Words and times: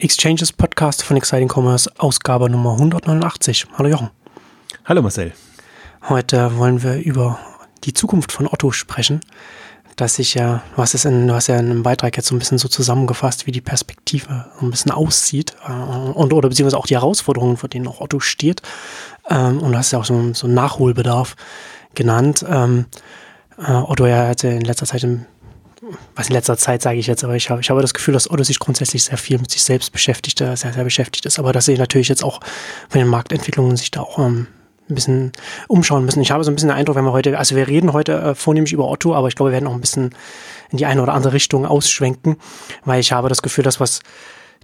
Exchanges 0.00 0.52
Podcast 0.52 1.02
von 1.02 1.16
Exciting 1.16 1.48
Commerce, 1.52 1.90
Ausgabe 1.98 2.48
Nummer 2.48 2.74
189. 2.74 3.66
Hallo 3.76 3.88
Jochen. 3.88 4.10
Hallo 4.84 5.02
Marcel. 5.02 5.32
Heute 6.08 6.56
wollen 6.56 6.84
wir 6.84 6.98
über 7.02 7.40
die 7.82 7.94
Zukunft 7.94 8.30
von 8.30 8.46
Otto 8.46 8.70
sprechen. 8.70 9.20
Dass 9.96 10.14
sich 10.14 10.34
ja, 10.34 10.62
du 10.76 10.82
hast 10.82 10.94
es 10.94 11.04
in, 11.04 11.26
du 11.26 11.34
hast 11.34 11.48
ja 11.48 11.58
in 11.58 11.68
einem 11.68 11.82
Beitrag 11.82 12.16
jetzt 12.16 12.28
so 12.28 12.36
ein 12.36 12.38
bisschen 12.38 12.58
so 12.58 12.68
zusammengefasst, 12.68 13.48
wie 13.48 13.50
die 13.50 13.60
Perspektive 13.60 14.46
so 14.60 14.66
ein 14.66 14.70
bisschen 14.70 14.92
aussieht 14.92 15.56
äh, 15.66 15.72
und 15.72 16.32
oder 16.32 16.48
beziehungsweise 16.48 16.78
auch 16.78 16.86
die 16.86 16.94
Herausforderungen, 16.94 17.56
vor 17.56 17.68
denen 17.68 17.88
auch 17.88 18.00
Otto 18.00 18.20
steht. 18.20 18.62
Ähm, 19.28 19.58
und 19.58 19.72
du 19.72 19.78
hast 19.78 19.90
ja 19.90 19.98
auch 19.98 20.04
so, 20.04 20.32
so 20.32 20.46
einen 20.46 20.54
Nachholbedarf 20.54 21.34
genannt. 21.96 22.46
Ähm, 22.48 22.86
äh, 23.58 23.72
Otto 23.72 24.06
ja 24.06 24.28
hat 24.28 24.44
ja 24.44 24.50
in 24.50 24.60
letzter 24.60 24.86
Zeit 24.86 25.02
im 25.02 25.26
was 26.14 26.28
in 26.28 26.34
letzter 26.34 26.56
Zeit 26.56 26.82
sage 26.82 26.98
ich 26.98 27.06
jetzt, 27.06 27.24
aber 27.24 27.36
ich 27.36 27.50
habe, 27.50 27.60
ich 27.60 27.70
habe 27.70 27.80
das 27.80 27.94
Gefühl, 27.94 28.14
dass 28.14 28.30
Otto 28.30 28.42
sich 28.42 28.58
grundsätzlich 28.58 29.04
sehr 29.04 29.18
viel 29.18 29.38
mit 29.38 29.50
sich 29.50 29.62
selbst 29.62 29.92
beschäftigt, 29.92 30.38
sehr, 30.38 30.56
sehr 30.56 30.72
beschäftigt 30.84 31.26
ist, 31.26 31.38
aber 31.38 31.52
dass 31.52 31.66
sie 31.66 31.76
natürlich 31.76 32.08
jetzt 32.08 32.24
auch 32.24 32.40
von 32.88 32.98
den 32.98 33.08
Marktentwicklungen 33.08 33.76
sich 33.76 33.90
da 33.90 34.00
auch 34.00 34.18
ähm, 34.18 34.48
ein 34.90 34.94
bisschen 34.94 35.32
umschauen 35.68 36.04
müssen. 36.04 36.20
Ich 36.22 36.30
habe 36.30 36.42
so 36.44 36.50
ein 36.50 36.54
bisschen 36.54 36.70
den 36.70 36.76
Eindruck, 36.76 36.96
wenn 36.96 37.04
wir 37.04 37.12
heute, 37.12 37.38
also 37.38 37.54
wir 37.54 37.68
reden 37.68 37.92
heute 37.92 38.14
äh, 38.14 38.34
vornehmlich 38.34 38.72
über 38.72 38.88
Otto, 38.88 39.14
aber 39.14 39.28
ich 39.28 39.36
glaube, 39.36 39.50
wir 39.50 39.54
werden 39.54 39.68
auch 39.68 39.74
ein 39.74 39.80
bisschen 39.80 40.14
in 40.70 40.78
die 40.78 40.86
eine 40.86 41.02
oder 41.02 41.14
andere 41.14 41.32
Richtung 41.32 41.66
ausschwenken, 41.66 42.36
weil 42.84 43.00
ich 43.00 43.12
habe 43.12 43.28
das 43.28 43.42
Gefühl, 43.42 43.64
dass 43.64 43.80
was 43.80 44.00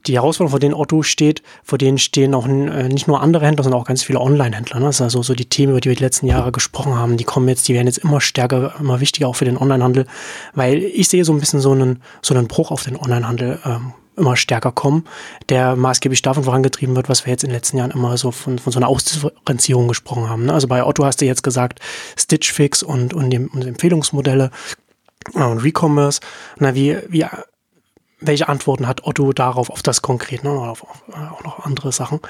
die 0.06 0.14
Herausforderung, 0.14 0.50
vor 0.50 0.60
denen 0.60 0.74
Otto 0.74 1.02
steht, 1.02 1.42
vor 1.62 1.78
denen 1.78 1.98
stehen 1.98 2.34
auch 2.34 2.46
äh, 2.46 2.88
nicht 2.88 3.08
nur 3.08 3.22
andere 3.22 3.46
Händler, 3.46 3.64
sondern 3.64 3.80
auch 3.80 3.86
ganz 3.86 4.02
viele 4.02 4.20
Online-Händler. 4.20 4.80
Ne? 4.80 4.86
Das 4.86 4.96
ist 4.96 5.02
also 5.02 5.22
so 5.22 5.34
die 5.34 5.48
Themen, 5.48 5.72
über 5.72 5.80
die 5.80 5.88
wir 5.88 5.96
die 5.96 6.02
letzten 6.02 6.26
Jahre 6.26 6.52
gesprochen 6.52 6.96
haben, 6.96 7.16
die 7.16 7.24
kommen 7.24 7.48
jetzt, 7.48 7.66
die 7.68 7.74
werden 7.74 7.86
jetzt 7.86 7.98
immer 7.98 8.20
stärker, 8.20 8.74
immer 8.78 9.00
wichtiger 9.00 9.28
auch 9.28 9.36
für 9.36 9.44
den 9.44 9.56
Online-Handel, 9.56 10.06
weil 10.54 10.82
ich 10.82 11.08
sehe 11.08 11.24
so 11.24 11.32
ein 11.32 11.40
bisschen 11.40 11.60
so 11.60 11.72
einen, 11.72 12.02
so 12.22 12.34
einen 12.34 12.48
Bruch 12.48 12.70
auf 12.70 12.84
den 12.84 12.96
Online-Handel 12.96 13.58
ähm, 13.64 13.92
immer 14.16 14.36
stärker 14.36 14.72
kommen, 14.72 15.04
der 15.48 15.76
maßgeblich 15.76 16.22
davon 16.22 16.44
vorangetrieben 16.44 16.94
wird, 16.94 17.08
was 17.08 17.26
wir 17.26 17.32
jetzt 17.32 17.44
in 17.44 17.50
den 17.50 17.56
letzten 17.56 17.78
Jahren 17.78 17.90
immer 17.90 18.16
so 18.16 18.30
von, 18.30 18.58
von 18.58 18.72
so 18.72 18.78
einer 18.78 18.88
Ausdifferenzierung 18.88 19.88
gesprochen 19.88 20.28
haben. 20.28 20.46
Ne? 20.46 20.52
Also 20.52 20.68
bei 20.68 20.84
Otto 20.84 21.04
hast 21.04 21.20
du 21.20 21.24
jetzt 21.24 21.42
gesagt, 21.42 21.80
Stitch 22.16 22.52
Fix 22.52 22.82
und, 22.82 23.14
und, 23.14 23.30
dem, 23.30 23.48
und 23.48 23.66
Empfehlungsmodelle 23.66 24.50
äh, 25.34 25.42
und 25.42 25.58
Recommerce. 25.58 26.20
Na, 26.58 26.74
wie, 26.74 26.98
wie 27.08 27.26
welche 28.26 28.48
Antworten 28.48 28.86
hat 28.86 29.04
Otto 29.04 29.32
darauf, 29.32 29.70
auf 29.70 29.82
das 29.82 30.02
konkret, 30.02 30.44
ne, 30.44 30.50
auf, 30.50 30.82
auf, 30.82 31.02
äh, 31.08 31.32
auch 31.32 31.42
noch 31.44 31.64
andere 31.64 31.92
Sachen. 31.92 32.20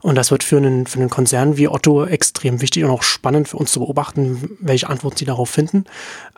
Und 0.00 0.14
das 0.16 0.30
wird 0.30 0.42
für 0.42 0.56
einen, 0.56 0.86
für 0.86 0.98
einen 0.98 1.10
Konzern 1.10 1.56
wie 1.56 1.68
Otto 1.68 2.04
extrem 2.04 2.60
wichtig 2.60 2.84
und 2.84 2.90
auch 2.90 3.02
spannend 3.02 3.48
für 3.48 3.56
uns 3.56 3.72
zu 3.72 3.80
beobachten, 3.80 4.56
welche 4.60 4.88
Antworten 4.88 5.16
sie 5.16 5.24
darauf 5.24 5.50
finden. 5.50 5.84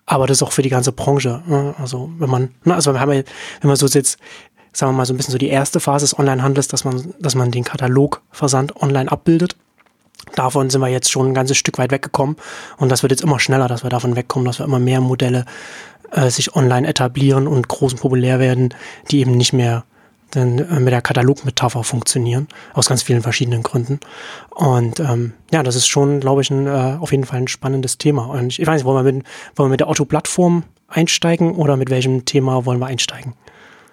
Aber 0.07 0.27
das 0.27 0.39
ist 0.39 0.43
auch 0.43 0.53
für 0.53 0.63
die 0.63 0.69
ganze 0.69 0.93
Branche. 0.93 1.43
Ne? 1.47 1.75
Also 1.79 2.11
wenn 2.19 2.31
man, 2.31 2.55
ne, 2.65 2.75
also 2.75 2.93
wir 2.93 3.01
haben 3.01 3.13
ja, 3.13 3.23
wenn 3.61 3.69
man 3.69 3.77
so 3.77 3.87
jetzt, 3.87 4.19
sagen 4.73 4.93
wir 4.93 4.97
mal 4.97 5.07
so 5.07 5.15
ein 5.15 5.17
bisschen 5.17 5.33
so 5.33 5.39
die 5.39 5.49
erste 5.49 5.81
Phase 5.81 6.05
des 6.05 6.19
Onlinehandels, 6.19 6.69
dass 6.69 6.85
man, 6.85 7.15
dass 7.19 7.35
man 7.35 7.51
den 7.51 7.65
Katalogversand 7.65 8.77
online 8.77 9.11
abbildet. 9.11 9.57
Davon 10.35 10.71
sind 10.71 10.81
wir 10.81 10.89
jetzt 10.89 11.11
schon 11.11 11.29
ein 11.29 11.35
ganzes 11.35 11.57
Stück 11.57 11.79
weit 11.79 11.91
weggekommen 11.91 12.37
und 12.79 12.91
das 12.91 13.03
wird 13.03 13.11
jetzt 13.11 13.23
immer 13.23 13.41
schneller, 13.41 13.67
dass 13.67 13.83
wir 13.83 13.91
davon 13.91 14.15
wegkommen, 14.15 14.47
dass 14.47 14.61
wir 14.61 14.65
immer 14.65 14.79
mehr 14.79 15.01
Modelle 15.01 15.45
äh, 16.13 16.31
sich 16.31 16.55
online 16.55 16.87
etablieren 16.87 17.47
und 17.47 17.69
groß 17.69 17.95
populär 17.97 18.39
werden, 18.39 18.75
die 19.11 19.21
eben 19.21 19.33
nicht 19.33 19.53
mehr 19.53 19.85
dann 20.31 20.59
äh, 20.59 20.81
mit 20.81 20.93
der 20.93 21.03
Katalogmetapher 21.03 21.85
funktionieren, 21.85 22.49
aus 22.75 22.89
ganz 22.89 23.03
vielen 23.03 23.23
verschiedenen 23.23 23.63
Gründen. 23.63 24.01
Und 24.51 25.01
ähm, 25.01 25.35
ja, 25.53 25.63
das 25.63 25.77
ist 25.77 25.89
schon, 25.89 26.21
glaube 26.21 26.43
ich, 26.43 26.51
ein, 26.51 26.67
äh, 26.67 26.97
auf 26.99 27.13
jeden 27.13 27.25
Fall 27.25 27.41
ein 27.41 27.49
spannendes 27.49 27.99
Thema. 27.99 28.27
Und 28.27 28.49
ich, 28.49 28.61
ich 28.61 28.67
weiß 28.67 28.77
nicht, 28.77 28.85
wollen 28.85 29.05
wir 29.05 29.13
mit, 29.13 29.25
wollen 29.57 29.69
wir 29.69 29.73
mit 29.73 29.81
der 29.81 29.89
Otto-Plattform 29.89 30.65
einsteigen 30.89 31.53
oder 31.53 31.77
mit 31.77 31.91
welchem 31.91 32.25
Thema 32.25 32.65
wollen 32.67 32.79
wir 32.79 32.87
einsteigen? 32.87 33.35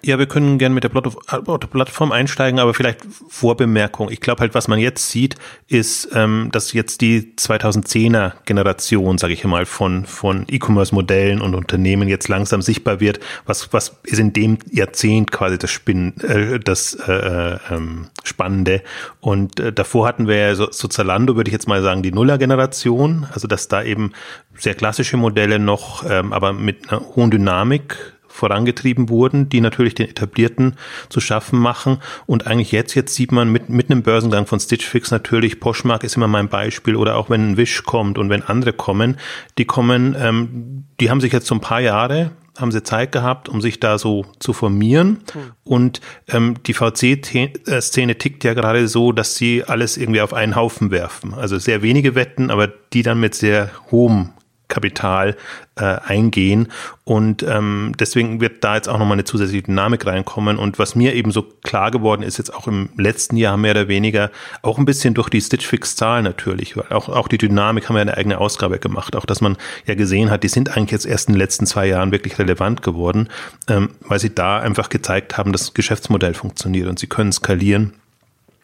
Ja, 0.02 0.18
wir 0.18 0.26
können 0.26 0.56
gerne 0.56 0.74
mit 0.74 0.84
der 0.84 0.88
Plattform 0.88 2.12
einsteigen, 2.12 2.58
aber 2.58 2.72
vielleicht 2.72 3.00
Vorbemerkung. 3.28 4.10
Ich 4.10 4.20
glaube 4.20 4.40
halt, 4.40 4.54
was 4.54 4.66
man 4.66 4.78
jetzt 4.78 5.10
sieht, 5.10 5.36
ist, 5.68 6.08
ähm, 6.14 6.48
dass 6.52 6.72
jetzt 6.72 7.02
die 7.02 7.34
2010er 7.36 8.32
Generation, 8.46 9.18
sage 9.18 9.34
ich 9.34 9.44
mal, 9.44 9.66
von 9.66 10.06
von 10.06 10.46
E-Commerce-Modellen 10.48 11.42
und 11.42 11.54
Unternehmen 11.54 12.08
jetzt 12.08 12.28
langsam 12.28 12.62
sichtbar 12.62 13.00
wird. 13.00 13.20
Was 13.44 13.72
was 13.74 14.00
ist 14.04 14.18
in 14.18 14.32
dem 14.32 14.58
Jahrzehnt 14.70 15.32
quasi 15.32 15.58
das 15.58 15.70
Spinn, 15.70 16.14
äh, 16.20 16.58
das 16.58 16.94
äh, 16.94 17.12
äh, 17.12 17.58
ähm, 17.70 18.06
Spannende? 18.24 18.82
Und 19.20 19.60
äh, 19.60 19.70
davor 19.70 20.06
hatten 20.06 20.26
wir 20.26 20.36
ja 20.36 20.54
so, 20.54 20.68
so 20.70 20.88
Zalando, 20.88 21.36
würde 21.36 21.50
ich 21.50 21.52
jetzt 21.52 21.68
mal 21.68 21.82
sagen, 21.82 22.02
die 22.02 22.12
Nuller-Generation, 22.12 23.26
also 23.32 23.46
dass 23.46 23.68
da 23.68 23.82
eben 23.82 24.12
sehr 24.56 24.74
klassische 24.74 25.18
Modelle 25.18 25.58
noch, 25.58 26.04
ähm, 26.08 26.32
aber 26.32 26.54
mit 26.54 26.90
einer 26.90 27.00
hohen 27.14 27.30
Dynamik 27.30 28.14
vorangetrieben 28.40 29.08
wurden, 29.08 29.48
die 29.48 29.60
natürlich 29.60 29.94
den 29.94 30.08
etablierten 30.08 30.76
zu 31.08 31.20
schaffen 31.20 31.58
machen. 31.58 31.98
Und 32.26 32.46
eigentlich 32.46 32.72
jetzt, 32.72 32.94
jetzt 32.94 33.14
sieht 33.14 33.32
man 33.32 33.52
mit, 33.52 33.68
mit 33.68 33.90
einem 33.90 34.02
Börsengang 34.02 34.46
von 34.46 34.58
Stitch 34.58 34.86
Fix 34.86 35.10
natürlich, 35.10 35.60
Poshmark 35.60 36.02
ist 36.02 36.16
immer 36.16 36.28
mein 36.28 36.48
Beispiel 36.48 36.96
oder 36.96 37.16
auch 37.16 37.30
wenn 37.30 37.52
ein 37.52 37.56
Wish 37.56 37.84
kommt 37.84 38.18
und 38.18 38.30
wenn 38.30 38.42
andere 38.42 38.72
kommen, 38.72 39.18
die 39.58 39.66
kommen, 39.66 40.16
ähm, 40.18 40.84
die 40.98 41.10
haben 41.10 41.20
sich 41.20 41.32
jetzt 41.32 41.46
so 41.46 41.54
ein 41.54 41.60
paar 41.60 41.80
Jahre 41.80 42.32
haben 42.58 42.72
sie 42.72 42.82
Zeit 42.82 43.12
gehabt, 43.12 43.48
um 43.48 43.62
sich 43.62 43.80
da 43.80 43.96
so 43.96 44.26
zu 44.38 44.52
formieren. 44.52 45.20
Hm. 45.32 45.40
Und 45.64 46.00
ähm, 46.28 46.56
die 46.66 46.74
VC-Szene 46.74 48.18
tickt 48.18 48.44
ja 48.44 48.52
gerade 48.52 48.86
so, 48.86 49.12
dass 49.12 49.34
sie 49.36 49.64
alles 49.64 49.96
irgendwie 49.96 50.20
auf 50.20 50.34
einen 50.34 50.56
Haufen 50.56 50.90
werfen. 50.90 51.32
Also 51.32 51.58
sehr 51.58 51.80
wenige 51.80 52.14
Wetten, 52.14 52.50
aber 52.50 52.68
die 52.92 53.02
dann 53.02 53.18
mit 53.18 53.34
sehr 53.34 53.70
hohem 53.90 54.30
Kapital 54.70 55.36
äh, 55.76 55.84
eingehen. 55.84 56.68
Und 57.04 57.42
ähm, 57.42 57.92
deswegen 57.98 58.40
wird 58.40 58.64
da 58.64 58.76
jetzt 58.76 58.88
auch 58.88 58.98
nochmal 58.98 59.16
eine 59.16 59.24
zusätzliche 59.24 59.64
Dynamik 59.64 60.06
reinkommen. 60.06 60.56
Und 60.56 60.78
was 60.78 60.94
mir 60.94 61.14
eben 61.14 61.32
so 61.32 61.42
klar 61.42 61.90
geworden 61.90 62.22
ist, 62.22 62.38
jetzt 62.38 62.54
auch 62.54 62.66
im 62.66 62.88
letzten 62.96 63.36
Jahr 63.36 63.58
mehr 63.58 63.72
oder 63.72 63.88
weniger, 63.88 64.30
auch 64.62 64.78
ein 64.78 64.84
bisschen 64.86 65.12
durch 65.12 65.28
die 65.28 65.40
Stitch 65.40 65.66
Fix-Zahlen 65.66 66.24
natürlich, 66.24 66.76
weil 66.76 66.86
auch, 66.90 67.08
auch 67.08 67.28
die 67.28 67.38
Dynamik 67.38 67.88
haben 67.88 67.96
wir 67.96 68.02
eine 68.02 68.16
eigene 68.16 68.38
Ausgabe 68.38 68.78
gemacht. 68.78 69.16
Auch 69.16 69.26
dass 69.26 69.42
man 69.42 69.58
ja 69.86 69.94
gesehen 69.94 70.30
hat, 70.30 70.42
die 70.42 70.48
sind 70.48 70.76
eigentlich 70.76 70.92
jetzt 70.92 71.06
erst 71.06 71.28
in 71.28 71.34
den 71.34 71.40
letzten 71.40 71.66
zwei 71.66 71.86
Jahren 71.86 72.12
wirklich 72.12 72.38
relevant 72.38 72.82
geworden, 72.82 73.28
ähm, 73.68 73.90
weil 74.00 74.18
sie 74.18 74.34
da 74.34 74.58
einfach 74.58 74.88
gezeigt 74.88 75.36
haben, 75.36 75.52
dass 75.52 75.62
das 75.62 75.74
Geschäftsmodell 75.74 76.34
funktioniert 76.34 76.88
und 76.88 76.98
sie 76.98 77.08
können 77.08 77.32
skalieren. 77.32 77.92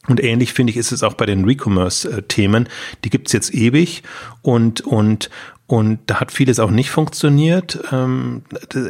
Und 0.09 0.23
ähnlich 0.23 0.53
finde 0.53 0.71
ich 0.71 0.77
ist 0.77 0.93
es 0.93 1.03
auch 1.03 1.15
bei 1.15 1.27
den 1.27 1.45
Recommerce-Themen. 1.45 2.69
Die 3.05 3.11
gibt's 3.11 3.33
jetzt 3.33 3.53
ewig 3.55 4.03
und, 4.43 4.81
und, 4.83 5.31
und 5.69 5.99
da 6.07 6.21
hat 6.21 6.31
vieles 6.31 6.61
auch 6.61 6.71
nicht 6.71 6.91
funktioniert. 6.91 7.81
Ähm, 7.91 8.43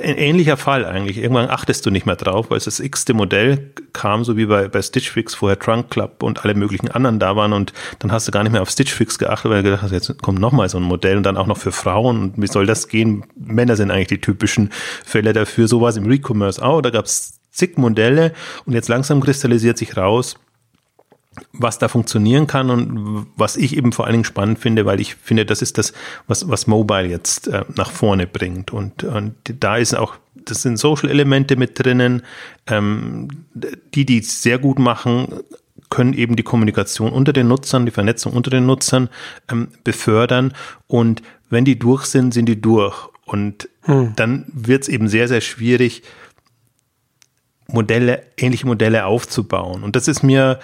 ähnlicher 0.03 0.59
Fall 0.59 0.84
eigentlich. 0.84 1.16
Irgendwann 1.16 1.48
achtest 1.48 1.87
du 1.87 1.91
nicht 1.91 2.04
mehr 2.04 2.16
drauf, 2.16 2.50
weil 2.50 2.59
es 2.59 2.64
das 2.64 2.81
x-te 2.81 3.14
Modell 3.14 3.72
kam, 3.94 4.25
so 4.25 4.37
wie 4.37 4.44
bei, 4.44 4.69
bei 4.69 4.82
Stitch 4.82 5.10
Fix 5.10 5.34
vorher 5.34 5.59
Trunk 5.59 5.88
Club 5.88 6.22
und 6.22 6.44
alle 6.44 6.54
möglichen 6.54 6.91
anderen 6.91 7.19
da 7.19 7.34
waren. 7.34 7.54
Und 7.54 7.72
dann 8.00 8.12
hast 8.12 8.28
du 8.28 8.32
gar 8.32 8.42
nicht 8.42 8.53
mehr 8.53 8.60
auf 8.60 8.69
Stitch 8.69 8.92
Fix 8.92 9.19
geachtet, 9.19 9.50
weil 9.50 9.62
du 9.62 9.70
gedacht 9.70 9.82
hast, 9.82 9.92
jetzt 9.92 10.22
kommt 10.22 10.38
nochmal 10.38 10.69
so 10.69 10.76
ein 10.76 10.84
Modell 10.84 11.16
und 11.16 11.22
dann 11.22 11.38
auch 11.38 11.47
noch 11.47 11.56
für 11.56 11.72
Frauen. 11.72 12.20
Und 12.20 12.42
wie 12.42 12.47
soll 12.47 12.66
das 12.66 12.88
gehen? 12.88 13.25
Männer 13.37 13.76
sind 13.76 13.91
eigentlich 13.91 14.08
die 14.08 14.20
typischen 14.20 14.69
Fälle 15.03 15.32
dafür. 15.32 15.69
So 15.69 15.81
war 15.81 15.88
es 15.88 15.97
im 15.97 16.04
Recommerce 16.04 16.62
auch. 16.62 16.82
Da 16.82 16.91
gab 16.91 17.06
es 17.06 17.41
zig 17.50 17.78
Modelle 17.78 18.32
und 18.66 18.75
jetzt 18.75 18.88
langsam 18.88 19.22
kristallisiert 19.22 19.78
sich 19.78 19.97
raus, 19.97 20.37
was 21.52 21.78
da 21.78 21.88
funktionieren 21.88 22.47
kann 22.47 22.70
und 22.70 23.26
was 23.36 23.56
ich 23.56 23.76
eben 23.76 23.92
vor 23.92 24.04
allen 24.04 24.14
Dingen 24.14 24.24
spannend 24.24 24.58
finde, 24.58 24.86
weil 24.86 25.00
ich 25.00 25.14
finde, 25.14 25.47
das 25.47 25.62
ist 25.62 25.78
das, 25.78 25.92
was, 26.26 26.48
was 26.48 26.66
Mobile 26.66 27.06
jetzt 27.06 27.48
äh, 27.48 27.64
nach 27.74 27.91
vorne 27.91 28.26
bringt. 28.26 28.72
Und, 28.72 29.04
und 29.04 29.34
da 29.44 29.76
ist 29.76 29.94
auch, 29.94 30.16
das 30.34 30.62
sind 30.62 30.78
Social-Elemente 30.78 31.56
mit 31.56 31.78
drinnen, 31.78 32.22
ähm, 32.66 33.28
die, 33.94 34.06
die 34.06 34.20
sehr 34.20 34.58
gut 34.58 34.78
machen, 34.78 35.28
können 35.88 36.14
eben 36.14 36.36
die 36.36 36.42
Kommunikation 36.42 37.12
unter 37.12 37.32
den 37.32 37.48
Nutzern, 37.48 37.86
die 37.86 37.92
Vernetzung 37.92 38.32
unter 38.32 38.50
den 38.50 38.66
Nutzern 38.66 39.08
ähm, 39.50 39.69
befördern. 39.84 40.52
Und 40.86 41.22
wenn 41.48 41.64
die 41.64 41.78
durch 41.78 42.06
sind, 42.06 42.34
sind 42.34 42.46
die 42.46 42.60
durch. 42.60 43.08
Und 43.25 43.69
hm. 43.82 44.12
dann 44.16 44.46
wird 44.52 44.82
es 44.82 44.88
eben 44.88 45.08
sehr, 45.08 45.28
sehr 45.28 45.41
schwierig, 45.41 46.02
Modelle, 47.69 48.22
ähnliche 48.36 48.66
Modelle 48.66 49.06
aufzubauen. 49.06 49.82
Und 49.82 49.96
das 49.96 50.08
ist 50.08 50.22
mir 50.22 50.60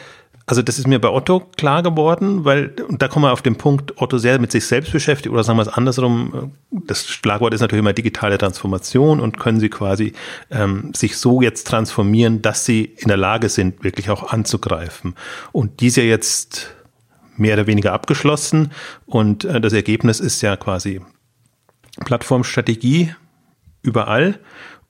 also 0.52 0.60
das 0.60 0.78
ist 0.78 0.86
mir 0.86 0.98
bei 0.98 1.08
Otto 1.08 1.40
klar 1.40 1.82
geworden, 1.82 2.44
weil, 2.44 2.74
und 2.86 3.00
da 3.00 3.08
kommen 3.08 3.24
wir 3.24 3.32
auf 3.32 3.40
den 3.40 3.56
Punkt, 3.56 4.02
Otto 4.02 4.18
sehr 4.18 4.38
mit 4.38 4.52
sich 4.52 4.66
selbst 4.66 4.92
beschäftigt, 4.92 5.32
oder 5.32 5.42
sagen 5.44 5.56
wir 5.56 5.62
es 5.62 5.68
andersrum, 5.68 6.52
das 6.70 7.08
Schlagwort 7.08 7.54
ist 7.54 7.62
natürlich 7.62 7.80
immer 7.80 7.94
digitale 7.94 8.36
Transformation 8.36 9.18
und 9.18 9.38
können 9.38 9.60
sie 9.60 9.70
quasi 9.70 10.12
ähm, 10.50 10.92
sich 10.94 11.16
so 11.16 11.40
jetzt 11.40 11.68
transformieren, 11.68 12.42
dass 12.42 12.66
sie 12.66 12.84
in 12.84 13.08
der 13.08 13.16
Lage 13.16 13.48
sind, 13.48 13.82
wirklich 13.82 14.10
auch 14.10 14.30
anzugreifen. 14.30 15.14
Und 15.52 15.80
die 15.80 15.86
ist 15.86 15.96
ja 15.96 16.02
jetzt 16.02 16.74
mehr 17.38 17.54
oder 17.54 17.66
weniger 17.66 17.94
abgeschlossen 17.94 18.72
und 19.06 19.46
äh, 19.46 19.58
das 19.58 19.72
Ergebnis 19.72 20.20
ist 20.20 20.42
ja 20.42 20.58
quasi 20.58 21.00
Plattformstrategie 22.04 23.14
überall 23.80 24.38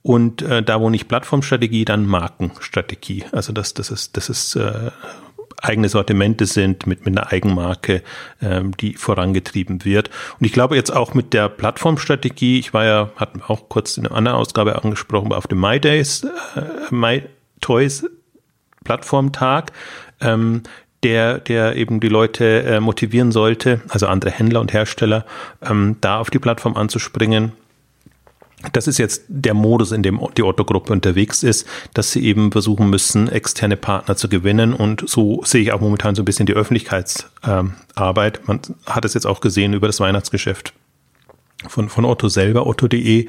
und 0.02 0.42
äh, 0.42 0.60
da 0.64 0.80
wo 0.80 0.90
nicht 0.90 1.06
Plattformstrategie, 1.06 1.84
dann 1.84 2.04
Markenstrategie. 2.04 3.26
Also 3.30 3.52
das, 3.52 3.74
das 3.74 3.92
ist, 3.92 4.16
das 4.16 4.28
ist 4.28 4.56
äh, 4.56 4.90
eigene 5.62 5.88
Sortimente 5.88 6.46
sind, 6.46 6.86
mit, 6.86 7.06
mit 7.06 7.16
einer 7.16 7.32
Eigenmarke, 7.32 8.02
ähm, 8.40 8.76
die 8.76 8.94
vorangetrieben 8.94 9.84
wird. 9.84 10.10
Und 10.38 10.46
ich 10.46 10.52
glaube 10.52 10.76
jetzt 10.76 10.90
auch 10.90 11.14
mit 11.14 11.32
der 11.32 11.48
Plattformstrategie, 11.48 12.58
ich 12.58 12.74
war 12.74 12.84
ja, 12.84 13.10
hatten 13.16 13.40
auch 13.46 13.68
kurz 13.68 13.96
in 13.96 14.06
einer 14.06 14.16
anderen 14.16 14.38
Ausgabe 14.38 14.82
angesprochen, 14.82 15.32
auf 15.32 15.46
dem 15.46 15.60
My 15.60 15.80
Days, 15.80 16.24
äh, 16.24 16.62
My 16.90 17.22
Toys 17.60 18.04
Plattformtag, 18.84 19.72
ähm, 20.20 20.62
der, 21.02 21.38
der 21.38 21.76
eben 21.76 22.00
die 22.00 22.08
Leute 22.08 22.62
äh, 22.62 22.80
motivieren 22.80 23.32
sollte, 23.32 23.80
also 23.88 24.06
andere 24.06 24.30
Händler 24.30 24.60
und 24.60 24.72
Hersteller, 24.72 25.24
ähm, 25.62 25.96
da 26.00 26.18
auf 26.18 26.30
die 26.30 26.38
Plattform 26.38 26.76
anzuspringen. 26.76 27.52
Das 28.72 28.86
ist 28.86 28.98
jetzt 28.98 29.24
der 29.28 29.54
Modus, 29.54 29.92
in 29.92 30.02
dem 30.02 30.20
die 30.36 30.42
Otto-Gruppe 30.42 30.92
unterwegs 30.92 31.42
ist, 31.42 31.66
dass 31.94 32.12
sie 32.12 32.24
eben 32.24 32.52
versuchen 32.52 32.90
müssen, 32.90 33.28
externe 33.28 33.76
Partner 33.76 34.16
zu 34.16 34.28
gewinnen. 34.28 34.72
Und 34.72 35.08
so 35.08 35.42
sehe 35.44 35.62
ich 35.62 35.72
auch 35.72 35.80
momentan 35.80 36.14
so 36.14 36.22
ein 36.22 36.24
bisschen 36.24 36.46
die 36.46 36.54
Öffentlichkeitsarbeit. 36.54 38.46
Man 38.46 38.60
hat 38.86 39.04
es 39.04 39.14
jetzt 39.14 39.26
auch 39.26 39.40
gesehen 39.40 39.74
über 39.74 39.88
das 39.88 40.00
Weihnachtsgeschäft 40.00 40.72
von, 41.68 41.88
von 41.88 42.04
Otto 42.04 42.28
selber, 42.28 42.66
otto.de, 42.66 43.26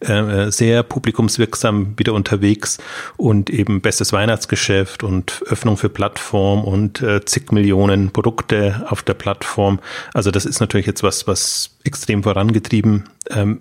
äh, 0.00 0.50
sehr 0.50 0.82
publikumswirksam 0.82 1.98
wieder 1.98 2.14
unterwegs 2.14 2.78
und 3.16 3.50
eben 3.50 3.80
bestes 3.80 4.12
Weihnachtsgeschäft 4.12 5.02
und 5.04 5.42
Öffnung 5.46 5.76
für 5.76 5.88
Plattform 5.88 6.64
und 6.64 7.02
äh, 7.02 7.24
zig 7.24 7.52
Millionen 7.52 8.10
Produkte 8.10 8.84
auf 8.88 9.02
der 9.02 9.14
Plattform. 9.14 9.80
Also 10.14 10.30
das 10.30 10.46
ist 10.46 10.60
natürlich 10.60 10.86
jetzt 10.86 11.02
was, 11.02 11.26
was 11.26 11.76
extrem 11.84 12.22
vorangetrieben 12.22 13.04
ähm, 13.30 13.60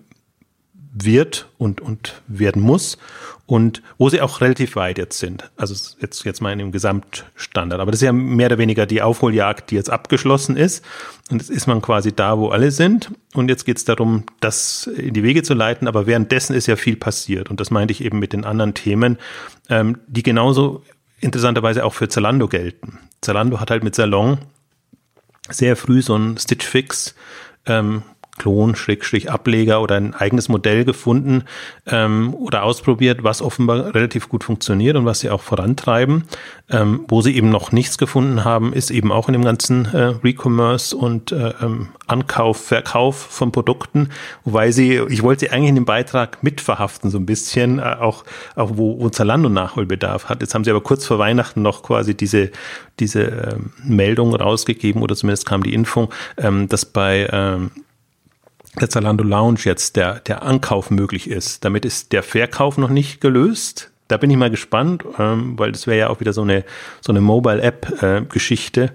wird 0.95 1.49
und, 1.57 1.81
und 1.81 2.21
werden 2.27 2.61
muss 2.61 2.97
und 3.45 3.83
wo 3.97 4.09
sie 4.09 4.21
auch 4.21 4.41
relativ 4.41 4.75
weit 4.75 4.97
jetzt 4.97 5.19
sind. 5.19 5.51
Also 5.57 5.75
jetzt, 5.99 6.23
jetzt 6.23 6.41
mal 6.41 6.53
in 6.53 6.59
dem 6.59 6.71
Gesamtstandard. 6.71 7.81
Aber 7.81 7.91
das 7.91 8.01
ist 8.01 8.05
ja 8.05 8.13
mehr 8.13 8.47
oder 8.47 8.57
weniger 8.57 8.85
die 8.85 9.01
Aufholjagd, 9.01 9.69
die 9.69 9.75
jetzt 9.75 9.89
abgeschlossen 9.89 10.55
ist. 10.55 10.83
Und 11.29 11.41
jetzt 11.41 11.51
ist 11.51 11.67
man 11.67 11.81
quasi 11.81 12.13
da, 12.13 12.39
wo 12.39 12.47
alle 12.47 12.71
sind. 12.71 13.11
Und 13.33 13.49
jetzt 13.49 13.65
geht 13.65 13.77
es 13.77 13.85
darum, 13.85 14.23
das 14.39 14.87
in 14.87 15.13
die 15.13 15.21
Wege 15.21 15.43
zu 15.43 15.53
leiten. 15.53 15.87
Aber 15.87 16.07
währenddessen 16.07 16.55
ist 16.55 16.65
ja 16.67 16.75
viel 16.75 16.95
passiert. 16.95 17.49
Und 17.49 17.59
das 17.59 17.69
meinte 17.69 17.91
ich 17.91 18.03
eben 18.03 18.17
mit 18.17 18.33
den 18.33 18.45
anderen 18.45 18.73
Themen, 18.73 19.17
ähm, 19.69 19.99
die 20.07 20.23
genauso 20.23 20.83
interessanterweise 21.19 21.85
auch 21.85 21.93
für 21.93 22.07
Zalando 22.07 22.47
gelten. 22.47 22.99
Zalando 23.21 23.59
hat 23.59 23.69
halt 23.69 23.83
mit 23.83 23.95
Salon 23.95 24.39
sehr 25.49 25.75
früh 25.75 26.01
so 26.01 26.15
ein 26.15 26.37
Stitch 26.37 26.65
Fix 26.65 27.15
ähm, 27.67 28.03
Klon, 28.37 28.75
Schrägstrich 28.75 29.31
Ableger 29.31 29.81
oder 29.81 29.95
ein 29.95 30.13
eigenes 30.13 30.49
Modell 30.49 30.83
gefunden 30.83 31.43
ähm, 31.87 32.33
oder 32.33 32.63
ausprobiert, 32.63 33.23
was 33.23 33.41
offenbar 33.41 33.93
relativ 33.95 34.29
gut 34.29 34.43
funktioniert 34.43 34.97
und 34.97 35.05
was 35.05 35.21
sie 35.21 35.29
auch 35.29 35.41
vorantreiben. 35.41 36.25
Ähm, 36.69 37.05
wo 37.07 37.21
sie 37.21 37.35
eben 37.35 37.49
noch 37.49 37.71
nichts 37.71 37.97
gefunden 37.97 38.43
haben, 38.43 38.73
ist 38.73 38.89
eben 38.89 39.11
auch 39.11 39.27
in 39.29 39.33
dem 39.33 39.43
ganzen 39.43 39.85
äh, 39.85 40.15
Recommerce 40.23 40.95
und 40.95 41.31
äh, 41.31 41.53
ähm, 41.61 41.89
Ankauf, 42.07 42.57
Verkauf 42.57 43.15
von 43.15 43.51
Produkten, 43.51 44.09
wobei 44.43 44.71
sie, 44.71 44.95
ich 45.09 45.21
wollte 45.21 45.41
sie 45.41 45.51
eigentlich 45.51 45.69
in 45.69 45.75
dem 45.75 45.85
Beitrag 45.85 46.43
mitverhaften, 46.43 47.11
so 47.11 47.19
ein 47.19 47.25
bisschen, 47.27 47.77
äh, 47.77 47.95
auch, 47.99 48.25
auch 48.55 48.71
wo, 48.73 48.99
wo 48.99 49.09
Zalando 49.09 49.47
Nachholbedarf 49.47 50.27
hat. 50.27 50.41
Jetzt 50.41 50.55
haben 50.55 50.63
sie 50.63 50.71
aber 50.71 50.81
kurz 50.81 51.05
vor 51.05 51.19
Weihnachten 51.19 51.61
noch 51.61 51.83
quasi 51.83 52.15
diese, 52.15 52.51
diese 52.99 53.21
ähm, 53.21 53.71
Meldung 53.83 54.35
rausgegeben 54.35 55.03
oder 55.03 55.15
zumindest 55.15 55.45
kam 55.45 55.61
die 55.61 55.73
Info, 55.73 56.09
ähm, 56.37 56.67
dass 56.67 56.85
bei 56.85 57.27
ähm, 57.31 57.71
der 58.79 58.89
Zalando 58.89 59.23
Lounge 59.23 59.59
jetzt 59.63 59.95
der, 59.95 60.19
der 60.19 60.43
Ankauf 60.43 60.91
möglich 60.91 61.29
ist. 61.29 61.63
Damit 61.65 61.85
ist 61.85 62.11
der 62.11 62.23
Verkauf 62.23 62.77
noch 62.77 62.89
nicht 62.89 63.21
gelöst. 63.21 63.91
Da 64.07 64.17
bin 64.17 64.29
ich 64.29 64.37
mal 64.37 64.51
gespannt, 64.51 65.03
ähm, 65.17 65.57
weil 65.57 65.71
das 65.71 65.87
wäre 65.87 65.97
ja 65.97 66.09
auch 66.09 66.19
wieder 66.19 66.33
so 66.33 66.43
eine, 66.43 66.63
so 67.01 67.11
eine 67.11 67.21
Mobile-App-Geschichte, 67.21 68.91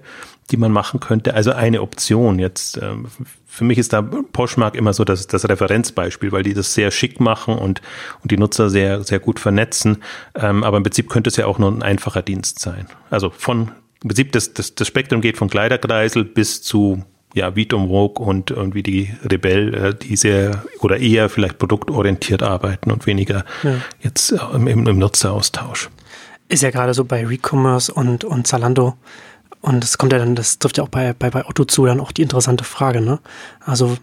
die 0.51 0.57
man 0.57 0.71
machen 0.71 0.99
könnte. 0.99 1.33
Also 1.33 1.51
eine 1.51 1.81
Option 1.81 2.39
jetzt. 2.39 2.77
Ähm, 2.77 3.07
für 3.45 3.65
mich 3.65 3.77
ist 3.77 3.91
da 3.91 4.01
Poshmark 4.01 4.75
immer 4.75 4.93
so 4.93 5.03
das, 5.03 5.27
das 5.27 5.47
Referenzbeispiel, 5.47 6.31
weil 6.31 6.43
die 6.43 6.53
das 6.53 6.73
sehr 6.73 6.91
schick 6.91 7.19
machen 7.19 7.57
und, 7.57 7.81
und 8.21 8.31
die 8.31 8.37
Nutzer 8.37 8.69
sehr, 8.69 9.03
sehr 9.03 9.19
gut 9.19 9.39
vernetzen. 9.39 9.97
Ähm, 10.35 10.63
aber 10.63 10.77
im 10.77 10.83
Prinzip 10.83 11.09
könnte 11.09 11.29
es 11.29 11.35
ja 11.35 11.45
auch 11.45 11.59
nur 11.59 11.71
ein 11.71 11.83
einfacher 11.83 12.21
Dienst 12.21 12.59
sein. 12.59 12.87
Also 13.09 13.29
von, 13.29 13.71
im 14.01 14.07
Prinzip 14.07 14.31
das, 14.31 14.53
das, 14.53 14.75
das 14.75 14.87
Spektrum 14.87 15.19
geht 15.19 15.37
von 15.37 15.49
Kleiderkreisel 15.49 16.23
bis 16.23 16.61
zu 16.61 17.03
ja, 17.33 17.55
Vitum 17.55 17.87
Vogue 17.87 18.25
und 18.25 18.51
irgendwie 18.51 18.83
die 18.83 19.13
Rebell, 19.23 19.73
äh, 19.73 19.95
die 19.95 20.15
sehr 20.15 20.63
oder 20.79 20.97
eher 20.97 21.29
vielleicht 21.29 21.57
produktorientiert 21.57 22.43
arbeiten 22.43 22.91
und 22.91 23.05
weniger 23.07 23.45
ja. 23.63 23.75
jetzt 24.01 24.31
äh, 24.31 24.37
im, 24.53 24.67
im 24.67 24.99
Nutzeraustausch. 24.99 25.89
Ist 26.49 26.63
ja 26.63 26.71
gerade 26.71 26.93
so 26.93 27.05
bei 27.05 27.25
Recommerce 27.25 27.93
und, 27.93 28.23
und 28.23 28.47
Zalando. 28.47 28.95
Und 29.61 29.83
es 29.83 29.97
kommt 29.97 30.11
ja 30.11 30.19
dann, 30.19 30.35
das 30.35 30.59
trifft 30.59 30.77
ja 30.77 30.83
auch 30.83 30.89
bei, 30.89 31.13
bei, 31.13 31.29
bei 31.29 31.45
Otto 31.45 31.65
zu, 31.65 31.85
dann 31.85 31.99
auch 32.01 32.11
die 32.11 32.23
interessante 32.23 32.63
Frage, 32.63 32.99
ne? 32.99 33.19
Also 33.63 33.97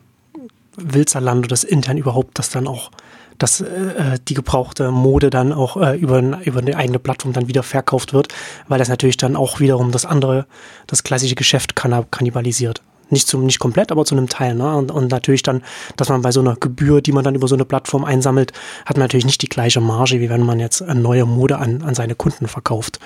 will 0.77 1.05
Zalando 1.05 1.49
das 1.49 1.65
intern 1.65 1.99
überhaupt, 1.99 2.39
dass 2.39 2.51
dann 2.51 2.67
auch 2.67 2.91
dass 3.39 3.61
äh, 3.61 4.19
die 4.27 4.35
gebrauchte 4.35 4.91
Mode 4.91 5.31
dann 5.31 5.53
auch 5.53 5.77
äh, 5.77 5.97
über, 5.97 6.21
über 6.45 6.59
eine 6.59 6.77
eigene 6.77 6.99
Plattform 6.99 7.33
dann 7.33 7.47
wieder 7.47 7.63
verkauft 7.63 8.13
wird, 8.13 8.29
weil 8.67 8.81
das 8.81 8.89
natürlich 8.89 9.17
dann 9.17 9.37
auch 9.37 9.61
wiederum 9.61 9.93
das 9.93 10.05
andere, 10.05 10.47
das 10.89 11.05
klassische 11.05 11.37
Geschäft 11.37 11.77
kannibalisiert. 11.77 12.83
Nicht, 13.11 13.29
zum, 13.29 13.47
nicht 13.47 13.59
komplett, 13.59 13.91
aber 13.91 14.05
zu 14.05 14.15
einem 14.15 14.29
Teil. 14.29 14.55
Ne? 14.55 14.75
Und, 14.75 14.91
und 14.91 15.11
natürlich 15.11 15.43
dann, 15.43 15.63
dass 15.97 16.09
man 16.09 16.23
bei 16.23 16.33
so 16.33 16.41
einer 16.41 16.57
Gebühr, 16.57 17.01
die 17.01 17.13
man 17.13 17.25
dann 17.25 17.35
über 17.35 17.49
so 17.49 17.55
eine 17.55 17.65
Plattform 17.65 18.05
einsammelt, 18.05 18.53
hat 18.87 18.97
man 18.97 19.05
natürlich 19.05 19.27
nicht 19.27 19.43
die 19.43 19.49
gleiche 19.49 19.81
Marge, 19.81 20.21
wie 20.21 20.31
wenn 20.31 20.45
man 20.45 20.61
jetzt 20.61 20.83
eine 20.83 21.01
neue 21.01 21.25
Mode 21.25 21.59
an, 21.59 21.83
an 21.83 21.95
seine 21.95 22.15
Kunden 22.15 22.49
verkauft. 22.49 22.99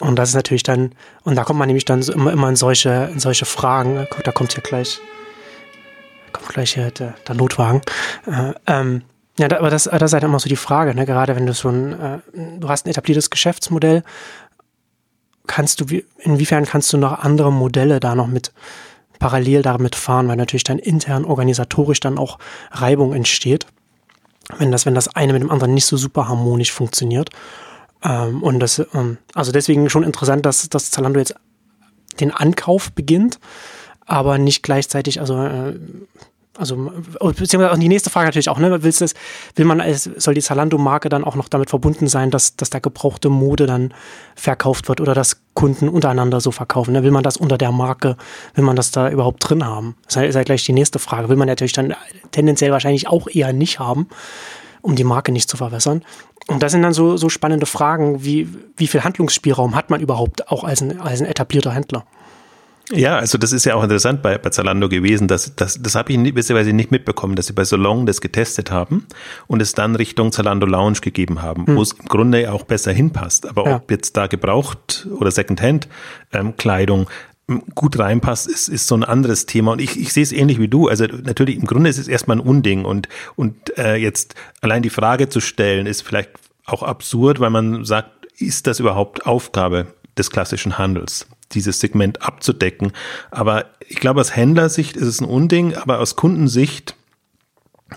Und 0.00 0.16
das 0.16 0.30
ist 0.30 0.34
natürlich 0.34 0.62
dann, 0.62 0.92
und 1.22 1.36
da 1.36 1.44
kommt 1.44 1.58
man 1.58 1.68
nämlich 1.68 1.84
dann 1.84 2.02
immer, 2.02 2.32
immer 2.32 2.48
in 2.48 2.56
solche, 2.56 3.10
in 3.12 3.20
solche 3.20 3.44
Fragen. 3.44 4.06
Da 4.24 4.32
kommt 4.32 4.52
hier 4.52 4.62
gleich, 4.62 5.00
kommt 6.32 6.48
gleich 6.48 6.74
hier 6.74 6.90
der, 6.90 7.14
der 7.26 7.34
Notwagen. 7.34 7.80
Äh, 8.26 8.54
ähm, 8.66 9.02
ja, 9.38 9.50
aber 9.50 9.70
das, 9.70 9.84
das 9.84 10.02
ist 10.02 10.12
halt 10.12 10.24
immer 10.24 10.38
so 10.38 10.48
die 10.48 10.56
Frage, 10.56 10.94
ne? 10.94 11.06
gerade 11.06 11.34
wenn 11.34 11.46
du 11.46 11.52
so 11.52 11.68
ein, 11.68 11.92
äh, 12.00 12.18
du 12.58 12.68
hast 12.68 12.86
ein 12.86 12.90
etabliertes 12.90 13.30
Geschäftsmodell, 13.30 14.04
kannst 15.46 15.80
du, 15.80 16.02
inwiefern 16.18 16.64
kannst 16.64 16.92
du 16.92 16.98
noch 16.98 17.18
andere 17.18 17.52
Modelle 17.52 18.00
da 18.00 18.14
noch 18.14 18.28
mit, 18.28 18.52
parallel 19.18 19.62
damit 19.62 19.94
fahren, 19.94 20.28
weil 20.28 20.36
natürlich 20.36 20.64
dann 20.64 20.78
intern 20.78 21.24
organisatorisch 21.24 22.00
dann 22.00 22.18
auch 22.18 22.38
Reibung 22.70 23.14
entsteht, 23.14 23.66
wenn 24.58 24.70
das, 24.70 24.86
wenn 24.86 24.94
das 24.94 25.14
eine 25.14 25.32
mit 25.32 25.42
dem 25.42 25.50
anderen 25.50 25.74
nicht 25.74 25.86
so 25.86 25.96
super 25.96 26.28
harmonisch 26.28 26.72
funktioniert. 26.72 27.30
Ähm, 28.02 28.42
und 28.42 28.60
das, 28.60 28.82
ähm, 28.94 29.18
also 29.34 29.52
deswegen 29.52 29.88
schon 29.90 30.02
interessant, 30.02 30.44
dass, 30.44 30.68
dass 30.68 30.90
Zalando 30.90 31.18
jetzt 31.18 31.34
den 32.20 32.30
Ankauf 32.30 32.92
beginnt, 32.92 33.38
aber 34.06 34.38
nicht 34.38 34.62
gleichzeitig, 34.62 35.20
also 35.20 35.42
äh, 35.42 35.78
also 36.56 36.92
oh, 37.20 37.28
beziehungsweise 37.28 37.72
auch 37.72 37.78
die 37.78 37.88
nächste 37.88 38.10
Frage 38.10 38.26
natürlich 38.26 38.48
auch, 38.48 38.58
ne? 38.58 38.82
Willst 38.82 39.00
das, 39.00 39.14
will 39.56 39.64
man, 39.64 39.82
soll 39.94 40.34
die 40.34 40.40
Zalando-Marke 40.40 41.08
dann 41.08 41.24
auch 41.24 41.34
noch 41.34 41.48
damit 41.48 41.70
verbunden 41.70 42.06
sein, 42.06 42.30
dass, 42.30 42.56
dass 42.56 42.70
da 42.70 42.78
gebrauchte 42.78 43.28
Mode 43.28 43.66
dann 43.66 43.92
verkauft 44.36 44.88
wird 44.88 45.00
oder 45.00 45.14
dass 45.14 45.40
Kunden 45.54 45.88
untereinander 45.88 46.40
so 46.40 46.52
verkaufen? 46.52 46.92
Ne? 46.92 47.02
Will 47.02 47.10
man 47.10 47.24
das 47.24 47.36
unter 47.36 47.58
der 47.58 47.72
Marke, 47.72 48.16
will 48.54 48.64
man 48.64 48.76
das 48.76 48.92
da 48.92 49.10
überhaupt 49.10 49.48
drin 49.48 49.64
haben? 49.64 49.96
Das 50.06 50.16
ist 50.16 50.34
ja 50.34 50.42
gleich 50.44 50.64
die 50.64 50.72
nächste 50.72 50.98
Frage. 50.98 51.28
Will 51.28 51.36
man 51.36 51.48
natürlich 51.48 51.72
dann 51.72 51.94
tendenziell 52.30 52.70
wahrscheinlich 52.70 53.08
auch 53.08 53.26
eher 53.28 53.52
nicht 53.52 53.80
haben, 53.80 54.08
um 54.80 54.94
die 54.94 55.04
Marke 55.04 55.32
nicht 55.32 55.48
zu 55.48 55.56
verwässern. 55.56 56.04
Und 56.46 56.62
das 56.62 56.72
sind 56.72 56.82
dann 56.82 56.92
so, 56.92 57.16
so 57.16 57.28
spannende 57.28 57.66
Fragen, 57.66 58.22
wie, 58.22 58.48
wie 58.76 58.86
viel 58.86 59.02
Handlungsspielraum 59.02 59.74
hat 59.74 59.90
man 59.90 60.00
überhaupt 60.00 60.50
auch 60.50 60.62
als 60.62 60.82
ein, 60.82 61.00
als 61.00 61.20
ein 61.20 61.26
etablierter 61.26 61.72
Händler? 61.72 62.04
Ja, 62.92 63.16
also 63.16 63.38
das 63.38 63.52
ist 63.52 63.64
ja 63.64 63.74
auch 63.74 63.82
interessant 63.82 64.20
bei, 64.22 64.36
bei 64.36 64.50
Zalando 64.50 64.88
gewesen, 64.88 65.26
dass 65.26 65.54
das, 65.56 65.80
das 65.80 65.94
habe 65.94 66.12
ich 66.12 66.18
nicht, 66.18 66.36
nicht 66.36 66.90
mitbekommen, 66.90 67.34
dass 67.34 67.46
sie 67.46 67.54
bei 67.54 67.64
Solong 67.64 68.04
das 68.04 68.20
getestet 68.20 68.70
haben 68.70 69.06
und 69.46 69.62
es 69.62 69.72
dann 69.72 69.96
Richtung 69.96 70.32
Zalando 70.32 70.66
Lounge 70.66 70.98
gegeben 71.00 71.40
haben, 71.40 71.66
hm. 71.66 71.76
wo 71.76 71.82
es 71.82 71.92
im 71.92 72.04
Grunde 72.06 72.52
auch 72.52 72.64
besser 72.64 72.92
hinpasst. 72.92 73.48
Aber 73.48 73.66
ja. 73.66 73.76
ob 73.76 73.90
jetzt 73.90 74.16
da 74.16 74.26
gebraucht 74.26 75.08
oder 75.18 75.30
Secondhand 75.30 75.88
ähm, 76.32 76.56
Kleidung 76.58 77.08
ähm, 77.48 77.62
gut 77.74 77.98
reinpasst, 77.98 78.48
ist, 78.48 78.68
ist 78.68 78.86
so 78.86 78.96
ein 78.96 79.04
anderes 79.04 79.46
Thema. 79.46 79.72
Und 79.72 79.80
ich, 79.80 79.98
ich 79.98 80.12
sehe 80.12 80.22
es 80.22 80.32
ähnlich 80.32 80.58
wie 80.58 80.68
du. 80.68 80.88
Also 80.88 81.06
natürlich, 81.06 81.56
im 81.56 81.66
Grunde 81.66 81.88
ist 81.88 81.98
es 81.98 82.08
erstmal 82.08 82.36
ein 82.36 82.40
Unding 82.40 82.84
und, 82.84 83.08
und 83.36 83.78
äh, 83.78 83.96
jetzt 83.96 84.34
allein 84.60 84.82
die 84.82 84.90
Frage 84.90 85.30
zu 85.30 85.40
stellen, 85.40 85.86
ist 85.86 86.02
vielleicht 86.02 86.30
auch 86.66 86.82
absurd, 86.82 87.40
weil 87.40 87.50
man 87.50 87.84
sagt, 87.86 88.10
ist 88.38 88.66
das 88.66 88.78
überhaupt 88.78 89.26
Aufgabe 89.26 89.86
des 90.18 90.30
klassischen 90.30 90.76
Handels? 90.76 91.26
Dieses 91.54 91.80
Segment 91.80 92.22
abzudecken. 92.22 92.92
Aber 93.30 93.66
ich 93.88 93.96
glaube, 93.96 94.20
aus 94.20 94.36
Händlersicht 94.36 94.96
ist 94.96 95.06
es 95.06 95.20
ein 95.20 95.26
Unding, 95.26 95.74
aber 95.74 96.00
aus 96.00 96.16
Kundensicht 96.16 96.96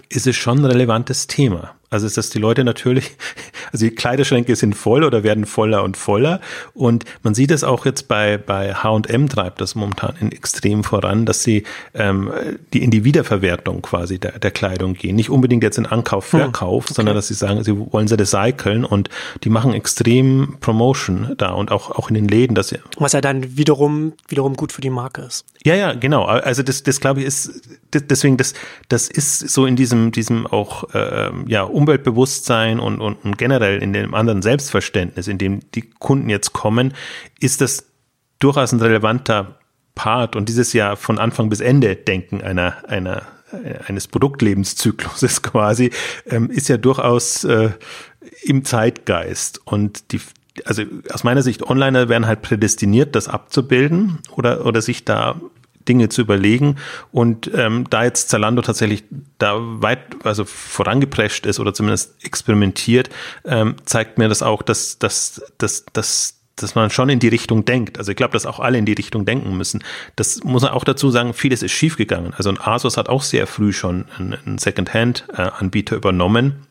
ist 0.10 0.28
es 0.28 0.36
schon 0.36 0.60
ein 0.60 0.66
relevantes 0.66 1.28
Thema. 1.28 1.77
Also 1.90 2.06
ist 2.06 2.18
das 2.18 2.30
die 2.30 2.40
Leute 2.40 2.64
natürlich, 2.64 3.12
also 3.72 3.86
die 3.86 3.96
Kleiderschränke 3.96 4.56
sind 4.56 4.76
voll 4.76 5.04
oder 5.04 5.24
werden 5.24 5.46
voller 5.46 5.84
und 5.84 5.96
voller. 5.96 6.42
Und 6.74 7.06
man 7.24 7.34
sieht 7.34 7.52
es 7.52 7.64
auch 7.64 7.86
jetzt 7.86 8.08
bei, 8.08 8.38
bei 8.38 8.74
H&M 8.74 9.30
treibt 9.30 9.62
das 9.62 9.76
momentan 9.76 10.16
in 10.20 10.32
extrem 10.32 10.84
voran, 10.84 11.26
dass 11.26 11.44
sie 11.44 11.64
ähm, 11.94 12.32
die 12.74 12.84
in 12.84 12.92
die 12.92 13.04
Wiederverwertung 13.04 13.82
quasi 13.82 14.20
der, 14.20 14.40
der 14.40 14.52
Kleidung 14.52 14.96
gehen. 14.96 15.16
Nicht 15.16 15.30
unbedingt 15.30 15.64
jetzt 15.64 15.78
in 15.78 15.86
Ankauf, 15.86 16.32
hm, 16.32 16.42
Verkauf, 16.42 16.84
hm, 16.84 16.88
okay. 16.88 16.94
sondern 16.96 17.16
dass 17.16 17.28
sie 17.30 17.34
sagen, 17.34 17.64
sie 17.64 17.78
wollen 17.78 18.08
sie 18.08 18.20
recyceln 18.20 18.84
und 18.84 19.10
die 19.44 19.50
machen 19.50 19.74
extrem 19.74 20.58
Promotion 20.60 21.36
da 21.38 21.52
und 21.52 21.72
auch, 21.72 21.92
auch 21.92 22.10
in 22.10 22.16
den 22.16 22.28
Läden. 22.28 22.54
Dass 22.54 22.70
sie 22.70 22.80
Was 22.98 23.14
ja 23.14 23.22
dann 23.22 23.58
wiederum, 23.58 24.14
wiederum 24.28 24.56
gut 24.56 24.74
für 24.74 24.82
die 24.82 24.90
Marke 24.90 25.22
ist. 25.22 25.46
Ja, 25.64 25.76
ja, 25.76 25.94
genau. 25.94 26.26
Also 26.26 26.64
das, 26.64 26.84
das 26.84 27.00
glaube 27.00 27.22
ich 27.22 27.26
ist, 27.26 27.62
deswegen, 27.94 28.38
das, 28.38 28.54
das 28.90 29.10
ist 29.10 29.40
so 29.50 29.66
in 29.66 29.76
diesem, 29.76 30.12
diesem 30.12 30.48
auch, 30.48 30.94
äh, 30.94 31.30
ja, 31.48 31.64
Umweltbewusstsein 31.78 32.80
und, 32.80 33.00
und, 33.00 33.24
und 33.24 33.38
generell 33.38 33.84
in 33.84 33.94
dem 33.94 34.16
anderen 34.16 34.42
Selbstverständnis, 34.42 35.28
in 35.28 35.38
dem 35.38 35.60
die 35.76 35.82
Kunden 35.82 36.28
jetzt 36.28 36.52
kommen, 36.52 36.96
ist 37.40 37.62
das 37.62 37.86
durchaus 38.40 38.72
ein 38.72 38.82
relevanter 38.82 39.60
Part 39.94 40.36
und 40.36 40.50
dieses 40.50 40.74
Jahr 40.74 40.98
von 40.98 41.20
Anfang 41.20 41.50
bis 41.50 41.60
Ende 41.60 41.96
denken 41.96 42.42
einer, 42.42 42.78
einer, 42.90 43.22
eines 43.86 44.08
Produktlebenszykluses 44.08 45.42
quasi, 45.44 45.92
ähm, 46.26 46.50
ist 46.50 46.68
ja 46.68 46.78
durchaus 46.78 47.44
äh, 47.44 47.70
im 48.44 48.66
Zeitgeist. 48.66 49.62
Und 49.66 50.12
die, 50.12 50.22
also 50.66 50.82
aus 51.12 51.24
meiner 51.24 51.44
Sicht, 51.44 51.62
Onliner 51.62 52.10
werden 52.10 52.26
halt 52.26 52.42
prädestiniert, 52.42 53.16
das 53.16 53.28
abzubilden 53.28 54.18
oder, 54.32 54.66
oder 54.66 54.82
sich 54.82 55.06
da 55.06 55.40
Dinge 55.88 56.10
zu 56.10 56.22
überlegen. 56.22 56.78
Und 57.12 57.52
ähm, 57.54 57.86
da 57.90 58.04
jetzt 58.04 58.30
Zalando 58.30 58.62
tatsächlich 58.62 59.04
da 59.38 59.56
weit, 59.58 60.00
also 60.24 60.46
vorangeprescht 60.46 61.46
ist 61.46 61.60
oder 61.60 61.74
zumindest 61.74 62.24
experimentiert, 62.24 63.10
ähm, 63.46 63.76
zeigt 63.86 64.18
mir 64.18 64.30
das 64.30 64.42
auch, 64.42 64.62
dass, 64.62 65.00
dass, 65.00 65.42
dass, 65.58 65.86
dass 65.94 66.38
dass 66.60 66.74
man 66.76 66.90
schon 66.90 67.10
in 67.10 67.20
die 67.20 67.28
Richtung 67.28 67.66
denkt. 67.66 68.00
Also 68.00 68.12
ich 68.12 68.18
glaube, 68.18 68.34
dass 68.34 68.46
auch 68.46 68.60
alle 68.60 68.78
in 68.78 68.86
die 68.86 68.94
Richtung 68.94 69.26
denken 69.26 69.56
müssen. 69.56 69.84
Das 70.16 70.44
muss 70.44 70.64
man 70.64 70.72
auch 70.72 70.84
dazu 70.84 71.12
sagen, 71.12 71.34
vieles 71.34 71.62
ist 71.62 71.72
schiefgegangen. 71.72 72.34
Also 72.34 72.52
Asus 72.58 72.98
hat 72.98 73.10
auch 73.10 73.22
sehr 73.22 73.48
früh 73.48 73.72
schon 73.72 74.06
einen 74.18 74.58
Second-Hand-Anbieter 74.58 75.96
äh, 75.96 75.98
übernommen 76.00 76.67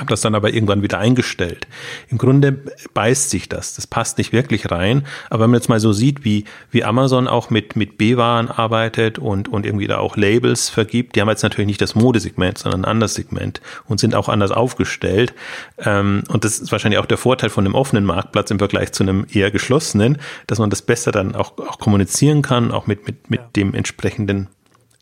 habe 0.00 0.10
das 0.10 0.20
dann 0.20 0.34
aber 0.34 0.52
irgendwann 0.52 0.82
wieder 0.82 0.98
eingestellt. 0.98 1.66
Im 2.08 2.18
Grunde 2.18 2.52
beißt 2.94 3.30
sich 3.30 3.48
das. 3.48 3.74
Das 3.74 3.86
passt 3.86 4.18
nicht 4.18 4.32
wirklich 4.32 4.70
rein. 4.70 5.06
Aber 5.28 5.44
wenn 5.44 5.50
man 5.50 5.60
jetzt 5.60 5.68
mal 5.68 5.80
so 5.80 5.92
sieht, 5.92 6.24
wie, 6.24 6.44
wie 6.70 6.84
Amazon 6.84 7.28
auch 7.28 7.50
mit, 7.50 7.76
mit 7.76 7.98
B-Waren 7.98 8.48
arbeitet 8.48 9.18
und, 9.18 9.48
und 9.48 9.66
irgendwie 9.66 9.86
da 9.86 9.98
auch 9.98 10.16
Labels 10.16 10.68
vergibt, 10.68 11.14
die 11.14 11.20
haben 11.20 11.28
jetzt 11.28 11.42
natürlich 11.42 11.68
nicht 11.68 11.80
das 11.80 11.94
Modesegment, 11.94 12.58
sondern 12.58 12.82
ein 12.82 12.90
anderes 12.90 13.14
Segment 13.14 13.60
und 13.86 14.00
sind 14.00 14.14
auch 14.14 14.28
anders 14.28 14.50
aufgestellt. 14.50 15.34
Ähm, 15.78 16.24
und 16.28 16.44
das 16.44 16.58
ist 16.58 16.72
wahrscheinlich 16.72 16.98
auch 16.98 17.06
der 17.06 17.18
Vorteil 17.18 17.50
von 17.50 17.64
einem 17.64 17.74
offenen 17.74 18.04
Marktplatz 18.04 18.50
im 18.50 18.58
Vergleich 18.58 18.92
zu 18.92 19.02
einem 19.02 19.26
eher 19.32 19.50
geschlossenen, 19.50 20.18
dass 20.46 20.58
man 20.58 20.70
das 20.70 20.82
besser 20.82 21.12
dann 21.12 21.34
auch, 21.34 21.58
auch 21.58 21.78
kommunizieren 21.78 22.42
kann, 22.42 22.72
auch 22.72 22.86
mit, 22.86 23.06
mit, 23.06 23.30
mit 23.30 23.40
dem 23.56 23.74
entsprechenden 23.74 24.48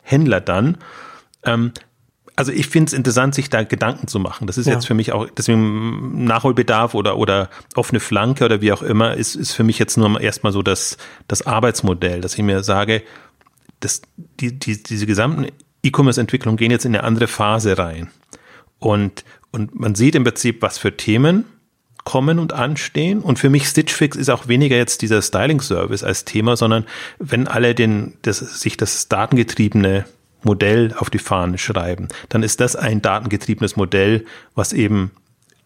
Händler 0.03 0.41
dann. 0.41 0.79
Ähm, 1.45 1.73
also 2.39 2.53
ich 2.53 2.69
finde 2.69 2.91
es 2.91 2.93
interessant, 2.93 3.35
sich 3.35 3.51
da 3.51 3.65
Gedanken 3.65 4.07
zu 4.07 4.21
machen. 4.21 4.47
Das 4.47 4.59
ist 4.59 4.67
ja. 4.67 4.75
jetzt 4.75 4.87
für 4.87 4.95
mich 4.95 5.11
auch, 5.11 5.29
deswegen 5.29 6.25
Nachholbedarf 6.25 6.95
oder, 6.95 7.17
oder 7.17 7.51
offene 7.75 7.99
Flanke 7.99 8.45
oder 8.45 8.61
wie 8.61 8.71
auch 8.71 8.83
immer, 8.83 9.15
ist, 9.15 9.35
ist 9.35 9.55
für 9.55 9.65
mich 9.65 9.81
jetzt 9.81 9.97
nur 9.97 10.21
erstmal 10.21 10.53
so 10.53 10.63
das, 10.63 10.99
das 11.27 11.43
Arbeitsmodell, 11.43 12.21
dass 12.21 12.35
ich 12.35 12.45
mir 12.45 12.63
sage, 12.63 13.03
dass 13.81 14.03
die, 14.17 14.57
die, 14.57 14.81
diese 14.81 15.07
gesamten 15.07 15.49
E-Commerce-Entwicklungen 15.83 16.57
gehen 16.57 16.71
jetzt 16.71 16.85
in 16.85 16.95
eine 16.95 17.03
andere 17.03 17.27
Phase 17.27 17.77
rein. 17.77 18.09
Und, 18.79 19.25
und 19.51 19.75
man 19.79 19.97
sieht 19.97 20.15
im 20.15 20.23
Prinzip, 20.23 20.63
was 20.63 20.79
für 20.79 20.97
Themen 20.97 21.45
kommen 22.05 22.39
und 22.39 22.53
anstehen. 22.53 23.19
Und 23.19 23.41
für 23.41 23.51
mich 23.51 23.67
Stitch 23.67 23.93
Fix 23.93 24.17
ist 24.17 24.31
auch 24.31 24.47
weniger 24.47 24.77
jetzt 24.77 25.03
dieser 25.03 25.23
Styling-Service 25.23 26.05
als 26.05 26.25
Thema, 26.25 26.57
sondern 26.57 26.87
wenn 27.19 27.49
alle 27.49 27.75
den, 27.75 28.15
das, 28.23 28.39
sich 28.39 28.77
das 28.77 29.09
datengetriebene 29.09 30.05
Modell 30.43 30.95
auf 30.97 31.11
die 31.11 31.19
Fahne 31.19 31.59
schreiben, 31.59 32.09
dann 32.29 32.43
ist 32.43 32.61
das 32.61 32.77
ein 32.77 33.03
datengetriebenes 33.03 33.77
Modell, 33.77 34.25
was 34.55 34.73
eben 34.73 35.11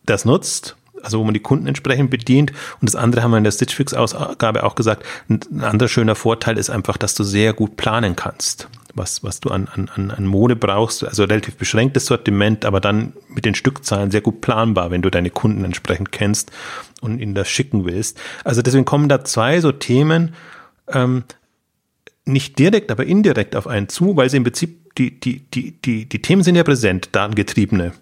das 0.05 0.25
nutzt, 0.25 0.77
also 1.03 1.19
wo 1.19 1.25
man 1.25 1.35
die 1.35 1.41
Kunden 1.41 1.67
entsprechend 1.67 2.11
bedient. 2.11 2.53
Und 2.81 2.89
das 2.89 2.97
andere 2.97 3.23
haben 3.23 3.33
wir 3.33 3.39
in 3.39 3.45
der 3.45 3.51
Stitch 3.51 3.75
Fix 3.75 3.95
Ausgabe 3.95 4.65
auch 4.65 4.75
gesagt. 4.75 5.05
Ein 5.29 5.61
anderer 5.61 5.89
schöner 5.89 6.15
Vorteil 6.15 6.59
ist 6.59 6.71
einfach, 6.71 6.97
dass 6.97 7.15
du 7.15 7.25
sehr 7.25 7.53
gut 7.53 7.77
planen 7.77 8.17
kannst. 8.17 8.69
Was, 8.95 9.25
was 9.25 9.41
du 9.41 9.49
an, 9.49 9.69
an, 9.69 10.11
an 10.11 10.27
Mode 10.27 10.55
brauchst, 10.55 11.03
also 11.03 11.25
relativ 11.25 11.57
beschränktes 11.57 12.05
Sortiment, 12.07 12.67
aber 12.67 12.79
dann 12.79 13.15
mit 13.29 13.47
den 13.47 13.55
Stückzahlen 13.55 14.11
sehr 14.11 14.21
gut 14.21 14.43
planbar, 14.43 14.91
wenn 14.91 15.01
du 15.01 15.09
deine 15.09 15.31
Kunden 15.31 15.65
entsprechend 15.65 16.13
kennst 16.13 16.53
und 17.01 17.19
ihnen 17.19 17.35
das 17.35 17.49
schicken 17.49 17.87
willst. 17.87 18.21
Also 18.45 18.61
deswegen 18.61 18.85
kommen 18.85 19.09
da 19.09 19.25
zwei 19.25 19.61
so 19.61 19.73
Themen, 19.73 20.35
ähm, 20.89 21.25
nicht 22.25 22.59
direkt, 22.59 22.91
aber 22.91 23.05
indirekt 23.05 23.57
auf 23.57 23.67
einen 23.67 23.89
zu, 23.89 24.17
weil 24.17 24.31
sie 24.31 24.37
im 24.37 24.45
Prinzip 24.45 24.95
die, 24.97 25.19
die, 25.19 25.41
die, 25.41 25.73
die, 25.73 26.09
die 26.09 26.23
Themen 26.23 26.43
sind 26.43 26.55
ja 26.55 26.65
präsent, 26.65 27.09
datengetriebene. 27.13 27.93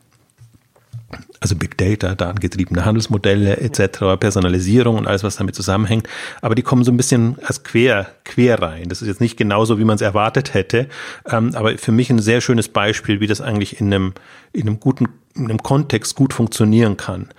Also 1.40 1.56
Big 1.56 1.76
Data, 1.78 2.14
datengetriebene 2.14 2.84
Handelsmodelle 2.84 3.56
etc., 3.56 4.20
Personalisierung 4.20 4.96
und 4.96 5.06
alles, 5.06 5.24
was 5.24 5.36
damit 5.36 5.54
zusammenhängt. 5.54 6.08
Aber 6.40 6.54
die 6.54 6.62
kommen 6.62 6.84
so 6.84 6.92
ein 6.92 6.96
bisschen 6.96 7.36
als 7.44 7.64
quer, 7.64 8.08
quer 8.24 8.60
rein. 8.60 8.88
Das 8.88 9.02
ist 9.02 9.08
jetzt 9.08 9.20
nicht 9.20 9.36
genauso, 9.36 9.78
wie 9.78 9.84
man 9.84 9.96
es 9.96 10.02
erwartet 10.02 10.54
hätte. 10.54 10.88
Ähm, 11.26 11.54
aber 11.54 11.78
für 11.78 11.92
mich 11.92 12.10
ein 12.10 12.20
sehr 12.20 12.40
schönes 12.40 12.68
Beispiel, 12.68 13.20
wie 13.20 13.26
das 13.26 13.40
eigentlich 13.40 13.80
in 13.80 13.92
einem, 13.92 14.12
in 14.52 14.62
einem 14.62 14.78
guten, 14.78 15.08
in 15.34 15.46
einem 15.46 15.62
Kontext 15.62 16.14
gut 16.14 16.32
funktionieren 16.34 16.96
kann. 16.96 17.30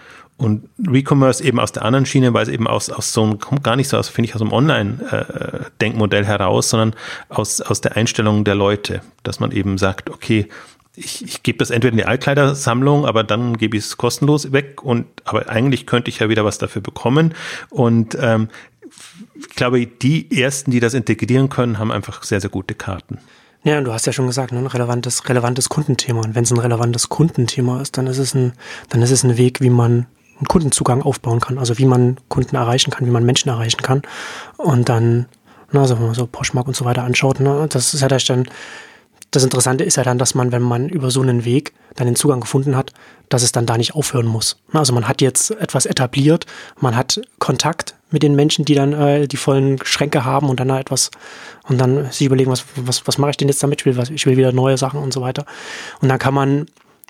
Und 0.41 0.67
Recommerce 0.87 1.43
eben 1.43 1.59
aus 1.59 1.71
der 1.71 1.85
anderen 1.85 2.07
Schiene, 2.07 2.33
weil 2.33 2.41
es 2.41 2.49
eben 2.49 2.67
aus, 2.67 2.89
aus 2.89 3.13
so 3.13 3.21
einem, 3.21 3.37
kommt 3.37 3.63
gar 3.63 3.75
nicht 3.75 3.89
so 3.89 3.97
aus, 3.97 4.09
finde 4.09 4.27
ich, 4.27 4.33
aus 4.33 4.41
einem 4.41 4.51
Online-Denkmodell 4.51 6.25
heraus, 6.25 6.71
sondern 6.71 6.95
aus, 7.29 7.61
aus 7.61 7.79
der 7.81 7.95
Einstellung 7.95 8.43
der 8.43 8.55
Leute, 8.55 9.01
dass 9.21 9.39
man 9.39 9.51
eben 9.51 9.77
sagt, 9.77 10.09
okay, 10.09 10.47
ich, 10.95 11.23
ich 11.23 11.43
gebe 11.43 11.59
das 11.59 11.69
entweder 11.69 11.91
in 11.91 11.97
die 11.97 12.05
Altkleidersammlung, 12.05 13.05
aber 13.05 13.23
dann 13.23 13.55
gebe 13.55 13.77
ich 13.77 13.83
es 13.83 13.97
kostenlos 13.97 14.51
weg 14.51 14.83
und 14.83 15.05
aber 15.25 15.47
eigentlich 15.47 15.85
könnte 15.85 16.09
ich 16.09 16.17
ja 16.17 16.27
wieder 16.27 16.43
was 16.43 16.57
dafür 16.57 16.81
bekommen. 16.81 17.35
Und 17.69 18.17
ähm, 18.19 18.49
ich 19.35 19.49
glaube, 19.49 19.85
die 19.85 20.41
ersten, 20.41 20.71
die 20.71 20.79
das 20.79 20.95
integrieren 20.95 21.49
können, 21.49 21.77
haben 21.77 21.91
einfach 21.91 22.23
sehr, 22.23 22.41
sehr 22.41 22.49
gute 22.49 22.73
Karten. 22.73 23.19
Ja, 23.63 23.79
du 23.79 23.93
hast 23.93 24.07
ja 24.07 24.11
schon 24.11 24.25
gesagt, 24.25 24.53
ne, 24.53 24.57
ein 24.57 24.65
relevantes, 24.65 25.29
relevantes 25.29 25.69
Kundenthema. 25.69 26.21
Und 26.21 26.33
wenn 26.33 26.45
es 26.45 26.51
ein 26.51 26.57
relevantes 26.57 27.09
Kundenthema 27.09 27.79
ist, 27.79 27.95
dann 27.95 28.07
ist 28.07 28.17
es 28.17 28.33
ein, 28.33 28.53
dann 28.89 29.03
ist 29.03 29.11
es 29.11 29.23
ein 29.23 29.37
Weg, 29.37 29.61
wie 29.61 29.69
man 29.69 30.07
einen 30.41 30.47
Kundenzugang 30.47 31.03
aufbauen 31.03 31.39
kann, 31.39 31.57
also 31.57 31.77
wie 31.77 31.85
man 31.85 32.17
Kunden 32.27 32.55
erreichen 32.55 32.91
kann, 32.91 33.05
wie 33.05 33.11
man 33.11 33.23
Menschen 33.23 33.49
erreichen 33.49 33.81
kann. 33.81 34.01
Und 34.57 34.89
dann, 34.89 35.27
na, 35.71 35.81
also 35.81 35.97
wenn 35.97 36.07
man 36.07 36.15
so 36.15 36.25
Poshmark 36.25 36.67
und 36.67 36.75
so 36.75 36.83
weiter 36.83 37.03
anschaut, 37.03 37.39
ne, 37.39 37.67
das 37.69 37.93
ist 37.93 38.01
ja 38.01 38.07
dann, 38.07 38.47
das 39.29 39.43
Interessante 39.43 39.83
ist 39.83 39.95
ja 39.95 40.03
dann, 40.03 40.17
dass 40.17 40.35
man, 40.35 40.51
wenn 40.51 40.63
man 40.63 40.89
über 40.89 41.11
so 41.11 41.21
einen 41.21 41.45
Weg 41.45 41.73
dann 41.95 42.07
den 42.07 42.15
Zugang 42.15 42.41
gefunden 42.41 42.75
hat, 42.75 42.91
dass 43.29 43.43
es 43.43 43.51
dann 43.51 43.65
da 43.65 43.77
nicht 43.77 43.93
aufhören 43.93 44.25
muss. 44.25 44.57
Also 44.73 44.93
man 44.93 45.07
hat 45.07 45.21
jetzt 45.21 45.51
etwas 45.51 45.85
etabliert, 45.85 46.47
man 46.79 46.95
hat 46.95 47.21
Kontakt 47.39 47.95
mit 48.09 48.23
den 48.23 48.35
Menschen, 48.35 48.65
die 48.65 48.75
dann 48.75 48.93
äh, 48.93 49.27
die 49.27 49.37
vollen 49.37 49.77
Schränke 49.85 50.25
haben 50.25 50.49
und 50.49 50.59
dann 50.59 50.67
da 50.67 50.79
etwas 50.79 51.11
und 51.69 51.77
dann 51.77 52.11
sich 52.11 52.25
überlegen, 52.25 52.51
was, 52.51 52.65
was, 52.75 53.07
was 53.07 53.17
mache 53.19 53.31
ich 53.31 53.37
denn 53.37 53.47
jetzt 53.47 53.61
damit? 53.61 53.81
Ich 53.81 53.85
will, 53.85 53.95
was, 53.95 54.09
ich 54.09 54.25
will 54.25 54.37
wieder 54.37 54.51
neue 54.51 54.77
Sachen 54.77 54.99
und 54.99 55.13
so 55.13 55.21
weiter. 55.21 55.45
Und 56.01 56.09
dann 56.09 56.19
kann 56.19 56.33
man 56.33 56.65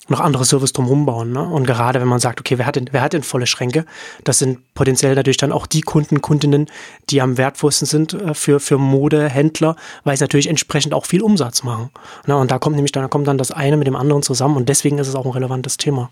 noch 0.08 0.20
andere 0.20 0.46
Service 0.46 0.74
drumherum 0.74 1.05
bauen. 1.05 1.31
Ne? 1.31 1.41
Und 1.41 1.65
gerade 1.65 2.01
wenn 2.01 2.08
man 2.08 2.20
sagt, 2.20 2.39
okay, 2.39 2.58
wer 2.58 2.65
hat, 2.65 2.75
denn, 2.75 2.89
wer 2.91 3.01
hat 3.01 3.13
denn 3.13 3.24
volle 3.24 3.48
Schränke? 3.48 3.86
Das 4.24 4.39
sind 4.39 4.60
potenziell 4.74 5.15
natürlich 5.15 5.38
dann 5.38 5.51
auch 5.51 5.67
die 5.67 5.81
Kunden, 5.81 6.22
Kundinnen, 6.22 6.67
die 7.10 7.22
am 7.22 7.38
wertvollsten 7.38 7.88
sind 7.88 8.13
äh, 8.13 8.34
für, 8.34 8.60
für 8.60 8.77
Modehändler, 8.77 9.75
weil 10.03 10.17
sie 10.17 10.24
natürlich 10.24 10.48
entsprechend 10.48 10.93
auch 10.93 11.05
viel 11.05 11.22
Umsatz 11.22 11.63
machen. 11.63 11.89
Ne? 12.25 12.36
Und 12.36 12.51
da 12.51 12.60
kommt 12.60 12.75
nämlich 12.75 12.91
dann, 12.91 13.10
kommt 13.10 13.27
dann 13.27 13.38
das 13.38 13.51
eine 13.51 13.77
mit 13.77 13.88
dem 13.88 13.96
anderen 13.96 14.24
zusammen 14.24 14.58
und 14.58 14.70
deswegen 14.70 14.98
ist 14.98 15.08
es 15.08 15.15
auch 15.15 15.25
ein 15.25 15.31
relevantes 15.31 15.77
Thema. 15.77 16.10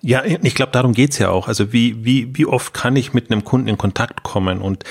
Ja, 0.00 0.24
ich 0.24 0.54
glaube, 0.54 0.70
darum 0.72 0.92
geht's 0.92 1.18
ja 1.18 1.30
auch. 1.30 1.48
Also 1.48 1.72
wie, 1.72 2.04
wie, 2.04 2.36
wie 2.36 2.46
oft 2.46 2.72
kann 2.72 2.94
ich 2.94 3.14
mit 3.14 3.30
einem 3.30 3.42
Kunden 3.42 3.66
in 3.66 3.78
Kontakt 3.78 4.22
kommen? 4.22 4.60
Und 4.60 4.84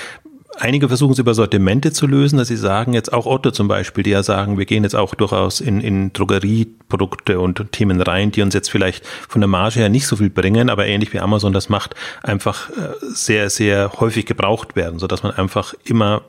Einige 0.60 0.88
versuchen 0.88 1.12
es 1.12 1.20
über 1.20 1.34
Sortimente 1.34 1.92
zu 1.92 2.08
lösen, 2.08 2.36
dass 2.36 2.48
sie 2.48 2.56
sagen, 2.56 2.92
jetzt 2.92 3.12
auch 3.12 3.26
Otto 3.26 3.52
zum 3.52 3.68
Beispiel, 3.68 4.02
die 4.02 4.10
ja 4.10 4.24
sagen, 4.24 4.58
wir 4.58 4.66
gehen 4.66 4.82
jetzt 4.82 4.96
auch 4.96 5.14
durchaus 5.14 5.60
in, 5.60 5.80
in 5.80 6.12
Drogerieprodukte 6.12 7.38
und 7.38 7.70
Themen 7.70 8.00
rein, 8.00 8.32
die 8.32 8.42
uns 8.42 8.54
jetzt 8.54 8.68
vielleicht 8.68 9.06
von 9.06 9.40
der 9.40 9.46
Marge 9.46 9.78
her 9.78 9.88
nicht 9.88 10.08
so 10.08 10.16
viel 10.16 10.30
bringen, 10.30 10.68
aber 10.68 10.86
ähnlich 10.86 11.12
wie 11.12 11.20
Amazon 11.20 11.52
das 11.52 11.68
macht, 11.68 11.94
einfach 12.24 12.70
äh, 12.70 12.94
sehr, 13.00 13.50
sehr 13.50 13.92
häufig 14.00 14.26
gebraucht 14.26 14.74
werden, 14.74 14.98
so 14.98 15.06
dass 15.06 15.22
man 15.22 15.32
einfach 15.32 15.74
immer, 15.84 16.22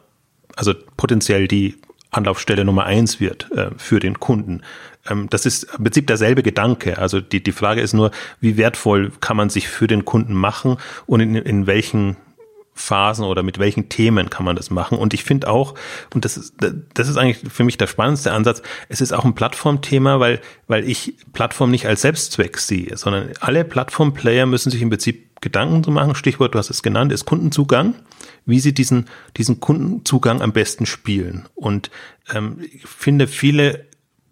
also 0.55 0.74
potenziell 0.95 1.48
die 1.48 1.75
Anlaufstelle 2.12 2.65
Nummer 2.65 2.86
eins 2.86 3.19
wird 3.19 3.51
äh, 3.51 3.71
für 3.77 4.00
den 4.00 4.19
Kunden. 4.19 4.62
Ähm, 5.09 5.27
das 5.31 5.48
ist 5.48 5.63
im 5.75 5.86
Prinzip 5.86 6.05
derselbe 6.05 6.43
Gedanke. 6.43 7.00
Also 7.00 7.19
die, 7.19 7.41
die 7.41 7.51
Frage 7.51 7.81
ist 7.81 7.93
nur, 7.93 8.12
wie 8.41 8.57
wertvoll 8.57 9.12
kann 9.21 9.38
man 9.38 9.50
sich 9.50 9.67
für 9.67 9.88
den 9.88 10.05
Kunden 10.05 10.33
machen 10.33 10.77
und 11.07 11.19
in, 11.19 11.36
in 11.36 11.65
welchen 11.65 12.15
Phasen 12.79 13.25
oder 13.25 13.43
mit 13.43 13.59
welchen 13.59 13.89
Themen 13.89 14.29
kann 14.29 14.45
man 14.45 14.55
das 14.55 14.69
machen. 14.69 14.98
Und 14.98 15.13
ich 15.13 15.25
finde 15.25 15.50
auch, 15.50 15.75
und 16.13 16.24
das 16.24 16.38
ist, 16.38 16.55
das 16.93 17.09
ist 17.09 17.17
eigentlich 17.17 17.51
für 17.51 17.65
mich 17.65 17.77
der 17.77 17.88
spannendste 17.88 18.31
Ansatz, 18.31 18.62
es 18.88 19.01
ist 19.01 19.12
auch 19.12 19.25
ein 19.25 19.36
Plattformthema, 19.36 20.19
weil, 20.21 20.39
weil 20.67 20.89
ich 20.89 21.15
Plattform 21.33 21.71
nicht 21.71 21.88
als 21.88 22.01
Selbstzweck 22.01 22.57
sehe, 22.57 22.95
sondern 22.95 23.31
alle 23.41 23.65
Plattformplayer 23.65 24.45
müssen 24.45 24.71
sich 24.71 24.81
im 24.81 24.89
Prinzip 24.89 25.41
Gedanken 25.41 25.83
zu 25.83 25.91
machen. 25.91 26.15
Stichwort, 26.15 26.55
du 26.55 26.59
hast 26.59 26.69
es 26.69 26.81
genannt, 26.81 27.12
ist 27.12 27.25
Kundenzugang, 27.25 27.95
wie 28.45 28.59
sie 28.62 28.74
diesen, 28.74 29.07
diesen 29.36 29.59
Kundenzugang 29.59 30.41
am 30.41 30.53
besten 30.53 30.86
spielen. 30.86 31.48
Und 31.55 31.91
ähm, 32.33 32.59
ich 32.62 32.88
finde, 32.88 33.27
viele 33.27 33.88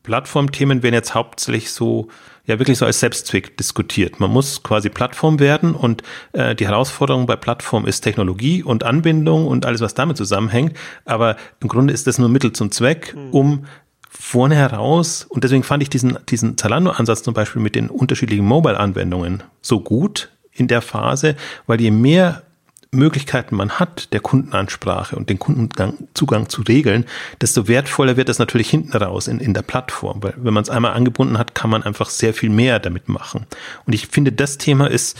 Plattformthemen 0.07 0.83
werden 0.83 0.93
jetzt 0.93 1.13
hauptsächlich 1.15 1.69
so 1.69 2.07
ja 2.45 2.59
wirklich 2.59 2.77
so 2.77 2.85
als 2.85 3.01
Selbstzweck 3.01 3.57
diskutiert. 3.57 4.21
Man 4.21 4.31
muss 4.31 4.63
quasi 4.63 4.87
Plattform 4.87 5.41
werden 5.41 5.75
und 5.75 6.01
äh, 6.31 6.55
die 6.55 6.65
Herausforderung 6.65 7.25
bei 7.25 7.35
Plattform 7.35 7.85
ist 7.85 7.99
Technologie 8.01 8.63
und 8.63 8.85
Anbindung 8.85 9.47
und 9.47 9.65
alles, 9.65 9.81
was 9.81 9.95
damit 9.95 10.15
zusammenhängt. 10.15 10.77
Aber 11.03 11.35
im 11.59 11.67
Grunde 11.67 11.93
ist 11.93 12.07
das 12.07 12.19
nur 12.19 12.29
Mittel 12.29 12.53
zum 12.53 12.71
Zweck, 12.71 13.11
hm. 13.11 13.31
um 13.31 13.65
vorne 14.09 14.55
heraus, 14.55 15.25
und 15.27 15.43
deswegen 15.43 15.63
fand 15.63 15.83
ich 15.83 15.89
diesen, 15.89 16.17
diesen 16.29 16.57
Zalando-Ansatz 16.57 17.21
zum 17.21 17.33
Beispiel 17.33 17.61
mit 17.61 17.75
den 17.75 17.89
unterschiedlichen 17.89 18.45
Mobile-Anwendungen 18.45 19.43
so 19.61 19.81
gut 19.81 20.31
in 20.53 20.69
der 20.69 20.81
Phase, 20.81 21.35
weil 21.67 21.81
je 21.81 21.91
mehr 21.91 22.43
Möglichkeiten 22.91 23.55
man 23.55 23.71
hat, 23.71 24.13
der 24.13 24.19
Kundenansprache 24.19 25.15
und 25.15 25.29
den 25.29 25.39
Kundenzugang 25.39 26.49
zu 26.49 26.61
regeln, 26.61 27.05
desto 27.41 27.67
wertvoller 27.67 28.17
wird 28.17 28.29
das 28.29 28.39
natürlich 28.39 28.69
hinten 28.69 28.95
raus 28.95 29.27
in, 29.27 29.39
in 29.39 29.53
der 29.53 29.61
Plattform. 29.61 30.23
Weil 30.23 30.33
wenn 30.37 30.53
man 30.53 30.63
es 30.63 30.69
einmal 30.69 30.93
angebunden 30.93 31.37
hat, 31.37 31.55
kann 31.55 31.69
man 31.69 31.83
einfach 31.83 32.09
sehr 32.09 32.33
viel 32.33 32.49
mehr 32.49 32.79
damit 32.79 33.09
machen. 33.09 33.45
Und 33.85 33.93
ich 33.93 34.07
finde, 34.07 34.31
das 34.31 34.57
Thema 34.57 34.89
ist, 34.89 35.17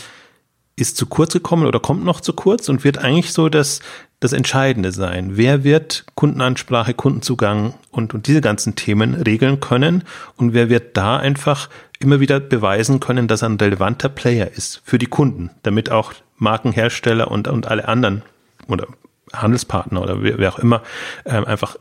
ist 0.76 0.96
zu 0.96 1.06
kurz 1.06 1.32
gekommen 1.32 1.66
oder 1.66 1.80
kommt 1.80 2.04
noch 2.04 2.20
zu 2.20 2.32
kurz 2.32 2.68
und 2.68 2.84
wird 2.84 2.98
eigentlich 2.98 3.32
so 3.32 3.48
das, 3.48 3.80
das 4.20 4.32
Entscheidende 4.32 4.92
sein. 4.92 5.36
Wer 5.36 5.64
wird 5.64 6.04
Kundenansprache, 6.14 6.94
Kundenzugang 6.94 7.74
und, 7.90 8.14
und 8.14 8.26
diese 8.26 8.40
ganzen 8.40 8.74
Themen 8.74 9.14
regeln 9.14 9.60
können 9.60 10.02
und 10.36 10.54
wer 10.54 10.68
wird 10.68 10.96
da 10.96 11.16
einfach 11.18 11.68
immer 12.00 12.20
wieder 12.20 12.40
beweisen 12.40 13.00
können, 13.00 13.28
dass 13.28 13.42
er 13.42 13.50
ein 13.50 13.56
relevanter 13.56 14.08
Player 14.08 14.50
ist 14.50 14.82
für 14.84 14.98
die 14.98 15.06
Kunden, 15.06 15.50
damit 15.62 15.90
auch 15.90 16.12
Markenhersteller 16.36 17.30
und, 17.30 17.48
und 17.48 17.66
alle 17.66 17.86
anderen 17.86 18.22
oder 18.66 18.86
Handelspartner 19.32 20.02
oder 20.02 20.22
wer, 20.22 20.38
wer 20.38 20.52
auch 20.52 20.58
immer 20.58 20.82
ähm, 21.24 21.44
einfach 21.44 21.76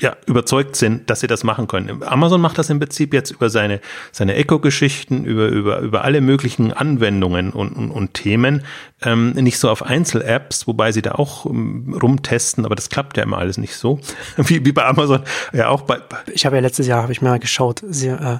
ja, 0.00 0.14
überzeugt 0.26 0.76
sind, 0.76 1.08
dass 1.08 1.20
sie 1.20 1.26
das 1.26 1.42
machen 1.42 1.68
können. 1.68 2.02
Amazon 2.02 2.40
macht 2.40 2.58
das 2.58 2.68
im 2.68 2.78
Prinzip 2.78 3.14
jetzt 3.14 3.30
über 3.30 3.48
seine, 3.48 3.80
seine 4.12 4.34
Eco-Geschichten, 4.34 5.24
über, 5.24 5.48
über, 5.48 5.78
über 5.80 6.04
alle 6.04 6.20
möglichen 6.20 6.72
Anwendungen 6.72 7.50
und, 7.50 7.72
und, 7.72 7.90
und 7.90 8.12
Themen, 8.12 8.62
ähm, 9.02 9.30
nicht 9.30 9.58
so 9.58 9.70
auf 9.70 9.82
Einzel-Apps, 9.82 10.66
wobei 10.66 10.92
sie 10.92 11.02
da 11.02 11.12
auch 11.12 11.46
ähm, 11.46 11.96
rumtesten, 12.00 12.66
aber 12.66 12.74
das 12.74 12.90
klappt 12.90 13.16
ja 13.16 13.22
immer 13.22 13.38
alles 13.38 13.56
nicht 13.56 13.74
so, 13.74 13.98
wie, 14.36 14.64
wie 14.66 14.72
bei 14.72 14.84
Amazon, 14.84 15.22
ja 15.52 15.68
auch 15.68 15.82
bei. 15.82 15.98
Ich 16.32 16.44
habe 16.44 16.56
ja 16.56 16.62
letztes 16.62 16.86
Jahr, 16.86 17.02
habe 17.02 17.12
ich 17.12 17.22
mal 17.22 17.38
geschaut, 17.38 17.82
sie, 17.88 18.08
äh, 18.08 18.38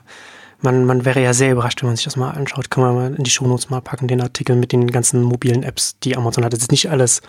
man, 0.61 0.85
man 0.85 1.05
wäre 1.05 1.23
ja 1.23 1.33
sehr 1.33 1.53
überrascht, 1.53 1.83
wenn 1.83 1.89
man 1.89 1.97
sich 1.97 2.05
das 2.05 2.17
mal 2.17 2.31
anschaut. 2.31 2.71
Kann 2.71 2.83
man 2.83 2.95
mal 2.95 3.15
in 3.15 3.25
die 3.25 3.31
Shownotes 3.31 3.69
mal 3.69 3.83
packen, 3.83 4.09
den 4.09 4.23
Artikel 4.23 4.57
mit 4.57 4.73
den 4.73 4.91
ganzen 4.91 5.23
mobilen 5.23 5.63
Apps, 5.63 5.99
die 6.01 6.17
Amazon 6.17 6.45
hat. 6.45 6.53
Das 6.55 6.61
ist 6.61 6.71
nicht 6.71 6.91
alles 6.91 7.21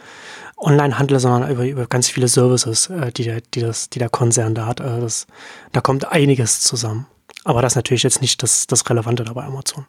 Online-Handel, 0.58 1.20
sondern 1.20 1.52
über, 1.52 1.66
über 1.66 1.86
ganz 1.88 2.10
viele 2.10 2.28
Services, 2.28 2.90
äh, 2.90 3.12
die, 3.12 3.24
der, 3.24 3.42
die, 3.42 3.62
das, 3.62 3.90
die 3.90 4.00
der 4.00 4.10
Konzern 4.10 4.56
da 4.56 4.66
hat. 4.66 4.82
Also 4.82 5.02
das, 5.02 5.28
da 5.72 5.82
kommt 5.82 6.12
einiges 6.12 6.62
zusammen. 6.62 7.06
Aber 7.44 7.62
das 7.62 7.74
ist 7.74 7.76
natürlich 7.78 8.04
jetzt 8.04 8.22
nicht 8.22 8.42
das, 8.44 8.68
das 8.68 8.90
Relevante 8.90 9.24
dabei 9.24 9.44
Amazon. 9.44 9.86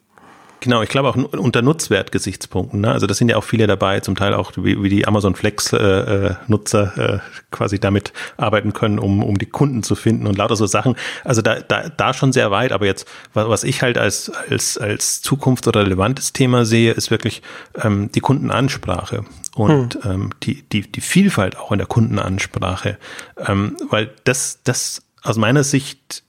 Genau, 0.60 0.82
ich 0.82 0.88
glaube 0.88 1.08
auch 1.08 1.16
unter 1.16 1.62
Nutzwertgesichtspunkten. 1.62 2.80
Ne? 2.80 2.90
Also 2.90 3.06
das 3.06 3.18
sind 3.18 3.28
ja 3.28 3.36
auch 3.36 3.44
viele 3.44 3.66
dabei, 3.66 4.00
zum 4.00 4.16
Teil 4.16 4.34
auch 4.34 4.52
wie, 4.56 4.82
wie 4.82 4.88
die 4.88 5.06
Amazon 5.06 5.36
Flex-Nutzer 5.36 6.92
äh, 6.96 7.14
äh, 7.14 7.18
quasi 7.50 7.78
damit 7.78 8.12
arbeiten 8.36 8.72
können, 8.72 8.98
um, 8.98 9.22
um 9.22 9.38
die 9.38 9.46
Kunden 9.46 9.82
zu 9.82 9.94
finden 9.94 10.26
und 10.26 10.36
lauter 10.36 10.56
so 10.56 10.66
Sachen. 10.66 10.96
Also 11.24 11.42
da, 11.42 11.60
da, 11.60 11.88
da 11.88 12.12
schon 12.12 12.32
sehr 12.32 12.50
weit. 12.50 12.72
Aber 12.72 12.86
jetzt, 12.86 13.06
was 13.34 13.62
ich 13.62 13.82
halt 13.82 13.98
als, 13.98 14.30
als, 14.50 14.78
als 14.78 15.22
Zukunft 15.22 15.68
oder 15.68 15.82
relevantes 15.82 16.32
Thema 16.32 16.64
sehe, 16.64 16.92
ist 16.92 17.10
wirklich 17.10 17.42
ähm, 17.80 18.10
die 18.12 18.20
Kundenansprache 18.20 19.24
und 19.54 20.02
hm. 20.02 20.10
ähm, 20.10 20.30
die, 20.42 20.62
die, 20.62 20.90
die 20.90 21.00
Vielfalt 21.00 21.56
auch 21.56 21.70
in 21.70 21.78
der 21.78 21.86
Kundenansprache. 21.86 22.98
Ähm, 23.46 23.76
weil 23.90 24.10
das, 24.24 24.58
das 24.64 25.02
aus 25.22 25.36
meiner 25.36 25.62
Sicht 25.62 26.24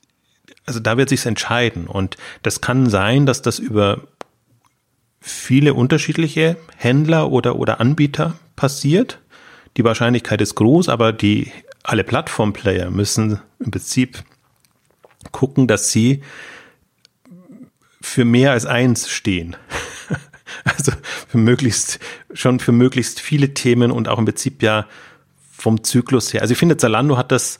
also 0.65 0.79
da 0.79 0.98
wird 0.98 1.09
sich's 1.09 1.25
entscheiden. 1.25 1.88
Und 1.88 2.15
das 2.43 2.62
kann 2.62 2.91
sein, 2.91 3.25
dass 3.25 3.41
das 3.41 3.57
über 3.57 4.01
viele 5.19 5.73
unterschiedliche 5.73 6.57
Händler 6.77 7.31
oder, 7.31 7.57
oder 7.57 7.79
Anbieter 7.79 8.35
passiert. 8.55 9.19
Die 9.77 9.83
Wahrscheinlichkeit 9.83 10.41
ist 10.41 10.55
groß, 10.55 10.89
aber 10.89 11.13
die, 11.13 11.51
alle 11.83 12.03
Plattformplayer 12.03 12.89
müssen 12.89 13.39
im 13.59 13.71
Prinzip 13.71 14.23
gucken, 15.31 15.67
dass 15.67 15.91
sie 15.91 16.21
für 18.01 18.25
mehr 18.25 18.51
als 18.51 18.65
eins 18.65 19.09
stehen. 19.09 19.55
Also 20.63 20.91
für 21.27 21.38
möglichst, 21.38 21.99
schon 22.33 22.59
für 22.59 22.71
möglichst 22.71 23.19
viele 23.19 23.53
Themen 23.53 23.91
und 23.91 24.07
auch 24.07 24.17
im 24.17 24.25
Prinzip 24.25 24.63
ja 24.63 24.88
vom 25.51 25.83
Zyklus 25.83 26.33
her. 26.33 26.41
Also 26.41 26.53
ich 26.53 26.57
finde, 26.57 26.75
Zalando 26.75 27.17
hat 27.17 27.31
das 27.31 27.59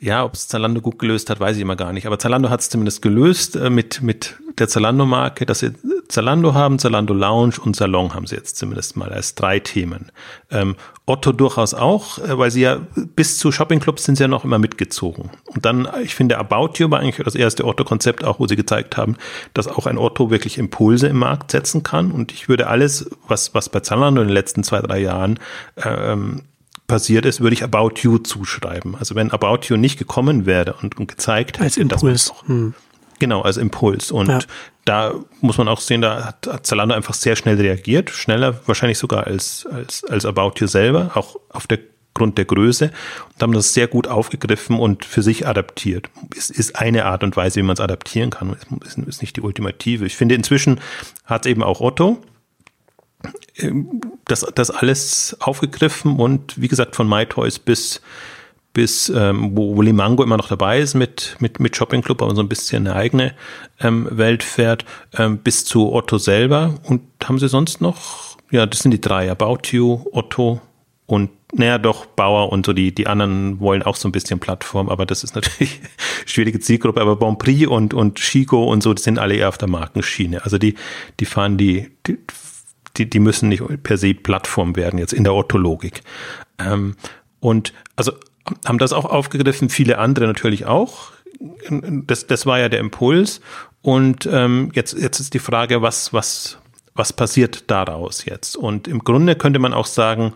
ja, 0.00 0.24
ob 0.24 0.34
es 0.34 0.48
Zalando 0.48 0.80
gut 0.80 0.98
gelöst 0.98 1.28
hat, 1.28 1.40
weiß 1.40 1.56
ich 1.56 1.62
immer 1.62 1.76
gar 1.76 1.92
nicht. 1.92 2.06
Aber 2.06 2.18
Zalando 2.18 2.48
hat 2.48 2.60
es 2.60 2.70
zumindest 2.70 3.02
gelöst 3.02 3.54
äh, 3.56 3.68
mit, 3.68 4.00
mit 4.00 4.36
der 4.58 4.66
Zalando-Marke, 4.66 5.44
dass 5.44 5.60
sie 5.60 5.72
Zalando 6.10 6.54
haben, 6.54 6.78
Zalando 6.78 7.14
Lounge 7.14 7.54
und 7.64 7.76
Salon 7.76 8.14
haben 8.14 8.26
sie 8.26 8.36
jetzt 8.36 8.56
zumindest 8.56 8.96
mal 8.96 9.10
als 9.10 9.34
drei 9.34 9.60
Themen. 9.60 10.12
Ähm, 10.50 10.76
Otto 11.06 11.32
durchaus 11.32 11.74
auch, 11.74 12.18
äh, 12.18 12.38
weil 12.38 12.50
sie 12.50 12.62
ja 12.62 12.80
bis 12.94 13.38
zu 13.38 13.52
Shoppingclubs 13.52 14.04
sind 14.04 14.16
sie 14.16 14.24
ja 14.24 14.28
noch 14.28 14.44
immer 14.44 14.58
mitgezogen. 14.58 15.30
Und 15.46 15.64
dann, 15.64 15.88
ich 16.02 16.14
finde, 16.14 16.38
About 16.38 16.72
You 16.76 16.90
war 16.90 17.00
eigentlich 17.00 17.24
das 17.24 17.34
erste 17.34 17.64
Otto-Konzept 17.64 18.24
auch, 18.24 18.40
wo 18.40 18.46
sie 18.46 18.56
gezeigt 18.56 18.96
haben, 18.96 19.16
dass 19.54 19.68
auch 19.68 19.86
ein 19.86 19.98
Otto 19.98 20.30
wirklich 20.30 20.58
Impulse 20.58 21.08
im 21.08 21.18
Markt 21.18 21.50
setzen 21.50 21.82
kann. 21.82 22.10
Und 22.10 22.32
ich 22.32 22.48
würde 22.48 22.66
alles, 22.66 23.10
was, 23.26 23.54
was 23.54 23.68
bei 23.68 23.80
Zalando 23.80 24.20
in 24.20 24.28
den 24.28 24.34
letzten 24.34 24.62
zwei, 24.62 24.80
drei 24.80 25.00
Jahren 25.00 25.38
ähm, 25.76 26.42
passiert 26.86 27.24
ist, 27.24 27.40
würde 27.40 27.54
ich 27.54 27.62
About 27.62 28.00
You 28.02 28.18
zuschreiben. 28.18 28.96
Also 28.96 29.14
wenn 29.14 29.30
About 29.30 29.60
You 29.68 29.76
nicht 29.76 29.98
gekommen 29.98 30.44
wäre 30.44 30.74
und, 30.82 30.98
und 30.98 31.06
gezeigt 31.06 31.60
als 31.60 31.76
hätte, 31.76 31.82
Impuls. 31.82 32.32
Hm. 32.46 32.74
Genau, 33.20 33.42
als 33.42 33.58
Impuls. 33.58 34.10
Und 34.10 34.28
ja. 34.28 34.38
da 34.84 35.14
muss 35.40 35.58
man 35.58 35.68
auch 35.68 35.78
sehen, 35.78 36.00
da 36.00 36.26
hat, 36.26 36.66
Zalando 36.66 36.94
einfach 36.94 37.14
sehr 37.14 37.36
schnell 37.36 37.60
reagiert, 37.60 38.10
schneller 38.10 38.58
wahrscheinlich 38.66 38.98
sogar 38.98 39.28
als, 39.28 39.68
als, 39.70 40.02
als 40.04 40.24
About 40.24 40.54
You 40.56 40.66
selber, 40.66 41.12
auch 41.14 41.36
auf 41.50 41.68
der 41.68 41.78
Grund 42.14 42.38
der 42.38 42.46
Größe 42.46 42.90
und 43.32 43.42
haben 43.42 43.52
das 43.52 43.72
sehr 43.72 43.86
gut 43.86 44.08
aufgegriffen 44.08 44.78
und 44.78 45.04
für 45.04 45.22
sich 45.22 45.46
adaptiert. 45.46 46.10
Es 46.36 46.50
ist 46.50 46.76
eine 46.76 47.04
Art 47.04 47.22
und 47.22 47.36
Weise, 47.36 47.60
wie 47.60 47.62
man 47.62 47.74
es 47.74 47.80
adaptieren 47.80 48.30
kann. 48.30 48.56
Es 48.84 48.96
ist 48.96 49.20
nicht 49.20 49.36
die 49.36 49.42
ultimative. 49.42 50.06
Ich 50.06 50.16
finde, 50.16 50.34
inzwischen 50.34 50.80
hat 51.24 51.46
es 51.46 51.50
eben 51.50 51.62
auch 51.62 51.80
Otto, 51.80 52.18
das, 54.24 54.46
das 54.54 54.70
alles 54.70 55.36
aufgegriffen 55.40 56.16
und 56.16 56.60
wie 56.60 56.68
gesagt 56.68 56.96
von 56.96 57.08
MyToys 57.08 57.58
bis 57.58 58.00
bis 58.72 59.08
ähm, 59.08 59.56
wo, 59.56 59.76
wo 59.76 59.82
Limango 59.82 60.22
immer 60.22 60.36
noch 60.36 60.48
dabei 60.48 60.80
ist 60.80 60.94
mit 60.94 61.36
mit 61.40 61.60
mit 61.60 61.76
Shopping 61.76 62.02
Club, 62.02 62.22
aber 62.22 62.34
so 62.34 62.42
ein 62.42 62.48
bisschen 62.48 62.86
eine 62.86 62.96
eigene 62.96 63.34
ähm, 63.80 64.06
Welt 64.10 64.42
fährt, 64.42 64.84
ähm, 65.16 65.38
bis 65.38 65.64
zu 65.64 65.92
Otto 65.92 66.18
selber 66.18 66.74
und 66.84 67.02
haben 67.24 67.38
sie 67.38 67.48
sonst 67.48 67.80
noch 67.80 68.36
ja 68.50 68.66
das 68.66 68.80
sind 68.80 68.92
die 68.92 69.00
drei 69.00 69.30
About 69.30 69.60
You, 69.70 70.04
Otto 70.12 70.60
und 71.06 71.30
naja 71.52 71.78
doch 71.78 72.06
Bauer 72.06 72.52
und 72.52 72.64
so 72.64 72.72
die 72.72 72.94
die 72.94 73.08
anderen 73.08 73.58
wollen 73.58 73.82
auch 73.82 73.96
so 73.96 74.08
ein 74.08 74.12
bisschen 74.12 74.38
Plattform, 74.38 74.88
aber 74.88 75.04
das 75.04 75.24
ist 75.24 75.34
natürlich 75.34 75.80
schwierige 76.26 76.60
Zielgruppe. 76.60 77.00
Aber 77.00 77.16
Bonprix 77.16 77.66
und 77.66 77.92
und 77.92 78.18
Chico 78.18 78.64
und 78.64 78.82
so, 78.82 78.94
die 78.94 79.02
sind 79.02 79.18
alle 79.18 79.34
eher 79.34 79.48
auf 79.48 79.58
der 79.58 79.68
Markenschiene. 79.68 80.44
Also 80.44 80.58
die 80.58 80.76
die 81.18 81.24
fahren 81.24 81.58
die, 81.58 81.90
die 82.06 83.10
die, 83.10 83.18
müssen 83.18 83.48
nicht 83.48 83.62
per 83.82 83.96
se 83.96 84.14
Plattform 84.14 84.76
werden, 84.76 84.98
jetzt 84.98 85.12
in 85.12 85.24
der 85.24 85.34
Orthologik. 85.34 86.02
Ähm, 86.58 86.94
und 87.40 87.72
also 87.96 88.12
haben 88.66 88.78
das 88.78 88.92
auch 88.92 89.04
aufgegriffen, 89.04 89.68
viele 89.68 89.98
andere 89.98 90.26
natürlich 90.26 90.66
auch. 90.66 91.12
Das, 91.70 92.26
das 92.26 92.46
war 92.46 92.58
ja 92.58 92.68
der 92.68 92.80
Impuls. 92.80 93.40
Und 93.82 94.28
ähm, 94.30 94.70
jetzt, 94.74 94.94
jetzt 94.98 95.20
ist 95.20 95.34
die 95.34 95.38
Frage, 95.38 95.82
was, 95.82 96.12
was, 96.12 96.58
was 96.94 97.12
passiert 97.12 97.70
daraus 97.70 98.24
jetzt? 98.24 98.56
Und 98.56 98.88
im 98.88 99.00
Grunde 99.00 99.36
könnte 99.36 99.58
man 99.58 99.72
auch 99.72 99.86
sagen, 99.86 100.34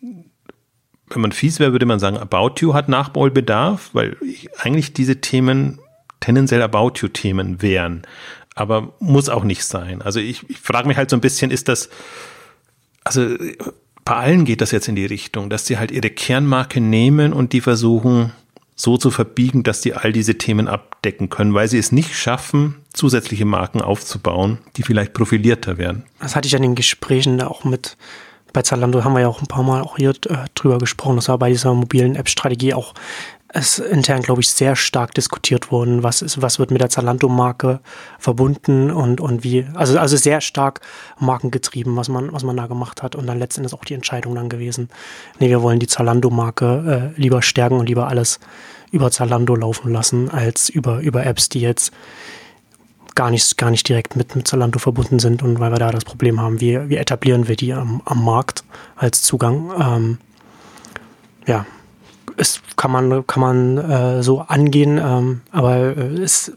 wenn 0.00 1.20
man 1.20 1.32
fies 1.32 1.60
wäre, 1.60 1.72
würde 1.72 1.84
man 1.84 1.98
sagen, 1.98 2.16
About 2.16 2.54
You 2.58 2.72
hat 2.72 2.88
Nachholbedarf, 2.88 3.90
weil 3.92 4.16
eigentlich 4.58 4.94
diese 4.94 5.20
Themen 5.20 5.78
tendenziell 6.20 6.62
About 6.62 6.92
You 7.00 7.08
Themen 7.08 7.60
wären 7.60 8.06
aber 8.54 8.94
muss 8.98 9.28
auch 9.28 9.44
nicht 9.44 9.64
sein. 9.64 10.02
Also 10.02 10.20
ich, 10.20 10.48
ich 10.48 10.58
frage 10.58 10.88
mich 10.88 10.96
halt 10.96 11.10
so 11.10 11.16
ein 11.16 11.20
bisschen, 11.20 11.50
ist 11.50 11.68
das, 11.68 11.88
also 13.04 13.36
bei 14.04 14.16
allen 14.16 14.44
geht 14.44 14.60
das 14.60 14.70
jetzt 14.70 14.88
in 14.88 14.96
die 14.96 15.06
Richtung, 15.06 15.50
dass 15.50 15.66
sie 15.66 15.78
halt 15.78 15.90
ihre 15.90 16.10
Kernmarke 16.10 16.80
nehmen 16.80 17.32
und 17.32 17.52
die 17.52 17.60
versuchen 17.60 18.32
so 18.74 18.96
zu 18.96 19.10
verbiegen, 19.10 19.62
dass 19.62 19.82
sie 19.82 19.94
all 19.94 20.12
diese 20.12 20.38
Themen 20.38 20.66
abdecken 20.66 21.28
können, 21.28 21.54
weil 21.54 21.68
sie 21.68 21.78
es 21.78 21.92
nicht 21.92 22.14
schaffen, 22.14 22.76
zusätzliche 22.92 23.44
Marken 23.44 23.80
aufzubauen, 23.80 24.58
die 24.76 24.82
vielleicht 24.82 25.12
profilierter 25.12 25.78
werden. 25.78 26.04
Das 26.20 26.34
hatte 26.34 26.48
ich 26.48 26.56
an 26.56 26.62
den 26.62 26.74
Gesprächen 26.74 27.38
da 27.38 27.46
auch 27.46 27.64
mit 27.64 27.96
bei 28.52 28.62
Zalando 28.62 29.02
haben 29.02 29.14
wir 29.14 29.20
ja 29.20 29.28
auch 29.28 29.40
ein 29.40 29.46
paar 29.46 29.62
Mal 29.62 29.80
auch 29.80 29.96
hier 29.96 30.10
äh, 30.10 30.44
drüber 30.54 30.78
gesprochen. 30.78 31.16
Das 31.16 31.28
war 31.28 31.38
bei 31.38 31.48
dieser 31.48 31.72
mobilen 31.72 32.16
App-Strategie 32.16 32.74
auch 32.74 32.92
ist 33.54 33.78
intern, 33.78 34.22
glaube 34.22 34.40
ich, 34.40 34.50
sehr 34.50 34.76
stark 34.76 35.14
diskutiert 35.14 35.70
worden, 35.70 36.02
was 36.02 36.22
ist, 36.22 36.40
was 36.40 36.58
wird 36.58 36.70
mit 36.70 36.80
der 36.80 36.88
Zalando-Marke 36.88 37.80
verbunden 38.18 38.90
und, 38.90 39.20
und 39.20 39.44
wie, 39.44 39.66
also, 39.74 39.98
also 39.98 40.16
sehr 40.16 40.40
stark 40.40 40.80
markengetrieben, 41.18 41.94
was 41.96 42.08
man, 42.08 42.32
was 42.32 42.44
man 42.44 42.56
da 42.56 42.66
gemacht 42.66 43.02
hat. 43.02 43.14
Und 43.14 43.26
dann 43.26 43.38
letztendlich 43.38 43.74
auch 43.74 43.84
die 43.84 43.94
Entscheidung 43.94 44.34
dann 44.34 44.48
gewesen, 44.48 44.88
nee, 45.38 45.50
wir 45.50 45.62
wollen 45.62 45.78
die 45.78 45.86
Zalando-Marke 45.86 47.12
äh, 47.14 47.20
lieber 47.20 47.42
stärken 47.42 47.78
und 47.78 47.88
lieber 47.88 48.08
alles 48.08 48.40
über 48.90 49.10
Zalando 49.10 49.54
laufen 49.54 49.92
lassen, 49.92 50.30
als 50.30 50.68
über, 50.68 51.00
über 51.00 51.24
Apps, 51.26 51.48
die 51.48 51.60
jetzt 51.60 51.92
gar 53.14 53.30
nicht, 53.30 53.58
gar 53.58 53.70
nicht 53.70 53.88
direkt 53.88 54.16
mit, 54.16 54.34
mit 54.34 54.48
Zalando 54.48 54.78
verbunden 54.78 55.18
sind 55.18 55.42
und 55.42 55.60
weil 55.60 55.70
wir 55.70 55.78
da 55.78 55.90
das 55.90 56.04
Problem 56.04 56.40
haben, 56.40 56.60
wie, 56.60 56.88
wie 56.88 56.96
etablieren 56.96 57.48
wir 57.48 57.56
die 57.56 57.72
am, 57.74 58.00
am 58.04 58.24
Markt 58.24 58.64
als 58.96 59.22
Zugang, 59.22 59.72
ähm, 59.78 60.18
ja, 61.46 61.66
ist, 62.36 62.62
kann 62.76 62.90
man, 62.90 63.26
kann 63.26 63.40
man 63.40 63.78
äh, 63.78 64.22
so 64.22 64.40
angehen, 64.40 64.98
ähm, 64.98 65.40
aber 65.50 65.96
äh, 65.96 66.22
ist 66.22 66.52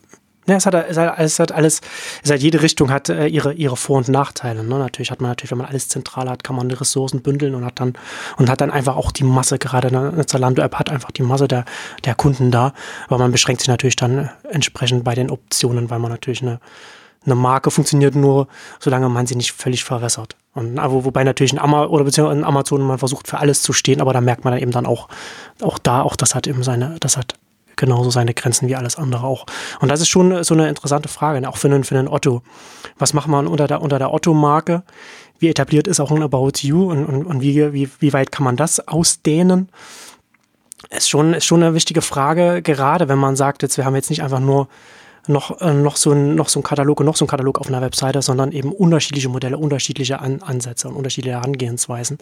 ja, 0.48 0.58
es 0.58 0.66
hat, 0.68 0.76
es 0.76 0.98
hat, 0.98 1.18
es 1.18 1.40
hat 1.40 1.52
alles, 1.52 1.82
es 2.24 2.32
hat 2.32 2.40
jede 2.40 2.62
Richtung 2.62 2.92
hat 2.92 3.10
äh, 3.10 3.26
ihre, 3.26 3.54
ihre 3.54 3.76
Vor- 3.76 3.98
und 3.98 4.10
Nachteile. 4.10 4.64
Ne? 4.64 4.78
Natürlich 4.78 5.10
hat 5.10 5.20
man 5.20 5.32
natürlich, 5.32 5.50
wenn 5.50 5.58
man 5.58 5.66
alles 5.68 5.88
zentral 5.88 6.30
hat, 6.30 6.44
kann 6.44 6.56
man 6.56 6.70
die 6.70 6.76
Ressourcen 6.76 7.24
bündeln 7.24 7.56
und 7.56 7.66
hat 7.66 7.80
dann 7.80 7.94
und 8.38 8.50
hat 8.50 8.62
dann 8.62 8.70
einfach 8.70 8.96
auch 8.96 9.12
die 9.12 9.24
Masse, 9.24 9.58
gerade 9.58 9.88
eine 9.88 10.26
Zalando-App 10.26 10.76
hat 10.76 10.92
einfach 10.92 11.10
die 11.10 11.24
Masse 11.24 11.48
der, 11.48 11.66
der 12.04 12.14
Kunden 12.14 12.52
da. 12.52 12.74
Aber 13.08 13.18
man 13.18 13.32
beschränkt 13.32 13.62
sich 13.62 13.70
natürlich 13.70 13.96
dann 13.96 14.30
entsprechend 14.48 15.04
bei 15.04 15.16
den 15.16 15.32
Optionen, 15.32 15.90
weil 15.90 15.98
man 15.98 16.12
natürlich 16.12 16.44
eine, 16.44 16.60
eine 17.26 17.36
Marke 17.36 17.72
funktioniert 17.72 18.14
nur, 18.14 18.48
solange 18.80 19.10
man 19.10 19.26
sie 19.26 19.36
nicht 19.36 19.52
völlig 19.52 19.84
verwässert. 19.84 20.36
Und, 20.56 20.80
aber 20.80 21.04
wobei 21.04 21.26
natürlich 21.26 21.52
ein, 21.54 21.60
Ama 21.60 21.86
oder 21.86 22.06
beziehungsweise 22.06 22.40
ein 22.40 22.46
Amazon 22.46 22.82
man 22.82 22.98
versucht 22.98 23.28
für 23.28 23.40
alles 23.40 23.62
zu 23.62 23.74
stehen, 23.74 24.00
aber 24.00 24.14
da 24.14 24.22
merkt 24.22 24.46
man 24.46 24.54
dann 24.54 24.62
eben 24.62 24.72
dann 24.72 24.86
auch, 24.86 25.10
auch 25.62 25.78
da, 25.78 26.02
auch 26.02 26.16
das 26.16 26.34
hat 26.34 26.48
eben 26.48 26.64
seine, 26.64 26.96
das 27.02 27.18
hat 27.18 27.36
genauso 27.76 28.10
seine 28.10 28.34
Grenzen 28.34 28.70
wie 28.70 28.76
alles 28.78 28.96
andere 28.96 29.26
auch. 29.26 29.46
Und 29.82 29.90
das 29.90 30.00
ist 30.00 30.08
schon 30.08 30.46
so 30.46 30.54
eine 30.54 30.70
interessante 30.70 31.10
Frage, 31.10 31.42
ne? 31.42 31.50
auch 31.50 31.58
für 31.58 31.68
einen, 31.68 31.84
für 31.84 31.98
einen 31.98 32.08
Otto. 32.08 32.42
Was 32.98 33.14
macht 33.14 33.28
man 33.28 33.48
unter 33.48 33.68
der, 33.68 33.82
unter 33.82 34.00
der 34.00 34.14
Otto-Marke? 34.14 34.84
Wie 35.40 35.50
etabliert 35.50 35.88
ist 35.88 36.00
auch 36.00 36.12
ein 36.12 36.24
About 36.24 36.54
You 36.62 36.90
und, 36.90 37.06
und, 37.06 37.26
und 37.26 37.42
wie, 37.42 37.74
wie, 37.74 37.90
wie 38.00 38.14
weit 38.14 38.32
kann 38.32 38.46
man 38.46 38.56
das 38.56 38.88
ausdehnen? 38.88 39.68
Ist 40.90 41.10
schon, 41.10 41.34
ist 41.34 41.46
schon 41.46 41.64
eine 41.64 41.74
wichtige 41.74 42.02
Frage, 42.02 42.62
gerade 42.62 43.10
wenn 43.10 43.18
man 43.18 43.36
sagt, 43.36 43.62
jetzt, 43.62 43.76
wir 43.76 43.84
haben 43.84 43.96
jetzt 43.96 44.10
nicht 44.10 44.24
einfach 44.24 44.40
nur 44.40 44.70
noch, 45.30 45.62
äh, 45.62 45.74
noch, 45.74 45.98
so 45.98 46.12
ein, 46.12 46.36
noch 46.36 46.50
so 46.50 46.60
ein 46.60 46.64
Katalog 46.64 47.00
und 47.00 47.06
noch 47.06 47.16
so 47.16 47.26
ein 47.26 47.28
Katalog 47.28 47.60
auf 47.60 47.68
einer 47.68 47.82
Webseite, 47.82 48.22
sondern 48.22 48.52
eben 48.52 48.72
unterschiedliche 48.72 49.30
Modelle, 49.30 49.58
unterschiedliche 49.58 50.20
An 50.20 50.42
Ansätze 50.42 50.88
und 50.88 50.96
unterschiedliche 50.96 51.36
Herangehensweisen, 51.36 52.18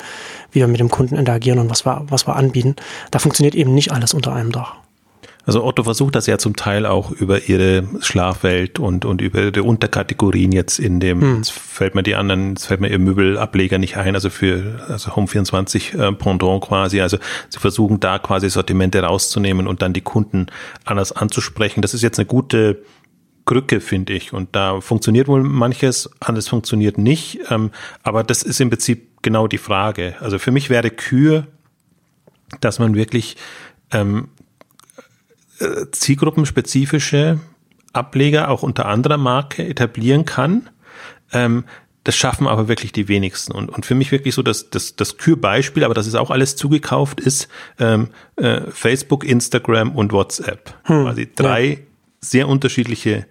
wie 0.52 0.60
wir 0.60 0.68
mit 0.68 0.80
dem 0.80 0.90
Kunden 0.90 1.16
interagieren 1.16 1.60
und 1.60 1.70
was 1.70 1.86
wir, 1.86 2.06
was 2.10 2.28
wir 2.28 2.36
anbieten. 2.36 2.76
Da 3.12 3.20
funktioniert 3.20 3.56
eben 3.56 3.74
nicht 3.74 3.92
alles 3.92 4.14
unter 4.14 4.34
einem 4.34 4.52
Dach. 4.52 4.76
Also 5.46 5.64
Otto 5.64 5.84
versucht 5.84 6.16
das 6.16 6.26
ja 6.26 6.38
zum 6.38 6.56
Teil 6.56 6.86
auch 6.86 7.12
über 7.12 7.50
ihre 7.50 7.84
Schlafwelt 8.00 8.80
und, 8.80 9.04
und 9.04 9.22
über 9.22 9.52
die 9.52 9.60
Unterkategorien 9.60 10.52
jetzt 10.52 10.80
in 10.80 11.00
dem, 11.00 11.22
hm. 11.22 11.36
jetzt 11.38 11.52
fällt 11.52 11.96
mir 11.96 12.04
die 12.04 12.16
anderen, 12.16 12.52
jetzt 12.52 12.68
fällt 12.68 12.80
mir 12.80 12.90
ihr 12.90 13.00
Möbelableger 13.00 13.78
nicht 13.78 13.98
ein, 13.98 14.16
also 14.16 14.30
für 14.30 14.86
also 14.88 15.12
Home24 15.12 15.98
äh, 15.98 16.14
Pendant 16.14 16.62
quasi. 16.62 17.02
Also 17.02 17.18
sie 17.50 17.60
versuchen 17.60 18.00
da 18.00 18.20
quasi 18.20 18.50
Sortimente 18.50 19.02
rauszunehmen 19.02 19.68
und 19.68 19.82
dann 19.82 19.92
die 19.92 20.02
Kunden 20.02 20.48
anders 20.86 21.12
anzusprechen. 21.12 21.82
Das 21.82 21.94
ist 21.94 22.04
jetzt 22.04 22.20
eine 22.20 22.26
gute 22.26 22.82
Krücke, 23.46 23.82
finde 23.82 24.14
ich. 24.14 24.32
Und 24.32 24.56
da 24.56 24.80
funktioniert 24.80 25.28
wohl 25.28 25.44
manches, 25.44 26.10
alles 26.22 26.48
funktioniert 26.48 26.98
nicht. 26.98 27.40
Ähm, 27.50 27.72
aber 28.02 28.24
das 28.24 28.44
ist 28.44 28.62
im 28.62 28.70
Prinzip 28.70 29.22
genau 29.22 29.48
die 29.48 29.58
Frage. 29.58 30.16
Also 30.22 30.40
für 30.40 30.52
mich 30.52 30.70
wäre 30.70 30.90
Kür, 30.90 31.48
dass 32.62 32.80
man 32.80 32.96
wirklich 32.96 33.36
ähm, 33.92 34.30
äh, 34.40 34.43
zielgruppenspezifische 35.92 37.40
Ableger 37.94 38.50
auch 38.50 38.64
unter 38.64 38.88
anderer 38.88 39.18
Marke 39.18 39.66
etablieren 39.68 40.26
kann. 40.26 40.70
Ähm, 41.32 41.66
das 42.04 42.16
schaffen 42.16 42.48
aber 42.48 42.68
wirklich 42.68 42.92
die 42.92 43.08
wenigsten. 43.08 43.54
Und, 43.54 43.70
und 43.70 43.86
für 43.86 43.96
mich 43.96 44.12
wirklich 44.12 44.36
so 44.36 44.42
das, 44.42 44.70
das, 44.70 44.96
das 44.96 45.18
Kürbeispiel, 45.18 45.84
aber 45.84 45.94
das 45.94 46.06
ist 46.06 46.16
auch 46.16 46.32
alles 46.32 46.56
zugekauft, 46.56 47.22
ist 47.22 47.48
ähm, 47.80 48.10
äh, 48.36 48.62
Facebook, 48.72 49.24
Instagram 49.24 49.96
und 49.96 50.12
WhatsApp. 50.12 50.74
Hm, 50.84 51.04
Quasi 51.04 51.30
drei 51.34 51.66
ja. 51.66 51.78
sehr 52.20 52.48
unterschiedliche 52.50 53.26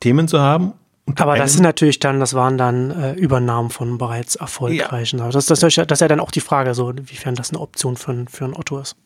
Themen 0.00 0.28
zu 0.28 0.40
haben. 0.40 0.74
Aber 1.16 1.38
das 1.38 1.52
sind 1.52 1.62
natürlich 1.62 2.00
dann, 2.00 2.18
das 2.18 2.34
waren 2.34 2.58
dann 2.58 2.90
äh, 2.90 3.12
Übernahmen 3.12 3.70
von 3.70 3.96
bereits 3.96 4.34
erfolgreichen. 4.34 5.20
Ja. 5.20 5.30
Das, 5.30 5.46
das, 5.46 5.60
das 5.60 5.76
ist 5.78 6.00
ja 6.00 6.08
dann 6.08 6.20
auch 6.20 6.32
die 6.32 6.40
Frage, 6.40 6.74
so 6.74 6.90
inwiefern 6.90 7.36
das 7.36 7.50
eine 7.50 7.60
Option 7.60 7.96
für, 7.96 8.24
für 8.28 8.44
ein 8.44 8.54
Otto 8.54 8.80
ist. 8.80 8.96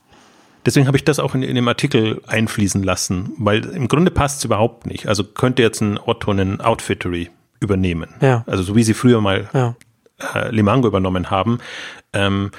Deswegen 0.66 0.86
habe 0.86 0.96
ich 0.96 1.04
das 1.04 1.18
auch 1.18 1.34
in, 1.34 1.42
in, 1.42 1.54
dem 1.54 1.68
Artikel 1.68 2.20
einfließen 2.26 2.82
lassen, 2.82 3.32
weil 3.38 3.64
im 3.64 3.88
Grunde 3.88 4.10
passt 4.10 4.38
es 4.38 4.44
überhaupt 4.44 4.86
nicht. 4.86 5.08
Also 5.08 5.24
könnte 5.24 5.62
jetzt 5.62 5.80
ein 5.80 5.98
Otto 5.98 6.30
einen 6.30 6.60
Outfittery 6.60 7.30
übernehmen. 7.60 8.14
Ja. 8.20 8.44
Also 8.46 8.62
so 8.62 8.76
wie 8.76 8.82
sie 8.82 8.94
früher 8.94 9.20
mal 9.20 9.48
ja. 9.52 9.74
äh, 10.34 10.50
Limango 10.50 10.88
übernommen 10.88 11.30
haben, 11.30 11.58
ähm, 12.12 12.50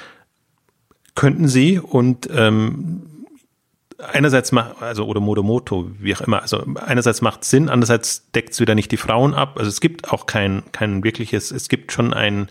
könnten 1.16 1.48
sie 1.48 1.80
und 1.80 2.30
ähm, 2.34 3.04
einerseits 4.02 4.52
macht, 4.52 4.82
also 4.82 5.06
oder 5.06 5.22
Modomoto, 5.22 5.92
wie 6.00 6.16
auch 6.16 6.22
immer, 6.22 6.42
also 6.42 6.64
einerseits 6.76 7.22
macht 7.22 7.44
Sinn, 7.44 7.70
andererseits 7.70 8.32
deckt 8.32 8.54
es 8.54 8.60
wieder 8.60 8.76
nicht 8.76 8.92
die 8.92 8.98
Frauen 8.98 9.34
ab. 9.34 9.58
Also 9.58 9.70
es 9.70 9.82
gibt 9.82 10.12
auch 10.12 10.26
kein, 10.26 10.64
kein 10.72 11.04
wirkliches, 11.04 11.52
es 11.52 11.70
gibt 11.70 11.92
schon 11.92 12.14
ein, 12.14 12.48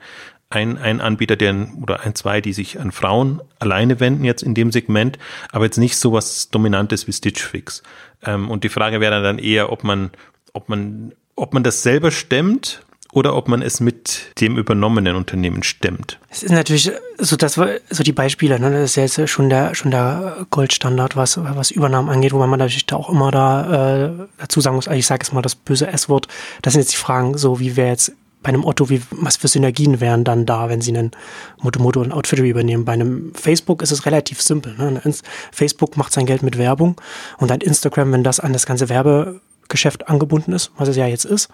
ein, 0.51 0.79
ein 0.79 1.01
Anbieter, 1.01 1.37
der 1.37 1.69
oder 1.81 2.01
ein, 2.01 2.15
zwei, 2.15 2.41
die 2.41 2.53
sich 2.53 2.81
an 2.81 2.91
Frauen 2.93 3.41
alleine 3.61 4.01
wenden 4.01 4.25
jetzt 4.25 4.43
in 4.43 4.55
dem 4.55 4.73
Segment, 4.73 5.19
aber 5.53 5.65
jetzt 5.65 5.79
nicht 5.79 5.97
so 5.97 6.13
was 6.13 6.51
Dominantes 6.51 7.07
wie 7.07 7.13
Stitch 7.13 7.43
Fix. 7.43 7.83
Ähm, 8.25 8.51
und 8.51 8.65
die 8.65 8.69
Frage 8.69 9.01
wäre 9.01 9.23
dann 9.23 9.39
eher, 9.39 9.71
ob 9.73 9.85
man, 9.85 10.11
ob 10.53 10.69
man, 10.69 11.13
ob 11.37 11.55
man 11.55 11.63
das 11.63 11.83
selber 11.83 12.11
stemmt 12.11 12.83
oder 13.13 13.35
ob 13.35 13.49
man 13.49 13.63
es 13.63 13.81
mit 13.81 14.41
dem 14.41 14.57
übernommenen 14.57 15.17
Unternehmen 15.17 15.63
stemmt. 15.63 16.19
Es 16.29 16.43
ist 16.43 16.53
natürlich 16.53 16.91
so, 17.19 17.37
dass 17.37 17.57
wir, 17.57 17.81
so 17.91 18.03
die 18.03 18.13
Beispiele, 18.13 18.59
ne, 18.59 18.71
das 18.71 18.97
ist 18.97 18.97
ja 18.97 19.03
jetzt 19.03 19.31
schon 19.31 19.51
der, 19.51 19.75
schon 19.75 19.91
der 19.91 20.47
Goldstandard, 20.51 21.17
was, 21.17 21.39
was 21.43 21.71
Übernahmen 21.71 22.09
angeht, 22.09 22.33
wo 22.33 22.45
man 22.45 22.59
natürlich 22.59 22.87
da 22.87 22.97
auch 22.97 23.11
immer 23.11 23.31
da 23.31 24.05
äh, 24.07 24.11
dazu 24.39 24.61
sagen 24.61 24.77
muss, 24.77 24.87
ich 24.87 25.07
sage 25.07 25.25
jetzt 25.25 25.33
mal 25.33 25.43
das 25.43 25.55
böse 25.55 25.89
S-Wort, 25.89 26.29
das 26.63 26.75
sind 26.75 26.83
jetzt 26.83 26.93
die 26.93 26.99
Fragen, 26.99 27.37
so 27.37 27.59
wie 27.59 27.77
wäre 27.77 27.89
jetzt 27.89 28.13
bei 28.43 28.49
einem 28.49 28.65
Otto, 28.65 28.89
wie, 28.89 29.03
was 29.11 29.37
für 29.37 29.49
Synergien 29.49 30.01
wären 30.01 30.25
dann 30.25 30.47
da, 30.47 30.69
wenn 30.69 30.81
sie 30.81 30.97
einen 30.97 31.11
Motomoto 31.59 32.01
und 32.01 32.13
Outfittery 32.13 32.51
übernehmen? 32.51 32.85
Bei 32.85 32.93
einem 32.93 33.33
Facebook 33.35 33.83
ist 33.83 33.91
es 33.91 34.07
relativ 34.07 34.41
simpel. 34.41 34.75
Ne? 34.77 35.01
Facebook 35.53 35.97
macht 35.97 36.13
sein 36.13 36.27
Geld 36.27 36.43
mit 36.43 36.57
Werbung 36.57 37.01
und 37.39 37.53
ein 37.53 37.61
Instagram, 37.61 38.13
wenn 38.13 38.25
das 38.25 38.41
an 38.41 38.53
das 38.53 38.65
ganze 38.65 38.89
Werbegeschäft 38.89 40.09
angebunden 40.09 40.53
ist, 40.53 40.73
was 40.79 40.89
es 40.89 40.97
ja 40.97 41.07
jetzt 41.07 41.27
ist, 41.27 41.49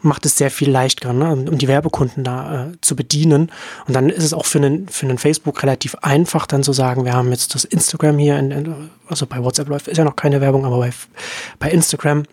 macht 0.00 0.24
es 0.24 0.36
sehr 0.36 0.50
viel 0.50 0.70
leichter, 0.70 1.12
ne? 1.12 1.32
um 1.32 1.58
die 1.58 1.68
Werbekunden 1.68 2.24
da 2.24 2.66
äh, 2.66 2.72
zu 2.80 2.96
bedienen. 2.96 3.50
Und 3.86 3.94
dann 3.94 4.08
ist 4.08 4.24
es 4.24 4.32
auch 4.32 4.46
für 4.46 4.58
einen, 4.58 4.88
für 4.88 5.06
einen 5.06 5.18
Facebook 5.18 5.62
relativ 5.62 5.96
einfach, 5.96 6.46
dann 6.46 6.62
zu 6.62 6.72
sagen, 6.72 7.04
wir 7.04 7.12
haben 7.12 7.30
jetzt 7.30 7.54
das 7.54 7.64
Instagram 7.64 8.18
hier, 8.18 8.38
in, 8.38 8.50
in, 8.50 8.90
also 9.08 9.26
bei 9.26 9.42
WhatsApp 9.42 9.68
läuft 9.68 9.88
ist 9.88 9.98
ja 9.98 10.04
noch 10.04 10.16
keine 10.16 10.40
Werbung, 10.40 10.64
aber 10.64 10.78
bei, 10.78 10.90
bei 11.58 11.70
Instagram 11.70 12.24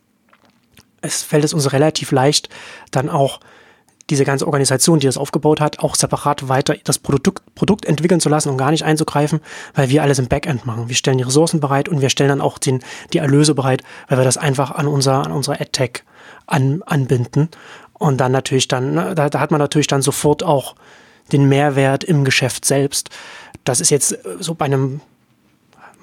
es 1.02 1.22
fällt 1.22 1.44
es 1.44 1.54
uns 1.54 1.74
relativ 1.74 2.12
leicht, 2.12 2.50
dann 2.92 3.10
auch 3.10 3.42
diese 4.10 4.26
ganze 4.26 4.46
Organisation, 4.46 5.00
die 5.00 5.08
das 5.08 5.18
aufgebaut 5.18 5.62
hat, 5.62 5.80
auch 5.80 5.96
separat 5.96 6.50
weiter 6.50 6.76
das 6.84 7.00
Produkt, 7.00 7.44
Produkt 7.56 7.86
entwickeln 7.86 8.20
zu 8.20 8.30
lassen 8.30 8.50
und 8.50 8.58
gar 8.58 8.72
nicht 8.72 8.84
einzugreifen, 8.84 9.40
weil 9.76 9.90
wir 9.90 10.04
alles 10.04 10.20
im 10.20 10.28
Backend 10.28 10.66
machen. 10.66 10.90
Wir 10.90 10.96
stellen 10.96 11.18
die 11.18 11.24
Ressourcen 11.24 11.60
bereit 11.60 11.88
und 11.88 12.02
wir 12.02 12.10
stellen 12.10 12.30
dann 12.30 12.42
auch 12.42 12.58
den, 12.58 12.84
die 13.14 13.20
Erlöse 13.20 13.56
bereit, 13.56 13.82
weil 14.10 14.18
wir 14.18 14.26
das 14.26 14.38
einfach 14.38 14.72
an 14.72 14.88
unser, 14.88 15.26
an 15.26 15.32
unser 15.32 15.54
AdTech 15.54 16.04
an, 16.48 16.84
anbinden. 16.86 17.50
Und 17.94 18.18
dann 18.18 18.34
natürlich 18.34 18.68
dann, 18.68 18.94
ne, 18.94 19.16
da, 19.16 19.30
da 19.30 19.40
hat 19.40 19.52
man 19.52 19.60
natürlich 19.60 19.88
dann 19.88 20.02
sofort 20.02 20.44
auch 20.44 20.76
den 21.32 21.48
Mehrwert 21.48 22.04
im 22.04 22.26
Geschäft 22.26 22.66
selbst. 22.66 23.10
Das 23.64 23.80
ist 23.80 23.90
jetzt 23.90 24.18
so 24.40 24.56
bei 24.56 24.66
einem 24.66 25.00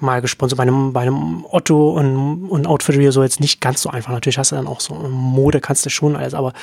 mal 0.01 0.21
gesponsert 0.21 0.57
bei 0.57 0.63
einem, 0.63 0.93
bei 0.93 1.01
einem 1.01 1.45
Otto 1.47 1.91
und, 1.91 2.49
und 2.49 2.65
Outfittery 2.65 3.11
so 3.11 3.21
jetzt 3.21 3.39
nicht 3.39 3.61
ganz 3.61 3.83
so 3.83 3.89
einfach. 3.89 4.11
Natürlich 4.11 4.39
hast 4.39 4.51
du 4.51 4.55
dann 4.55 4.65
auch 4.65 4.79
so 4.79 4.95
Mode, 4.95 5.61
kannst 5.61 5.85
du 5.85 5.91
schon 5.91 6.15
alles, 6.15 6.33
aber 6.33 6.53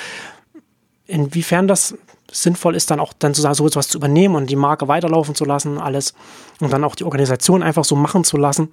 inwiefern 1.09 1.67
das 1.67 1.97
sinnvoll 2.31 2.77
ist, 2.77 2.91
dann 2.91 3.01
auch 3.01 3.13
dann 3.19 3.35
zu 3.35 3.43
so 3.55 3.67
etwas 3.67 3.89
zu 3.89 3.99
übernehmen 3.99 4.37
und 4.37 4.49
die 4.49 4.57
Marke 4.57 4.87
weiterlaufen 4.87 5.35
zu 5.35 5.45
lassen, 5.45 5.79
alles 5.79 6.15
und 6.61 6.73
dann 6.73 6.85
auch 6.85 6.95
die 6.95 7.05
Organisation 7.05 7.63
einfach 7.63 7.85
so 7.85 7.97
machen 7.97 8.23
zu 8.23 8.37
lassen 8.37 8.69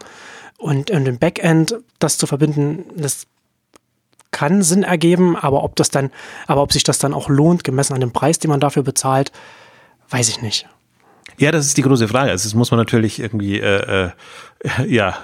und, 0.57 0.91
und 0.91 1.07
im 1.07 1.17
Backend 1.17 1.75
das 1.99 2.17
zu 2.17 2.27
verbinden, 2.27 2.85
das 2.95 3.27
kann 4.31 4.61
Sinn 4.61 4.83
ergeben, 4.83 5.37
aber 5.37 5.63
ob 5.63 5.77
das 5.77 5.89
dann, 5.89 6.11
aber 6.47 6.61
ob 6.61 6.73
sich 6.73 6.83
das 6.83 6.99
dann 6.99 7.13
auch 7.13 7.29
lohnt, 7.29 7.63
gemessen 7.63 7.93
an 7.93 8.01
dem 8.01 8.11
Preis, 8.11 8.37
den 8.37 8.49
man 8.51 8.59
dafür 8.59 8.83
bezahlt, 8.83 9.31
weiß 10.09 10.27
ich 10.27 10.41
nicht. 10.41 10.67
Ja, 11.37 11.51
das 11.51 11.65
ist 11.65 11.77
die 11.77 11.81
große 11.81 12.07
Frage. 12.07 12.31
Also 12.31 12.47
das 12.47 12.53
muss 12.53 12.71
man 12.71 12.79
natürlich 12.79 13.19
irgendwie 13.19 13.59
äh, 13.59 14.09
äh, 14.63 14.87
ja 14.87 15.17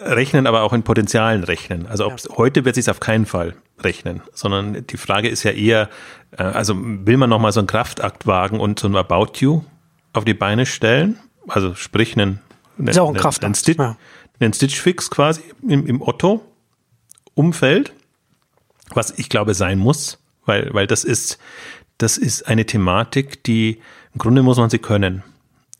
rechnen, 0.00 0.46
aber 0.46 0.62
auch 0.62 0.72
in 0.72 0.82
Potenzialen 0.82 1.44
rechnen. 1.44 1.86
Also 1.86 2.06
ob, 2.06 2.18
ja. 2.18 2.36
heute 2.36 2.64
wird 2.64 2.74
sich 2.74 2.88
auf 2.88 3.00
keinen 3.00 3.26
Fall 3.26 3.54
rechnen, 3.80 4.22
sondern 4.32 4.86
die 4.86 4.96
Frage 4.96 5.28
ist 5.28 5.42
ja 5.42 5.50
eher, 5.50 5.88
äh, 6.36 6.42
also 6.42 6.74
will 6.76 7.16
man 7.16 7.28
nochmal 7.28 7.52
so 7.52 7.60
einen 7.60 7.66
Kraftakt 7.66 8.26
wagen 8.26 8.60
und 8.60 8.78
so 8.78 8.88
ein 8.88 8.96
About 8.96 9.32
You 9.38 9.62
auf 10.12 10.24
die 10.24 10.34
Beine 10.34 10.64
stellen? 10.64 11.18
Also 11.48 11.74
sprich 11.74 12.16
einen, 12.16 12.40
einen, 12.78 12.88
ist 12.88 12.98
auch 12.98 13.08
ein 13.08 13.14
Kraftakt, 13.14 13.44
einen, 13.44 13.54
Stitch, 13.54 13.78
ja. 13.78 13.96
einen 14.40 14.52
Stitch 14.52 14.80
Fix 14.80 15.10
quasi 15.10 15.42
im, 15.68 15.86
im 15.86 16.00
Otto-Umfeld, 16.00 17.92
was 18.94 19.10
ich 19.18 19.28
glaube 19.28 19.54
sein 19.54 19.78
muss, 19.78 20.18
weil, 20.46 20.72
weil 20.72 20.86
das 20.86 21.04
ist, 21.04 21.38
das 21.98 22.16
ist 22.16 22.46
eine 22.46 22.64
Thematik, 22.64 23.44
die 23.44 23.80
im 24.14 24.18
Grunde 24.18 24.42
muss 24.42 24.56
man 24.56 24.70
sie 24.70 24.78
können 24.78 25.22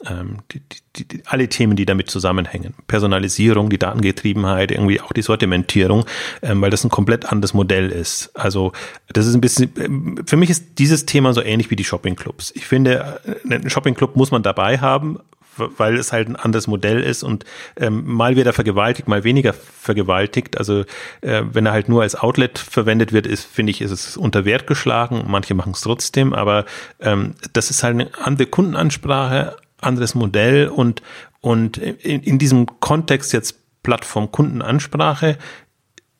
ähm, 0.07 0.39
die, 0.53 0.63
die, 0.97 1.09
die, 1.09 1.23
alle 1.27 1.49
Themen, 1.49 1.77
die 1.77 1.87
damit 1.87 2.11
zusammenhängen. 2.11 2.75
Personalisierung, 2.87 3.71
die 3.71 3.79
Datengetriebenheit, 3.79 4.71
irgendwie 4.71 5.01
auch 5.01 5.13
die 5.13 5.23
Sortimentierung, 5.23 6.05
ähm, 6.43 6.61
weil 6.61 6.71
das 6.71 6.85
ein 6.85 6.91
komplett 6.91 7.27
anderes 7.27 7.55
Modell 7.55 7.91
ist. 7.91 8.31
Also 8.35 8.73
das 9.13 9.27
ist 9.27 9.35
ein 9.35 9.41
bisschen, 9.41 9.73
ähm, 9.79 10.25
für 10.27 10.37
mich 10.37 10.51
ist 10.51 10.79
dieses 10.79 11.07
Thema 11.07 11.33
so 11.33 11.43
ähnlich 11.43 11.71
wie 11.71 11.77
die 11.77 11.85
Shoppingclubs. 11.85 12.53
Ich 12.55 12.67
finde, 12.67 13.21
äh, 13.25 13.55
einen 13.55 13.71
Shoppingclub 13.71 14.17
muss 14.17 14.31
man 14.31 14.43
dabei 14.43 14.79
haben, 14.79 15.19
weil 15.57 15.97
es 15.97 16.13
halt 16.13 16.29
ein 16.29 16.37
anderes 16.37 16.67
Modell 16.67 17.03
ist 17.03 17.23
und 17.23 17.45
ähm, 17.77 18.05
mal 18.07 18.37
wird 18.37 18.47
er 18.47 18.53
vergewaltigt, 18.53 19.09
mal 19.09 19.25
weniger 19.25 19.53
vergewaltigt. 19.53 20.59
Also 20.59 20.85
äh, 21.21 21.43
wenn 21.53 21.67
er 21.67 21.73
halt 21.73 21.89
nur 21.89 22.03
als 22.03 22.15
Outlet 22.15 22.59
verwendet 22.59 23.13
wird, 23.13 23.27
ist, 23.27 23.45
finde 23.45 23.71
ich, 23.71 23.81
ist 23.83 23.91
es 23.91 24.17
unter 24.17 24.45
Wert 24.45 24.67
geschlagen. 24.67 25.25
Manche 25.27 25.55
machen 25.55 25.73
es 25.75 25.83
trotzdem, 25.83 26.33
aber 26.33 26.65
ähm, 27.01 27.35
das 27.53 27.71
ist 27.71 27.83
halt 27.83 27.95
eine 27.95 28.11
andere 28.19 28.47
Kundenansprache, 28.47 29.57
anderes 29.83 30.15
Modell 30.15 30.69
und, 30.69 31.03
und 31.41 31.79
in, 31.79 32.23
in 32.23 32.39
diesem 32.39 32.67
Kontext 32.81 33.33
jetzt 33.33 33.59
Plattform 33.83 34.31
Kundenansprache 34.31 35.39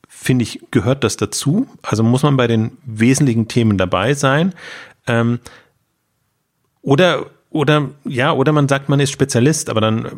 finde 0.09 0.45
ich, 0.45 0.61
gehört 0.71 1.05
das 1.05 1.17
dazu. 1.17 1.67
Also 1.83 2.03
muss 2.03 2.23
man 2.23 2.37
bei 2.37 2.47
den 2.47 2.79
wesentlichen 2.85 3.49
Themen 3.49 3.77
dabei 3.77 4.15
sein. 4.15 4.55
Ähm, 5.07 5.41
oder 6.81 7.27
oder 7.53 7.91
ja, 8.05 8.33
oder 8.33 8.53
man 8.53 8.67
sagt, 8.67 8.89
man 8.89 8.99
ist 8.99 9.11
Spezialist, 9.11 9.69
aber 9.69 9.83
dann, 9.83 10.07
äh, 10.07 10.11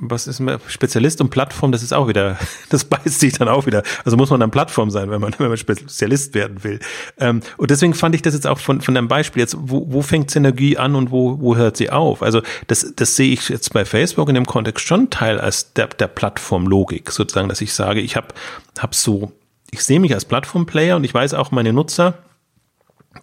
was 0.00 0.26
ist 0.26 0.42
Spezialist 0.66 1.20
und 1.20 1.28
Plattform, 1.28 1.72
das 1.72 1.82
ist 1.82 1.92
auch 1.92 2.08
wieder, 2.08 2.38
das 2.70 2.84
beißt 2.84 3.20
sich 3.20 3.34
dann 3.34 3.48
auch 3.48 3.66
wieder. 3.66 3.82
Also 4.04 4.16
muss 4.16 4.30
man 4.30 4.40
dann 4.40 4.50
Plattform 4.50 4.90
sein, 4.90 5.10
wenn 5.10 5.20
man, 5.20 5.34
wenn 5.38 5.48
man 5.48 5.56
Spezialist 5.58 6.34
werden 6.34 6.64
will. 6.64 6.80
Ähm, 7.18 7.42
und 7.58 7.70
deswegen 7.70 7.92
fand 7.92 8.14
ich 8.14 8.22
das 8.22 8.32
jetzt 8.32 8.46
auch 8.46 8.58
von, 8.58 8.80
von 8.80 8.94
deinem 8.94 9.08
Beispiel 9.08 9.40
jetzt, 9.40 9.56
wo, 9.58 9.86
wo 9.92 10.00
fängt 10.00 10.30
Synergie 10.30 10.78
an 10.78 10.94
und 10.94 11.10
wo, 11.10 11.38
wo 11.40 11.54
hört 11.54 11.76
sie 11.76 11.90
auf? 11.90 12.22
Also 12.22 12.40
das, 12.66 12.94
das 12.96 13.14
sehe 13.14 13.32
ich 13.32 13.50
jetzt 13.50 13.72
bei 13.74 13.84
Facebook 13.84 14.28
in 14.30 14.34
dem 14.34 14.46
Kontext 14.46 14.86
schon 14.86 15.10
Teil 15.10 15.38
als 15.38 15.74
der, 15.74 15.88
der 15.88 16.08
Plattformlogik, 16.08 17.10
sozusagen, 17.10 17.50
dass 17.50 17.60
ich 17.60 17.74
sage, 17.74 18.00
ich 18.00 18.16
habe 18.16 18.28
hab 18.78 18.94
so, 18.94 19.32
ich 19.70 19.84
sehe 19.84 20.00
mich 20.00 20.14
als 20.14 20.24
Plattformplayer 20.24 20.96
und 20.96 21.04
ich 21.04 21.12
weiß 21.12 21.34
auch 21.34 21.50
meine 21.50 21.74
Nutzer, 21.74 22.14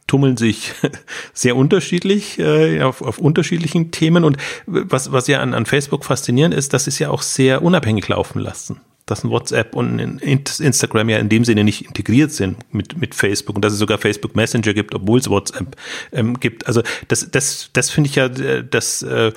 tummeln 0.08 0.38
sich 0.38 0.73
sehr 1.34 1.56
unterschiedlich 1.56 2.39
äh, 2.39 2.82
auf, 2.82 3.01
auf 3.01 3.17
unterschiedlichen 3.17 3.91
Themen. 3.91 4.23
Und 4.23 4.38
was, 4.65 5.12
was 5.12 5.27
ja 5.27 5.39
an, 5.41 5.53
an 5.53 5.65
Facebook 5.65 6.06
faszinierend 6.06 6.53
ist, 6.53 6.73
das 6.73 6.88
ist 6.88 6.99
ja 6.99 7.10
auch 7.10 7.21
sehr 7.21 7.62
unabhängig 7.62 8.08
laufen 8.08 8.39
lassen. 8.39 8.82
Dass 9.06 9.23
ein 9.23 9.29
WhatsApp 9.29 9.75
und 9.75 9.99
ein 9.99 10.19
Instagram 10.19 11.10
ja 11.10 11.17
in 11.17 11.27
dem 11.27 11.43
Sinne 11.43 11.65
nicht 11.65 11.86
integriert 11.86 12.32
sind 12.32 12.58
mit, 12.73 12.97
mit 12.97 13.15
Facebook 13.15 13.56
und 13.56 13.63
dass 13.63 13.73
es 13.73 13.79
sogar 13.79 13.97
Facebook 13.97 14.36
Messenger 14.36 14.73
gibt, 14.73 14.95
obwohl 14.95 15.19
es 15.19 15.29
WhatsApp 15.29 15.75
ähm, 16.13 16.39
gibt. 16.39 16.67
Also 16.67 16.84
das, 17.10 17.29
das, 17.29 17.69
das 17.73 17.89
finde 17.89 18.10
ich 18.10 18.15
ja 18.15 18.27
äh, 18.27 18.63
das 18.63 19.01
äh, 19.01 19.34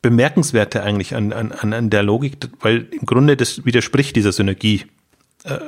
Bemerkenswerte 0.00 0.82
eigentlich 0.82 1.14
an, 1.14 1.34
an, 1.34 1.52
an 1.52 1.90
der 1.90 2.02
Logik, 2.02 2.38
weil 2.60 2.88
im 2.92 3.04
Grunde 3.04 3.36
das 3.36 3.66
widerspricht 3.66 4.16
dieser 4.16 4.32
Synergie. 4.32 4.86
Äh, 5.44 5.58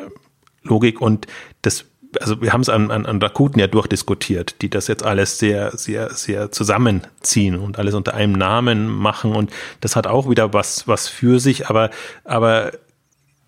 Logik 0.64 1.00
und 1.00 1.26
das 1.62 1.84
also 2.20 2.40
wir 2.42 2.52
haben 2.52 2.60
es 2.60 2.68
an, 2.68 2.90
an, 2.90 3.06
an 3.06 3.20
Rakuten 3.20 3.58
ja 3.58 3.66
durchdiskutiert, 3.66 4.60
die 4.62 4.70
das 4.70 4.86
jetzt 4.86 5.04
alles 5.04 5.38
sehr, 5.38 5.76
sehr, 5.76 6.10
sehr 6.10 6.52
zusammenziehen 6.52 7.56
und 7.56 7.78
alles 7.78 7.94
unter 7.94 8.14
einem 8.14 8.32
Namen 8.32 8.88
machen 8.88 9.34
und 9.34 9.50
das 9.80 9.96
hat 9.96 10.06
auch 10.06 10.28
wieder 10.28 10.52
was, 10.52 10.86
was 10.88 11.08
für 11.08 11.40
sich, 11.40 11.68
aber, 11.68 11.90
aber 12.24 12.72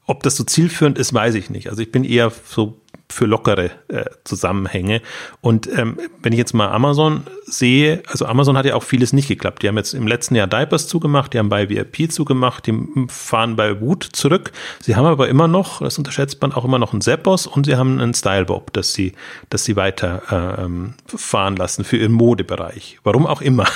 ob 0.07 0.23
das 0.23 0.37
so 0.37 0.45
zielführend 0.45 0.99
ist, 0.99 1.15
weiß 1.15 1.35
ich 1.35 1.51
nicht. 1.51 1.71
Also 1.71 1.83
ich 1.83 1.91
bin 1.91 2.05
eher 2.05 2.31
so 2.47 2.81
für 3.11 3.27
lockere 3.27 3.71
äh, 3.89 4.05
Zusammenhänge. 4.25 5.03
Und 5.41 5.69
ähm, 5.77 5.99
wenn 6.23 6.33
ich 6.33 6.39
jetzt 6.39 6.55
mal 6.55 6.69
Amazon 6.69 7.27
sehe, 7.45 8.03
also 8.07 8.27
Amazon 8.27 8.57
hat 8.57 8.67
ja 8.67 8.75
auch 8.75 8.83
vieles 8.83 9.13
nicht 9.13 9.29
geklappt. 9.29 9.63
Die 9.63 9.69
haben 9.69 9.77
jetzt 9.77 9.95
im 9.95 10.07
letzten 10.07 10.35
Jahr 10.35 10.47
Diapers 10.47 10.89
zugemacht, 10.89 11.33
die 11.33 11.39
haben 11.39 11.49
bei 11.49 11.69
VIP 11.69 12.11
zugemacht, 12.11 12.67
die 12.67 12.75
fahren 13.09 13.57
bei 13.57 13.81
Woot 13.81 14.05
zurück. 14.13 14.53
Sie 14.81 14.97
haben 14.97 15.07
aber 15.07 15.29
immer 15.29 15.49
noch, 15.49 15.81
das 15.81 15.99
unterschätzt 15.99 16.41
man 16.41 16.53
auch 16.53 16.65
immer 16.65 16.79
noch 16.79 16.93
einen 16.93 17.03
Zappos 17.03 17.47
und 17.47 17.67
sie 17.67 17.77
haben 17.77 18.01
einen 18.01 18.15
Stylebob, 18.15 18.73
dass 18.73 18.95
sie, 18.95 19.13
dass 19.51 19.65
sie 19.65 19.77
weiter 19.77 20.23
äh, 20.31 20.65
ähm, 20.65 20.95
fahren 21.07 21.57
lassen 21.57 21.85
für 21.85 21.99
ihren 21.99 22.13
Modebereich. 22.13 22.99
Warum 23.05 23.27
auch 23.27 23.41
immer. 23.41 23.67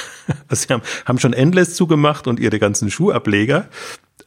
Also 0.49 0.67
sie 0.67 0.75
haben, 0.75 0.83
haben 1.07 1.19
schon 1.19 1.33
Endless 1.33 1.75
zugemacht 1.75 2.27
und 2.27 2.39
ihre 2.39 2.59
ganzen 2.59 2.91
Schuhableger 2.91 3.69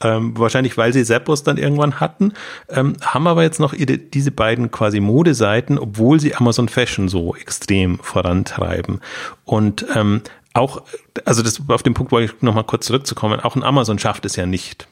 ähm, 0.01 0.37
wahrscheinlich 0.37 0.77
weil 0.77 0.93
sie 0.93 1.03
Zappos 1.03 1.43
dann 1.43 1.57
irgendwann 1.57 1.99
hatten, 1.99 2.33
ähm, 2.69 2.95
haben 3.01 3.27
aber 3.27 3.43
jetzt 3.43 3.59
noch 3.59 3.73
ihre, 3.73 3.97
diese 3.97 4.31
beiden 4.31 4.71
quasi 4.71 4.99
Modeseiten, 4.99 5.77
obwohl 5.77 6.19
sie 6.19 6.35
Amazon 6.35 6.69
Fashion 6.69 7.07
so 7.07 7.35
extrem 7.35 7.99
vorantreiben. 7.99 9.01
Und 9.45 9.85
ähm, 9.95 10.21
auch, 10.53 10.81
also 11.25 11.43
das 11.43 11.61
auf 11.67 11.83
den 11.83 11.93
Punkt 11.93 12.11
wollte 12.11 12.33
ich 12.33 12.41
nochmal 12.41 12.65
kurz 12.65 12.85
zurückzukommen, 12.85 13.39
auch 13.39 13.55
ein 13.55 13.63
Amazon 13.63 13.99
schafft 13.99 14.25
es 14.25 14.35
ja 14.35 14.45
nicht 14.45 14.87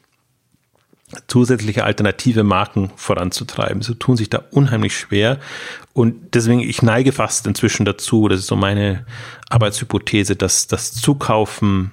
zusätzliche 1.26 1.84
alternative 1.84 2.44
Marken 2.44 2.90
voranzutreiben. 2.96 3.82
Sie 3.82 3.96
tun 3.96 4.16
sich 4.16 4.30
da 4.30 4.44
unheimlich 4.50 4.96
schwer. 4.96 5.38
Und 5.92 6.34
deswegen, 6.34 6.60
ich 6.60 6.82
neige 6.82 7.12
fast 7.12 7.46
inzwischen 7.46 7.84
dazu, 7.84 8.28
das 8.28 8.40
ist 8.40 8.46
so 8.46 8.56
meine 8.56 9.04
Arbeitshypothese, 9.48 10.36
dass 10.36 10.68
das 10.68 10.92
Zukaufen 10.92 11.92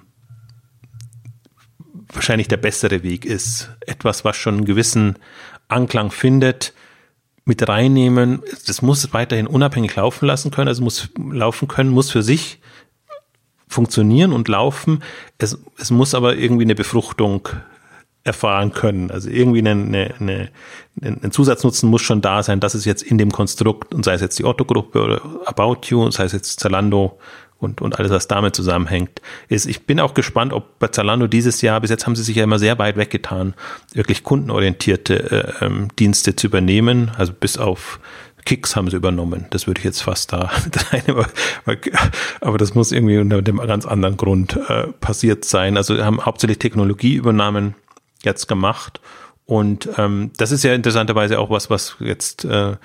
wahrscheinlich 2.13 2.47
der 2.47 2.57
bessere 2.57 3.03
Weg 3.03 3.25
ist. 3.25 3.71
Etwas, 3.85 4.25
was 4.25 4.35
schon 4.35 4.55
einen 4.55 4.65
gewissen 4.65 5.17
Anklang 5.67 6.11
findet, 6.11 6.73
mit 7.45 7.67
reinnehmen. 7.67 8.41
Das 8.65 8.81
muss 8.81 9.13
weiterhin 9.13 9.47
unabhängig 9.47 9.95
laufen 9.95 10.25
lassen 10.25 10.51
können, 10.51 10.67
also 10.67 10.83
muss 10.83 11.09
laufen 11.17 11.67
können, 11.67 11.89
muss 11.89 12.11
für 12.11 12.23
sich 12.23 12.59
funktionieren 13.67 14.33
und 14.33 14.47
laufen. 14.47 15.03
Es, 15.37 15.57
es 15.77 15.91
muss 15.91 16.13
aber 16.13 16.35
irgendwie 16.35 16.63
eine 16.63 16.75
Befruchtung 16.75 17.47
erfahren 18.23 18.73
können. 18.73 19.09
Also 19.09 19.29
irgendwie 19.29 19.59
eine, 19.59 19.71
eine, 19.71 20.13
eine, 20.19 20.51
ein 21.01 21.31
Zusatznutzen 21.31 21.89
muss 21.89 22.01
schon 22.01 22.21
da 22.21 22.43
sein, 22.43 22.59
dass 22.59 22.73
es 22.73 22.85
jetzt 22.85 23.01
in 23.01 23.17
dem 23.17 23.31
Konstrukt, 23.31 23.93
und 23.93 24.03
sei 24.03 24.13
es 24.13 24.21
jetzt 24.21 24.37
die 24.37 24.43
Otto-Gruppe 24.43 25.01
oder 25.01 25.21
About 25.45 25.87
You, 25.87 26.11
sei 26.11 26.25
es 26.25 26.33
jetzt 26.33 26.59
Zalando 26.59 27.17
und, 27.59 27.81
und 27.81 27.97
alles, 27.99 28.11
was 28.11 28.27
damit 28.27 28.55
zusammenhängt, 28.55 29.21
ist, 29.47 29.65
ich 29.65 29.85
bin 29.85 29.99
auch 29.99 30.13
gespannt, 30.13 30.53
ob 30.53 30.79
bei 30.79 30.87
Zalando 30.87 31.27
dieses 31.27 31.61
Jahr, 31.61 31.81
bis 31.81 31.89
jetzt 31.89 32.05
haben 32.05 32.15
sie 32.15 32.23
sich 32.23 32.35
ja 32.35 32.43
immer 32.43 32.59
sehr 32.59 32.77
weit 32.79 32.97
weggetan, 32.97 33.55
wirklich 33.93 34.23
kundenorientierte 34.23 35.55
äh, 35.61 35.65
ähm, 35.65 35.87
Dienste 35.97 36.35
zu 36.35 36.47
übernehmen, 36.47 37.11
also 37.17 37.33
bis 37.33 37.57
auf 37.57 37.99
Kicks 38.47 38.77
haben 38.77 38.89
sie 38.89 38.95
übernommen. 38.95 39.45
Das 39.49 39.67
würde 39.67 39.79
ich 39.79 39.85
jetzt 39.85 40.01
fast 40.01 40.31
da 40.31 40.49
mit 40.63 40.93
reinnehmen. 40.93 41.25
Aber, 42.39 42.57
das 42.57 42.75
muss 42.75 42.93
irgendwie 42.93 43.17
unter 43.17 43.41
dem 43.41 43.57
ganz 43.57 43.85
anderen 43.85 44.15
Grund 44.15 44.57
äh, 44.69 44.87
passiert 45.01 45.43
sein. 45.43 45.75
Also 45.75 46.01
haben 46.01 46.25
hauptsächlich 46.25 46.57
Technologieübernahmen 46.57 47.75
jetzt 48.23 48.47
gemacht. 48.47 49.01
Und 49.45 49.89
ähm, 49.97 50.31
das 50.37 50.51
ist 50.51 50.63
ja 50.63 50.73
interessanterweise 50.73 51.39
auch 51.39 51.49
was, 51.49 51.69
was 51.69 51.97
jetzt 51.99 52.45
äh, 52.45 52.77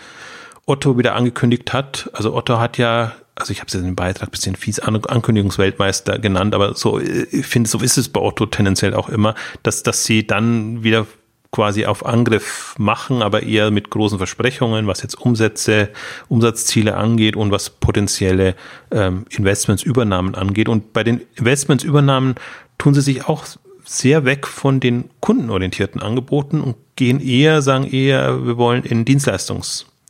Otto 0.67 0.99
wieder 0.99 1.15
angekündigt 1.15 1.73
hat. 1.73 2.11
Also 2.13 2.35
Otto 2.35 2.59
hat 2.59 2.79
ja 2.79 3.13
also 3.35 3.51
ich 3.53 3.61
habe 3.61 3.69
es 3.69 3.73
ja 3.73 3.81
in 3.81 3.87
dem 3.87 3.97
Beitrag 3.97 4.31
bisschen 4.31 4.57
fies 4.57 4.79
An 4.79 5.03
Ankündigungsweltmeister 5.05 6.19
genannt, 6.19 6.55
aber 6.55 6.75
so, 6.75 7.01
ich 7.01 7.47
finde, 7.47 7.69
so 7.69 7.79
ist 7.79 7.97
es 7.97 8.09
bei 8.09 8.21
Otto 8.21 8.47
tendenziell 8.47 8.95
auch 8.95 9.09
immer, 9.09 9.35
dass, 9.63 9.83
dass 9.83 10.05
sie 10.05 10.27
dann 10.27 10.85
wieder 10.85 11.07
quasi 11.51 11.85
auf 11.85 12.07
Angriff 12.07 12.75
machen, 12.79 13.23
aber 13.23 13.43
eher 13.43 13.71
mit 13.71 13.91
großen 13.91 14.19
Versprechungen, 14.19 14.87
was 14.87 15.03
jetzt 15.03 15.15
Umsätze, 15.21 15.91
Umsatzziele 16.29 16.97
angeht 16.97 17.37
und 17.37 17.51
was 17.51 17.69
potenzielle 17.69 18.55
ähm, 18.91 19.27
Investmentsübernahmen 19.29 20.35
angeht. 20.35 20.69
Und 20.69 20.95
bei 20.95 21.05
den 21.05 21.21
Investmentsübernahmen 21.35 22.37
tun 22.79 22.95
sie 22.95 23.03
sich 23.03 23.27
auch 23.29 23.45
sehr 23.85 24.25
weg 24.25 24.47
von 24.47 24.81
den 24.81 25.11
kundenorientierten 25.21 26.01
Angeboten 26.01 26.63
und 26.63 26.77
gehen 26.97 27.21
eher, 27.21 27.61
sagen 27.61 27.85
eher, 27.85 28.47
wir 28.47 28.57
wollen 28.57 28.85
in 28.85 29.05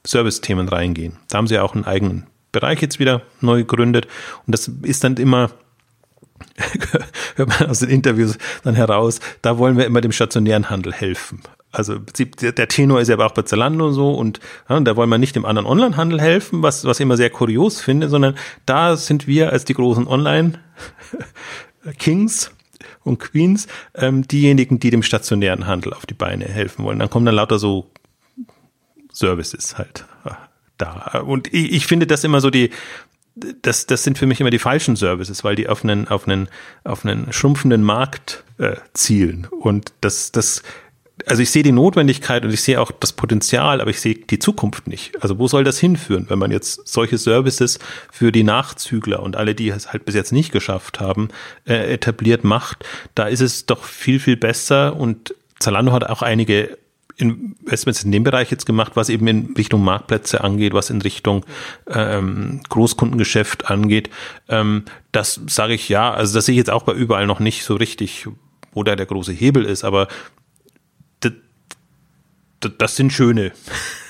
Dienstleistungs-Service-Themen 0.03 0.69
reingehen. 0.69 1.19
Da 1.29 1.39
haben 1.39 1.47
sie 1.47 1.59
auch 1.59 1.75
einen 1.75 1.85
eigenen 1.85 2.27
Bereich 2.53 2.81
jetzt 2.83 2.99
wieder 2.99 3.23
neu 3.41 3.59
gegründet. 3.59 4.09
Und 4.47 4.55
das 4.55 4.69
ist 4.83 5.05
dann 5.05 5.17
immer, 5.17 5.51
hört 7.37 7.49
man 7.49 7.71
aus 7.71 7.79
den 7.81 7.89
Interviews 7.89 8.37
dann 8.65 8.75
heraus, 8.75 9.21
da 9.43 9.59
wollen 9.59 9.79
wir 9.79 9.87
immer 9.87 10.01
dem 10.01 10.13
stationären 10.13 10.71
Handel 10.71 10.93
helfen. 10.93 11.41
Also 11.75 11.99
der 11.99 12.69
Tenor 12.69 13.01
ist 13.01 13.09
ja 13.09 13.15
aber 13.15 13.25
auch 13.25 13.33
bei 13.33 13.41
Zalando 13.43 13.93
so 13.93 14.13
und 14.13 14.41
ja, 14.69 14.79
da 14.81 14.95
wollen 14.95 15.09
wir 15.09 15.17
nicht 15.17 15.37
dem 15.37 15.47
anderen 15.47 15.67
Onlinehandel 15.67 16.21
helfen, 16.21 16.63
was, 16.63 16.85
was 16.85 17.01
ich 17.01 17.05
immer 17.05 17.17
sehr 17.17 17.31
kurios 17.31 17.81
finde, 17.81 18.11
sondern 18.11 18.35
da 18.67 18.99
sind 18.99 19.27
wir 19.27 19.53
als 19.53 19.65
die 19.65 19.73
großen 19.73 20.07
Online-Kings 20.07 22.51
und 23.05 23.21
Queens 23.21 23.69
ähm, 23.95 24.29
diejenigen, 24.29 24.81
die 24.81 24.91
dem 24.91 25.03
stationären 25.03 25.67
Handel 25.67 25.95
auf 25.95 26.05
die 26.05 26.13
Beine 26.13 26.45
helfen 26.45 26.85
wollen. 26.85 26.99
Dann 26.99 27.09
kommen 27.09 27.25
dann 27.25 27.37
lauter 27.37 27.59
so 27.59 27.91
Services 29.13 29.79
halt 29.79 30.05
da. 30.79 31.21
Und 31.21 31.53
ich, 31.53 31.73
ich 31.73 31.87
finde 31.87 32.07
das 32.07 32.25
immer 32.25 32.41
so 32.41 32.51
die, 32.51 32.71
das, 33.35 33.87
das 33.87 34.05
sind 34.05 34.19
für 34.19 34.27
mich 34.27 34.41
immer 34.41 34.51
die 34.51 34.59
falschen 34.59 34.97
Services, 34.97 35.45
weil 35.45 35.57
die 35.57 35.69
auf 35.69 35.85
einen, 35.85 36.09
auf 36.09 36.27
einen, 36.27 36.49
auf 36.85 37.05
einen 37.05 37.33
schrumpfenden 37.33 37.83
Markt 37.83 38.45
äh, 38.59 38.77
zielen. 38.93 39.47
Und 39.51 39.93
das, 40.01 40.33
das, 40.33 40.63
also 41.27 41.43
ich 41.43 41.51
sehe 41.51 41.63
die 41.63 41.73
Notwendigkeit 41.73 42.45
und 42.45 42.53
ich 42.53 42.63
sehe 42.63 42.81
auch 42.81 42.91
das 42.91 43.13
Potenzial, 43.13 43.81
aber 43.81 43.91
ich 43.91 44.01
sehe 44.01 44.15
die 44.15 44.39
Zukunft 44.39 44.87
nicht. 44.87 45.23
Also 45.23 45.39
wo 45.39 45.49
soll 45.49 45.65
das 45.65 45.79
hinführen, 45.79 46.27
wenn 46.29 46.39
man 46.39 46.51
jetzt 46.51 46.87
solche 46.89 47.17
Services 47.17 47.79
für 48.11 48.33
die 48.33 48.45
Nachzügler 48.45 49.23
und 49.23 49.37
alle, 49.37 49.55
die 49.55 49.71
es 49.71 49.93
halt 49.93 50.05
bis 50.05 50.15
jetzt 50.15 50.33
nicht 50.33 50.53
geschafft 50.53 51.01
haben, 51.01 51.29
äh, 51.65 51.93
etabliert 51.95 52.45
macht? 52.45 52.85
Da 53.15 53.29
ist 53.29 53.41
es 53.41 53.65
doch 53.65 53.85
viel, 53.85 54.21
viel 54.21 54.37
besser 54.37 54.97
und 54.97 55.35
Zalando 55.59 55.93
hat 55.93 56.05
auch 56.05 56.23
einige 56.23 56.77
Investments 57.23 58.03
in 58.03 58.13
dem 58.13 58.25
Bereich 58.25 58.51
jetzt 58.51 58.67
gemacht, 58.67 58.93
was 58.95 59.09
eben 59.09 59.27
in 59.29 59.55
Richtung 59.57 59.83
Marktplätze 59.85 60.43
angeht, 60.43 60.75
was 60.75 60.91
in 60.91 61.01
Richtung 61.01 61.47
ähm, 61.89 62.61
Großkundengeschäft 62.69 63.71
angeht. 63.71 64.11
Ähm, 64.49 64.85
das 65.13 65.41
sage 65.47 65.75
ich 65.75 65.89
ja, 65.89 66.13
also 66.13 66.35
das 66.35 66.47
sehe 66.47 66.55
ich 66.55 66.59
jetzt 66.59 66.71
auch 66.71 66.83
bei 66.83 66.93
überall 66.93 67.27
noch 67.27 67.41
nicht 67.41 67.65
so 67.65 67.77
richtig, 67.77 68.29
wo 68.73 68.83
da 68.83 68.97
der 68.97 69.07
große 69.07 69.33
Hebel 69.33 69.65
ist, 69.65 69.85
aber 69.85 70.09
das, 71.21 71.33
das 72.79 72.97
sind 72.97 73.13
schöne 73.13 73.53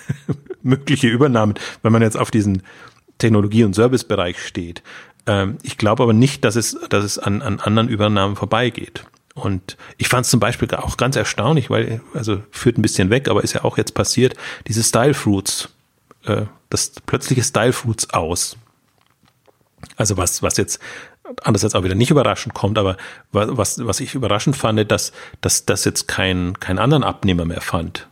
mögliche 0.63 1.09
Übernahmen, 1.09 1.55
wenn 1.83 1.93
man 1.93 2.03
jetzt 2.03 2.17
auf 2.17 2.31
diesen 2.31 2.63
Technologie- 3.19 3.65
und 3.65 3.75
Servicebereich 3.75 4.39
steht. 4.45 4.83
Ähm, 5.27 5.59
ich 5.63 5.79
glaube 5.79 6.03
aber 6.03 6.13
nicht, 6.13 6.45
dass 6.45 6.57
es, 6.57 6.77
dass 6.89 7.05
es 7.05 7.19
an, 7.19 7.43
an 7.43 7.61
anderen 7.61 7.89
Übernahmen 7.89 8.37
vorbeigeht. 8.37 9.05
Und 9.35 9.77
ich 9.97 10.09
fand 10.09 10.25
es 10.25 10.31
zum 10.31 10.41
Beispiel 10.41 10.69
auch 10.75 10.97
ganz 10.97 11.17
erstaunlich, 11.17 11.71
weil, 11.71 12.03
also 12.15 12.43
führt 12.51 12.79
ein 12.79 12.83
bisschen 12.83 13.11
weg, 13.11 13.29
aber 13.29 13.43
ist 13.43 13.55
ja 13.55 13.65
auch 13.65 13.79
jetzt 13.79 13.95
passiert, 13.95 14.35
diese 14.67 14.83
Style 14.83 15.15
Fruits, 15.15 15.71
äh, 16.25 16.43
das 16.69 16.93
plötzliche 17.07 17.43
Style 17.43 17.73
Fruits 17.73 18.11
aus. 18.11 18.57
Also 19.97 20.17
was, 20.17 20.43
was 20.43 20.57
jetzt 20.59 20.81
andererseits 21.43 21.75
auch 21.75 21.85
wieder 21.85 21.95
nicht 21.95 22.11
überraschend 22.11 22.55
kommt, 22.55 22.79
aber 22.79 22.97
was, 23.31 23.85
was 23.85 24.01
ich 24.01 24.15
überraschend 24.15 24.57
fand, 24.57 24.91
dass, 24.91 25.13
dass 25.41 25.65
das 25.65 25.85
jetzt 25.85 26.09
kein, 26.09 26.59
keinen 26.61 26.79
anderen 26.79 27.05
Abnehmer 27.05 27.45
mehr 27.45 27.61
fand. 27.61 28.09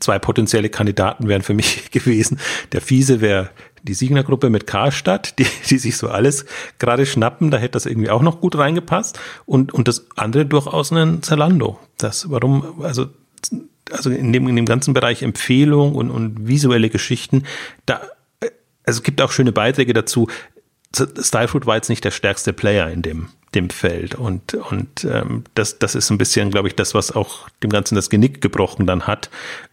Zwei 0.00 0.18
potenzielle 0.18 0.70
Kandidaten 0.70 1.28
wären 1.28 1.42
für 1.42 1.54
mich 1.54 1.90
gewesen. 1.90 2.38
Der 2.72 2.80
Fiese 2.80 3.20
wäre 3.20 3.50
die 3.84 3.94
Siegner-Gruppe 3.94 4.50
mit 4.50 4.66
Karstadt, 4.66 5.38
die, 5.38 5.46
die 5.68 5.78
sich 5.78 5.96
so 5.96 6.08
alles 6.08 6.46
gerade 6.78 7.06
schnappen, 7.06 7.50
da 7.50 7.58
hätte 7.58 7.72
das 7.72 7.86
irgendwie 7.86 8.10
auch 8.10 8.22
noch 8.22 8.40
gut 8.40 8.56
reingepasst. 8.56 9.18
Und, 9.46 9.72
und 9.72 9.86
das 9.86 10.06
andere 10.16 10.46
durchaus 10.46 10.90
ein 10.90 11.22
Zalando. 11.22 11.78
Das, 11.98 12.30
warum, 12.30 12.82
also, 12.82 13.06
also 13.90 14.10
in 14.10 14.32
dem, 14.32 14.48
in 14.48 14.56
dem 14.56 14.66
ganzen 14.66 14.94
Bereich 14.94 15.22
Empfehlung 15.22 15.94
und, 15.94 16.10
und 16.10 16.48
visuelle 16.48 16.88
Geschichten, 16.88 17.44
da, 17.86 18.00
also 18.86 18.98
es 18.98 19.02
gibt 19.02 19.20
auch 19.20 19.30
schöne 19.30 19.52
Beiträge 19.52 19.92
dazu. 19.92 20.28
Stylefood 20.94 21.66
war 21.66 21.76
jetzt 21.76 21.88
nicht 21.88 22.04
der 22.04 22.10
stärkste 22.12 22.52
Player 22.52 22.88
in 22.88 23.02
dem, 23.02 23.28
dem 23.54 23.68
Feld. 23.68 24.14
Und, 24.14 24.54
und 24.54 25.04
ähm, 25.04 25.44
das, 25.54 25.78
das 25.78 25.94
ist 25.94 26.10
ein 26.10 26.18
bisschen, 26.18 26.50
glaube 26.50 26.68
ich, 26.68 26.76
das, 26.76 26.94
was 26.94 27.10
auch 27.10 27.48
dem 27.62 27.70
Ganzen 27.70 27.96
das 27.96 28.10
Genick 28.10 28.40
gebrochen 28.40 28.86
dann 28.86 29.06
hat. 29.06 29.28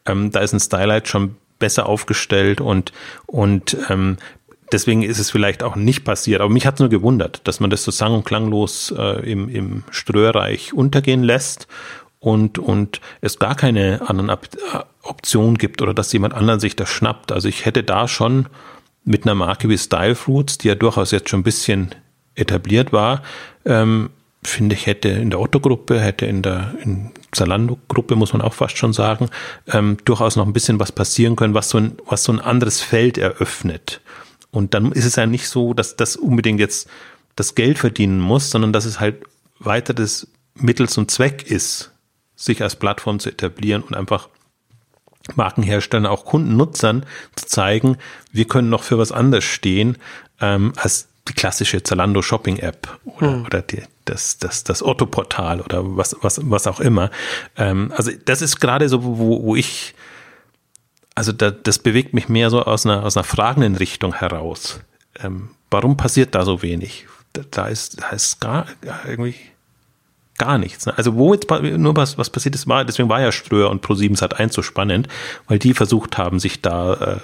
Ähm, 0.06 0.32
da 0.32 0.40
ist 0.40 0.54
ein 0.54 0.60
Stylight 0.60 1.08
schon 1.08 1.36
besser 1.62 1.88
aufgestellt 1.88 2.60
und, 2.60 2.92
und 3.26 3.78
ähm, 3.90 4.18
deswegen 4.74 5.04
ist 5.04 5.20
es 5.20 5.32
vielleicht 5.32 5.64
auch 5.64 5.78
nicht 5.78 6.04
passiert. 6.04 6.42
Aber 6.42 6.50
mich 6.50 6.66
hat 6.66 6.76
es 6.76 6.80
nur 6.82 6.90
gewundert, 6.90 7.48
dass 7.48 7.62
man 7.62 7.70
das 7.70 7.84
so 7.84 7.92
sang- 7.92 8.14
und 8.14 8.26
klanglos 8.26 8.94
äh, 8.98 9.32
im, 9.32 9.48
im 9.48 9.84
Ströerreich 9.92 10.74
untergehen 10.74 11.24
lässt 11.24 11.68
und, 12.20 12.60
und 12.60 13.00
es 13.22 13.40
gar 13.40 13.56
keine 13.56 14.02
anderen 14.08 14.30
Op 14.30 14.48
Optionen 15.04 15.58
gibt 15.58 15.82
oder 15.82 15.96
dass 15.96 16.14
jemand 16.14 16.36
anderen 16.36 16.60
sich 16.60 16.76
das 16.76 16.88
schnappt. 16.90 17.32
Also 17.32 17.48
ich 17.48 17.66
hätte 17.66 17.82
da 17.82 18.08
schon 18.08 18.46
mit 19.04 19.24
einer 19.24 19.34
Marke 19.34 19.68
wie 19.68 19.78
Style 19.78 20.14
Fruits, 20.14 20.60
die 20.60 20.68
ja 20.68 20.76
durchaus 20.76 21.10
jetzt 21.10 21.30
schon 21.30 21.40
ein 21.40 21.44
bisschen 21.44 21.96
etabliert 22.36 22.94
war, 22.94 23.24
ähm, 23.66 24.12
finde 24.44 24.76
ich, 24.76 24.86
hätte 24.86 25.10
in 25.10 25.32
der 25.32 25.40
Otto-Gruppe, 25.40 26.00
hätte 26.00 26.28
in 26.28 26.44
der 26.44 26.76
in 26.84 27.12
Zalando-Gruppe, 27.32 28.16
muss 28.16 28.34
man 28.34 28.42
auch 28.42 28.54
fast 28.54 28.78
schon 28.78 28.94
sagen, 28.94 29.30
ähm, 29.68 29.98
durchaus 30.06 30.36
noch 30.36 30.46
ein 30.46 30.54
bisschen 30.54 30.80
was 30.80 30.92
passieren 30.92 31.36
können, 31.36 31.54
was 31.54 31.70
so 31.70 31.78
ein, 31.78 31.98
was 32.06 32.24
so 32.24 32.32
ein 32.32 32.40
anderes 32.40 32.82
Feld 32.82 33.18
eröffnet. 33.18 34.02
Und 34.52 34.74
dann 34.74 34.92
ist 34.92 35.06
es 35.06 35.16
ja 35.16 35.26
nicht 35.26 35.48
so, 35.48 35.74
dass 35.74 35.96
das 35.96 36.18
unbedingt 36.18 36.60
jetzt 36.60 36.90
das 37.36 37.56
Geld 37.56 37.80
verdienen 37.80 38.20
muss, 38.20 38.52
sondern 38.52 38.74
dass 38.74 38.86
es 38.86 39.00
halt 39.00 39.24
weiter 39.60 39.94
des 39.94 40.28
Mittels 40.56 40.98
und 40.98 41.10
Zweck 41.10 41.44
ist, 41.50 41.92
sich 42.36 42.62
als 42.62 42.76
Plattform 42.76 43.20
zu 43.20 43.30
etablieren 43.30 43.84
und 43.84 43.96
einfach 43.96 44.28
Markenherstellern, 45.36 46.08
auch 46.08 46.26
Kundennutzern 46.26 47.06
zu 47.36 47.46
zeigen, 47.46 47.98
wir 48.32 48.46
können 48.46 48.70
noch 48.70 48.84
für 48.84 48.98
was 48.98 49.12
anderes 49.12 49.44
stehen, 49.44 49.98
ähm, 50.40 50.74
als 50.76 51.08
die 51.28 51.34
klassische 51.34 51.84
Zalando 51.84 52.22
Shopping 52.22 52.58
App 52.58 53.00
oder, 53.06 53.32
hm. 53.32 53.46
oder 53.46 53.62
die, 53.62 53.84
das, 54.12 54.38
das, 54.38 54.64
das 54.64 54.84
Otto-Portal 54.84 55.62
oder 55.62 55.96
was, 55.96 56.16
was, 56.22 56.42
was 56.44 56.68
auch 56.68 56.82
immer. 56.82 57.10
Ähm, 57.58 57.94
also 57.96 58.12
das 58.26 58.42
ist 58.42 58.60
gerade 58.60 58.90
so, 58.90 59.04
wo, 59.04 59.42
wo 59.44 59.56
ich, 59.56 59.96
also 61.16 61.32
da, 61.32 61.50
das 61.50 61.80
bewegt 61.80 62.14
mich 62.14 62.28
mehr 62.28 62.50
so 62.50 62.62
aus 62.64 62.86
einer, 62.86 63.04
aus 63.06 63.16
einer 63.16 63.24
fragenden 63.24 63.76
Richtung 63.78 64.14
heraus. 64.14 64.82
Ähm, 65.24 65.52
warum 65.70 65.96
passiert 65.96 66.36
da 66.36 66.44
so 66.44 66.62
wenig? 66.62 67.08
Da, 67.34 67.44
da 67.50 67.68
ist, 67.68 68.02
da 68.02 68.10
ist 68.10 68.42
gar, 68.42 68.66
irgendwie 69.08 69.36
gar 70.38 70.58
nichts. 70.58 70.86
Ne? 70.86 70.98
Also 70.98 71.16
wo 71.16 71.34
jetzt 71.34 71.50
nur 71.50 71.96
was, 71.96 72.18
was 72.18 72.30
passiert 72.30 72.56
ist, 72.56 72.68
war, 72.68 72.84
deswegen 72.84 73.08
war 73.08 73.22
ja 73.22 73.32
Ströer 73.32 73.70
und 73.70 73.86
Pro7 73.86 74.18
Sat 74.18 74.40
1 74.40 74.54
so 74.54 74.62
spannend, 74.62 75.08
weil 75.48 75.58
die 75.58 75.74
versucht 75.74 76.18
haben, 76.18 76.40
sich 76.40 76.62
da 76.62 76.94
äh, 76.96 77.20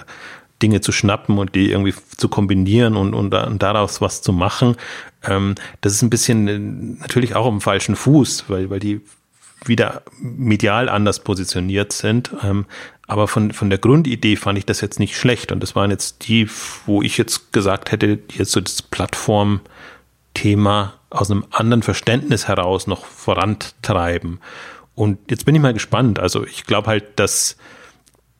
Dinge 0.62 0.80
zu 0.80 0.92
schnappen 0.92 1.38
und 1.38 1.54
die 1.54 1.70
irgendwie 1.70 1.94
zu 2.16 2.28
kombinieren 2.28 2.96
und, 2.96 3.14
und, 3.14 3.30
daraus 3.30 4.00
was 4.00 4.22
zu 4.22 4.32
machen. 4.32 4.76
Ähm, 5.22 5.54
das 5.80 5.92
ist 5.92 6.02
ein 6.02 6.10
bisschen 6.10 6.48
äh, 6.48 6.58
natürlich 7.00 7.36
auch 7.36 7.46
im 7.46 7.60
falschen 7.60 7.94
Fuß, 7.96 8.44
weil, 8.48 8.70
weil 8.70 8.80
die 8.80 9.00
wieder 9.64 10.02
medial 10.20 10.88
anders 10.88 11.20
positioniert 11.20 11.92
sind. 11.92 12.32
Ähm, 12.42 12.66
aber 13.06 13.28
von, 13.28 13.52
von 13.52 13.70
der 13.70 13.78
Grundidee 13.78 14.34
fand 14.36 14.58
ich 14.58 14.66
das 14.66 14.80
jetzt 14.80 14.98
nicht 15.00 15.16
schlecht. 15.16 15.50
Und 15.52 15.62
das 15.62 15.74
waren 15.74 15.90
jetzt 15.90 16.28
die, 16.28 16.48
wo 16.86 17.02
ich 17.02 17.18
jetzt 17.18 17.52
gesagt 17.52 17.90
hätte, 17.90 18.20
jetzt 18.32 18.52
so 18.52 18.60
das 18.60 18.82
Plattform-Thema 18.82 20.94
aus 21.10 21.30
einem 21.30 21.46
anderen 21.50 21.82
Verständnis 21.82 22.48
heraus 22.48 22.86
noch 22.86 23.06
vorantreiben. 23.06 24.40
Und 24.94 25.18
jetzt 25.30 25.46
bin 25.46 25.54
ich 25.54 25.62
mal 25.62 25.72
gespannt. 25.72 26.18
Also 26.18 26.44
ich 26.44 26.64
glaube 26.64 26.88
halt, 26.88 27.18
dass, 27.18 27.56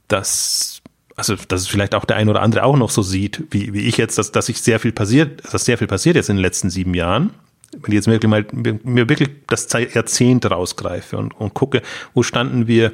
dass 0.09 0.78
also 1.19 1.37
dass 1.49 1.63
es 1.63 1.67
vielleicht 1.67 1.95
auch 1.95 2.05
der 2.05 2.17
ein 2.17 2.29
oder 2.29 2.43
andere 2.43 2.65
auch 2.65 2.77
noch 2.77 2.91
so 2.91 3.01
sieht, 3.03 3.43
wie, 3.51 3.73
wie 3.73 3.81
ich 3.81 3.97
jetzt, 3.97 4.19
dass, 4.19 4.33
dass 4.33 4.47
sich 4.47 4.63
sehr 4.63 4.79
viel 4.79 4.93
passiert, 4.93 5.43
dass 5.53 5.65
sehr 5.65 5.77
viel 5.77 5.89
passiert 5.89 6.17
jetzt 6.17 6.31
in 6.31 6.37
den 6.37 6.43
letzten 6.43 6.71
sieben 6.71 6.95
Jahren. 6.95 7.31
Wenn 7.73 7.93
ich 7.93 7.97
jetzt 7.97 8.07
wirklich 8.07 8.31
mal 8.31 8.47
mir 8.85 9.09
wirklich 9.09 9.31
das 9.49 9.69
Jahrzehnt 9.73 10.49
rausgreife 10.51 11.19
und, 11.19 11.39
und 11.39 11.55
gucke, 11.55 11.83
wo 12.15 12.23
standen 12.23 12.67
wir 12.67 12.93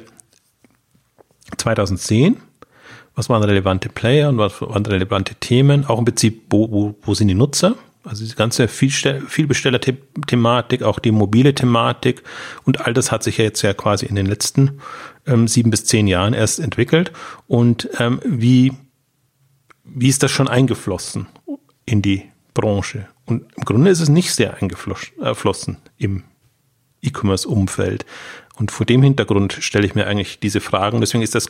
2010, 1.57 2.37
was 3.13 3.29
waren 3.29 3.43
relevante 3.43 3.89
Player 3.89 4.29
und 4.29 4.39
was 4.39 4.59
waren 4.59 4.85
relevante 4.85 5.35
Themen, 5.35 5.85
auch 5.85 5.99
im 5.99 6.05
Prinzip, 6.05 6.45
wo, 6.49 6.71
wo, 6.71 6.95
wo 7.03 7.13
sind 7.13 7.27
die 7.27 7.35
Nutzer? 7.35 7.75
Also 8.03 8.25
die 8.25 8.35
ganze 8.35 8.67
Vielbesteller-Thematik, 8.67 10.83
auch 10.83 10.99
die 10.99 11.11
mobile 11.11 11.55
Thematik 11.55 12.23
und 12.63 12.81
all 12.81 12.93
das 12.93 13.11
hat 13.11 13.23
sich 13.23 13.37
ja 13.37 13.45
jetzt 13.45 13.61
ja 13.61 13.73
quasi 13.73 14.05
in 14.05 14.15
den 14.15 14.25
letzten 14.25 14.81
ähm, 15.27 15.47
sieben 15.47 15.69
bis 15.69 15.85
zehn 15.85 16.07
Jahren 16.07 16.33
erst 16.33 16.59
entwickelt. 16.59 17.11
Und 17.47 17.89
ähm, 17.99 18.19
wie, 18.25 18.73
wie 19.83 20.09
ist 20.09 20.23
das 20.23 20.31
schon 20.31 20.47
eingeflossen 20.47 21.27
in 21.85 22.01
die 22.01 22.23
Branche? 22.53 23.07
Und 23.25 23.45
im 23.55 23.63
Grunde 23.63 23.91
ist 23.91 24.01
es 24.01 24.09
nicht 24.09 24.33
sehr 24.33 24.61
eingeflossen 24.61 25.77
im 25.97 26.23
E-Commerce-Umfeld. 27.01 28.05
Und 28.55 28.71
vor 28.71 28.85
dem 28.85 29.03
Hintergrund 29.03 29.53
stelle 29.53 29.85
ich 29.85 29.95
mir 29.95 30.07
eigentlich 30.07 30.39
diese 30.39 30.61
Fragen. 30.61 31.01
Deswegen 31.01 31.23
ist 31.23 31.35
das 31.35 31.47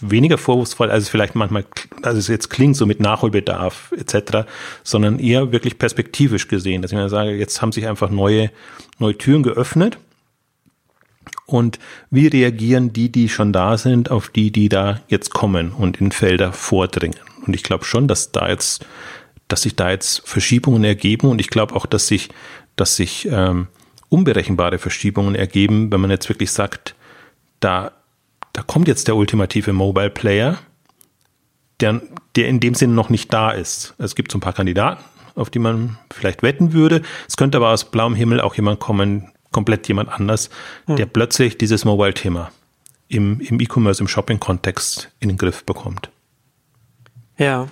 weniger 0.00 0.38
vorwurfsvoll, 0.38 0.90
als 0.90 1.04
es 1.04 1.08
vielleicht 1.08 1.34
manchmal, 1.34 1.64
als 2.02 2.18
es 2.18 2.28
jetzt 2.28 2.50
klingt, 2.50 2.76
so 2.76 2.86
mit 2.86 3.00
Nachholbedarf 3.00 3.92
etc., 3.96 4.48
sondern 4.82 5.18
eher 5.18 5.52
wirklich 5.52 5.78
perspektivisch 5.78 6.48
gesehen, 6.48 6.82
dass 6.82 6.90
ich 6.90 6.98
mir 6.98 7.08
sage, 7.08 7.32
jetzt 7.32 7.62
haben 7.62 7.70
sich 7.72 7.86
einfach 7.86 8.10
neue, 8.10 8.50
neue 8.98 9.16
Türen 9.16 9.42
geöffnet 9.42 9.98
und 11.46 11.78
wie 12.10 12.26
reagieren 12.26 12.92
die, 12.92 13.10
die 13.10 13.28
schon 13.28 13.52
da 13.52 13.76
sind, 13.76 14.10
auf 14.10 14.28
die, 14.28 14.50
die 14.50 14.68
da 14.68 15.00
jetzt 15.08 15.30
kommen 15.30 15.72
und 15.72 16.00
in 16.00 16.12
Felder 16.12 16.52
vordringen. 16.52 17.18
Und 17.46 17.54
ich 17.54 17.62
glaube 17.62 17.84
schon, 17.84 18.08
dass 18.08 18.32
da 18.32 18.48
jetzt, 18.48 18.86
dass 19.48 19.62
sich 19.62 19.76
da 19.76 19.90
jetzt 19.90 20.26
Verschiebungen 20.26 20.84
ergeben 20.84 21.28
und 21.28 21.40
ich 21.40 21.48
glaube 21.48 21.74
auch, 21.74 21.86
dass 21.86 22.06
sich, 22.06 22.30
dass 22.76 22.96
sich 22.96 23.28
ähm, 23.30 23.68
unberechenbare 24.08 24.78
Verschiebungen 24.78 25.34
ergeben, 25.34 25.92
wenn 25.92 26.00
man 26.00 26.10
jetzt 26.10 26.28
wirklich 26.28 26.52
sagt, 26.52 26.94
da, 27.60 27.92
da 28.52 28.62
kommt 28.62 28.88
jetzt 28.88 29.08
der 29.08 29.16
ultimative 29.16 29.72
Mobile 29.72 30.10
Player, 30.10 30.58
der, 31.80 32.00
der 32.36 32.48
in 32.48 32.60
dem 32.60 32.74
Sinne 32.74 32.94
noch 32.94 33.10
nicht 33.10 33.32
da 33.32 33.50
ist. 33.50 33.94
Es 33.98 34.14
gibt 34.14 34.30
so 34.30 34.38
ein 34.38 34.42
paar 34.42 34.52
Kandidaten, 34.52 35.02
auf 35.34 35.50
die 35.50 35.58
man 35.58 35.98
vielleicht 36.12 36.42
wetten 36.42 36.72
würde. 36.72 37.02
Es 37.28 37.36
könnte 37.36 37.58
aber 37.58 37.70
aus 37.70 37.90
blauem 37.90 38.14
Himmel 38.14 38.40
auch 38.40 38.54
jemand 38.54 38.80
kommen, 38.80 39.31
komplett 39.52 39.86
jemand 39.88 40.10
anders, 40.10 40.50
hm. 40.86 40.96
der 40.96 41.06
plötzlich 41.06 41.58
dieses 41.58 41.84
Mobile-Thema 41.84 42.50
im, 43.08 43.40
im 43.40 43.60
E-Commerce, 43.60 44.02
im 44.02 44.08
Shopping-Kontext 44.08 45.10
in 45.20 45.28
den 45.28 45.38
Griff 45.38 45.64
bekommt. 45.64 46.10
Ja. 47.36 47.68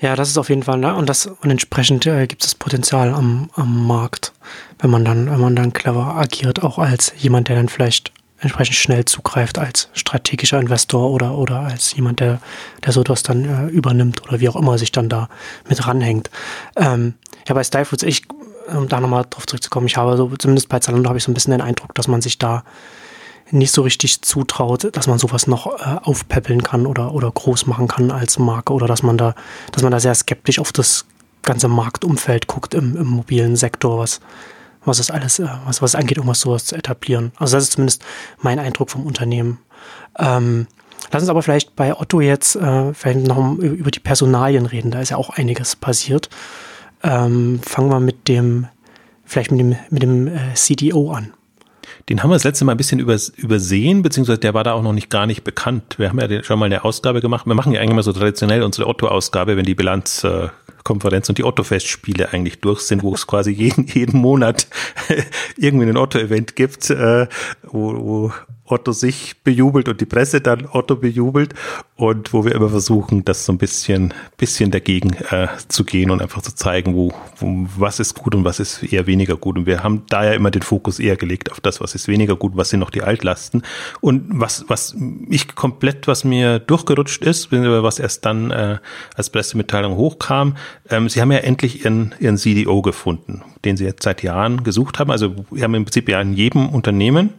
Ja, 0.00 0.16
das 0.16 0.28
ist 0.28 0.38
auf 0.38 0.48
jeden 0.48 0.64
Fall, 0.64 0.78
ne? 0.78 0.94
Und 0.94 1.08
das 1.08 1.26
und 1.26 1.50
entsprechend 1.50 2.04
äh, 2.06 2.26
gibt 2.26 2.44
es 2.44 2.54
Potenzial 2.54 3.14
am, 3.14 3.48
am 3.54 3.86
Markt, 3.86 4.32
wenn 4.78 4.90
man 4.90 5.04
dann, 5.04 5.30
wenn 5.30 5.40
man 5.40 5.56
dann 5.56 5.72
clever 5.72 6.16
agiert, 6.16 6.62
auch 6.62 6.78
als 6.78 7.12
jemand, 7.16 7.48
der 7.48 7.56
dann 7.56 7.68
vielleicht 7.68 8.12
entsprechend 8.38 8.76
schnell 8.76 9.04
zugreift 9.04 9.58
als 9.58 9.88
strategischer 9.94 10.60
Investor 10.60 11.10
oder, 11.10 11.38
oder 11.38 11.60
als 11.60 11.94
jemand, 11.96 12.20
der, 12.20 12.40
der 12.84 12.92
so 12.92 13.00
etwas 13.00 13.22
dann 13.22 13.44
äh, 13.44 13.70
übernimmt 13.70 14.22
oder 14.24 14.40
wie 14.40 14.48
auch 14.48 14.56
immer 14.56 14.76
sich 14.78 14.92
dann 14.92 15.08
da 15.08 15.28
mit 15.68 15.86
ranhängt. 15.86 16.30
Ähm, 16.76 17.14
ja, 17.48 17.54
bei 17.54 17.64
Style 17.64 17.84
Foods, 17.84 18.02
ich 18.02 18.24
um 18.66 18.88
da 18.88 19.00
nochmal 19.00 19.26
drauf 19.28 19.46
zurückzukommen, 19.46 19.86
ich 19.86 19.96
habe 19.96 20.16
so, 20.16 20.28
zumindest 20.38 20.68
bei 20.68 20.78
Zalando 20.78 21.08
habe 21.08 21.18
ich 21.18 21.24
so 21.24 21.30
ein 21.30 21.34
bisschen 21.34 21.52
den 21.52 21.60
Eindruck, 21.60 21.94
dass 21.94 22.08
man 22.08 22.22
sich 22.22 22.38
da 22.38 22.64
nicht 23.50 23.72
so 23.72 23.82
richtig 23.82 24.22
zutraut, 24.22 24.96
dass 24.96 25.06
man 25.06 25.18
sowas 25.18 25.46
noch 25.46 25.66
äh, 25.66 25.98
aufpäppeln 26.02 26.62
kann 26.62 26.86
oder, 26.86 27.12
oder 27.12 27.30
groß 27.30 27.66
machen 27.66 27.88
kann 27.88 28.10
als 28.10 28.38
Marke 28.38 28.72
oder 28.72 28.86
dass 28.86 29.02
man 29.02 29.18
da, 29.18 29.34
dass 29.72 29.82
man 29.82 29.92
da 29.92 30.00
sehr 30.00 30.14
skeptisch 30.14 30.58
auf 30.58 30.72
das 30.72 31.04
ganze 31.42 31.68
Marktumfeld 31.68 32.46
guckt 32.46 32.74
im, 32.74 32.96
im 32.96 33.06
mobilen 33.06 33.56
Sektor, 33.56 33.98
was, 33.98 34.20
was 34.84 34.98
es 34.98 35.10
alles, 35.10 35.38
äh, 35.38 35.46
was, 35.66 35.82
was 35.82 35.94
angeht, 35.94 36.18
um 36.18 36.26
was 36.26 36.40
sowas 36.40 36.64
zu 36.64 36.74
etablieren. 36.74 37.32
Also 37.36 37.56
das 37.56 37.64
ist 37.64 37.72
zumindest 37.72 38.02
mein 38.40 38.58
Eindruck 38.58 38.90
vom 38.90 39.06
Unternehmen. 39.06 39.58
Ähm, 40.18 40.66
lass 41.12 41.22
uns 41.22 41.30
aber 41.30 41.42
vielleicht 41.42 41.76
bei 41.76 41.94
Otto 41.94 42.20
jetzt 42.20 42.56
äh, 42.56 42.94
vielleicht 42.94 43.26
noch 43.26 43.56
über 43.58 43.90
die 43.90 44.00
Personalien 44.00 44.66
reden. 44.66 44.90
Da 44.90 45.00
ist 45.00 45.10
ja 45.10 45.16
auch 45.16 45.30
einiges 45.30 45.76
passiert. 45.76 46.30
Ähm, 47.04 47.60
fangen 47.62 47.90
wir 47.90 48.00
mit 48.00 48.28
dem, 48.28 48.66
vielleicht 49.24 49.50
mit 49.52 49.60
dem, 49.60 49.76
mit 49.90 50.02
dem 50.02 50.26
äh, 50.26 50.54
CDO 50.54 51.12
an. 51.12 51.34
Den 52.08 52.22
haben 52.22 52.30
wir 52.30 52.34
das 52.34 52.44
letzte 52.44 52.64
Mal 52.64 52.72
ein 52.72 52.78
bisschen 52.78 52.98
übersehen, 52.98 54.02
beziehungsweise 54.02 54.38
der 54.38 54.54
war 54.54 54.64
da 54.64 54.72
auch 54.72 54.82
noch 54.82 54.92
nicht 54.92 55.10
gar 55.10 55.26
nicht 55.26 55.44
bekannt. 55.44 55.98
Wir 55.98 56.08
haben 56.08 56.18
ja 56.18 56.42
schon 56.42 56.58
mal 56.58 56.66
eine 56.66 56.84
Ausgabe 56.84 57.20
gemacht. 57.20 57.46
Wir 57.46 57.54
machen 57.54 57.72
ja 57.72 57.80
eigentlich 57.80 57.94
mal 57.94 58.02
so 58.02 58.12
traditionell 58.12 58.62
unsere 58.62 58.88
Otto-Ausgabe, 58.88 59.56
wenn 59.56 59.64
die 59.64 59.74
Bilanzkonferenz 59.74 61.28
und 61.28 61.38
die 61.38 61.44
Otto-Festspiele 61.44 62.32
eigentlich 62.32 62.60
durch 62.60 62.80
sind, 62.80 63.02
wo 63.02 63.14
es 63.14 63.26
quasi 63.26 63.52
jeden, 63.52 63.86
jeden 63.94 64.20
Monat 64.20 64.66
irgendwie 65.56 65.88
ein 65.88 65.96
Otto-Event 65.96 66.56
gibt, 66.56 66.90
äh, 66.90 67.26
wo, 67.62 67.94
wo 67.94 68.32
Otto 68.66 68.92
sich 68.92 69.36
bejubelt 69.44 69.88
und 69.88 70.00
die 70.00 70.06
Presse 70.06 70.40
dann 70.40 70.66
Otto 70.70 70.96
bejubelt 70.96 71.52
und 71.96 72.32
wo 72.32 72.44
wir 72.44 72.54
immer 72.54 72.70
versuchen, 72.70 73.24
das 73.24 73.44
so 73.44 73.52
ein 73.52 73.58
bisschen, 73.58 74.14
bisschen 74.38 74.70
dagegen 74.70 75.12
äh, 75.30 75.48
zu 75.68 75.84
gehen 75.84 76.10
und 76.10 76.22
einfach 76.22 76.40
zu 76.40 76.54
zeigen, 76.54 76.94
wo, 76.94 77.12
wo, 77.36 77.66
was 77.76 78.00
ist 78.00 78.14
gut 78.14 78.34
und 78.34 78.44
was 78.44 78.60
ist 78.60 78.82
eher 78.82 79.06
weniger 79.06 79.36
gut. 79.36 79.58
Und 79.58 79.66
wir 79.66 79.82
haben 79.82 80.04
da 80.08 80.24
ja 80.24 80.32
immer 80.32 80.50
den 80.50 80.62
Fokus 80.62 80.98
eher 80.98 81.16
gelegt 81.16 81.52
auf 81.52 81.60
das, 81.60 81.80
was 81.82 81.94
ist 81.94 82.08
weniger 82.08 82.36
gut, 82.36 82.56
was 82.56 82.70
sind 82.70 82.80
noch 82.80 82.90
die 82.90 83.02
Altlasten. 83.02 83.62
Und 84.00 84.24
was, 84.28 84.64
was 84.68 84.96
ich 85.28 85.54
komplett, 85.54 86.08
was 86.08 86.24
mir 86.24 86.58
durchgerutscht 86.58 87.22
ist, 87.22 87.52
was 87.52 87.98
erst 87.98 88.24
dann 88.24 88.50
äh, 88.50 88.78
als 89.14 89.28
Pressemitteilung 89.28 89.96
hochkam, 89.96 90.56
ähm, 90.88 91.10
sie 91.10 91.20
haben 91.20 91.32
ja 91.32 91.38
endlich 91.38 91.84
ihren, 91.84 92.14
ihren 92.18 92.38
CDO 92.38 92.80
gefunden, 92.80 93.42
den 93.64 93.76
sie 93.76 93.84
jetzt 93.84 94.04
seit 94.04 94.22
Jahren 94.22 94.64
gesucht 94.64 94.98
haben. 94.98 95.10
Also 95.10 95.34
wir 95.50 95.62
haben 95.62 95.74
im 95.74 95.84
Prinzip 95.84 96.08
ja 96.08 96.20
in 96.20 96.32
jedem 96.32 96.70
Unternehmen 96.70 97.34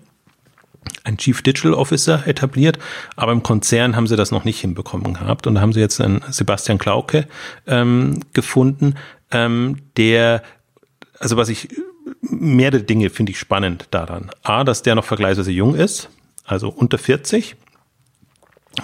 ein 1.03 1.17
Chief 1.17 1.41
Digital 1.41 1.73
Officer 1.73 2.27
etabliert, 2.27 2.79
aber 3.15 3.31
im 3.31 3.43
Konzern 3.43 3.95
haben 3.95 4.07
sie 4.07 4.15
das 4.15 4.31
noch 4.31 4.43
nicht 4.43 4.59
hinbekommen 4.59 5.13
gehabt. 5.13 5.47
Und 5.47 5.55
da 5.55 5.61
haben 5.61 5.73
sie 5.73 5.79
jetzt 5.79 6.01
einen 6.01 6.23
Sebastian 6.29 6.77
Klauke 6.77 7.27
ähm, 7.67 8.21
gefunden, 8.33 8.95
ähm, 9.31 9.77
der, 9.97 10.43
also 11.19 11.37
was 11.37 11.49
ich, 11.49 11.69
mehrere 12.21 12.81
Dinge 12.81 13.09
finde 13.09 13.31
ich 13.31 13.39
spannend 13.39 13.87
daran. 13.91 14.31
A, 14.43 14.63
dass 14.63 14.81
der 14.81 14.95
noch 14.95 15.05
vergleichsweise 15.05 15.51
jung 15.51 15.75
ist, 15.75 16.09
also 16.43 16.69
unter 16.69 16.97
40. 16.97 17.55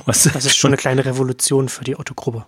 Was 0.05 0.23
das 0.23 0.45
ist 0.45 0.57
schon 0.57 0.69
eine 0.69 0.77
kleine 0.77 1.05
Revolution 1.05 1.69
für 1.69 1.83
die 1.83 1.97
Otto-Gruppe. 1.97 2.45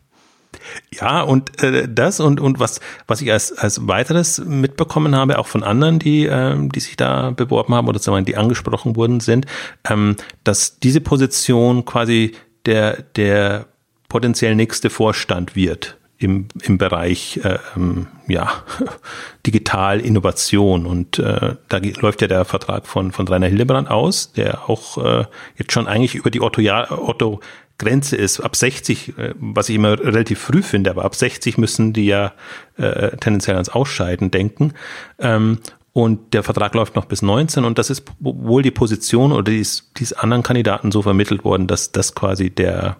Ja, 0.91 1.21
und 1.21 1.61
äh, 1.63 1.87
das 1.89 2.19
und, 2.19 2.39
und 2.39 2.59
was, 2.59 2.79
was 3.07 3.21
ich 3.21 3.31
als, 3.31 3.51
als 3.57 3.87
weiteres 3.87 4.39
mitbekommen 4.39 5.15
habe, 5.15 5.39
auch 5.39 5.47
von 5.47 5.63
anderen, 5.63 5.99
die, 5.99 6.25
ähm, 6.25 6.71
die 6.71 6.79
sich 6.79 6.95
da 6.95 7.31
beworben 7.31 7.73
haben 7.73 7.87
oder 7.87 7.99
sagen, 7.99 8.25
die 8.25 8.37
angesprochen 8.37 8.95
worden 8.95 9.19
sind, 9.19 9.45
ähm, 9.89 10.15
dass 10.43 10.79
diese 10.79 11.01
Position 11.01 11.85
quasi 11.85 12.33
der, 12.65 13.01
der 13.15 13.65
potenziell 14.09 14.55
nächste 14.55 14.89
Vorstand 14.89 15.55
wird 15.55 15.97
im, 16.23 16.47
im 16.61 16.77
Bereich 16.77 17.39
äh, 17.43 17.59
ähm, 17.75 18.07
ja, 18.27 18.63
Digital 19.45 19.99
Innovation. 19.99 20.85
Und 20.85 21.19
äh, 21.19 21.55
da 21.67 21.81
läuft 21.99 22.21
ja 22.21 22.27
der 22.27 22.45
Vertrag 22.45 22.87
von, 22.87 23.11
von 23.11 23.27
Rainer 23.27 23.47
Hildebrand 23.47 23.89
aus, 23.89 24.31
der 24.31 24.69
auch 24.69 24.97
äh, 25.03 25.25
jetzt 25.57 25.73
schon 25.73 25.87
eigentlich 25.87 26.15
über 26.15 26.31
die 26.31 26.41
Otto, 26.41 26.61
Otto 26.61 27.41
Grenze 27.77 28.15
ist. 28.15 28.39
Ab 28.39 28.55
60, 28.55 29.17
äh, 29.17 29.33
was 29.39 29.69
ich 29.69 29.75
immer 29.75 29.99
relativ 29.99 30.39
früh 30.39 30.61
finde, 30.61 30.89
aber 30.89 31.05
ab 31.05 31.15
60 31.15 31.57
müssen 31.57 31.93
die 31.93 32.05
ja 32.05 32.33
äh, 32.77 33.15
tendenziell 33.17 33.55
ans 33.55 33.69
Ausscheiden 33.69 34.31
denken. 34.31 34.73
Ähm, 35.19 35.59
und 35.93 36.33
der 36.33 36.41
Vertrag 36.41 36.73
läuft 36.73 36.95
noch 36.95 37.05
bis 37.05 37.21
19 37.21 37.65
und 37.65 37.77
das 37.77 37.91
ist 37.91 38.03
wohl 38.19 38.63
die 38.63 38.71
Position 38.71 39.31
oder 39.31 39.43
die 39.43 39.59
ist, 39.59 39.91
die 39.97 40.03
ist 40.03 40.13
anderen 40.13 40.41
Kandidaten 40.41 40.91
so 40.91 41.03
vermittelt 41.03 41.43
worden, 41.43 41.67
dass 41.67 41.91
das 41.91 42.15
quasi 42.15 42.49
der, 42.49 42.97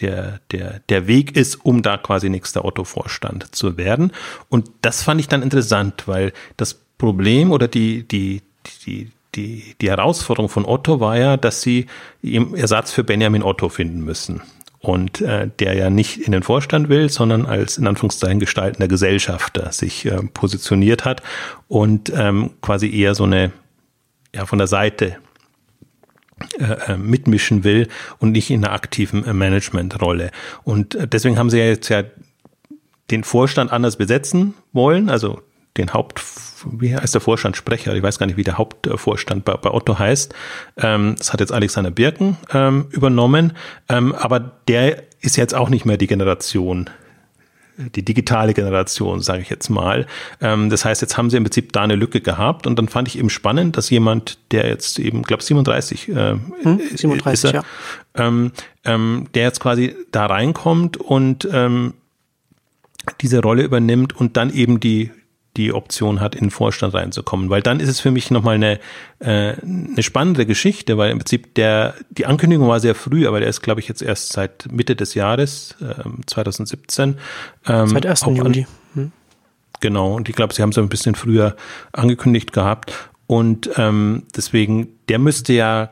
der, 0.00 0.40
der, 0.52 0.80
der 0.88 1.06
Weg 1.08 1.36
ist, 1.36 1.56
um 1.56 1.82
da 1.82 1.96
quasi 1.96 2.30
nächster 2.30 2.64
Otto-Vorstand 2.64 3.54
zu 3.54 3.76
werden. 3.76 4.12
Und 4.48 4.70
das 4.82 5.02
fand 5.02 5.20
ich 5.20 5.26
dann 5.26 5.42
interessant, 5.42 6.04
weil 6.06 6.32
das 6.56 6.74
Problem 6.96 7.50
oder 7.50 7.66
die, 7.66 8.06
die, 8.06 8.42
die, 8.86 9.10
die, 9.36 9.74
die 9.80 9.90
Herausforderung 9.90 10.48
von 10.48 10.64
Otto 10.64 11.00
war 11.00 11.16
ja, 11.16 11.36
dass 11.36 11.62
sie 11.62 11.86
Ersatz 12.22 12.92
für 12.92 13.04
Benjamin 13.04 13.42
Otto 13.42 13.68
finden 13.68 14.00
müssen. 14.00 14.42
Und 14.80 15.20
äh, 15.20 15.48
der 15.58 15.74
ja 15.74 15.90
nicht 15.90 16.18
in 16.18 16.32
den 16.32 16.42
Vorstand 16.42 16.88
will, 16.88 17.08
sondern 17.10 17.44
als 17.44 17.76
in 17.76 17.86
Anführungszeichen 17.86 18.40
gestaltender 18.40 18.88
Gesellschafter 18.88 19.72
sich 19.72 20.06
äh, 20.06 20.22
positioniert 20.32 21.04
hat 21.04 21.22
und 21.66 22.12
ähm, 22.14 22.50
quasi 22.62 22.90
eher 22.90 23.14
so 23.14 23.24
eine, 23.24 23.52
ja, 24.34 24.46
von 24.46 24.58
der 24.58 24.68
Seite 24.68 25.16
äh, 26.58 26.92
äh 26.92 26.96
mitmischen 26.96 27.64
will 27.64 27.88
und 28.18 28.32
nicht 28.32 28.50
in 28.50 28.64
einer 28.64 28.74
aktiven 28.74 29.24
äh, 29.24 29.32
Managementrolle. 29.32 30.30
Und 30.62 30.94
äh, 30.94 31.08
deswegen 31.08 31.38
haben 31.38 31.50
sie 31.50 31.58
ja 31.58 31.64
jetzt 31.64 31.88
ja 31.88 32.04
den 33.10 33.24
Vorstand 33.24 33.72
anders 33.72 33.96
besetzen 33.96 34.54
wollen, 34.72 35.08
also 35.08 35.42
den 35.78 35.92
Haupt, 35.92 36.22
wie 36.72 36.94
heißt 36.96 37.14
der 37.14 37.20
Vorstandssprecher? 37.20 37.94
Ich 37.94 38.02
weiß 38.02 38.18
gar 38.18 38.26
nicht, 38.26 38.36
wie 38.36 38.44
der 38.44 38.58
Hauptvorstand 38.58 39.44
bei, 39.44 39.54
bei 39.54 39.70
Otto 39.70 39.98
heißt. 39.98 40.34
Ähm, 40.78 41.14
das 41.18 41.32
hat 41.32 41.40
jetzt 41.40 41.52
Alexander 41.52 41.90
Birken 41.90 42.36
ähm, 42.52 42.86
übernommen, 42.90 43.52
ähm, 43.88 44.14
aber 44.14 44.40
der 44.68 45.02
ist 45.20 45.36
jetzt 45.36 45.54
auch 45.54 45.68
nicht 45.68 45.84
mehr 45.84 45.96
die 45.96 46.06
Generation, 46.06 46.90
die 47.76 48.04
digitale 48.04 48.54
Generation, 48.54 49.20
sage 49.20 49.42
ich 49.42 49.50
jetzt 49.50 49.68
mal. 49.68 50.06
Ähm, 50.40 50.70
das 50.70 50.84
heißt, 50.84 51.02
jetzt 51.02 51.16
haben 51.16 51.30
sie 51.30 51.36
im 51.36 51.44
Prinzip 51.44 51.72
da 51.72 51.82
eine 51.82 51.96
Lücke 51.96 52.20
gehabt 52.20 52.66
und 52.66 52.78
dann 52.78 52.88
fand 52.88 53.08
ich 53.08 53.18
eben 53.18 53.30
spannend, 53.30 53.76
dass 53.76 53.90
jemand, 53.90 54.38
der 54.50 54.66
jetzt 54.66 54.98
eben, 54.98 55.22
glaube 55.22 55.42
37, 55.42 56.08
äh, 56.08 56.36
hm, 56.62 56.80
37 56.94 57.32
ist 57.32 57.44
er, 57.44 57.54
ja. 57.54 57.64
ähm, 58.14 58.52
ähm, 58.84 59.28
der 59.34 59.44
jetzt 59.44 59.60
quasi 59.60 59.94
da 60.10 60.26
reinkommt 60.26 60.96
und 60.96 61.46
ähm, 61.52 61.94
diese 63.20 63.40
Rolle 63.40 63.62
übernimmt 63.62 64.16
und 64.16 64.36
dann 64.36 64.52
eben 64.52 64.80
die 64.80 65.10
die 65.56 65.72
Option 65.72 66.20
hat, 66.20 66.34
in 66.34 66.44
den 66.44 66.50
Vorstand 66.50 66.94
reinzukommen. 66.94 67.50
Weil 67.50 67.62
dann 67.62 67.80
ist 67.80 67.88
es 67.88 68.00
für 68.00 68.10
mich 68.10 68.30
nochmal 68.30 68.56
eine, 68.56 68.78
äh, 69.20 69.54
eine 69.62 70.02
spannende 70.02 70.46
Geschichte, 70.46 70.98
weil 70.98 71.10
im 71.10 71.18
Prinzip 71.18 71.54
der, 71.54 71.94
die 72.10 72.26
Ankündigung 72.26 72.68
war 72.68 72.80
sehr 72.80 72.94
früh, 72.94 73.26
aber 73.26 73.40
der 73.40 73.48
ist, 73.48 73.62
glaube 73.62 73.80
ich, 73.80 73.88
jetzt 73.88 74.02
erst 74.02 74.32
seit 74.32 74.70
Mitte 74.70 74.96
des 74.96 75.14
Jahres, 75.14 75.76
äh, 75.80 76.04
2017. 76.26 77.18
Ähm, 77.66 77.88
seit 77.88 78.06
1. 78.06 78.22
Juli. 78.26 78.66
Hm. 78.94 79.12
Genau, 79.80 80.14
und 80.14 80.28
ich 80.28 80.36
glaube, 80.36 80.54
sie 80.54 80.62
haben 80.62 80.70
es 80.70 80.78
ein 80.78 80.88
bisschen 80.88 81.14
früher 81.14 81.56
angekündigt 81.92 82.52
gehabt. 82.52 82.92
Und 83.26 83.70
ähm, 83.76 84.24
deswegen, 84.36 84.88
der 85.08 85.18
müsste 85.18 85.52
ja, 85.52 85.90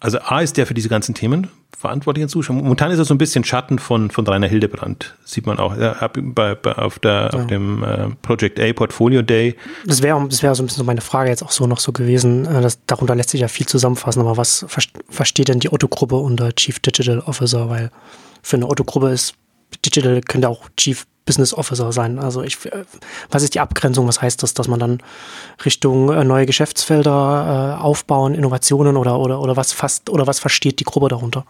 also 0.00 0.18
A 0.18 0.40
ist 0.40 0.56
der 0.56 0.66
für 0.66 0.74
diese 0.74 0.88
ganzen 0.88 1.14
Themen 1.14 1.48
verantwortlichen 1.76 2.28
Zuschauer. 2.28 2.56
Momentan 2.56 2.90
ist 2.90 2.98
er 2.98 3.04
so 3.04 3.14
ein 3.14 3.18
bisschen 3.18 3.44
Schatten 3.44 3.78
von, 3.78 4.10
von 4.10 4.26
Rainer 4.26 4.46
Hildebrand. 4.46 5.14
Sieht 5.24 5.46
man 5.46 5.58
auch 5.58 5.76
ja, 5.76 6.08
bei, 6.08 6.54
bei, 6.54 6.76
auf, 6.76 6.98
der, 6.98 7.30
ja. 7.32 7.38
auf 7.38 7.46
dem 7.46 7.82
äh, 7.82 8.08
Project 8.22 8.60
A 8.60 8.72
Portfolio 8.72 9.22
Day. 9.22 9.56
Das 9.84 10.02
wäre 10.02 10.26
das 10.28 10.42
wäre 10.42 10.54
so 10.54 10.62
ein 10.62 10.66
bisschen 10.66 10.82
so 10.82 10.84
meine 10.84 11.00
Frage 11.00 11.30
jetzt 11.30 11.42
auch 11.42 11.50
so 11.50 11.66
noch 11.66 11.80
so 11.80 11.92
gewesen. 11.92 12.46
Äh, 12.46 12.62
das, 12.62 12.84
darunter 12.86 13.14
lässt 13.14 13.30
sich 13.30 13.40
ja 13.40 13.48
viel 13.48 13.66
zusammenfassen, 13.66 14.20
aber 14.20 14.36
was 14.36 14.66
versteht 15.08 15.48
denn 15.48 15.60
die 15.60 15.72
Otto-Gruppe 15.72 16.16
unter 16.16 16.54
Chief 16.54 16.78
Digital 16.78 17.20
Officer? 17.20 17.68
Weil 17.68 17.90
für 18.42 18.56
eine 18.56 18.68
Otto-Gruppe 18.68 19.10
ist 19.10 19.34
Digital 19.84 20.20
könnte 20.20 20.48
auch 20.48 20.68
Chief 20.76 21.06
Business 21.26 21.54
Officer 21.54 21.92
sein. 21.92 22.18
Also 22.18 22.42
ich, 22.42 22.64
äh, 22.66 22.84
was 23.30 23.42
ist 23.42 23.54
die 23.54 23.60
Abgrenzung? 23.60 24.06
Was 24.06 24.20
heißt 24.20 24.42
das, 24.42 24.54
dass 24.54 24.68
man 24.68 24.78
dann 24.78 25.02
Richtung 25.64 26.10
äh, 26.10 26.24
neue 26.24 26.46
Geschäftsfelder 26.46 27.78
äh, 27.78 27.82
aufbauen, 27.82 28.34
Innovationen 28.34 28.96
oder, 28.96 29.18
oder, 29.18 29.40
oder 29.40 29.56
was 29.56 29.72
fast, 29.72 30.10
oder 30.10 30.26
was 30.26 30.38
versteht 30.38 30.80
die 30.80 30.84
Gruppe 30.84 31.08
darunter? 31.08 31.44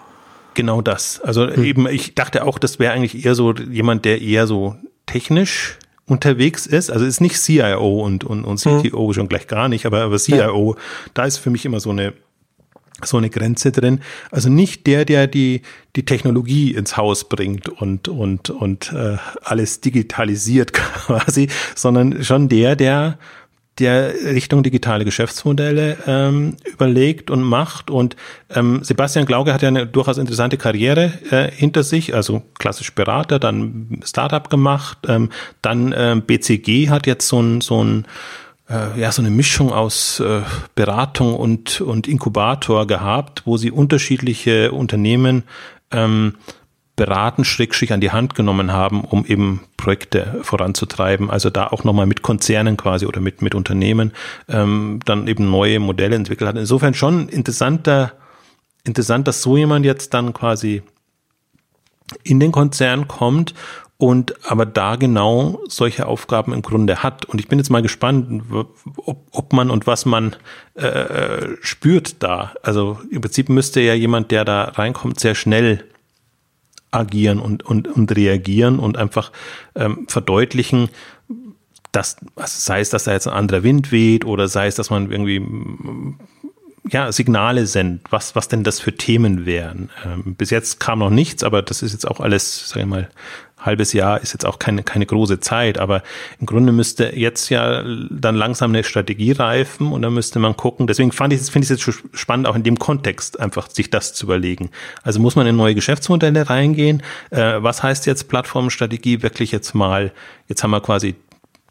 Genau 0.54 0.80
das. 0.80 1.20
Also 1.20 1.48
hm. 1.48 1.64
eben, 1.64 1.88
ich 1.88 2.14
dachte 2.14 2.44
auch, 2.44 2.58
das 2.58 2.78
wäre 2.78 2.92
eigentlich 2.92 3.24
eher 3.24 3.34
so 3.34 3.54
jemand, 3.54 4.04
der 4.04 4.20
eher 4.20 4.46
so 4.46 4.76
technisch 5.06 5.78
unterwegs 6.06 6.66
ist. 6.66 6.90
Also 6.90 7.04
ist 7.04 7.20
nicht 7.20 7.36
CIO 7.36 8.00
und, 8.00 8.24
und, 8.24 8.44
und 8.44 8.58
CTO 8.58 9.08
hm. 9.08 9.14
schon 9.14 9.28
gleich 9.28 9.46
gar 9.46 9.68
nicht, 9.68 9.86
aber, 9.86 10.02
aber 10.02 10.18
CIO, 10.18 10.74
ja. 10.74 10.80
da 11.14 11.24
ist 11.24 11.38
für 11.38 11.50
mich 11.50 11.64
immer 11.64 11.80
so 11.80 11.90
eine 11.90 12.14
so 13.02 13.16
eine 13.16 13.28
Grenze 13.28 13.72
drin. 13.72 14.00
Also 14.30 14.48
nicht 14.48 14.86
der, 14.86 15.04
der 15.04 15.26
die, 15.26 15.62
die 15.96 16.04
Technologie 16.04 16.72
ins 16.74 16.96
Haus 16.96 17.28
bringt 17.28 17.68
und, 17.68 18.08
und, 18.08 18.50
und 18.50 18.92
äh, 18.92 19.16
alles 19.42 19.80
digitalisiert 19.80 20.72
quasi, 20.72 21.48
sondern 21.74 22.22
schon 22.22 22.48
der, 22.48 22.76
der 22.76 23.18
der 23.78 24.14
Richtung 24.24 24.62
digitale 24.62 25.04
Geschäftsmodelle 25.04 25.96
ähm, 26.06 26.56
überlegt 26.64 27.30
und 27.30 27.42
macht. 27.42 27.90
Und 27.90 28.16
ähm, 28.54 28.84
Sebastian 28.84 29.26
Glauge 29.26 29.52
hat 29.52 29.62
ja 29.62 29.68
eine 29.68 29.86
durchaus 29.86 30.18
interessante 30.18 30.56
Karriere 30.56 31.12
äh, 31.30 31.50
hinter 31.50 31.82
sich, 31.82 32.14
also 32.14 32.42
klassisch 32.58 32.94
Berater, 32.94 33.38
dann 33.38 34.00
Startup 34.04 34.48
gemacht, 34.48 34.98
ähm, 35.08 35.30
dann 35.62 35.94
ähm, 35.96 36.22
BCG 36.22 36.88
hat 36.88 37.06
jetzt 37.06 37.26
so 37.26 37.40
ein, 37.40 37.60
so 37.60 37.82
ein 37.82 38.06
äh, 38.68 38.98
ja 38.98 39.12
so 39.12 39.22
eine 39.22 39.30
Mischung 39.30 39.72
aus 39.72 40.20
äh, 40.20 40.42
Beratung 40.74 41.34
und, 41.34 41.80
und 41.80 42.06
Inkubator 42.06 42.86
gehabt, 42.86 43.42
wo 43.44 43.56
sie 43.56 43.70
unterschiedliche 43.70 44.72
Unternehmen 44.72 45.42
ähm, 45.90 46.34
beraten, 46.96 47.44
schrägstrich 47.44 47.92
an 47.92 48.00
die 48.00 48.12
Hand 48.12 48.34
genommen 48.34 48.72
haben, 48.72 49.02
um 49.02 49.26
eben 49.26 49.60
Projekte 49.76 50.38
voranzutreiben. 50.42 51.30
Also 51.30 51.50
da 51.50 51.66
auch 51.66 51.84
nochmal 51.84 52.06
mit 52.06 52.22
Konzernen 52.22 52.76
quasi 52.76 53.06
oder 53.06 53.20
mit, 53.20 53.42
mit 53.42 53.54
Unternehmen 53.54 54.12
ähm, 54.48 55.00
dann 55.04 55.26
eben 55.26 55.50
neue 55.50 55.80
Modelle 55.80 56.16
entwickelt 56.16 56.48
hat. 56.48 56.56
Insofern 56.56 56.94
schon 56.94 57.28
interessanter, 57.28 58.12
interessant, 58.84 59.26
dass 59.26 59.42
so 59.42 59.56
jemand 59.56 59.84
jetzt 59.84 60.14
dann 60.14 60.32
quasi 60.32 60.82
in 62.22 62.38
den 62.38 62.52
Konzern 62.52 63.08
kommt 63.08 63.54
und 63.96 64.34
aber 64.50 64.66
da 64.66 64.96
genau 64.96 65.60
solche 65.68 66.06
Aufgaben 66.06 66.52
im 66.52 66.62
Grunde 66.62 67.02
hat. 67.02 67.24
Und 67.24 67.40
ich 67.40 67.48
bin 67.48 67.58
jetzt 67.58 67.70
mal 67.70 67.82
gespannt, 67.82 68.42
ob, 68.96 69.26
ob 69.30 69.52
man 69.52 69.70
und 69.70 69.86
was 69.86 70.04
man 70.04 70.36
äh, 70.74 71.48
spürt 71.60 72.22
da. 72.22 72.52
Also 72.62 73.00
im 73.10 73.20
Prinzip 73.20 73.48
müsste 73.48 73.80
ja 73.80 73.94
jemand, 73.94 74.30
der 74.30 74.44
da 74.44 74.64
reinkommt, 74.64 75.20
sehr 75.20 75.34
schnell 75.34 75.84
agieren 76.94 77.38
und, 77.38 77.62
und, 77.64 77.88
und 77.88 78.14
reagieren 78.14 78.78
und 78.78 78.96
einfach 78.96 79.32
ähm, 79.74 80.06
verdeutlichen, 80.08 80.88
dass, 81.92 82.16
also 82.36 82.58
sei 82.58 82.80
es, 82.80 82.90
dass 82.90 83.04
da 83.04 83.12
jetzt 83.12 83.28
ein 83.28 83.34
anderer 83.34 83.62
Wind 83.62 83.92
weht 83.92 84.24
oder 84.24 84.48
sei 84.48 84.66
es, 84.66 84.74
dass 84.74 84.90
man 84.90 85.10
irgendwie 85.10 85.42
ja, 86.90 87.10
Signale 87.12 87.66
sendet, 87.66 88.10
was, 88.10 88.34
was 88.34 88.48
denn 88.48 88.64
das 88.64 88.80
für 88.80 88.94
Themen 88.94 89.46
wären. 89.46 89.90
Ähm, 90.04 90.34
bis 90.34 90.50
jetzt 90.50 90.80
kam 90.80 90.98
noch 90.98 91.10
nichts, 91.10 91.42
aber 91.42 91.62
das 91.62 91.82
ist 91.82 91.92
jetzt 91.92 92.06
auch 92.06 92.20
alles, 92.20 92.68
sag 92.68 92.80
ich 92.80 92.86
mal, 92.86 93.08
halbes 93.64 93.92
Jahr 93.92 94.20
ist 94.20 94.32
jetzt 94.32 94.44
auch 94.44 94.58
keine, 94.58 94.82
keine 94.82 95.06
große 95.06 95.40
Zeit, 95.40 95.78
aber 95.78 96.02
im 96.40 96.46
Grunde 96.46 96.72
müsste 96.72 97.16
jetzt 97.16 97.48
ja 97.48 97.82
dann 98.10 98.34
langsam 98.34 98.70
eine 98.70 98.84
Strategie 98.84 99.32
reifen 99.32 99.92
und 99.92 100.02
dann 100.02 100.14
müsste 100.14 100.38
man 100.38 100.56
gucken. 100.56 100.86
Deswegen 100.86 101.12
fand 101.12 101.32
ich, 101.32 101.40
finde 101.42 101.64
ich 101.64 101.70
es 101.70 101.86
jetzt 101.86 102.02
spannend, 102.12 102.46
auch 102.46 102.56
in 102.56 102.62
dem 102.62 102.78
Kontext 102.78 103.40
einfach 103.40 103.70
sich 103.70 103.90
das 103.90 104.14
zu 104.14 104.26
überlegen. 104.26 104.70
Also 105.02 105.20
muss 105.20 105.36
man 105.36 105.46
in 105.46 105.56
neue 105.56 105.74
Geschäftsmodelle 105.74 106.48
reingehen. 106.48 107.02
Äh, 107.30 107.62
was 107.62 107.82
heißt 107.82 108.06
jetzt 108.06 108.28
Plattformstrategie 108.28 109.22
wirklich 109.22 109.52
jetzt 109.52 109.74
mal? 109.74 110.12
Jetzt 110.48 110.62
haben 110.62 110.70
wir 110.70 110.80
quasi 110.80 111.14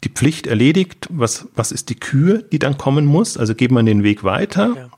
die 0.02 0.08
Pflicht 0.08 0.46
erledigt. 0.46 1.06
Was, 1.10 1.48
was 1.54 1.72
ist 1.72 1.88
die 1.88 1.94
Kür, 1.94 2.42
die 2.42 2.58
dann 2.58 2.76
kommen 2.78 3.06
muss? 3.06 3.36
Also 3.36 3.54
geht 3.54 3.70
man 3.70 3.86
den 3.86 4.02
Weg 4.02 4.24
weiter? 4.24 4.74
Ja 4.76 4.93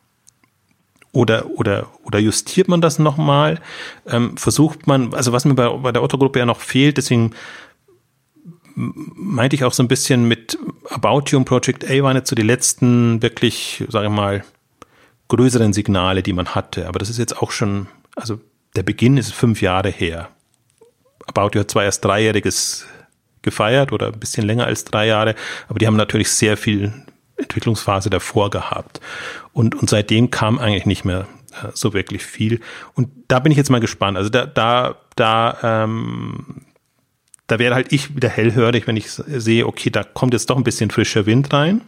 oder, 1.17 1.47
oder, 1.51 1.89
oder 2.05 2.19
justiert 2.19 2.69
man 2.69 2.83
das 2.83 2.99
nochmal? 2.99 3.59
Ähm, 4.07 4.37
versucht 4.37 4.87
man, 4.87 5.15
also 5.15 5.33
was 5.33 5.47
mir 5.47 5.55
bei, 5.55 5.67
bei 5.69 5.91
der 5.91 6.03
Otto-Gruppe 6.03 6.39
ja 6.39 6.45
noch 6.45 6.61
fehlt, 6.61 6.99
deswegen 6.99 7.33
meinte 8.75 9.57
ich 9.57 9.65
auch 9.65 9.73
so 9.73 9.83
ein 9.83 9.89
bisschen 9.89 10.29
mit 10.29 10.59
About 10.91 11.31
You 11.31 11.39
und 11.39 11.47
Project 11.47 11.91
A 11.91 12.03
waren 12.03 12.17
jetzt 12.17 12.29
so 12.29 12.37
die 12.37 12.43
letzten 12.43 13.23
wirklich, 13.23 13.83
sage 13.89 14.09
ich 14.09 14.13
mal, 14.13 14.45
größeren 15.29 15.73
Signale, 15.73 16.23
die 16.23 16.35
man 16.35 16.55
hatte. 16.55 16.87
Aber 16.87 16.99
das 16.99 17.09
ist 17.09 17.19
jetzt 17.19 17.39
auch 17.41 17.51
schon, 17.51 17.87
also 18.15 18.39
der 18.77 18.83
Beginn 18.83 19.17
ist 19.17 19.33
fünf 19.33 19.63
Jahre 19.63 19.89
her. 19.89 20.29
About 21.27 21.51
You 21.55 21.61
hat 21.61 21.71
zwar 21.71 21.85
erst 21.85 22.05
dreijähriges 22.05 22.87
gefeiert 23.41 23.91
oder 23.91 24.09
ein 24.09 24.21
bisschen 24.21 24.45
länger 24.45 24.67
als 24.67 24.85
drei 24.85 25.07
Jahre, 25.07 25.35
aber 25.69 25.79
die 25.79 25.87
haben 25.87 25.97
natürlich 25.97 26.31
sehr 26.31 26.59
viel 26.59 26.93
Entwicklungsphase 27.37 28.11
davor 28.11 28.51
gehabt. 28.51 29.01
Und, 29.53 29.75
und 29.75 29.91
seitdem 29.91 30.31
kam 30.31 30.59
eigentlich 30.59 30.87
nicht 30.87 31.05
mehr 31.05 31.27
äh, 31.53 31.69
so 31.75 31.93
wirklich 31.93 32.25
viel. 32.25 32.61
Und 32.95 33.09
da 33.29 33.39
bin 33.41 33.53
ich 33.53 33.59
jetzt 33.59 33.71
mal 33.71 33.81
gespannt. 33.81 34.17
Also 34.17 34.31
da, 34.31 34.47
da, 34.47 34.97
da, 35.17 35.59
ähm, 35.63 36.63
da 37.47 37.59
wäre 37.59 37.75
halt 37.75 37.93
ich 37.93 38.17
wieder 38.17 38.29
hellhörig, 38.29 38.87
wenn 38.87 38.97
ich 38.97 39.11
sehe, 39.11 39.67
okay, 39.67 39.91
da 39.91 40.03
kommt 40.03 40.33
jetzt 40.33 40.51
doch 40.51 40.57
ein 40.57 40.65
bisschen 40.65 40.91
frischer 40.91 41.27
Wind 41.27 41.53
rein. 41.53 41.83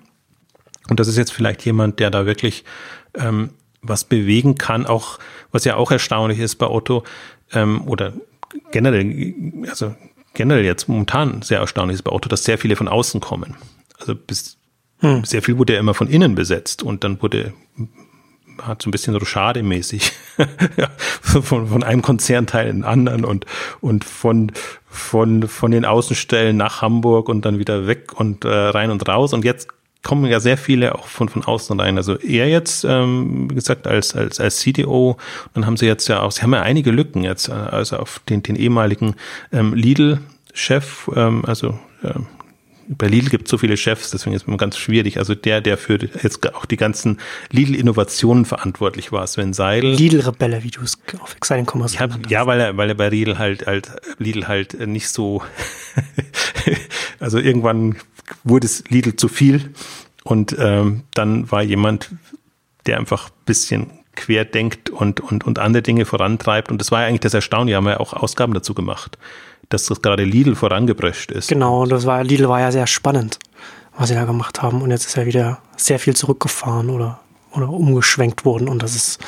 Und 0.88 1.00
das 1.00 1.08
ist 1.08 1.16
jetzt 1.16 1.32
vielleicht 1.32 1.64
jemand, 1.64 1.98
der 2.00 2.10
da 2.10 2.26
wirklich 2.26 2.64
ähm, 3.14 3.50
was 3.82 4.04
bewegen 4.04 4.56
kann, 4.56 4.86
auch 4.86 5.18
was 5.52 5.64
ja 5.64 5.76
auch 5.76 5.90
erstaunlich 5.90 6.38
ist 6.38 6.56
bei 6.56 6.66
Otto 6.66 7.04
ähm, 7.52 7.86
oder 7.86 8.12
generell, 8.70 9.42
also 9.68 9.94
generell 10.34 10.64
jetzt 10.64 10.88
momentan 10.88 11.42
sehr 11.42 11.60
erstaunlich 11.60 11.96
ist 11.96 12.02
bei 12.02 12.12
Otto, 12.12 12.28
dass 12.28 12.44
sehr 12.44 12.58
viele 12.58 12.76
von 12.76 12.88
außen 12.88 13.20
kommen. 13.20 13.56
Also 13.98 14.14
bis 14.14 14.58
hm. 15.00 15.24
Sehr 15.24 15.42
viel 15.42 15.58
wurde 15.58 15.74
ja 15.74 15.80
immer 15.80 15.94
von 15.94 16.08
innen 16.08 16.34
besetzt 16.34 16.82
und 16.82 17.04
dann 17.04 17.22
wurde 17.22 17.52
hat 18.62 18.82
so 18.82 18.88
ein 18.88 18.90
bisschen 18.90 19.14
Rochade-mäßig 19.14 20.12
ja, 20.76 20.88
von, 20.98 21.68
von 21.68 21.82
einem 21.82 22.02
Konzernteil 22.02 22.68
in 22.68 22.78
den 22.78 22.84
anderen 22.84 23.24
und, 23.24 23.46
und 23.80 24.04
von, 24.04 24.52
von, 24.88 25.46
von 25.46 25.70
den 25.70 25.84
Außenstellen 25.84 26.56
nach 26.56 26.82
Hamburg 26.82 27.28
und 27.28 27.44
dann 27.44 27.58
wieder 27.58 27.86
weg 27.86 28.18
und 28.18 28.44
äh, 28.44 28.48
rein 28.48 28.90
und 28.90 29.06
raus. 29.08 29.32
Und 29.32 29.44
jetzt 29.44 29.68
kommen 30.02 30.26
ja 30.26 30.40
sehr 30.40 30.56
viele 30.56 30.94
auch 30.94 31.06
von, 31.06 31.28
von 31.28 31.44
außen 31.44 31.78
rein. 31.78 31.96
Also 31.98 32.16
er 32.16 32.48
jetzt, 32.48 32.84
ähm, 32.84 33.48
wie 33.50 33.54
gesagt, 33.54 33.86
als, 33.86 34.14
als, 34.14 34.40
als 34.40 34.58
CDO, 34.58 35.16
dann 35.54 35.66
haben 35.66 35.76
sie 35.76 35.86
jetzt 35.86 36.08
ja 36.08 36.22
auch, 36.22 36.32
sie 36.32 36.42
haben 36.42 36.54
ja 36.54 36.62
einige 36.62 36.90
Lücken 36.90 37.24
jetzt, 37.24 37.48
äh, 37.48 37.52
also 37.52 37.96
auf 37.98 38.20
den, 38.28 38.42
den 38.42 38.56
ehemaligen 38.56 39.14
ähm, 39.52 39.74
Lidl-Chef, 39.74 41.10
ähm, 41.14 41.44
also 41.44 41.78
äh, 42.02 42.14
bei 42.88 43.06
Lidl 43.06 43.28
gibt 43.28 43.44
es 43.44 43.50
so 43.50 43.58
viele 43.58 43.76
Chefs, 43.76 44.10
deswegen 44.10 44.34
ist 44.34 44.48
es 44.48 44.58
ganz 44.58 44.78
schwierig. 44.78 45.18
Also 45.18 45.34
der, 45.34 45.60
der 45.60 45.76
für 45.76 45.98
jetzt 46.22 46.54
auch 46.54 46.64
die 46.64 46.78
ganzen 46.78 47.18
Lidl-Innovationen 47.50 48.46
verantwortlich 48.46 49.12
war, 49.12 49.26
Sven 49.26 49.52
Seidel. 49.52 49.92
Lidl-Rebelle, 49.94 50.64
wie 50.64 50.70
du 50.70 50.80
es 50.80 50.98
auf 51.20 51.36
Exciting 51.36 51.66
Commerce 51.66 51.96
ja, 51.98 52.08
ja, 52.28 52.46
weil 52.46 52.60
er, 52.60 52.76
weil 52.76 52.88
er 52.88 52.94
bei 52.94 53.10
Lidl 53.10 53.38
halt, 53.38 53.66
halt 53.66 53.90
Lidl 54.18 54.48
halt 54.48 54.86
nicht 54.86 55.08
so, 55.10 55.42
also 57.20 57.38
irgendwann 57.38 57.96
wurde 58.42 58.66
es 58.66 58.84
Lidl 58.88 59.16
zu 59.16 59.28
viel 59.28 59.74
und 60.24 60.56
ähm, 60.58 61.02
dann 61.12 61.50
war 61.50 61.62
jemand, 61.62 62.10
der 62.86 62.98
einfach 62.98 63.28
bisschen 63.44 63.90
quer 64.16 64.46
denkt 64.46 64.88
und, 64.88 65.20
und, 65.20 65.44
und 65.44 65.58
andere 65.58 65.82
Dinge 65.82 66.04
vorantreibt. 66.04 66.72
Und 66.72 66.80
das 66.80 66.90
war 66.90 67.02
ja 67.02 67.06
eigentlich 67.06 67.20
das 67.20 67.34
Erstaunliche, 67.34 67.76
haben 67.76 67.84
wir 67.84 67.92
ja 67.92 68.00
auch 68.00 68.14
Ausgaben 68.14 68.52
dazu 68.52 68.74
gemacht 68.74 69.16
dass 69.68 69.86
das 69.86 70.02
gerade 70.02 70.24
Lidl 70.24 70.54
vorangeprescht 70.54 71.30
ist. 71.30 71.48
Genau, 71.48 71.86
das 71.86 72.06
war, 72.06 72.24
Lidl 72.24 72.48
war 72.48 72.60
ja 72.60 72.72
sehr 72.72 72.86
spannend, 72.86 73.38
was 73.96 74.08
sie 74.08 74.14
da 74.14 74.24
gemacht 74.24 74.62
haben. 74.62 74.82
Und 74.82 74.90
jetzt 74.90 75.06
ist 75.06 75.16
ja 75.16 75.26
wieder 75.26 75.58
sehr 75.76 75.98
viel 75.98 76.16
zurückgefahren 76.16 76.90
oder, 76.90 77.20
oder 77.52 77.68
umgeschwenkt 77.68 78.44
worden. 78.44 78.68
Und 78.68 78.82
das 78.82 78.94
ist 78.94 79.18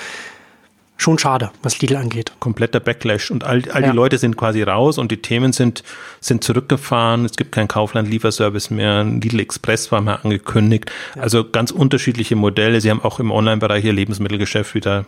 schon 0.96 1.18
schade, 1.18 1.50
was 1.62 1.80
Lidl 1.80 1.96
angeht. 1.96 2.32
Kompletter 2.40 2.80
Backlash. 2.80 3.30
Und 3.30 3.44
all, 3.44 3.62
all 3.70 3.82
ja. 3.82 3.90
die 3.90 3.96
Leute 3.96 4.18
sind 4.18 4.36
quasi 4.36 4.62
raus 4.62 4.98
und 4.98 5.10
die 5.10 5.20
Themen 5.20 5.52
sind, 5.52 5.82
sind 6.20 6.44
zurückgefahren. 6.44 7.24
Es 7.24 7.32
gibt 7.32 7.52
keinen 7.52 7.68
Kaufland-Lieferservice 7.68 8.70
mehr. 8.70 9.04
Lidl 9.04 9.40
Express 9.40 9.90
war 9.92 10.00
mal 10.00 10.16
angekündigt. 10.16 10.90
Ja. 11.16 11.22
Also 11.22 11.48
ganz 11.48 11.70
unterschiedliche 11.70 12.36
Modelle. 12.36 12.80
Sie 12.80 12.90
haben 12.90 13.02
auch 13.02 13.18
im 13.18 13.30
Online-Bereich 13.30 13.84
ihr 13.84 13.92
Lebensmittelgeschäft 13.92 14.74
wieder 14.74 15.06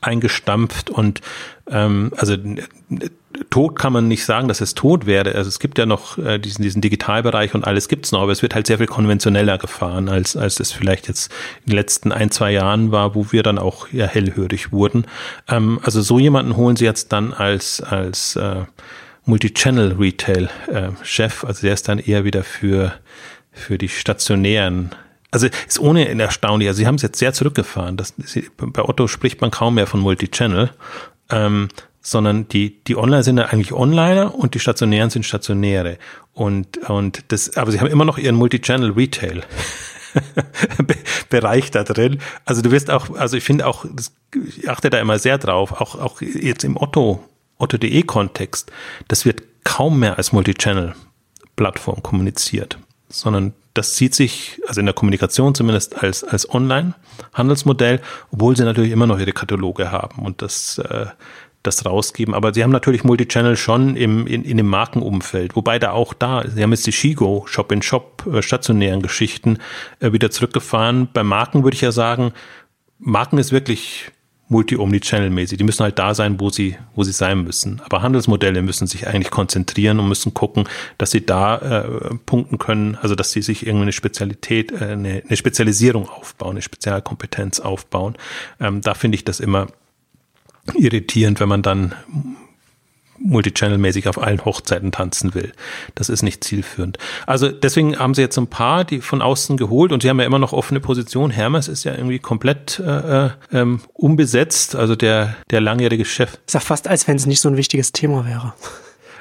eingestampft 0.00 0.90
und 0.90 1.20
ähm, 1.70 2.12
also 2.16 2.36
tot 3.50 3.78
kann 3.78 3.92
man 3.92 4.08
nicht 4.08 4.24
sagen, 4.24 4.48
dass 4.48 4.60
es 4.60 4.74
tot 4.74 5.06
wäre. 5.06 5.32
Also 5.34 5.48
es 5.48 5.60
gibt 5.60 5.78
ja 5.78 5.86
noch 5.86 6.18
äh, 6.18 6.38
diesen, 6.38 6.62
diesen 6.62 6.82
Digitalbereich 6.82 7.54
und 7.54 7.66
alles 7.66 7.88
gibt's 7.88 8.12
noch, 8.12 8.20
aber 8.22 8.30
es 8.32 8.42
wird 8.42 8.54
halt 8.54 8.66
sehr 8.66 8.78
viel 8.78 8.86
konventioneller 8.86 9.58
gefahren, 9.58 10.08
als, 10.08 10.36
als 10.36 10.58
es 10.60 10.72
vielleicht 10.72 11.08
jetzt 11.08 11.30
in 11.64 11.70
den 11.70 11.76
letzten 11.76 12.12
ein, 12.12 12.30
zwei 12.30 12.52
Jahren 12.52 12.92
war, 12.92 13.14
wo 13.14 13.30
wir 13.30 13.42
dann 13.42 13.58
auch 13.58 13.88
ja 13.92 14.06
hellhörig 14.06 14.72
wurden. 14.72 15.06
Ähm, 15.48 15.80
also 15.82 16.02
so 16.02 16.18
jemanden 16.18 16.56
holen 16.56 16.76
sie 16.76 16.84
jetzt 16.84 17.12
dann 17.12 17.32
als, 17.32 17.80
als 17.82 18.36
äh, 18.36 18.64
Multi-Channel-Retail-Chef. 19.24 21.42
Äh, 21.42 21.46
also 21.46 21.62
der 21.62 21.72
ist 21.74 21.88
dann 21.88 21.98
eher 21.98 22.24
wieder 22.24 22.42
für, 22.42 22.92
für 23.52 23.78
die 23.78 23.88
stationären 23.88 24.90
also 25.30 25.48
ist 25.66 25.78
ohne 25.78 26.08
erstaunlich. 26.08 26.68
Also 26.68 26.78
sie 26.78 26.86
haben 26.86 26.96
es 26.96 27.02
jetzt 27.02 27.18
sehr 27.18 27.32
zurückgefahren. 27.32 27.96
Das, 27.96 28.14
bei 28.56 28.82
Otto 28.82 29.06
spricht 29.06 29.40
man 29.40 29.50
kaum 29.50 29.74
mehr 29.74 29.86
von 29.86 30.00
Multichannel, 30.00 30.70
ähm, 31.30 31.68
sondern 32.00 32.48
die 32.48 32.82
die 32.84 32.96
Online 32.96 33.22
sind 33.22 33.38
eigentlich 33.38 33.72
Onliner 33.72 34.34
und 34.34 34.54
die 34.54 34.60
stationären 34.60 35.10
sind 35.10 35.24
stationäre. 35.24 35.98
Und 36.32 36.78
und 36.88 37.24
das, 37.28 37.56
aber 37.56 37.70
sie 37.70 37.80
haben 37.80 37.88
immer 37.88 38.04
noch 38.04 38.18
ihren 38.18 38.36
Multichannel 38.36 38.92
Retail. 38.92 39.42
Bereich 41.28 41.70
da 41.70 41.84
drin. 41.84 42.20
Also 42.44 42.62
du 42.62 42.72
wirst 42.72 42.90
auch, 42.90 43.14
also 43.16 43.36
ich 43.36 43.44
finde 43.44 43.66
auch, 43.66 43.84
ich 44.34 44.68
achte 44.68 44.90
da 44.90 44.98
immer 44.98 45.20
sehr 45.20 45.38
drauf, 45.38 45.80
auch, 45.80 45.94
auch 45.94 46.20
jetzt 46.20 46.64
im 46.64 46.76
Otto, 46.76 47.22
Otto.de 47.58 48.02
Kontext, 48.02 48.72
das 49.06 49.24
wird 49.24 49.42
kaum 49.62 50.00
mehr 50.00 50.18
als 50.18 50.32
Multichannel-Plattform 50.32 52.02
kommuniziert, 52.02 52.78
sondern 53.08 53.52
das 53.80 53.96
sieht 53.96 54.14
sich, 54.14 54.60
also 54.68 54.80
in 54.80 54.86
der 54.86 54.94
Kommunikation 54.94 55.54
zumindest 55.54 56.02
als, 56.02 56.22
als 56.22 56.52
Online-Handelsmodell, 56.52 58.02
obwohl 58.30 58.54
sie 58.54 58.64
natürlich 58.64 58.90
immer 58.90 59.06
noch 59.06 59.18
ihre 59.18 59.32
Kataloge 59.32 59.90
haben 59.90 60.22
und 60.22 60.42
das, 60.42 60.76
äh, 60.76 61.06
das 61.62 61.86
rausgeben. 61.86 62.34
Aber 62.34 62.52
sie 62.52 62.62
haben 62.62 62.72
natürlich 62.72 63.04
Multichannel 63.04 63.56
schon 63.56 63.96
im, 63.96 64.26
in, 64.26 64.44
in 64.44 64.58
dem 64.58 64.66
Markenumfeld, 64.66 65.56
wobei 65.56 65.78
da 65.78 65.92
auch 65.92 66.12
da, 66.12 66.44
sie 66.46 66.62
haben 66.62 66.72
jetzt 66.72 66.86
die 66.86 66.92
Shigo 66.92 67.46
Shop-in-Shop 67.46 68.26
äh, 68.30 68.42
stationären 68.42 69.00
Geschichten 69.00 69.56
äh, 70.00 70.12
wieder 70.12 70.30
zurückgefahren. 70.30 71.08
Bei 71.10 71.24
Marken 71.24 71.64
würde 71.64 71.74
ich 71.74 71.80
ja 71.80 71.90
sagen, 71.90 72.34
Marken 72.98 73.38
ist 73.38 73.50
wirklich 73.50 74.12
multi-omni-channel-mäßig. 74.50 75.56
Die 75.56 75.64
müssen 75.64 75.84
halt 75.84 75.98
da 75.98 76.14
sein, 76.14 76.38
wo 76.40 76.50
sie, 76.50 76.76
wo 76.94 77.04
sie 77.04 77.12
sein 77.12 77.42
müssen. 77.42 77.80
Aber 77.84 78.02
Handelsmodelle 78.02 78.62
müssen 78.62 78.86
sich 78.86 79.06
eigentlich 79.06 79.30
konzentrieren 79.30 79.98
und 80.00 80.08
müssen 80.08 80.34
gucken, 80.34 80.68
dass 80.98 81.12
sie 81.12 81.24
da 81.24 81.56
äh, 81.56 82.14
punkten 82.26 82.58
können, 82.58 82.98
also 83.00 83.14
dass 83.14 83.32
sie 83.32 83.42
sich 83.42 83.66
irgendwie 83.66 83.84
eine 83.84 83.92
Spezialität, 83.92 84.72
äh, 84.72 84.92
eine, 84.92 85.22
eine 85.26 85.36
Spezialisierung 85.36 86.08
aufbauen, 86.08 86.52
eine 86.52 86.62
Spezialkompetenz 86.62 87.60
aufbauen. 87.60 88.16
Ähm, 88.60 88.80
da 88.82 88.94
finde 88.94 89.14
ich 89.14 89.24
das 89.24 89.40
immer 89.40 89.68
irritierend, 90.74 91.40
wenn 91.40 91.48
man 91.48 91.62
dann 91.62 91.94
multichannel-mäßig 93.22 94.08
auf 94.08 94.20
allen 94.20 94.44
Hochzeiten 94.44 94.92
tanzen 94.92 95.34
will. 95.34 95.52
Das 95.94 96.08
ist 96.08 96.22
nicht 96.22 96.42
zielführend. 96.42 96.98
Also 97.26 97.48
deswegen 97.48 97.98
haben 97.98 98.14
sie 98.14 98.22
jetzt 98.22 98.38
ein 98.38 98.46
paar, 98.46 98.84
die 98.84 99.00
von 99.00 99.22
außen 99.22 99.56
geholt 99.56 99.92
und 99.92 100.02
sie 100.02 100.08
haben 100.08 100.18
ja 100.18 100.26
immer 100.26 100.38
noch 100.38 100.52
offene 100.52 100.80
Position. 100.80 101.30
Hermes 101.30 101.68
ist 101.68 101.84
ja 101.84 101.94
irgendwie 101.94 102.18
komplett 102.18 102.78
äh, 102.78 103.26
äh, 103.26 103.30
ähm, 103.52 103.80
unbesetzt, 103.92 104.74
also 104.74 104.96
der, 104.96 105.36
der 105.50 105.60
langjährige 105.60 106.04
Chef. 106.04 106.38
Ist 106.46 106.54
ja 106.54 106.60
fast, 106.60 106.88
als 106.88 107.06
wenn 107.08 107.16
es 107.16 107.26
nicht 107.26 107.40
so 107.40 107.48
ein 107.48 107.56
wichtiges 107.56 107.92
Thema 107.92 108.26
wäre. 108.26 108.54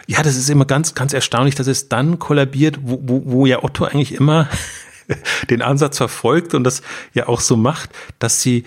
Ja, 0.08 0.24
das 0.24 0.36
ist 0.36 0.50
immer 0.50 0.66
ganz, 0.66 0.96
ganz 0.96 1.14
erstaunlich, 1.14 1.56
dass 1.56 1.68
es 1.68 1.90
dann 1.90 2.18
kollabiert, 2.18 2.80
wo, 2.82 3.00
wo, 3.04 3.22
wo 3.26 3.46
ja 3.46 3.64
Otto 3.64 3.86
eigentlich 3.86 4.14
immer 4.14 4.48
den 5.50 5.62
Ansatz 5.62 5.98
verfolgt 5.98 6.54
und 6.54 6.64
das 6.64 6.82
ja 7.14 7.28
auch 7.28 7.42
so 7.42 7.58
macht, 7.58 7.92
dass 8.18 8.42
sie 8.42 8.64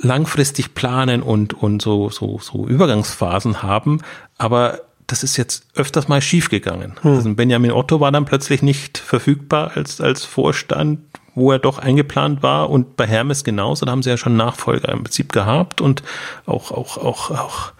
langfristig 0.00 0.74
planen 0.74 1.22
und, 1.22 1.54
und 1.54 1.82
so, 1.82 2.10
so, 2.10 2.38
so 2.38 2.66
Übergangsphasen 2.66 3.62
haben, 3.62 4.00
aber 4.38 4.80
das 5.06 5.22
ist 5.22 5.36
jetzt 5.36 5.66
öfters 5.74 6.08
mal 6.08 6.20
schiefgegangen. 6.20 6.94
Hm. 7.02 7.12
Also 7.12 7.34
Benjamin 7.34 7.70
Otto 7.70 8.00
war 8.00 8.10
dann 8.10 8.24
plötzlich 8.24 8.62
nicht 8.62 8.98
verfügbar 8.98 9.72
als, 9.74 10.00
als 10.00 10.24
Vorstand, 10.24 11.00
wo 11.34 11.52
er 11.52 11.58
doch 11.58 11.78
eingeplant 11.78 12.42
war 12.42 12.70
und 12.70 12.96
bei 12.96 13.06
Hermes 13.06 13.44
genauso, 13.44 13.86
da 13.86 13.92
haben 13.92 14.02
sie 14.02 14.10
ja 14.10 14.16
schon 14.16 14.36
Nachfolger 14.36 14.88
im 14.90 15.04
Prinzip 15.04 15.32
gehabt 15.32 15.80
und 15.80 16.02
auch, 16.46 16.70
auch, 16.70 16.96
auch, 16.96 17.30
auch 17.30 17.72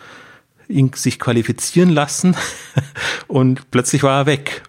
ihn 0.68 0.92
sich 0.94 1.18
qualifizieren 1.18 1.90
lassen 1.90 2.36
und 3.28 3.70
plötzlich 3.70 4.02
war 4.02 4.20
er 4.20 4.26
weg. 4.26 4.62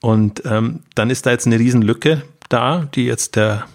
Und 0.00 0.42
ähm, 0.44 0.80
dann 0.94 1.08
ist 1.08 1.24
da 1.24 1.30
jetzt 1.30 1.46
eine 1.46 1.58
Riesenlücke 1.58 2.22
da, 2.48 2.86
die 2.94 3.06
jetzt 3.06 3.36
der 3.36 3.66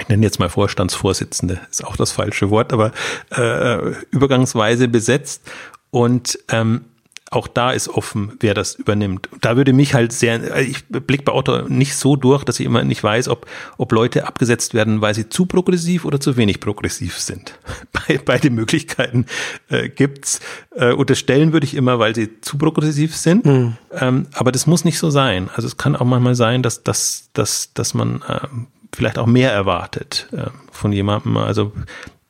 ich 0.00 0.08
nenne 0.08 0.24
jetzt 0.24 0.38
mal 0.38 0.48
Vorstandsvorsitzende, 0.48 1.60
ist 1.72 1.84
auch 1.84 1.96
das 1.96 2.12
falsche 2.12 2.50
Wort, 2.50 2.72
aber 2.72 2.92
äh, 3.30 3.94
übergangsweise 4.12 4.86
besetzt. 4.86 5.42
Und 5.90 6.38
ähm, 6.48 6.84
auch 7.30 7.46
da 7.46 7.72
ist 7.72 7.88
offen, 7.88 8.32
wer 8.40 8.54
das 8.54 8.74
übernimmt. 8.74 9.28
Da 9.40 9.56
würde 9.56 9.72
mich 9.72 9.92
halt 9.92 10.12
sehr, 10.12 10.58
ich 10.60 10.86
blicke 10.86 11.24
bei 11.24 11.32
Otto 11.32 11.68
nicht 11.68 11.94
so 11.94 12.16
durch, 12.16 12.44
dass 12.44 12.58
ich 12.58 12.64
immer 12.64 12.84
nicht 12.84 13.02
weiß, 13.04 13.28
ob, 13.28 13.46
ob 13.76 13.92
Leute 13.92 14.26
abgesetzt 14.26 14.72
werden, 14.72 15.02
weil 15.02 15.14
sie 15.14 15.28
zu 15.28 15.44
progressiv 15.44 16.04
oder 16.06 16.20
zu 16.20 16.36
wenig 16.36 16.60
progressiv 16.60 17.18
sind. 17.18 17.58
Bei, 17.92 18.18
beide 18.24 18.50
Möglichkeiten 18.50 19.26
äh, 19.68 19.88
gibt's. 19.88 20.40
Äh, 20.74 20.92
unterstellen 20.92 21.52
würde 21.52 21.66
ich 21.66 21.74
immer, 21.74 21.98
weil 21.98 22.14
sie 22.14 22.40
zu 22.40 22.56
progressiv 22.56 23.14
sind. 23.14 23.44
Mhm. 23.44 23.76
Ähm, 23.92 24.26
aber 24.32 24.52
das 24.52 24.66
muss 24.66 24.84
nicht 24.84 24.98
so 24.98 25.10
sein. 25.10 25.50
Also 25.54 25.66
es 25.66 25.76
kann 25.76 25.96
auch 25.96 26.06
manchmal 26.06 26.34
sein, 26.34 26.62
dass, 26.62 26.82
dass, 26.82 27.28
dass, 27.34 27.74
dass 27.74 27.92
man 27.92 28.24
ähm, 28.28 28.68
vielleicht 28.94 29.18
auch 29.18 29.26
mehr 29.26 29.52
erwartet 29.52 30.28
äh, 30.32 30.46
von 30.72 30.92
jemandem. 30.92 31.36
Also, 31.36 31.72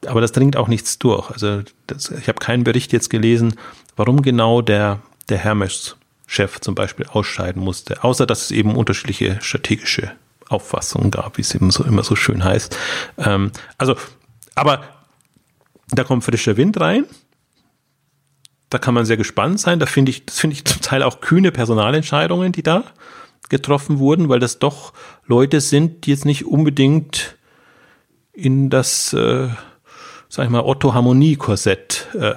aber 0.07 0.21
das 0.21 0.33
dringt 0.33 0.57
auch 0.57 0.69
nichts 0.69 0.99
durch. 0.99 1.31
Also 1.31 1.63
das, 1.87 2.11
ich 2.11 2.29
habe 2.29 2.39
keinen 2.39 2.65
Bericht 2.65 2.93
jetzt 2.93 3.11
gelesen, 3.11 3.55
warum 3.97 4.23
genau 4.23 4.63
der, 4.63 5.01
der 5.29 5.39
Hermes-Chef 5.39 6.61
zum 6.61 6.75
Beispiel 6.75 7.07
ausscheiden 7.07 7.63
musste, 7.63 8.05
außer 8.05 8.27
dass 8.27 8.43
es 8.43 8.51
eben 8.51 8.77
unterschiedliche 8.77 9.39
strategische 9.41 10.13
Auffassungen 10.49 11.11
gab, 11.11 11.37
wie 11.37 11.43
es 11.43 11.55
eben 11.55 11.71
so 11.71 11.85
immer 11.85 12.03
so 12.03 12.17
schön 12.17 12.45
heißt. 12.45 12.77
Ähm, 13.19 13.51
also, 13.77 13.97
aber 14.55 14.83
da 15.91 16.05
kommt 16.05 16.25
frischer 16.25 16.57
Wind 16.57 16.81
rein. 16.81 17.05
Da 18.71 18.79
kann 18.79 18.95
man 18.95 19.07
sehr 19.07 19.17
gespannt 19.17 19.61
sein. 19.61 19.79
Da 19.79 19.87
finde 19.87 20.11
ich, 20.11 20.27
das 20.27 20.39
finde 20.39 20.55
ich 20.55 20.65
zum 20.65 20.81
Teil 20.81 21.03
auch 21.03 21.21
kühne 21.21 21.53
Personalentscheidungen, 21.53 22.53
die 22.53 22.63
da 22.63 22.85
getroffen 23.49 23.99
wurden, 23.99 24.29
weil 24.29 24.41
das 24.41 24.59
doch 24.59 24.93
Leute 25.27 25.61
sind, 25.61 26.05
die 26.05 26.11
jetzt 26.11 26.27
nicht 26.27 26.45
unbedingt 26.45 27.37
in 28.33 28.69
das, 28.71 29.13
äh, 29.15 29.49
sag 30.29 30.45
ich 30.45 30.51
mal, 30.51 30.63
Otto-Harmonie-Korsett 30.63 32.09
äh, 32.15 32.29
äh, 32.29 32.35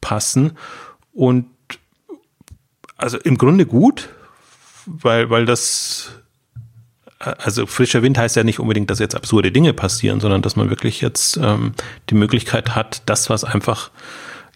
passen. 0.00 0.56
Und 1.12 1.46
also 2.96 3.18
im 3.18 3.38
Grunde 3.38 3.66
gut, 3.66 4.08
weil, 4.86 5.30
weil 5.30 5.46
das, 5.46 6.12
äh, 7.20 7.34
also 7.38 7.66
frischer 7.66 8.02
Wind 8.02 8.18
heißt 8.18 8.36
ja 8.36 8.44
nicht 8.44 8.60
unbedingt, 8.60 8.90
dass 8.90 8.98
jetzt 8.98 9.14
absurde 9.14 9.52
Dinge 9.52 9.72
passieren, 9.72 10.20
sondern 10.20 10.42
dass 10.42 10.56
man 10.56 10.70
wirklich 10.70 11.00
jetzt 11.00 11.36
ähm, 11.36 11.72
die 12.10 12.14
Möglichkeit 12.14 12.74
hat, 12.74 13.02
das, 13.06 13.30
was 13.30 13.44
einfach 13.44 13.90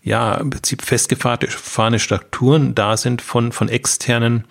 ja 0.02 0.34
im 0.34 0.50
Prinzip 0.50 0.82
festgefahrene 0.82 1.98
Strukturen 1.98 2.74
da 2.74 2.96
sind 2.96 3.22
von, 3.22 3.52
von 3.52 3.68
externen 3.68 4.44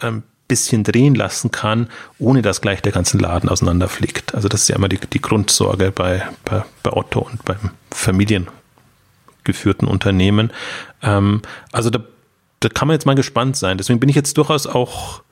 ein 0.00 0.22
bisschen 0.50 0.82
drehen 0.82 1.14
lassen 1.14 1.52
kann, 1.52 1.88
ohne 2.18 2.42
dass 2.42 2.60
gleich 2.60 2.82
der 2.82 2.90
ganze 2.90 3.16
Laden 3.18 3.48
auseinanderfliegt. 3.48 4.34
Also 4.34 4.48
das 4.48 4.62
ist 4.62 4.68
ja 4.68 4.74
immer 4.76 4.88
die, 4.88 4.98
die 4.98 5.22
Grundsorge 5.22 5.92
bei, 5.92 6.28
bei, 6.44 6.64
bei 6.82 6.92
Otto 6.92 7.20
und 7.20 7.44
beim 7.44 7.70
familiengeführten 7.92 9.86
Unternehmen. 9.86 10.52
Ähm, 11.02 11.42
also 11.70 11.88
da, 11.90 12.00
da 12.58 12.68
kann 12.68 12.88
man 12.88 12.96
jetzt 12.96 13.06
mal 13.06 13.14
gespannt 13.14 13.56
sein. 13.56 13.78
Deswegen 13.78 14.00
bin 14.00 14.08
ich 14.08 14.16
jetzt 14.16 14.36
durchaus 14.36 14.66
auch 14.66 15.22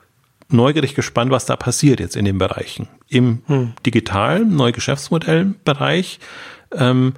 neugierig 0.47 0.95
gespannt, 0.95 1.31
was 1.31 1.45
da 1.45 1.57
passiert 1.57 1.99
jetzt 1.99 2.15
in 2.15 2.23
den 2.23 2.37
Bereichen. 2.37 2.87
Im 3.09 3.43
hm. 3.47 3.73
digitalen, 3.85 4.55
Neugeschäftsmodellbereich 4.55 6.19
ähm, 6.73 7.13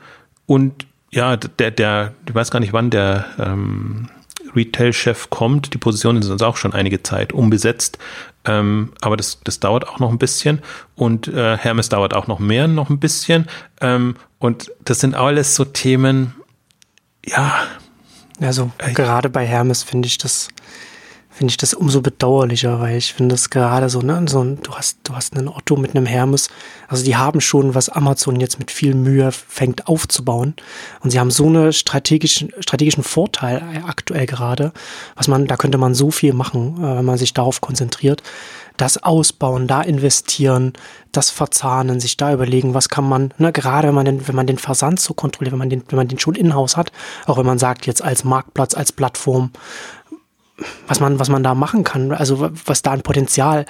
und 0.48 0.88
ja, 1.12 1.38
der, 1.38 1.70
der, 1.72 2.14
ich 2.28 2.34
weiß 2.34 2.50
gar 2.50 2.60
nicht, 2.60 2.74
wann 2.74 2.90
der 2.90 3.26
ähm, 3.38 4.10
Retail-Chef 4.56 5.30
kommt. 5.30 5.74
Die 5.74 5.78
Positionen 5.78 6.22
sind 6.22 6.42
auch 6.44 6.58
schon 6.58 6.74
einige 6.74 7.04
Zeit 7.04 7.34
unbesetzt. 7.34 7.98
Ähm, 8.46 8.94
aber 9.02 9.18
das, 9.18 9.40
das 9.44 9.60
dauert 9.60 9.88
auch 9.88 10.00
noch 10.00 10.10
ein 10.10 10.18
bisschen. 10.18 10.62
Und 10.96 11.28
äh, 11.28 11.58
Hermes 11.58 11.90
dauert 11.90 12.14
auch 12.14 12.28
noch 12.28 12.40
mehr, 12.40 12.68
noch 12.68 12.90
ein 12.90 13.00
bisschen. 13.00 13.48
Ähm, 13.80 14.16
und 14.40 14.72
das 14.84 15.00
sind 15.00 15.16
alles 15.16 15.56
so 15.56 15.66
Themen, 15.66 16.34
ja. 17.26 17.54
Also 18.40 18.72
gerade 18.96 19.30
bei 19.30 19.46
Hermes 19.46 19.84
finde 19.84 20.08
ich 20.08 20.18
das 20.18 20.50
finde 21.32 21.52
ich 21.52 21.58
das 21.58 21.74
umso 21.74 22.02
bedauerlicher, 22.02 22.80
weil 22.82 22.98
ich 22.98 23.14
finde 23.14 23.36
es 23.36 23.50
gerade 23.50 23.90
so, 23.90 24.02
ne, 24.02 24.26
so 24.28 24.44
du 24.44 24.74
hast, 24.74 25.00
du 25.04 25.16
hast 25.16 25.36
einen 25.36 25.48
Otto 25.48 25.78
mit 25.78 25.96
einem 25.96 26.06
Hermes, 26.06 26.50
also 26.88 27.06
die 27.06 27.16
haben 27.16 27.40
schon, 27.40 27.74
was 27.74 27.90
Amazon 27.90 28.40
jetzt 28.40 28.60
mit 28.60 28.70
viel 28.70 28.94
Mühe 28.94 29.32
fängt 29.32 29.88
aufzubauen. 29.88 30.56
Und 31.00 31.12
sie 31.12 31.20
haben 31.20 31.32
so 31.32 31.48
einen 31.48 31.72
strategischen, 31.72 32.52
strategischen 32.60 33.04
Vorteil 33.04 33.82
aktuell 33.88 34.26
gerade, 34.26 34.74
was 35.16 35.30
man, 35.30 35.48
da 35.48 35.56
könnte 35.56 35.78
man 35.78 35.96
so 35.96 36.12
viel 36.12 36.34
machen, 36.34 36.78
äh, 36.78 36.98
wenn 36.98 37.06
man 37.06 37.18
sich 37.18 37.34
darauf 37.34 37.62
konzentriert. 37.62 38.22
Das 38.78 39.02
ausbauen, 39.02 39.68
da 39.68 39.82
investieren, 39.82 40.74
das 41.12 41.30
verzahnen, 41.30 42.00
sich 42.00 42.18
da 42.18 42.34
überlegen, 42.34 42.74
was 42.74 42.90
kann 42.90 43.08
man, 43.08 43.34
ne, 43.38 43.52
gerade 43.52 43.88
wenn 43.88 43.96
man 43.96 44.06
den, 44.06 44.28
wenn 44.28 44.36
man 44.36 44.48
den 44.48 44.58
Versand 44.58 45.00
so 45.00 45.14
kontrolliert, 45.14 45.54
wenn 45.54 45.60
man 45.60 45.70
den, 45.70 45.84
wenn 45.90 45.98
man 45.98 46.08
den 46.08 46.20
schon 46.20 46.36
in-house 46.36 46.78
hat, 46.78 46.92
auch 47.26 47.38
wenn 47.38 47.46
man 47.46 47.60
sagt, 47.60 47.86
jetzt 47.88 48.02
als 48.02 48.24
Marktplatz, 48.24 48.74
als 48.74 48.92
Plattform, 48.92 49.52
was 50.88 51.00
man, 51.00 51.20
was 51.20 51.30
man 51.30 51.44
da 51.44 51.56
machen 51.56 51.84
kann, 51.84 52.12
also 52.12 52.52
was 52.66 52.82
da 52.82 52.92
an 52.92 53.02
Potenzial 53.02 53.66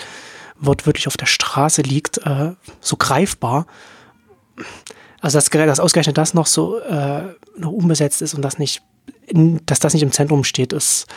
wortwörtlich 0.60 1.08
auf 1.08 1.18
der 1.18 1.26
Straße 1.26 1.82
liegt, 1.82 2.20
äh, 2.20 2.52
so 2.80 2.96
greifbar. 2.96 3.66
Also 5.20 5.38
dass, 5.38 5.50
dass 5.50 5.80
ausgerechnet 5.80 6.18
das 6.18 6.34
noch 6.34 6.48
so 6.48 6.80
äh, 6.80 7.24
noch 7.58 7.72
unbesetzt 7.72 8.22
ist 8.22 8.34
und 8.34 8.42
das 8.42 8.58
nicht, 8.58 8.82
dass 9.32 9.80
das 9.80 9.94
nicht 9.94 10.04
im 10.04 10.12
Zentrum 10.12 10.44
steht, 10.44 10.74
ist. 10.74 11.08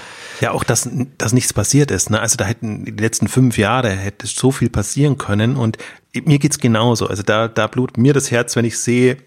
Ja, 0.41 0.53
auch 0.53 0.64
dass, 0.64 0.89
dass 1.18 1.33
nichts 1.33 1.53
passiert 1.53 1.91
ist. 1.91 2.11
Ne? 2.11 2.20
Also 2.20 2.37
da 2.37 2.45
hätten 2.45 2.85
die 2.85 2.93
letzten 2.93 3.29
fünf 3.29 3.59
Jahre 3.59 3.91
hätte 3.91 4.27
so 4.27 4.51
viel 4.51 4.70
passieren 4.70 5.18
können 5.18 5.57
und 5.57 5.79
mir 6.12 6.39
geht's 6.39 6.59
genauso. 6.59 7.07
Also 7.07 7.22
da, 7.22 7.49
da 7.49 7.66
blutet 7.66 7.99
mir 7.99 8.12
das 8.12 8.31
Herz, 8.31 8.57
wenn 8.57 8.64
ich 8.64 8.79
sehe, 8.79 9.18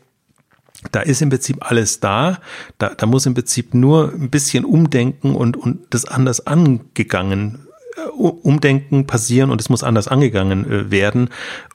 da 0.91 1.01
ist 1.01 1.21
im 1.21 1.29
Prinzip 1.29 1.57
alles 1.59 1.99
da. 1.99 2.39
Da, 2.77 2.89
da 2.89 3.05
muss 3.05 3.25
im 3.25 3.33
Prinzip 3.33 3.73
nur 3.73 4.13
ein 4.13 4.29
bisschen 4.29 4.65
umdenken 4.65 5.35
und, 5.35 5.57
und 5.57 5.79
das 5.89 6.05
anders 6.05 6.45
angegangen 6.45 7.67
äh, 7.95 8.09
Umdenken 8.09 9.07
passieren 9.07 9.49
und 9.49 9.61
es 9.61 9.69
muss 9.69 9.83
anders 9.83 10.07
angegangen 10.07 10.69
äh, 10.69 10.91
werden. 10.91 11.29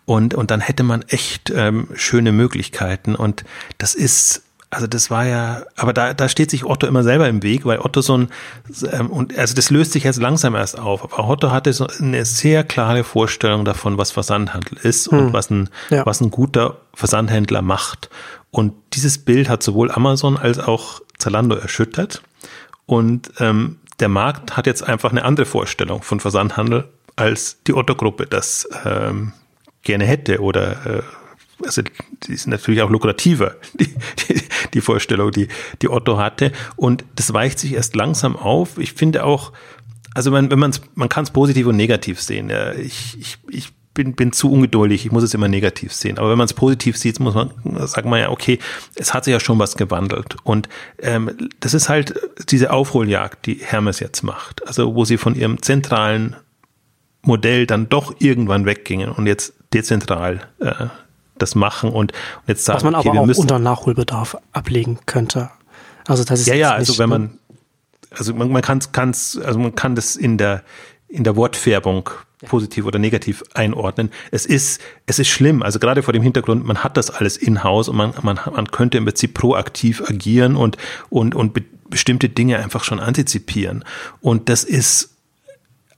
Und, 0.05 0.35
und 0.35 0.51
dann 0.51 0.61
hätte 0.61 0.83
man 0.83 1.03
echt 1.03 1.53
ähm, 1.55 1.89
schöne 1.95 2.33
Möglichkeiten. 2.33 3.15
Und 3.15 3.45
das 3.79 3.95
ist, 3.95 4.43
also 4.71 4.87
das 4.87 5.11
war 5.11 5.27
ja, 5.27 5.63
aber 5.77 5.93
da, 5.93 6.15
da 6.15 6.29
steht 6.29 6.51
sich 6.51 6.65
Otto 6.65 6.87
immer 6.87 7.03
selber 7.03 7.29
im 7.29 7.43
Weg, 7.43 7.65
weil 7.67 7.79
Otto 7.79 8.01
so 8.01 8.17
ein, 8.17 8.29
ähm, 8.91 9.11
und 9.11 9.37
also 9.39 9.55
das 9.55 9.71
löst 9.71 9.93
sich 9.93 10.05
jetzt 10.05 10.21
langsam 10.21 10.55
erst 10.55 10.79
auf. 10.79 11.05
Aber 11.05 11.29
Otto 11.29 11.51
hatte 11.51 11.73
so 11.73 11.87
eine 11.87 12.25
sehr 12.25 12.65
klare 12.65 13.05
Vorstellung 13.05 13.65
davon, 13.65 13.99
was 13.99 14.11
Versandhandel 14.13 14.79
ist 14.83 15.11
hm. 15.11 15.19
und 15.19 15.33
was 15.33 15.51
ein, 15.51 15.69
ja. 15.91 16.07
was 16.07 16.21
ein 16.21 16.31
guter 16.31 16.79
Versandhändler 16.95 17.63
macht. 17.63 18.11
Und 18.53 18.75
dieses 18.93 19.19
Bild 19.19 19.49
hat 19.49 19.63
sowohl 19.63 19.91
Amazon 19.91 20.37
als 20.37 20.59
auch 20.59 21.01
Zalando 21.19 21.57
erschüttert. 21.57 22.23
Und 22.85 23.33
ähm, 23.39 23.79
der 23.99 24.09
Markt 24.09 24.57
hat 24.57 24.67
jetzt 24.67 24.83
einfach 24.83 25.11
eine 25.11 25.25
andere 25.25 25.47
Vorstellung 25.47 26.03
von 26.03 26.21
Versandhandel, 26.21 26.89
als 27.17 27.63
die 27.67 27.73
Otto-Gruppe 27.73 28.27
das 28.27 28.69
ähm, 28.85 29.33
gerne 29.83 30.05
hätte 30.05 30.41
oder, 30.43 30.87
äh, 30.87 31.03
also 31.65 31.83
die 32.25 32.33
ist 32.33 32.47
natürlich 32.47 32.83
auch 32.83 32.91
lukrativer, 32.91 33.57
die, 33.81 33.95
die, 34.29 34.43
die 34.75 34.81
Vorstellung, 34.83 35.31
die, 35.31 35.49
die 35.81 35.89
Otto 35.89 36.19
hatte. 36.19 36.53
Und 36.77 37.05
das 37.17 37.33
weicht 37.33 37.59
sich 37.59 37.73
erst 37.73 37.97
langsam 37.97 38.37
auf. 38.37 38.77
Ich 38.77 38.93
finde 38.93 39.25
auch, 39.25 39.53
also 40.15 40.31
man, 40.31 40.51
wenn 40.51 40.59
man's, 40.59 40.83
man 40.95 41.09
kann 41.09 41.25
es 41.25 41.31
positiv 41.31 41.69
und 41.69 41.77
negativ 41.77 42.21
sehen. 42.21 42.51
Ja, 42.51 42.73
ich, 42.73 43.19
ich, 43.19 43.39
ich 43.49 43.73
bin, 43.95 44.15
bin 44.15 44.33
zu 44.33 44.51
ungeduldig, 44.51 45.05
ich 45.05 45.13
muss 45.13 45.23
es 45.23 45.35
immer 45.35 45.49
negativ 45.49 45.93
sehen. 45.93 46.19
Aber 46.19 46.31
wenn 46.31 46.39
man 46.39 46.47
es 46.47 46.55
positiv 46.55 46.97
sieht, 46.97 47.21
muss 47.21 47.35
man, 47.35 47.51
sagen 47.87 48.11
wir 48.11 48.19
ja, 48.19 48.31
okay, 48.31 48.59
es 48.95 49.13
hat 49.13 49.25
sich 49.25 49.33
ja 49.33 49.41
schon 49.41 49.59
was 49.59 49.77
gewandelt. 49.77 50.37
Und 50.45 50.69
ähm, 51.01 51.51
das 51.61 51.75
ist 51.75 51.89
halt 51.89 52.15
diese 52.49 52.73
Aufholjagd, 52.73 53.47
die 53.47 53.55
Hermes 53.63 54.01
jetzt 54.01 54.23
macht. 54.23 54.67
Also 54.67 54.95
wo 54.95 55.05
sie 55.05 55.19
von 55.19 55.35
ihrem 55.35 55.61
zentralen 55.63 56.37
Modell 57.23 57.67
dann 57.67 57.89
doch 57.89 58.15
irgendwann 58.19 58.67
weggingen 58.67 59.11
und 59.11 59.27
jetzt 59.27 59.55
dezentral 59.73 60.41
äh, 60.59 60.87
das 61.39 61.55
machen 61.55 61.91
und, 61.91 62.13
und 62.13 62.49
jetzt 62.49 62.65
sagen, 62.65 62.77
Was 62.77 62.85
man 62.85 62.95
okay, 62.95 63.11
aber 63.11 63.21
auch 63.21 63.37
unter 63.37 63.59
Nachholbedarf 63.59 64.37
ablegen 64.53 64.99
könnte. 65.07 65.51
Also 66.07 66.25
das 66.25 66.41
ist 66.41 66.47
ja 66.47 66.55
ja, 66.55 66.73
also 66.73 66.99
wenn 66.99 67.09
man 67.09 67.39
also 68.19 68.35
man, 68.35 68.51
man 68.51 68.63
kann 68.63 68.79
es, 69.11 69.39
also 69.39 69.59
man 69.59 69.75
kann 69.75 69.95
das 69.95 70.17
in 70.17 70.39
der 70.39 70.63
in 71.13 71.25
der 71.25 71.37
Wortfärbung 71.37 72.11
positiv 72.47 72.87
oder 72.87 72.99
negativ 72.99 73.45
einordnen. 73.55 74.11
Es 74.31 74.47
ist, 74.47 74.81
es 75.07 75.19
ist 75.19 75.29
schlimm. 75.29 75.63
Also 75.63 75.79
gerade 75.79 76.03
vor 76.03 76.13
dem 76.13 76.23
Hintergrund, 76.23 76.67
man 76.67 76.79
hat 76.79 76.97
das 76.97 77.11
alles 77.11 77.37
in-house 77.37 77.89
und 77.89 77.97
man, 77.97 78.15
man, 78.23 78.41
man 78.53 78.71
könnte 78.71 78.99
im 78.99 79.05
Prinzip 79.05 79.35
proaktiv 79.35 80.03
agieren 80.09 80.57
und, 80.57 80.77
und, 81.11 81.35
und 81.35 81.55
be 81.55 81.63
bestimmte 81.93 82.31
Dinge 82.31 82.59
einfach 82.59 82.85
schon 82.85 83.01
antizipieren. 83.01 83.85
Und 84.23 84.49
das 84.49 84.65
ist, 84.65 85.11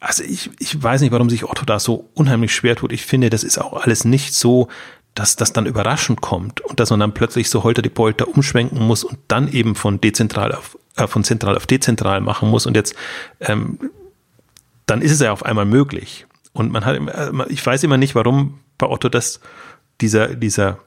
also 0.01 0.25
ich, 0.25 0.51
ich 0.59 0.83
weiß 0.83 1.03
nicht, 1.03 1.13
warum 1.13 1.31
sich 1.31 1.45
Otto 1.45 1.65
da 1.65 1.79
so 1.79 2.11
unheimlich 2.15 2.53
schwer 2.53 2.75
tut. 2.75 2.91
Ich 2.91 3.07
finde, 3.07 3.31
das 3.31 3.45
ist 3.45 3.59
auch 3.59 3.75
alles 3.75 4.05
nicht 4.05 4.35
so, 4.35 4.67
dass 5.15 5.37
das 5.37 5.53
dann 5.53 5.67
überraschend 5.67 6.21
kommt 6.21 6.61
und 6.63 6.81
dass 6.81 6.91
man 6.91 6.99
dann 6.99 7.15
plötzlich 7.15 7.49
so 7.49 7.63
holter 7.63 7.81
die 7.81 7.91
Polter 7.91 8.27
umschwenken 8.27 8.85
muss 8.85 9.05
und 9.05 9.19
dann 9.29 9.47
eben 9.47 9.77
von 9.77 10.01
dezentral 10.01 10.51
auf, 10.53 10.77
äh, 10.97 11.07
von 11.07 11.23
zentral 11.23 11.57
auf 11.57 11.69
dezentral 11.69 12.21
machen 12.21 12.51
muss. 12.51 12.67
Und 12.67 12.75
jetzt, 12.75 12.97
ähm, 13.39 13.79
dann 14.87 15.03
ist 15.03 15.13
es 15.13 15.21
ja 15.21 15.33
auf 15.33 15.45
einmal 15.45 15.65
möglich. 15.65 16.27
Und 16.53 16.71
man 16.71 16.85
hat, 16.85 16.97
äh, 16.97 17.33
ich 17.49 17.65
weiß 17.65 17.83
immer 17.83 17.97
nicht, 17.97 18.15
warum 18.15 18.61
bei 18.79 18.87
Otto 18.87 19.09
das, 19.09 19.41
dieser, 20.01 20.35
dieser 20.35 20.79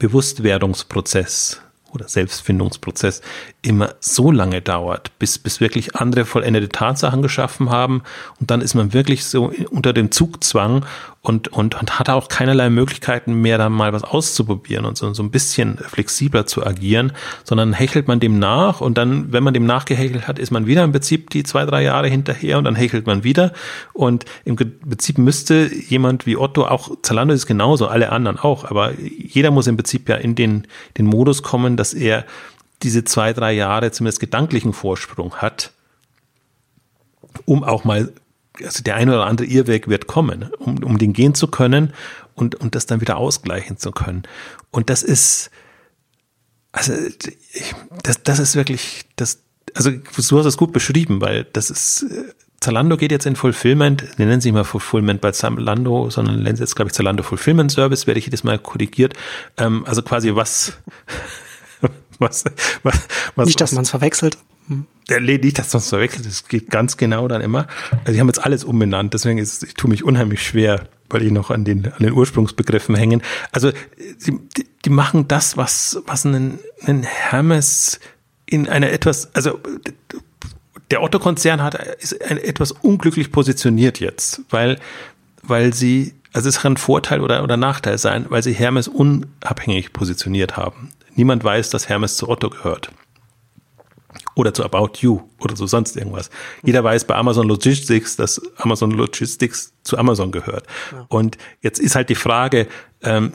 Bewusstwerdungsprozess 0.00 1.60
oder 1.92 2.08
Selbstfindungsprozess 2.08 3.22
immer 3.64 3.94
so 4.00 4.30
lange 4.30 4.60
dauert, 4.60 5.18
bis, 5.18 5.38
bis 5.38 5.60
wirklich 5.60 5.96
andere 5.96 6.24
vollendete 6.24 6.68
Tatsachen 6.68 7.22
geschaffen 7.22 7.70
haben. 7.70 8.02
Und 8.40 8.50
dann 8.50 8.60
ist 8.60 8.74
man 8.74 8.92
wirklich 8.92 9.24
so 9.24 9.52
unter 9.70 9.92
dem 9.92 10.10
Zugzwang 10.10 10.84
und, 11.22 11.48
und, 11.48 11.74
und 11.74 11.98
hat 11.98 12.10
auch 12.10 12.28
keinerlei 12.28 12.68
Möglichkeiten 12.68 13.40
mehr, 13.40 13.56
da 13.56 13.70
mal 13.70 13.94
was 13.94 14.04
auszuprobieren 14.04 14.84
und 14.84 14.98
so, 14.98 15.14
so 15.14 15.22
ein 15.22 15.30
bisschen 15.30 15.78
flexibler 15.78 16.46
zu 16.46 16.64
agieren, 16.66 17.12
sondern 17.44 17.72
hechelt 17.72 18.06
man 18.06 18.20
dem 18.20 18.38
nach 18.38 18.82
und 18.82 18.98
dann, 18.98 19.32
wenn 19.32 19.42
man 19.42 19.54
dem 19.54 19.64
nachgehechelt 19.64 20.28
hat, 20.28 20.38
ist 20.38 20.50
man 20.50 20.66
wieder 20.66 20.84
im 20.84 20.92
Prinzip 20.92 21.30
die 21.30 21.42
zwei, 21.42 21.64
drei 21.64 21.82
Jahre 21.82 22.08
hinterher 22.08 22.58
und 22.58 22.64
dann 22.64 22.74
hechelt 22.74 23.06
man 23.06 23.24
wieder. 23.24 23.54
Und 23.94 24.26
im 24.44 24.56
Prinzip 24.56 25.16
müsste 25.16 25.70
jemand 25.74 26.26
wie 26.26 26.36
Otto, 26.36 26.66
auch 26.66 26.90
Zalando 27.00 27.32
ist 27.32 27.46
genauso, 27.46 27.86
alle 27.86 28.12
anderen 28.12 28.38
auch, 28.38 28.70
aber 28.70 28.92
jeder 29.00 29.50
muss 29.50 29.66
im 29.66 29.78
Prinzip 29.78 30.06
ja 30.10 30.16
in 30.16 30.34
den, 30.34 30.66
den 30.98 31.06
Modus 31.06 31.42
kommen, 31.42 31.78
dass 31.78 31.94
er 31.94 32.26
diese 32.84 33.04
zwei, 33.04 33.32
drei 33.32 33.52
Jahre 33.52 33.90
zumindest 33.90 34.20
gedanklichen 34.20 34.72
Vorsprung 34.72 35.36
hat, 35.36 35.72
um 37.44 37.64
auch 37.64 37.84
mal 37.84 38.12
also 38.62 38.82
der 38.82 38.94
eine 38.96 39.12
oder 39.12 39.26
andere 39.26 39.46
Irrweg 39.46 39.88
wird 39.88 40.06
kommen, 40.06 40.50
um, 40.58 40.82
um 40.84 40.98
den 40.98 41.12
gehen 41.12 41.34
zu 41.34 41.48
können 41.48 41.92
und, 42.34 42.54
und 42.54 42.74
das 42.74 42.86
dann 42.86 43.00
wieder 43.00 43.16
ausgleichen 43.16 43.78
zu 43.78 43.90
können. 43.90 44.22
Und 44.70 44.90
das 44.90 45.02
ist, 45.02 45.50
also 46.72 46.92
das, 48.02 48.22
das 48.22 48.38
ist 48.38 48.54
wirklich, 48.54 49.06
das, 49.16 49.40
also 49.74 49.90
du 49.90 50.38
hast 50.38 50.46
es 50.46 50.56
gut 50.56 50.72
beschrieben, 50.72 51.20
weil 51.20 51.44
das 51.52 51.70
ist, 51.70 52.06
Zalando 52.60 52.96
geht 52.96 53.10
jetzt 53.10 53.26
in 53.26 53.36
Fulfillment, 53.36 54.04
die 54.16 54.24
nennen 54.24 54.40
sich 54.40 54.52
mal 54.52 54.64
Fulfillment 54.64 55.20
bei 55.20 55.32
Zalando, 55.32 56.08
sondern 56.10 56.42
nennen 56.42 56.56
sie 56.56 56.62
jetzt, 56.62 56.76
glaube 56.76 56.88
ich, 56.88 56.94
Zalando 56.94 57.22
Fulfillment 57.22 57.70
Service, 57.70 58.06
werde 58.06 58.18
ich 58.18 58.26
jedes 58.26 58.44
Mal 58.44 58.58
korrigiert. 58.58 59.14
Ähm, 59.58 59.84
also 59.86 60.00
quasi 60.02 60.34
was, 60.34 60.72
was, 62.18 62.44
was, 62.82 63.00
was 63.34 63.46
Nicht, 63.46 63.60
dass 63.60 63.72
man 63.72 63.82
es 63.82 63.90
verwechselt. 63.90 64.38
Der 65.10 65.20
nicht, 65.20 65.58
dass 65.58 65.68
das 65.70 65.90
verwechselt 65.90 66.24
das 66.26 66.48
geht 66.48 66.70
ganz 66.70 66.96
genau 66.96 67.28
dann 67.28 67.42
immer. 67.42 67.66
Also 68.00 68.12
die 68.12 68.20
haben 68.20 68.28
jetzt 68.28 68.42
alles 68.42 68.64
umbenannt, 68.64 69.12
deswegen 69.12 69.38
ist, 69.38 69.62
ich 69.62 69.74
tue 69.74 69.90
mich 69.90 70.02
unheimlich 70.04 70.42
schwer, 70.42 70.88
weil 71.10 71.20
die 71.20 71.30
noch 71.30 71.50
an 71.50 71.64
den, 71.64 71.86
an 71.86 71.98
den 71.98 72.12
Ursprungsbegriffen 72.12 72.94
hängen. 72.94 73.22
Also 73.52 73.72
die, 74.26 74.40
die 74.84 74.90
machen 74.90 75.28
das, 75.28 75.58
was, 75.58 76.02
was 76.06 76.24
ein, 76.24 76.58
ein 76.86 77.02
Hermes 77.02 78.00
in 78.46 78.68
einer 78.68 78.90
etwas, 78.90 79.34
also 79.34 79.60
der 80.90 81.02
Otto-Konzern 81.02 81.62
hat, 81.62 81.74
ist 81.74 82.12
etwas 82.12 82.72
unglücklich 82.72 83.32
positioniert 83.32 84.00
jetzt, 84.00 84.42
weil, 84.50 84.78
weil 85.42 85.74
sie, 85.74 86.14
also 86.32 86.48
es 86.48 86.60
kann 86.60 86.76
Vorteil 86.76 87.20
oder, 87.20 87.42
oder 87.42 87.56
Nachteil 87.56 87.98
sein, 87.98 88.26
weil 88.28 88.42
sie 88.42 88.52
Hermes 88.52 88.88
unabhängig 88.88 89.92
positioniert 89.92 90.56
haben. 90.56 90.90
Niemand 91.14 91.44
weiß, 91.44 91.70
dass 91.70 91.88
Hermes 91.88 92.16
zu 92.16 92.28
Otto 92.28 92.50
gehört 92.50 92.90
oder 94.34 94.52
zu 94.52 94.64
About 94.64 94.98
You 95.00 95.22
oder 95.40 95.56
so 95.56 95.66
sonst 95.66 95.96
irgendwas. 95.96 96.30
Jeder 96.62 96.82
weiß 96.82 97.04
bei 97.04 97.14
Amazon 97.14 97.48
Logistics, 97.48 98.16
dass 98.16 98.40
Amazon 98.56 98.90
Logistics 98.90 99.72
zu 99.82 99.96
Amazon 99.98 100.32
gehört. 100.32 100.66
Ja. 100.92 101.06
Und 101.08 101.38
jetzt 101.60 101.78
ist 101.78 101.94
halt 101.94 102.08
die 102.08 102.14
Frage, 102.14 102.68
ähm, 103.02 103.32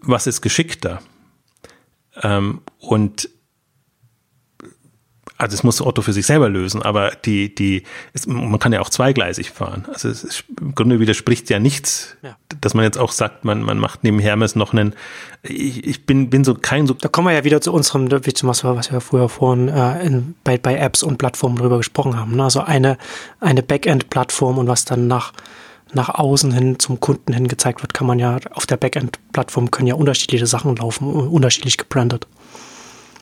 was 0.00 0.26
ist 0.26 0.42
geschickter? 0.42 1.00
Ähm, 2.22 2.60
und 2.78 3.30
also 5.36 5.54
es 5.54 5.64
muss 5.64 5.80
Otto 5.80 6.00
für 6.00 6.12
sich 6.12 6.26
selber 6.26 6.48
lösen, 6.48 6.82
aber 6.82 7.10
die, 7.24 7.52
die, 7.52 7.82
es, 8.12 8.26
man 8.26 8.58
kann 8.60 8.72
ja 8.72 8.80
auch 8.80 8.88
zweigleisig 8.88 9.50
fahren. 9.50 9.84
Also 9.92 10.08
es 10.08 10.22
ist, 10.22 10.44
im 10.60 10.76
Grunde 10.76 11.00
widerspricht 11.00 11.50
ja 11.50 11.58
nichts, 11.58 12.16
ja. 12.22 12.36
dass 12.60 12.74
man 12.74 12.84
jetzt 12.84 12.98
auch 12.98 13.10
sagt, 13.10 13.44
man, 13.44 13.62
man 13.62 13.78
macht 13.78 14.04
neben 14.04 14.20
Hermes 14.20 14.54
noch 14.54 14.72
einen, 14.72 14.94
ich, 15.42 15.84
ich 15.84 16.06
bin, 16.06 16.30
bin 16.30 16.44
so 16.44 16.54
kein 16.54 16.86
so. 16.86 16.94
Da 16.94 17.08
kommen 17.08 17.26
wir 17.26 17.34
ja 17.34 17.42
wieder 17.42 17.60
zu 17.60 17.72
unserem, 17.72 18.10
wie 18.24 18.32
zum 18.32 18.46
Beispiel, 18.46 18.76
was 18.76 18.92
wir 18.92 19.00
früher 19.00 19.28
vorhin 19.28 19.68
äh, 19.68 20.06
in, 20.06 20.36
bei, 20.44 20.56
bei 20.56 20.76
Apps 20.76 21.02
und 21.02 21.18
Plattformen 21.18 21.56
drüber 21.56 21.78
gesprochen 21.78 22.16
haben. 22.16 22.36
Ne? 22.36 22.44
Also 22.44 22.60
eine, 22.60 22.96
eine 23.40 23.64
Backend-Plattform 23.64 24.58
und 24.58 24.68
was 24.68 24.84
dann 24.84 25.08
nach, 25.08 25.32
nach 25.92 26.10
außen 26.10 26.52
hin 26.52 26.78
zum 26.78 27.00
Kunden 27.00 27.32
hin 27.32 27.48
gezeigt 27.48 27.82
wird, 27.82 27.92
kann 27.92 28.06
man 28.06 28.20
ja 28.20 28.38
auf 28.52 28.66
der 28.66 28.76
Backend-Plattform 28.76 29.72
können 29.72 29.88
ja 29.88 29.96
unterschiedliche 29.96 30.46
Sachen 30.46 30.76
laufen, 30.76 31.08
unterschiedlich 31.08 31.76
gebrandet. 31.76 32.28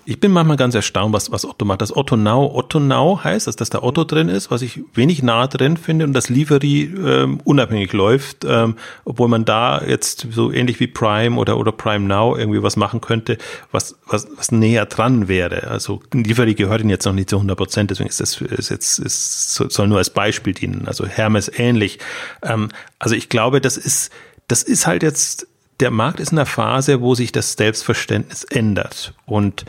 Ich 0.04 0.18
bin 0.18 0.32
manchmal 0.32 0.56
ganz 0.56 0.74
erstaunt, 0.74 1.12
was, 1.12 1.30
was 1.30 1.44
Otto 1.44 1.64
macht. 1.64 1.80
Das 1.80 1.94
Otto 1.96 2.16
Now 2.16 2.50
Otto 2.54 2.80
Now 2.80 3.20
heißt, 3.22 3.46
dass, 3.46 3.56
dass 3.56 3.70
da 3.70 3.82
Otto 3.82 4.02
drin 4.04 4.28
ist, 4.28 4.50
was 4.50 4.62
ich 4.62 4.80
wenig 4.94 5.22
nah 5.22 5.46
drin 5.46 5.76
finde 5.76 6.04
und 6.04 6.12
das 6.12 6.28
Livery 6.28 6.84
ähm, 6.84 7.40
unabhängig 7.44 7.92
läuft, 7.92 8.44
ähm, 8.44 8.76
obwohl 9.04 9.28
man 9.28 9.44
da 9.44 9.80
jetzt 9.80 10.26
so 10.30 10.50
ähnlich 10.50 10.80
wie 10.80 10.88
Prime 10.88 11.38
oder, 11.38 11.56
oder 11.56 11.70
Prime 11.70 12.06
Now 12.06 12.36
irgendwie 12.36 12.62
was 12.62 12.76
machen 12.76 13.00
könnte, 13.00 13.38
was, 13.70 13.96
was, 14.06 14.26
was 14.36 14.50
näher 14.50 14.86
dran 14.86 15.28
wäre. 15.28 15.68
Also 15.68 16.02
Livery 16.12 16.54
gehört 16.54 16.80
ihnen 16.80 16.90
jetzt 16.90 17.04
noch 17.04 17.12
nicht 17.12 17.30
zu 17.30 17.36
100 17.36 17.56
Prozent, 17.56 17.90
deswegen 17.90 18.08
ist 18.08 18.20
das 18.20 18.40
ist 18.40 18.70
jetzt 18.70 18.98
ist, 18.98 19.54
soll 19.54 19.86
nur 19.86 19.98
als 19.98 20.10
Beispiel 20.10 20.52
dienen. 20.52 20.88
Also 20.88 21.06
Hermes 21.06 21.50
ähnlich. 21.54 22.00
Ähm, 22.42 22.70
also 22.98 23.14
ich 23.14 23.28
glaube, 23.28 23.60
das 23.60 23.76
ist 23.76 24.10
das 24.48 24.64
ist 24.64 24.86
halt 24.86 25.02
jetzt 25.04 25.46
der 25.82 25.90
Markt 25.90 26.20
ist 26.20 26.30
in 26.30 26.36
der 26.36 26.46
Phase, 26.46 27.00
wo 27.00 27.14
sich 27.16 27.32
das 27.32 27.54
Selbstverständnis 27.54 28.44
ändert 28.44 29.14
und 29.26 29.64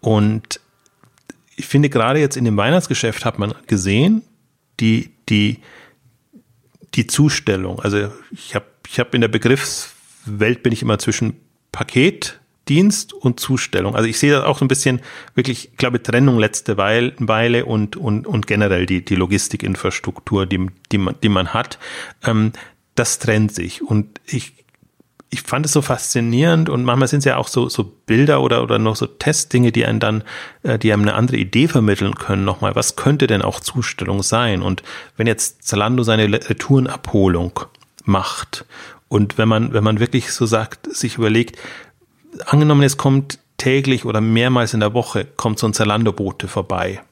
und 0.00 0.60
ich 1.56 1.66
finde, 1.66 1.90
gerade 1.90 2.20
jetzt 2.20 2.36
in 2.36 2.44
dem 2.44 2.56
Weihnachtsgeschäft 2.56 3.24
hat 3.24 3.38
man 3.38 3.52
gesehen, 3.66 4.22
die, 4.78 5.10
die, 5.28 5.58
die 6.94 7.06
Zustellung. 7.06 7.80
Also 7.80 8.12
ich 8.30 8.54
habe 8.54 8.66
ich 8.86 9.00
hab 9.00 9.14
in 9.14 9.20
der 9.20 9.28
Begriffswelt 9.28 10.62
bin 10.62 10.72
ich 10.72 10.82
immer 10.82 10.98
zwischen 10.98 11.34
Paketdienst 11.72 13.12
und 13.12 13.40
Zustellung. 13.40 13.96
Also 13.96 14.08
ich 14.08 14.18
sehe 14.18 14.32
da 14.32 14.46
auch 14.46 14.58
so 14.58 14.64
ein 14.64 14.68
bisschen 14.68 15.00
wirklich, 15.34 15.70
ich 15.72 15.76
glaube, 15.76 16.02
Trennung 16.02 16.38
letzte 16.38 16.76
Weile, 16.76 17.12
Weile 17.18 17.66
und, 17.66 17.96
und, 17.96 18.26
und 18.26 18.46
generell 18.46 18.86
die, 18.86 19.04
die 19.04 19.16
Logistikinfrastruktur, 19.16 20.46
die, 20.46 20.68
die, 20.92 20.98
man, 20.98 21.16
die 21.22 21.28
man 21.28 21.52
hat. 21.52 21.78
Ähm, 22.24 22.52
das 22.94 23.18
trennt 23.18 23.52
sich. 23.52 23.82
Und 23.82 24.20
ich 24.26 24.57
ich 25.30 25.42
fand 25.42 25.66
es 25.66 25.72
so 25.72 25.82
faszinierend 25.82 26.70
und 26.70 26.84
manchmal 26.84 27.08
sind 27.08 27.18
es 27.18 27.24
ja 27.26 27.36
auch 27.36 27.48
so, 27.48 27.68
so 27.68 27.84
Bilder 28.06 28.40
oder, 28.40 28.62
oder 28.62 28.78
noch 28.78 28.96
so 28.96 29.06
Testdinge, 29.06 29.72
die 29.72 29.84
einen 29.84 30.00
dann, 30.00 30.24
äh, 30.62 30.78
die 30.78 30.92
einem 30.92 31.02
eine 31.02 31.14
andere 31.14 31.36
Idee 31.36 31.68
vermitteln 31.68 32.14
können 32.14 32.44
nochmal. 32.44 32.74
Was 32.74 32.96
könnte 32.96 33.26
denn 33.26 33.42
auch 33.42 33.60
Zustellung 33.60 34.22
sein? 34.22 34.62
Und 34.62 34.82
wenn 35.16 35.26
jetzt 35.26 35.64
Zalando 35.64 36.02
seine 36.02 36.32
Retourenabholung 36.32 37.60
macht 38.04 38.64
und 39.08 39.36
wenn 39.36 39.48
man, 39.48 39.74
wenn 39.74 39.84
man 39.84 40.00
wirklich 40.00 40.32
so 40.32 40.46
sagt, 40.46 40.94
sich 40.94 41.18
überlegt, 41.18 41.58
angenommen, 42.46 42.82
es 42.82 42.96
kommt 42.96 43.38
täglich 43.58 44.06
oder 44.06 44.22
mehrmals 44.22 44.72
in 44.72 44.80
der 44.80 44.94
Woche 44.94 45.26
kommt 45.26 45.58
so 45.58 45.66
ein 45.66 45.74
Zalando-Bote 45.74 46.48
vorbei, 46.48 47.02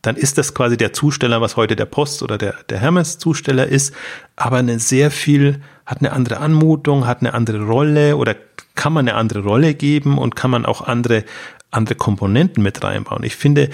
dann 0.00 0.16
ist 0.16 0.38
das 0.38 0.54
quasi 0.54 0.76
der 0.76 0.92
Zusteller, 0.92 1.40
was 1.40 1.56
heute 1.56 1.76
der 1.76 1.86
Post 1.86 2.22
oder 2.22 2.38
der, 2.38 2.54
der 2.68 2.78
Hermes-Zusteller 2.78 3.66
ist, 3.66 3.94
aber 4.36 4.58
eine 4.58 4.78
sehr 4.78 5.10
viel 5.10 5.60
hat 5.86 5.98
eine 6.00 6.12
andere 6.12 6.38
Anmutung, 6.38 7.06
hat 7.06 7.20
eine 7.20 7.34
andere 7.34 7.62
Rolle 7.64 8.16
oder 8.16 8.34
kann 8.74 8.92
man 8.92 9.08
eine 9.08 9.16
andere 9.16 9.40
Rolle 9.40 9.74
geben 9.74 10.18
und 10.18 10.36
kann 10.36 10.50
man 10.50 10.66
auch 10.66 10.80
andere, 10.80 11.24
andere 11.70 11.94
Komponenten 11.94 12.62
mit 12.62 12.82
reinbauen. 12.82 13.22
Ich 13.22 13.36
finde, 13.36 13.70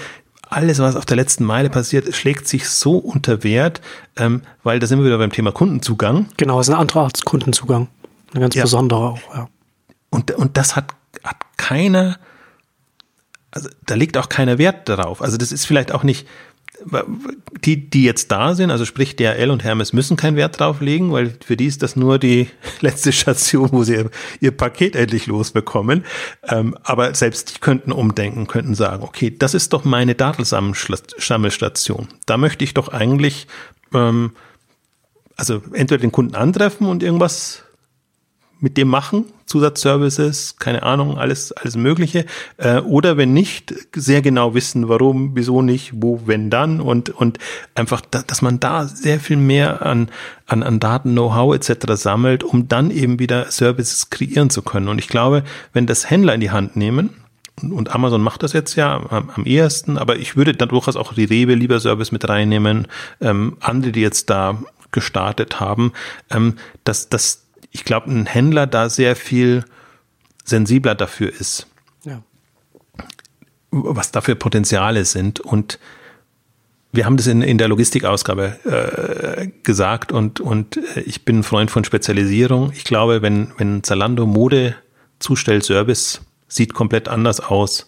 alles, 0.51 0.81
was 0.81 0.97
auf 0.97 1.07
der 1.07 1.17
letzten 1.17 1.45
Meile 1.45 1.71
passiert, 1.71 2.13
schlägt 2.15 2.49
sich 2.49 2.69
so 2.69 2.99
unter 2.99 3.45
Wert, 3.45 3.81
ähm, 4.17 4.43
weil 4.65 4.81
da 4.81 4.87
sind 4.87 4.99
wir 4.99 5.07
wieder 5.07 5.19
beim 5.19 5.31
Thema 5.31 5.53
Kundenzugang. 5.53 6.27
Genau, 6.37 6.59
es 6.59 6.67
ist 6.67 6.75
eine 6.75 6.81
andere 6.81 7.01
Art 7.01 7.25
Kundenzugang. 7.25 7.87
Eine 8.33 8.41
ganz 8.41 8.55
ja. 8.57 8.63
besondere 8.63 9.01
auch, 9.01 9.35
ja. 9.35 9.49
Und, 10.11 10.33
und 10.33 10.57
das 10.57 10.75
hat, 10.75 10.93
hat 11.23 11.37
keiner, 11.57 12.19
also 13.53 13.69
da 13.87 13.95
legt 13.95 14.17
auch 14.17 14.29
keiner 14.29 14.59
Wert 14.59 14.89
darauf. 14.89 15.23
Also 15.23 15.37
das 15.37 15.53
ist 15.53 15.67
vielleicht 15.67 15.93
auch 15.93 16.03
nicht, 16.03 16.27
die, 17.64 17.91
die 17.91 18.05
jetzt 18.05 18.31
da 18.31 18.55
sind, 18.55 18.70
also 18.70 18.85
sprich 18.85 19.16
DHL 19.16 19.51
und 19.51 19.64
Hermes 19.64 19.93
müssen 19.93 20.16
keinen 20.16 20.37
Wert 20.37 20.59
drauf 20.59 20.81
legen, 20.81 21.12
weil 21.12 21.35
für 21.45 21.57
die 21.57 21.66
ist 21.66 21.83
das 21.83 21.97
nur 21.97 22.18
die 22.18 22.49
letzte 22.81 23.12
Station, 23.12 23.68
wo 23.72 23.85
sie 23.85 23.95
ihr, 23.95 24.11
ihr 24.41 24.51
Paket 24.57 24.97
endlich 24.97 25.26
losbekommen. 25.26 26.05
Ähm, 26.49 26.76
aber 26.83 27.14
selbst 27.14 27.57
die 27.57 27.61
könnten 27.61 27.93
umdenken, 27.93 28.47
könnten 28.47 28.74
sagen, 28.74 29.03
okay, 29.03 29.35
das 29.37 29.55
ist 29.55 29.72
doch 29.72 29.85
meine 29.85 30.14
Datensammelstation. 30.14 32.09
Da 32.26 32.37
möchte 32.37 32.64
ich 32.64 32.74
doch 32.74 32.89
eigentlich, 32.89 33.47
ähm, 33.95 34.33
also 35.37 35.62
entweder 35.72 36.01
den 36.01 36.12
Kunden 36.12 36.35
antreffen 36.35 36.87
und 36.87 37.03
irgendwas 37.03 37.64
mit 38.61 38.77
dem 38.77 38.89
machen, 38.89 39.25
Zusatzservices, 39.47 40.57
keine 40.59 40.83
Ahnung, 40.83 41.19
alles, 41.19 41.53
alles 41.53 41.77
Mögliche. 41.77 42.27
Äh, 42.59 42.81
oder 42.81 43.17
wenn 43.17 43.33
nicht, 43.33 43.75
sehr 43.95 44.23
genau 44.23 44.55
wissen, 44.55 44.89
warum, 44.89 45.33
wieso 45.35 45.63
nicht, 45.63 45.93
wo, 45.95 46.23
wenn 46.27 46.51
dann 46.51 46.81
und, 46.81 47.11
und 47.11 47.39
einfach, 47.75 48.03
da, 48.11 48.23
dass 48.23 48.43
man 48.43 48.61
da 48.61 48.87
sehr 48.87 49.19
viel 49.19 49.39
mehr 49.39 49.85
an, 49.85 50.11
an, 50.47 50.63
an 50.63 50.79
Daten, 50.79 51.13
Know-how 51.13 51.55
etc. 51.55 51.95
sammelt, 51.95 52.45
um 52.45 52.69
dann 52.69 52.91
eben 52.91 53.19
wieder 53.19 53.51
Services 53.51 54.11
kreieren 54.11 54.51
zu 54.51 54.63
können. 54.63 54.89
Und 54.89 54.99
ich 54.99 55.09
glaube, 55.09 55.43
wenn 55.73 55.87
das 55.87 56.09
Händler 56.09 56.35
in 56.35 56.41
die 56.41 56.51
Hand 56.51 56.77
nehmen, 56.77 57.11
und 57.63 57.95
Amazon 57.95 58.23
macht 58.23 58.43
das 58.43 58.55
jetzt 58.55 58.75
ja 58.77 58.97
am, 59.11 59.31
am 59.35 59.45
ehesten, 59.45 59.99
aber 59.99 60.17
ich 60.17 60.35
würde 60.35 60.55
da 60.55 60.65
durchaus 60.65 60.97
auch 60.97 61.13
die 61.13 61.25
Rewe 61.25 61.55
lieber 61.55 61.79
Service 61.79 62.11
mit 62.11 62.27
reinnehmen, 62.27 62.87
ähm, 63.21 63.57
andere, 63.61 63.93
die 63.93 64.01
jetzt 64.01 64.31
da 64.31 64.59
gestartet 64.93 65.61
haben, 65.61 65.93
ähm, 66.31 66.57
dass, 66.85 67.09
dass 67.09 67.45
ich 67.71 67.85
glaube, 67.85 68.11
ein 68.11 68.27
Händler 68.27 68.66
da 68.66 68.89
sehr 68.89 69.16
viel 69.16 69.64
sensibler 70.45 70.95
dafür 70.95 71.33
ist. 71.33 71.66
Ja. 72.05 72.23
Was 73.71 74.11
dafür 74.12 74.35
Potenziale 74.35 75.05
sind. 75.05 75.41
Und 75.41 75.79
wir 76.93 77.07
haben 77.07 77.16
das 77.16 77.27
in, 77.27 77.43
in 77.43 77.59
der 77.59 77.68
Logistikausgabe 77.68 78.59
äh, 78.64 79.49
gesagt 79.62 80.12
und, 80.12 80.41
und 80.41 80.77
äh, 80.77 81.01
ich 81.01 81.25
bin 81.25 81.41
ein 81.41 81.43
Freund 81.45 81.71
von 81.71 81.85
Spezialisierung. 81.85 82.73
Ich 82.75 82.85
glaube, 82.85 83.23
wenn, 83.23 83.53
wenn 83.59 83.83
Zalando 83.85 84.27
Mode 84.27 84.75
zustellt, 85.21 85.64
Service 85.64 86.21
sieht 86.49 86.75
komplett 86.75 87.09
anders 87.09 87.39
aus 87.39 87.87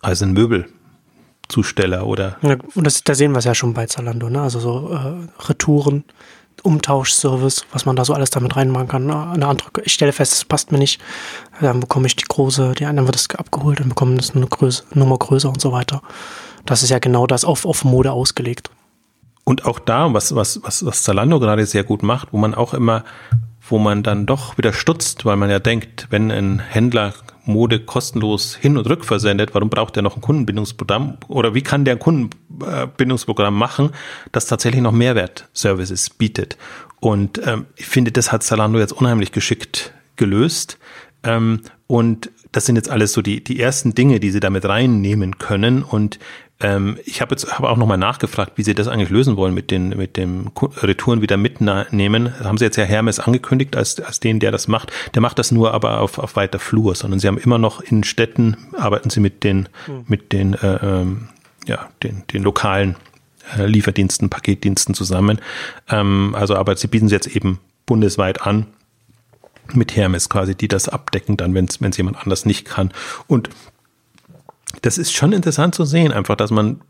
als 0.00 0.22
ein 0.22 0.32
Möbelzusteller 0.32 2.06
oder. 2.06 2.38
Ja, 2.40 2.56
und 2.74 2.86
das, 2.86 3.04
da 3.04 3.14
sehen 3.14 3.32
wir 3.32 3.38
es 3.38 3.44
ja 3.44 3.54
schon 3.54 3.74
bei 3.74 3.84
Zalando, 3.86 4.30
ne? 4.30 4.40
Also 4.40 4.58
so 4.58 4.90
äh, 4.94 5.46
Retouren 5.46 6.04
Umtauschservice, 6.60 7.64
was 7.72 7.86
man 7.86 7.96
da 7.96 8.04
so 8.04 8.14
alles 8.14 8.30
damit 8.30 8.56
reinmachen 8.56 8.88
kann. 8.88 9.10
Eine 9.10 9.46
andere, 9.46 9.70
ich 9.84 9.92
stelle 9.92 10.12
fest, 10.12 10.32
es 10.32 10.44
passt 10.44 10.72
mir 10.72 10.78
nicht. 10.78 11.00
Dann 11.60 11.80
bekomme 11.80 12.06
ich 12.06 12.16
die 12.16 12.24
große, 12.24 12.74
die 12.74 12.84
anderen 12.84 13.06
wird 13.06 13.16
das 13.16 13.28
abgeholt, 13.30 13.80
dann 13.80 13.88
bekommen 13.90 14.16
das 14.16 14.34
eine 14.34 14.46
Größe, 14.46 14.84
Nummer 14.94 15.18
größer 15.18 15.48
und 15.48 15.60
so 15.60 15.72
weiter. 15.72 16.02
Das 16.66 16.82
ist 16.82 16.90
ja 16.90 16.98
genau 16.98 17.26
das 17.26 17.44
auf, 17.44 17.64
auf 17.64 17.84
Mode 17.84 18.12
ausgelegt. 18.12 18.70
Und 19.44 19.64
auch 19.64 19.78
da, 19.78 20.12
was, 20.12 20.34
was, 20.34 20.62
was, 20.62 20.84
was 20.84 21.02
Zalando 21.02 21.40
gerade 21.40 21.66
sehr 21.66 21.84
gut 21.84 22.02
macht, 22.02 22.32
wo 22.32 22.38
man 22.38 22.54
auch 22.54 22.74
immer, 22.74 23.04
wo 23.70 23.78
man 23.78 24.02
dann 24.02 24.26
doch 24.26 24.58
wieder 24.58 24.72
stutzt, 24.72 25.24
weil 25.24 25.36
man 25.36 25.50
ja 25.50 25.58
denkt, 25.58 26.08
wenn 26.10 26.30
ein 26.30 26.58
Händler 26.58 27.14
Mode 27.44 27.80
kostenlos 27.80 28.54
hin 28.54 28.76
und 28.76 28.88
rück 28.88 29.04
versendet, 29.04 29.54
warum 29.54 29.70
braucht 29.70 29.96
er 29.96 30.02
noch 30.02 30.16
ein 30.16 30.20
Kundenbindungsprogramm? 30.20 31.18
Oder 31.28 31.54
wie 31.54 31.62
kann 31.62 31.84
der 31.84 31.96
ein 31.96 31.98
Kundenbindungsprogramm 31.98 33.56
machen, 33.56 33.90
das 34.32 34.46
tatsächlich 34.46 34.82
noch 34.82 34.92
Mehrwert-Services 34.92 36.10
bietet? 36.10 36.56
Und 37.00 37.40
ähm, 37.46 37.66
ich 37.76 37.86
finde, 37.86 38.12
das 38.12 38.30
hat 38.30 38.42
Zalando 38.42 38.78
jetzt 38.78 38.92
unheimlich 38.92 39.32
geschickt 39.32 39.92
gelöst. 40.16 40.78
Ähm, 41.22 41.62
und 41.86 42.30
das 42.52 42.66
sind 42.66 42.76
jetzt 42.76 42.90
alles 42.90 43.12
so 43.12 43.22
die, 43.22 43.42
die 43.42 43.60
ersten 43.60 43.94
Dinge, 43.94 44.20
die 44.20 44.30
sie 44.30 44.40
damit 44.40 44.64
reinnehmen 44.64 45.38
können. 45.38 45.82
Und 45.82 46.18
ähm, 46.60 46.98
ich 47.04 47.20
habe 47.20 47.32
jetzt 47.32 47.50
hab 47.50 47.64
auch 47.64 47.76
nochmal 47.76 47.98
nachgefragt, 47.98 48.52
wie 48.56 48.62
sie 48.62 48.74
das 48.74 48.88
eigentlich 48.88 49.10
lösen 49.10 49.36
wollen 49.36 49.54
mit 49.54 49.70
den 49.70 49.90
mit 49.90 50.16
dem 50.16 50.50
Retouren 50.82 51.22
wieder 51.22 51.36
mitnehmen. 51.36 52.34
Haben 52.42 52.58
sie 52.58 52.64
jetzt 52.64 52.76
ja 52.76 52.84
Hermes 52.84 53.18
angekündigt 53.18 53.76
als, 53.76 53.98
als 54.00 54.20
den, 54.20 54.40
der 54.40 54.50
das 54.50 54.68
macht. 54.68 54.92
Der 55.14 55.22
macht 55.22 55.38
das 55.38 55.52
nur 55.52 55.72
aber 55.72 56.00
auf, 56.00 56.18
auf 56.18 56.36
weiter 56.36 56.58
Flur, 56.58 56.94
sondern 56.94 57.18
sie 57.18 57.28
haben 57.28 57.38
immer 57.38 57.58
noch 57.58 57.80
in 57.80 58.04
Städten, 58.04 58.56
arbeiten 58.76 59.10
sie 59.10 59.20
mit 59.20 59.42
den, 59.42 59.68
mhm. 59.86 60.04
mit 60.06 60.32
den, 60.32 60.54
äh, 60.54 60.78
ähm, 60.82 61.28
ja, 61.66 61.88
den, 62.02 62.24
den 62.32 62.42
lokalen 62.42 62.96
äh, 63.56 63.66
Lieferdiensten, 63.66 64.28
Paketdiensten 64.28 64.94
zusammen. 64.94 65.40
Ähm, 65.88 66.34
also 66.38 66.56
aber 66.56 66.76
sie 66.76 66.88
bieten 66.88 67.08
sie 67.08 67.14
jetzt 67.14 67.28
eben 67.28 67.58
bundesweit 67.86 68.42
an 68.42 68.66
mit 69.74 69.96
Hermes 69.96 70.28
quasi, 70.28 70.54
die 70.54 70.68
das 70.68 70.88
abdecken 70.88 71.36
dann, 71.36 71.54
wenn 71.54 71.64
es 71.64 71.96
jemand 71.96 72.18
anders 72.18 72.44
nicht 72.44 72.66
kann. 72.66 72.92
Und 73.28 73.50
das 74.82 74.98
ist 74.98 75.12
schon 75.12 75.32
interessant 75.32 75.74
zu 75.74 75.84
sehen, 75.84 76.12
einfach, 76.12 76.36
dass 76.36 76.50
man, 76.50 76.80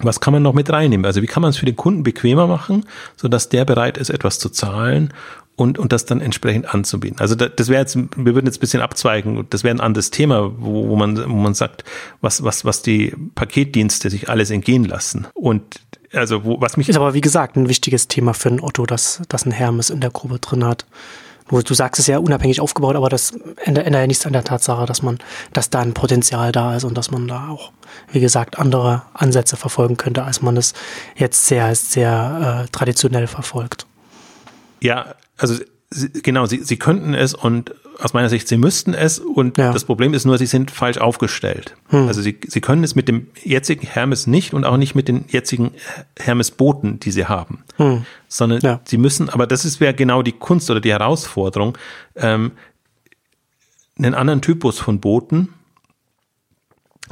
was 0.00 0.20
kann 0.20 0.32
man 0.32 0.42
noch 0.42 0.54
mit 0.54 0.70
reinnehmen? 0.70 1.06
Also 1.06 1.22
wie 1.22 1.26
kann 1.26 1.42
man 1.42 1.50
es 1.50 1.58
für 1.58 1.66
den 1.66 1.76
Kunden 1.76 2.02
bequemer 2.02 2.46
machen, 2.46 2.86
so 3.16 3.28
dass 3.28 3.48
der 3.48 3.64
bereit 3.64 3.98
ist, 3.98 4.10
etwas 4.10 4.38
zu 4.38 4.48
zahlen 4.48 5.12
und, 5.60 5.78
und 5.78 5.92
das 5.92 6.06
dann 6.06 6.20
entsprechend 6.20 6.72
anzubieten. 6.74 7.18
Also 7.20 7.34
das, 7.34 7.50
das 7.56 7.68
wäre 7.68 7.82
jetzt, 7.82 7.96
wir 7.96 8.34
würden 8.34 8.46
jetzt 8.46 8.56
ein 8.56 8.60
bisschen 8.60 8.80
abzweigen, 8.80 9.46
das 9.50 9.62
wäre 9.62 9.74
ein 9.74 9.80
anderes 9.80 10.10
Thema, 10.10 10.50
wo, 10.58 10.88
wo 10.88 10.96
man, 10.96 11.18
wo 11.18 11.34
man 11.34 11.54
sagt, 11.54 11.84
was, 12.20 12.42
was, 12.42 12.64
was 12.64 12.82
die 12.82 13.14
Paketdienste 13.34 14.08
sich 14.08 14.28
alles 14.28 14.50
entgehen 14.50 14.84
lassen. 14.84 15.26
Und 15.34 15.80
also 16.12 16.44
wo, 16.44 16.60
was 16.60 16.76
mich. 16.76 16.88
Ist 16.88 16.96
aber 16.96 17.14
wie 17.14 17.20
gesagt 17.20 17.56
ein 17.56 17.68
wichtiges 17.68 18.08
Thema 18.08 18.32
für 18.32 18.48
ein 18.48 18.60
Otto, 18.60 18.86
dass, 18.86 19.22
dass 19.28 19.44
ein 19.44 19.52
Hermes 19.52 19.90
in 19.90 20.00
der 20.00 20.10
Gruppe 20.10 20.38
drin 20.38 20.64
hat. 20.64 20.86
Du, 21.50 21.60
du 21.60 21.74
sagst 21.74 21.98
es 21.98 22.06
ja 22.06 22.18
unabhängig 22.18 22.60
aufgebaut, 22.60 22.94
aber 22.94 23.08
das 23.08 23.32
ändert, 23.64 23.92
ja 23.92 24.06
nichts 24.06 24.24
an 24.24 24.32
der 24.32 24.44
Tatsache, 24.44 24.86
dass 24.86 25.02
man, 25.02 25.18
dass 25.52 25.68
da 25.68 25.80
ein 25.80 25.94
Potenzial 25.94 26.52
da 26.52 26.76
ist 26.76 26.84
und 26.84 26.96
dass 26.96 27.10
man 27.10 27.26
da 27.26 27.48
auch, 27.48 27.72
wie 28.12 28.20
gesagt, 28.20 28.58
andere 28.58 29.02
Ansätze 29.14 29.56
verfolgen 29.56 29.96
könnte, 29.96 30.22
als 30.22 30.42
man 30.42 30.56
es 30.56 30.74
jetzt 31.16 31.46
sehr, 31.46 31.74
sehr 31.74 32.64
äh, 32.66 32.68
traditionell 32.70 33.26
verfolgt. 33.26 33.86
Ja, 34.80 35.14
also 35.36 35.56
genau, 36.22 36.46
sie, 36.46 36.62
sie 36.62 36.78
könnten 36.78 37.14
es 37.14 37.34
und 37.34 37.74
aus 38.00 38.14
meiner 38.14 38.28
Sicht, 38.28 38.48
sie 38.48 38.56
müssten 38.56 38.94
es 38.94 39.18
und 39.18 39.58
ja. 39.58 39.72
das 39.72 39.84
Problem 39.84 40.14
ist 40.14 40.24
nur, 40.24 40.38
sie 40.38 40.46
sind 40.46 40.70
falsch 40.70 40.98
aufgestellt. 40.98 41.76
Hm. 41.88 42.08
Also 42.08 42.22
sie, 42.22 42.38
sie 42.46 42.60
können 42.60 42.82
es 42.82 42.94
mit 42.94 43.08
dem 43.08 43.28
jetzigen 43.42 43.86
Hermes 43.86 44.26
nicht 44.26 44.54
und 44.54 44.64
auch 44.64 44.76
nicht 44.76 44.94
mit 44.94 45.08
den 45.08 45.24
jetzigen 45.28 45.72
Hermes-Booten, 46.18 47.00
die 47.00 47.10
sie 47.10 47.26
haben. 47.26 47.64
Hm. 47.76 48.04
Sondern 48.28 48.60
ja. 48.60 48.80
sie 48.84 48.98
müssen, 48.98 49.28
aber 49.28 49.46
das 49.46 49.64
ist 49.64 49.80
wäre 49.80 49.94
genau 49.94 50.22
die 50.22 50.32
Kunst 50.32 50.70
oder 50.70 50.80
die 50.80 50.92
Herausforderung, 50.92 51.76
ähm, 52.16 52.52
einen 53.98 54.14
anderen 54.14 54.40
Typus 54.40 54.78
von 54.78 55.00
Booten 55.00 55.50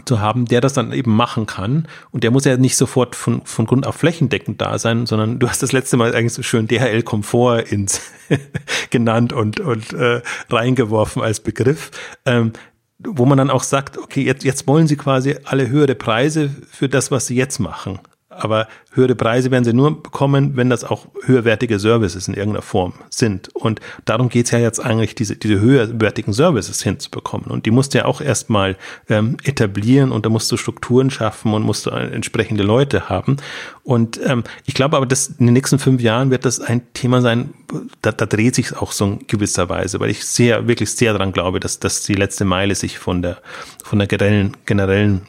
zu 0.05 0.21
haben, 0.21 0.47
der 0.47 0.61
das 0.61 0.73
dann 0.73 0.93
eben 0.93 1.15
machen 1.15 1.47
kann. 1.47 1.87
Und 2.11 2.25
der 2.25 2.31
muss 2.31 2.45
ja 2.45 2.57
nicht 2.57 2.77
sofort 2.77 3.17
von, 3.17 3.43
von 3.45 3.67
Grund 3.67 3.87
auf 3.87 3.97
flächendeckend 3.97 4.61
da 4.61 4.79
sein, 4.79 5.07
sondern 5.07 5.39
du 5.39 5.49
hast 5.49 5.63
das 5.63 5.73
letzte 5.73 5.97
Mal 5.97 6.15
eigentlich 6.15 6.35
so 6.35 6.43
schön 6.43 6.69
DHL 6.69 7.03
Komfort 7.03 7.61
ins 7.71 8.01
genannt 8.91 9.33
und, 9.33 9.61
und 9.61 9.93
äh, 9.93 10.23
reingeworfen 10.51 11.23
als 11.23 11.41
Begriff. 11.41 11.91
Ähm, 12.25 12.53
wo 13.01 13.27
man 13.27 13.39
dann 13.39 13.51
auch 13.51 13.63
sagt, 13.63 13.97
okay, 13.97 14.23
jetzt, 14.23 14.43
jetzt 14.43 14.67
wollen 14.67 14.89
sie 14.89 14.97
quasi 14.97 15.37
alle 15.45 15.69
höhere 15.69 15.95
Preise 15.95 16.51
für 16.69 16.89
das, 16.89 17.13
was 17.13 17.29
sie 17.29 17.37
jetzt 17.37 17.61
machen 17.61 18.01
aber 18.39 18.69
höhere 18.93 19.15
Preise 19.15 19.51
werden 19.51 19.65
sie 19.65 19.73
nur 19.73 20.03
bekommen, 20.03 20.57
wenn 20.57 20.71
das 20.71 20.85
auch 20.85 21.07
höherwertige 21.25 21.79
Services 21.79 22.29
in 22.29 22.35
irgendeiner 22.35 22.63
Form 22.63 22.95
sind. 23.11 23.55
Und 23.55 23.81
darum 24.05 24.29
geht's 24.29 24.51
ja 24.51 24.59
jetzt 24.59 24.81
eigentlich, 24.81 25.15
diese, 25.15 25.37
diese 25.37 25.61
höherwertigen 25.61 26.33
Services 26.33 26.83
hinzubekommen. 26.83 27.51
Und 27.51 27.67
die 27.67 27.71
musst 27.71 27.95
du 27.95 27.99
ja 27.99 28.05
auch 28.05 28.21
erstmal 28.21 28.77
ähm, 29.09 29.37
etablieren 29.45 30.13
und 30.13 30.27
da 30.27 30.31
musst 30.31 30.51
du 30.51 30.57
Strukturen 30.57 31.11
schaffen 31.11 31.55
und 31.55 31.63
musst 31.63 31.87
du 31.87 31.91
entsprechende 31.91 32.65
Leute 32.65 33.09
haben. 33.09 33.37
Und 33.85 34.21
ähm, 34.25 34.45
ich 34.67 34.75
glaube 34.75 34.97
aber, 34.97 35.07
dass 35.07 35.29
in 35.29 35.47
den 35.47 35.55
nächsten 35.55 35.79
fünf 35.79 36.01
Jahren 36.01 36.31
wird 36.31 36.45
das 36.45 36.61
ein 36.61 36.83
Thema 36.93 37.21
sein, 37.21 37.55
da, 38.03 38.13
da 38.13 38.27
dreht 38.27 38.55
sich 38.55 38.77
auch 38.77 38.93
so 38.93 39.05
in 39.05 39.27
gewisser 39.27 39.69
Weise, 39.69 40.01
weil 40.01 40.11
ich 40.11 40.25
sehr, 40.25 40.69
wirklich 40.69 40.91
sehr 40.91 41.13
daran 41.13 41.33
glaube, 41.33 41.61
dass, 41.61 41.79
dass 41.79 42.03
die 42.03 42.15
letzte 42.15 42.45
Meile 42.45 42.75
sich 42.75 42.99
von 42.99 43.23
der, 43.23 43.39
von 43.85 43.99
der 43.99 44.09
generellen, 44.09 44.57
generellen 44.67 45.23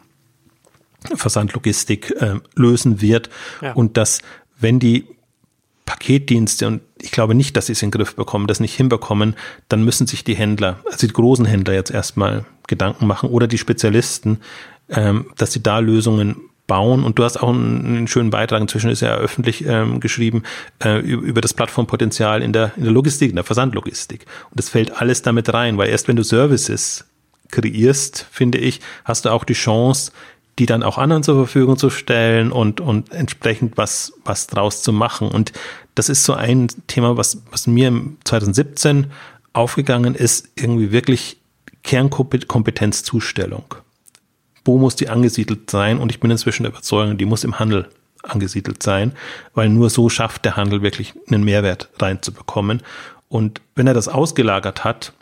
Versandlogistik 1.15 2.11
äh, 2.19 2.35
lösen 2.55 3.01
wird 3.01 3.29
ja. 3.61 3.73
und 3.73 3.97
dass, 3.97 4.19
wenn 4.59 4.79
die 4.79 5.05
Paketdienste, 5.85 6.67
und 6.67 6.81
ich 7.01 7.11
glaube 7.11 7.33
nicht, 7.33 7.57
dass 7.57 7.65
sie 7.65 7.71
es 7.71 7.81
in 7.81 7.87
den 7.87 7.97
Griff 7.97 8.15
bekommen, 8.15 8.45
das 8.45 8.59
nicht 8.59 8.75
hinbekommen, 8.75 9.35
dann 9.69 9.83
müssen 9.83 10.05
sich 10.05 10.23
die 10.23 10.35
Händler, 10.35 10.79
also 10.85 11.07
die 11.07 11.13
großen 11.13 11.45
Händler 11.45 11.73
jetzt 11.73 11.89
erstmal 11.89 12.45
Gedanken 12.67 13.07
machen 13.07 13.29
oder 13.29 13.47
die 13.47 13.57
Spezialisten, 13.57 14.39
ähm, 14.89 15.31
dass 15.37 15.51
sie 15.51 15.63
da 15.63 15.79
Lösungen 15.79 16.35
bauen. 16.67 17.03
Und 17.03 17.17
du 17.17 17.23
hast 17.23 17.37
auch 17.37 17.49
einen, 17.49 17.85
einen 17.85 18.07
schönen 18.07 18.29
Beitrag, 18.29 18.61
inzwischen 18.61 18.91
ist 18.91 19.01
er 19.01 19.17
öffentlich 19.17 19.65
ähm, 19.65 19.99
geschrieben, 19.99 20.43
äh, 20.83 20.99
über 20.99 21.41
das 21.41 21.53
Plattformpotenzial 21.53 22.43
in 22.43 22.53
der, 22.53 22.71
in 22.77 22.83
der 22.83 22.93
Logistik, 22.93 23.31
in 23.31 23.35
der 23.35 23.43
Versandlogistik. 23.43 24.25
Und 24.51 24.59
das 24.59 24.69
fällt 24.69 25.01
alles 25.01 25.21
damit 25.21 25.51
rein, 25.51 25.77
weil 25.77 25.89
erst 25.89 26.07
wenn 26.07 26.15
du 26.15 26.23
Services 26.23 27.05
kreierst, 27.49 28.27
finde 28.31 28.59
ich, 28.59 28.79
hast 29.03 29.25
du 29.25 29.29
auch 29.31 29.43
die 29.43 29.53
Chance, 29.53 30.11
die 30.60 30.66
dann 30.66 30.84
auch 30.84 30.97
anderen 30.97 31.24
zur 31.24 31.36
Verfügung 31.36 31.78
zu 31.78 31.89
stellen 31.89 32.51
und, 32.51 32.82
und 32.82 33.12
entsprechend 33.12 33.78
was, 33.78 34.14
was 34.26 34.47
draus 34.47 34.82
zu 34.82 34.91
machen. 34.91 35.30
Und 35.30 35.53
das 35.95 36.10
ist 36.10 36.26
so 36.26 36.34
ein 36.34 36.68
Thema, 36.88 37.16
was, 37.16 37.41
was 37.49 37.66
mir 37.66 37.93
2017 38.26 39.07
aufgegangen 39.53 40.16
ist, 40.16 40.49
irgendwie 40.55 40.91
wirklich 40.91 41.38
Kernkompetenzzustellung. 41.84 43.64
Wo 44.66 44.78
muss 44.78 44.97
die 44.97 45.07
angesiedelt 45.07 45.72
sein? 45.72 45.97
Und 45.97 46.12
ich 46.12 46.20
bin 46.20 46.30
inzwischen 46.30 46.64
der 46.64 46.74
Überzeugung, 46.74 47.18
die 47.18 47.26
muss 47.26 47.45
im 47.45 47.57
Handel 47.57 47.88
angesiedelt 48.22 48.84
sein, 48.84 49.14
weil 49.53 49.70
nur 49.70 49.89
so 49.89 50.10
schafft 50.10 50.43
der 50.43 50.57
Handel 50.57 50.82
wirklich 50.82 51.14
einen 51.28 51.45
Mehrwert 51.45 51.89
reinzubekommen. 51.99 52.84
Und 53.30 53.62
wenn 53.76 53.88
er 53.88 53.93
das 53.93 54.10
ausgelagert 54.10 54.84
hat, 54.84 55.14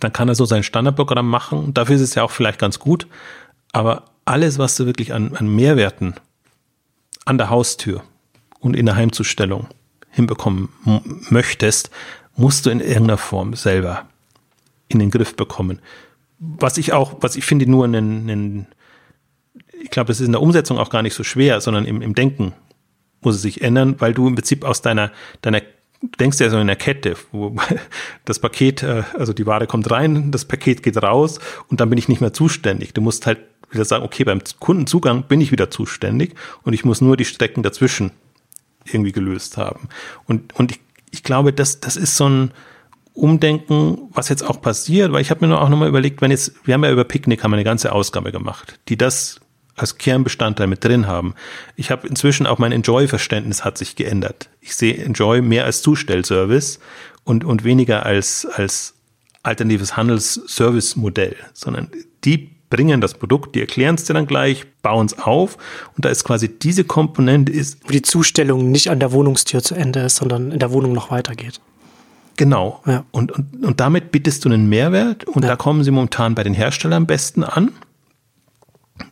dann 0.00 0.12
kann 0.12 0.28
er 0.28 0.34
so 0.34 0.44
sein 0.44 0.64
Standardprogramm 0.64 1.28
machen. 1.28 1.72
Dafür 1.72 1.96
ist 1.96 2.02
es 2.02 2.14
ja 2.16 2.24
auch 2.24 2.32
vielleicht 2.32 2.58
ganz 2.58 2.80
gut. 2.80 3.06
Aber 3.72 4.04
alles, 4.24 4.58
was 4.58 4.76
du 4.76 4.86
wirklich 4.86 5.12
an, 5.12 5.34
an 5.34 5.48
Mehrwerten 5.48 6.14
an 7.24 7.38
der 7.38 7.50
Haustür 7.50 8.02
und 8.60 8.74
in 8.74 8.86
der 8.86 8.96
Heimzustellung 8.96 9.68
hinbekommen 10.10 10.68
möchtest, 11.30 11.90
musst 12.36 12.66
du 12.66 12.70
in 12.70 12.80
irgendeiner 12.80 13.18
Form 13.18 13.54
selber 13.54 14.06
in 14.88 14.98
den 14.98 15.10
Griff 15.10 15.36
bekommen. 15.36 15.80
Was 16.38 16.78
ich 16.78 16.92
auch, 16.92 17.16
was 17.20 17.36
ich 17.36 17.44
finde, 17.44 17.70
nur 17.70 17.84
einen, 17.84 18.28
einen 18.30 18.66
ich 19.82 19.90
glaube, 19.90 20.08
das 20.08 20.20
ist 20.20 20.26
in 20.26 20.32
der 20.32 20.42
Umsetzung 20.42 20.78
auch 20.78 20.90
gar 20.90 21.02
nicht 21.02 21.14
so 21.14 21.24
schwer, 21.24 21.60
sondern 21.60 21.86
im, 21.86 22.02
im 22.02 22.14
Denken 22.14 22.52
muss 23.20 23.36
es 23.36 23.42
sich 23.42 23.62
ändern, 23.62 23.96
weil 24.00 24.14
du 24.14 24.26
im 24.26 24.34
Prinzip 24.34 24.64
aus 24.64 24.82
deiner, 24.82 25.12
deiner 25.40 25.60
du 26.02 26.08
denkst 26.18 26.40
ja 26.40 26.50
so 26.50 26.58
in 26.58 26.66
der 26.66 26.76
Kette, 26.76 27.16
wo 27.30 27.56
das 28.24 28.38
Paket, 28.38 28.82
äh, 28.82 29.04
also 29.18 29.32
die 29.32 29.46
Ware 29.46 29.66
kommt 29.66 29.90
rein, 29.90 30.30
das 30.30 30.44
Paket 30.44 30.82
geht 30.82 31.00
raus 31.02 31.38
und 31.68 31.80
dann 31.80 31.88
bin 31.88 31.98
ich 31.98 32.08
nicht 32.08 32.20
mehr 32.20 32.32
zuständig. 32.32 32.92
Du 32.92 33.00
musst 33.00 33.26
halt 33.26 33.38
wieder 33.72 33.84
sagen, 33.84 34.04
okay, 34.04 34.24
beim 34.24 34.40
Kundenzugang 34.60 35.24
bin 35.24 35.40
ich 35.40 35.52
wieder 35.52 35.70
zuständig 35.70 36.34
und 36.62 36.72
ich 36.72 36.84
muss 36.84 37.00
nur 37.00 37.16
die 37.16 37.24
Strecken 37.24 37.62
dazwischen 37.62 38.12
irgendwie 38.84 39.12
gelöst 39.12 39.56
haben. 39.56 39.88
Und, 40.26 40.54
und 40.54 40.72
ich, 40.72 40.80
ich 41.10 41.22
glaube, 41.22 41.52
das, 41.52 41.80
das 41.80 41.96
ist 41.96 42.16
so 42.16 42.28
ein 42.28 42.52
Umdenken, 43.14 44.08
was 44.12 44.28
jetzt 44.28 44.42
auch 44.42 44.60
passiert, 44.60 45.12
weil 45.12 45.20
ich 45.20 45.30
habe 45.30 45.42
mir 45.42 45.48
nur 45.48 45.60
auch 45.60 45.68
nochmal 45.68 45.88
überlegt, 45.88 46.22
wenn 46.22 46.30
jetzt, 46.30 46.54
wir 46.64 46.74
haben 46.74 46.84
ja 46.84 46.90
über 46.90 47.04
Picknick 47.04 47.44
haben 47.44 47.50
wir 47.50 47.56
eine 47.56 47.64
ganze 47.64 47.92
Ausgabe 47.92 48.32
gemacht, 48.32 48.78
die 48.88 48.96
das 48.96 49.40
als 49.76 49.98
Kernbestandteil 49.98 50.66
mit 50.66 50.84
drin 50.84 51.06
haben. 51.06 51.34
Ich 51.76 51.90
habe 51.90 52.06
inzwischen 52.06 52.46
auch 52.46 52.58
mein 52.58 52.72
Enjoy-Verständnis 52.72 53.64
hat 53.64 53.78
sich 53.78 53.96
geändert. 53.96 54.50
Ich 54.60 54.76
sehe 54.76 54.96
Enjoy 54.96 55.42
mehr 55.42 55.64
als 55.64 55.82
Zustellservice 55.82 56.78
und, 57.24 57.44
und 57.44 57.64
weniger 57.64 58.04
als, 58.04 58.46
als 58.46 58.94
alternatives 59.42 59.96
Handelsservice-Modell, 59.96 61.36
sondern 61.52 61.90
die 62.24 62.50
bringen 62.72 63.02
das 63.02 63.12
Produkt, 63.12 63.54
die 63.54 63.60
erklären 63.60 63.96
es 63.96 64.04
dir 64.04 64.14
dann 64.14 64.26
gleich, 64.26 64.64
bauen 64.80 65.04
es 65.04 65.18
auf 65.18 65.58
und 65.94 66.06
da 66.06 66.08
ist 66.08 66.24
quasi 66.24 66.48
diese 66.48 66.84
Komponente 66.84 67.52
ist. 67.52 67.84
Wo 67.84 67.92
die 67.92 68.00
Zustellung 68.00 68.70
nicht 68.70 68.88
an 68.88 68.98
der 68.98 69.12
Wohnungstür 69.12 69.62
zu 69.62 69.74
Ende 69.74 70.00
ist, 70.00 70.16
sondern 70.16 70.50
in 70.50 70.58
der 70.58 70.72
Wohnung 70.72 70.92
noch 70.92 71.10
weitergeht. 71.10 71.60
Genau. 72.38 72.80
Ja. 72.86 73.04
Und, 73.10 73.30
und, 73.32 73.62
und 73.62 73.78
damit 73.80 74.10
bietest 74.10 74.46
du 74.46 74.48
einen 74.48 74.70
Mehrwert 74.70 75.24
und 75.24 75.42
ja. 75.42 75.50
da 75.50 75.56
kommen 75.56 75.84
sie 75.84 75.90
momentan 75.90 76.34
bei 76.34 76.44
den 76.44 76.54
Herstellern 76.54 77.02
am 77.02 77.06
besten 77.06 77.44
an. 77.44 77.72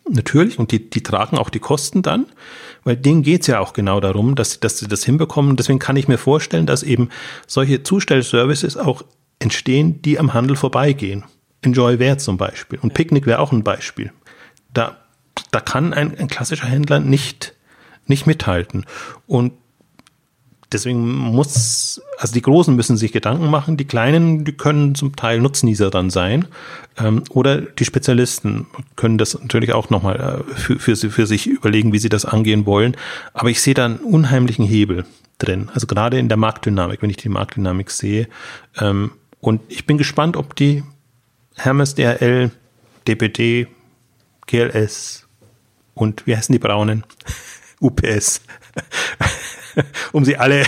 Natürlich, 0.08 0.58
und 0.58 0.72
die, 0.72 0.88
die 0.88 1.02
tragen 1.02 1.36
auch 1.36 1.50
die 1.50 1.58
Kosten 1.58 2.00
dann, 2.00 2.26
weil 2.84 2.96
denen 2.96 3.22
geht's 3.22 3.46
ja 3.46 3.61
auch 3.61 3.74
genau 3.74 4.00
darum, 4.00 4.36
dass, 4.36 4.58
dass 4.58 4.78
sie 4.78 4.88
das 4.88 5.04
hinbekommen. 5.04 5.56
Deswegen 5.56 5.78
kann 5.78 5.96
ich 5.96 6.08
mir 6.08 6.16
vorstellen, 6.16 6.64
dass 6.64 6.82
eben 6.82 7.11
solche 7.46 7.82
Zustellservices 7.82 8.78
auch 8.78 9.02
entstehen, 9.38 10.00
die 10.00 10.18
am 10.18 10.32
Handel 10.32 10.56
vorbeigehen. 10.56 11.24
Enjoy 11.62 11.98
wäre 11.98 12.16
zum 12.16 12.36
Beispiel. 12.36 12.78
Und 12.80 12.94
Picknick 12.94 13.26
wäre 13.26 13.40
auch 13.40 13.52
ein 13.52 13.62
Beispiel. 13.62 14.12
Da, 14.72 14.96
da 15.50 15.61
kann 15.61 15.92
ein, 15.92 16.16
ein 16.18 16.28
klassischer 16.28 16.66
Händler 16.66 17.00
nicht, 17.00 17.54
nicht 18.06 18.26
mithalten. 18.26 18.86
Und 19.26 19.52
deswegen 20.72 21.16
muss, 21.16 22.00
also 22.18 22.32
die 22.32 22.42
Großen 22.42 22.74
müssen 22.74 22.96
sich 22.96 23.12
Gedanken 23.12 23.50
machen, 23.50 23.76
die 23.76 23.84
Kleinen, 23.84 24.44
die 24.44 24.52
können 24.52 24.94
zum 24.94 25.16
Teil 25.16 25.40
Nutznießer 25.40 25.90
dann 25.90 26.11
sein. 26.11 26.46
Ähm, 26.98 27.24
oder 27.30 27.61
die 27.61 27.84
Spezialisten 27.84 28.66
können 28.96 29.18
das 29.18 29.38
natürlich 29.38 29.72
auch 29.72 29.90
nochmal 29.90 30.44
äh, 30.48 30.54
für, 30.54 30.96
für, 30.96 31.11
für 31.11 31.26
sich 31.26 31.46
überlegen, 31.46 31.92
wie 31.92 31.98
sie 31.98 32.08
das 32.08 32.24
angehen 32.24 32.66
wollen. 32.66 32.96
Aber 33.34 33.50
ich 33.50 33.61
sehe 33.61 33.74
da 33.74 33.84
einen 33.84 33.98
unheimlichen 33.98 34.64
Hebel 34.64 35.04
drin. 35.38 35.70
Also 35.74 35.86
gerade 35.86 36.18
in 36.18 36.28
der 36.28 36.36
Marktdynamik, 36.36 37.02
wenn 37.02 37.11
ich 37.11 37.16
die 37.16 37.28
Marktdynamik 37.28 37.90
sehe. 37.90 38.28
Ähm, 38.78 39.12
und 39.40 39.62
ich 39.68 39.86
bin 39.86 39.98
gespannt, 39.98 40.36
ob 40.36 40.54
die 40.54 40.82
Hermes, 41.62 41.94
DRL, 41.94 42.50
DPD, 43.06 43.66
GLS 44.46 45.26
und 45.92 46.26
wie 46.26 46.34
heißen 46.34 46.54
die 46.54 46.58
Braunen? 46.58 47.04
UPS. 47.80 48.40
um 50.12 50.24
sie 50.24 50.38
alle 50.38 50.64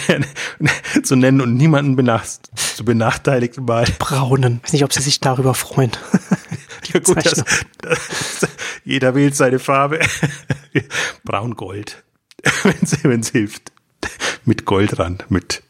zu 1.02 1.16
nennen 1.16 1.40
und 1.40 1.56
niemanden 1.56 1.96
benacht, 1.96 2.50
zu 2.58 2.84
benachteiligt 2.84 3.58
mal. 3.58 3.86
Braunen. 3.98 4.56
Ich 4.58 4.64
weiß 4.64 4.72
nicht, 4.74 4.84
ob 4.84 4.92
sie 4.92 5.00
sich 5.00 5.20
darüber 5.20 5.54
freuen. 5.54 5.92
ja, 6.92 7.00
gut, 7.00 7.24
das, 7.24 7.42
das, 7.78 8.48
jeder 8.84 9.14
wählt 9.14 9.34
seine 9.34 9.58
Farbe. 9.58 9.98
Braun-Gold. 11.24 12.04
wenn 13.02 13.20
es 13.20 13.30
hilft. 13.30 13.72
Mit 14.44 14.66
Goldrand, 14.66 15.30
mit 15.30 15.62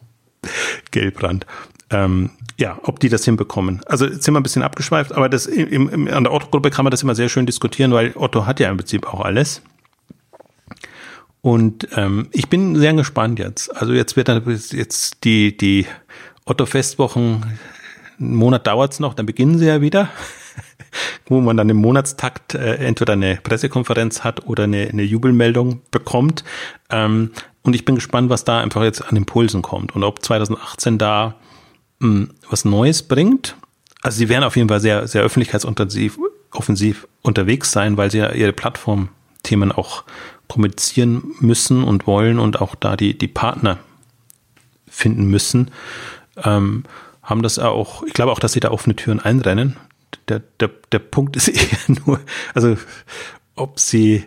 Gelbrand. 0.91 1.47
Ähm, 1.91 2.31
ja, 2.59 2.79
ob 2.83 3.01
die 3.01 3.09
das 3.09 3.25
hinbekommen. 3.25 3.81
Also 3.87 4.07
jetzt 4.07 4.25
sind 4.25 4.35
wir 4.35 4.41
ein 4.41 4.43
bisschen 4.43 4.63
abgeschweift, 4.63 5.13
aber 5.13 5.29
das 5.29 5.47
im, 5.47 5.89
im, 5.89 6.09
an 6.09 6.25
der 6.25 6.33
Otto-Gruppe 6.33 6.71
kann 6.71 6.85
man 6.85 6.91
das 6.91 7.03
immer 7.03 7.15
sehr 7.15 7.29
schön 7.29 7.47
diskutieren, 7.47 7.93
weil 7.93 8.13
Otto 8.15 8.47
hat 8.47 8.61
ja 8.61 8.71
im 8.71 8.77
Prinzip 8.77 9.07
auch 9.07 9.21
alles. 9.21 9.63
Und 11.43 11.89
ähm, 11.97 12.29
ich 12.31 12.49
bin 12.49 12.77
sehr 12.77 12.95
gespannt 12.95 13.39
jetzt. 13.41 13.75
Also 13.77 13.93
jetzt 13.93 14.17
wird 14.17 14.29
dann 14.29 14.43
jetzt 14.71 15.25
die, 15.25 15.57
die 15.57 15.87
Otto-Festwochen, 16.45 17.59
einen 18.19 18.35
Monat 18.37 18.67
dauert's 18.67 19.01
noch, 19.01 19.15
dann 19.15 19.27
beginnen 19.27 19.59
sie 19.59 19.67
ja 19.67 19.81
wieder, 19.81 20.09
wo 21.27 21.41
man 21.41 21.57
dann 21.57 21.69
im 21.69 21.79
Monatstakt 21.79 22.55
äh, 22.55 22.77
entweder 22.77 23.15
eine 23.15 23.41
Pressekonferenz 23.43 24.23
hat 24.23 24.47
oder 24.47 24.65
eine, 24.65 24.89
eine 24.89 25.03
Jubelmeldung 25.03 25.81
bekommt. 25.91 26.45
Ähm, 26.91 27.33
und 27.63 27.75
ich 27.75 27.85
bin 27.85 27.95
gespannt, 27.95 28.31
was 28.31 28.45
da 28.45 28.61
einfach 28.61 28.83
jetzt 28.83 29.03
an 29.03 29.17
Impulsen 29.17 29.63
kommt 29.63 29.95
und 29.95 30.05
ob 30.05 30.25
2018 30.25 30.99
da 30.99 31.37
mh, 32.01 32.09
hm, 32.09 32.31
was 32.51 32.65
Neues 32.65 33.03
bringt. 33.03 33.57
Also 34.03 34.19
sie 34.19 34.29
werden 34.29 34.45
auf 34.45 34.57
jeden 34.57 34.69
Fall 34.69 34.81
sehr, 34.81 35.07
sehr 35.07 35.23
öffentlichkeitsoffensiv 35.23 36.19
offensiv 36.53 37.09
unterwegs 37.23 37.73
sein, 37.73 37.97
weil 37.97 38.11
sie 38.11 38.19
ja 38.19 38.31
ihre 38.33 38.53
Plattformthemen 38.53 39.73
auch 39.73 40.05
kommunizieren 40.49 41.35
müssen 41.41 41.83
und 41.83 42.07
wollen 42.07 42.39
und 42.39 42.61
auch 42.61 42.75
da 42.75 42.97
die, 42.97 43.17
die 43.17 43.29
Partner 43.29 43.79
finden 44.87 45.27
müssen, 45.27 45.71
ähm, 46.37 46.85
haben 47.23 47.43
das 47.43 47.59
auch, 47.59 48.03
ich 48.03 48.13
glaube 48.13 48.33
auch, 48.33 48.39
dass 48.39 48.53
sie 48.53 48.61
da 48.61 48.71
offene 48.71 48.95
Türen 48.97 49.21
einrennen. 49.21 49.77
Der, 50.29 50.43
der, 50.61 50.71
der 50.93 50.99
Punkt 50.99 51.37
ist 51.37 51.49
eher 51.89 51.97
nur, 52.05 52.21
also 52.55 52.77
ob 53.55 53.81
sie, 53.81 54.25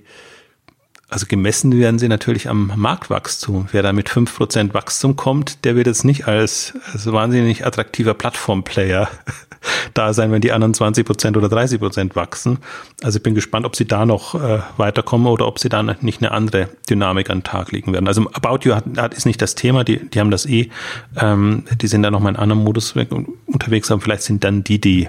also 1.15 1.27
gemessen 1.27 1.71
werden 1.79 1.97
sie 1.97 2.09
natürlich 2.09 2.49
am 2.49 2.73
Marktwachstum. 2.75 3.69
Wer 3.71 3.83
da 3.83 3.93
mit 3.93 4.09
fünf 4.09 4.35
Prozent 4.35 4.73
Wachstum 4.73 5.15
kommt, 5.15 5.63
der 5.63 5.77
wird 5.77 5.87
jetzt 5.87 6.03
nicht 6.03 6.27
als, 6.27 6.73
als 6.91 7.09
wahnsinnig 7.09 7.65
attraktiver 7.65 8.13
Plattformplayer 8.13 9.07
da 9.93 10.11
sein, 10.11 10.33
wenn 10.33 10.41
die 10.41 10.51
anderen 10.51 10.73
20 10.73 11.05
Prozent 11.05 11.37
oder 11.37 11.47
30 11.47 11.79
Prozent 11.79 12.17
wachsen. 12.17 12.57
Also 13.01 13.15
ich 13.19 13.23
bin 13.23 13.33
gespannt, 13.33 13.65
ob 13.65 13.77
sie 13.77 13.85
da 13.85 14.05
noch 14.05 14.35
äh, 14.35 14.59
weiterkommen 14.75 15.27
oder 15.27 15.47
ob 15.47 15.57
sie 15.57 15.69
da 15.69 15.81
nicht 15.83 16.21
eine 16.21 16.31
andere 16.31 16.67
Dynamik 16.89 17.29
an 17.29 17.37
den 17.37 17.43
Tag 17.45 17.71
legen 17.71 17.93
werden. 17.93 18.09
Also 18.09 18.29
About 18.33 18.67
You 18.67 18.75
hat, 18.75 18.83
hat, 18.97 19.13
ist 19.13 19.25
nicht 19.25 19.41
das 19.41 19.55
Thema, 19.55 19.85
die, 19.85 20.09
die 20.09 20.19
haben 20.19 20.31
das 20.31 20.45
eh, 20.45 20.69
ähm, 21.15 21.63
die 21.79 21.87
sind 21.87 22.03
da 22.03 22.11
nochmal 22.11 22.33
in 22.33 22.35
einem 22.35 22.43
anderen 22.51 22.63
Modus 22.65 22.97
weg, 22.97 23.07
unterwegs, 23.45 23.89
aber 23.89 24.01
vielleicht 24.01 24.23
sind 24.23 24.43
dann 24.43 24.65
die, 24.65 24.81
die, 24.81 25.07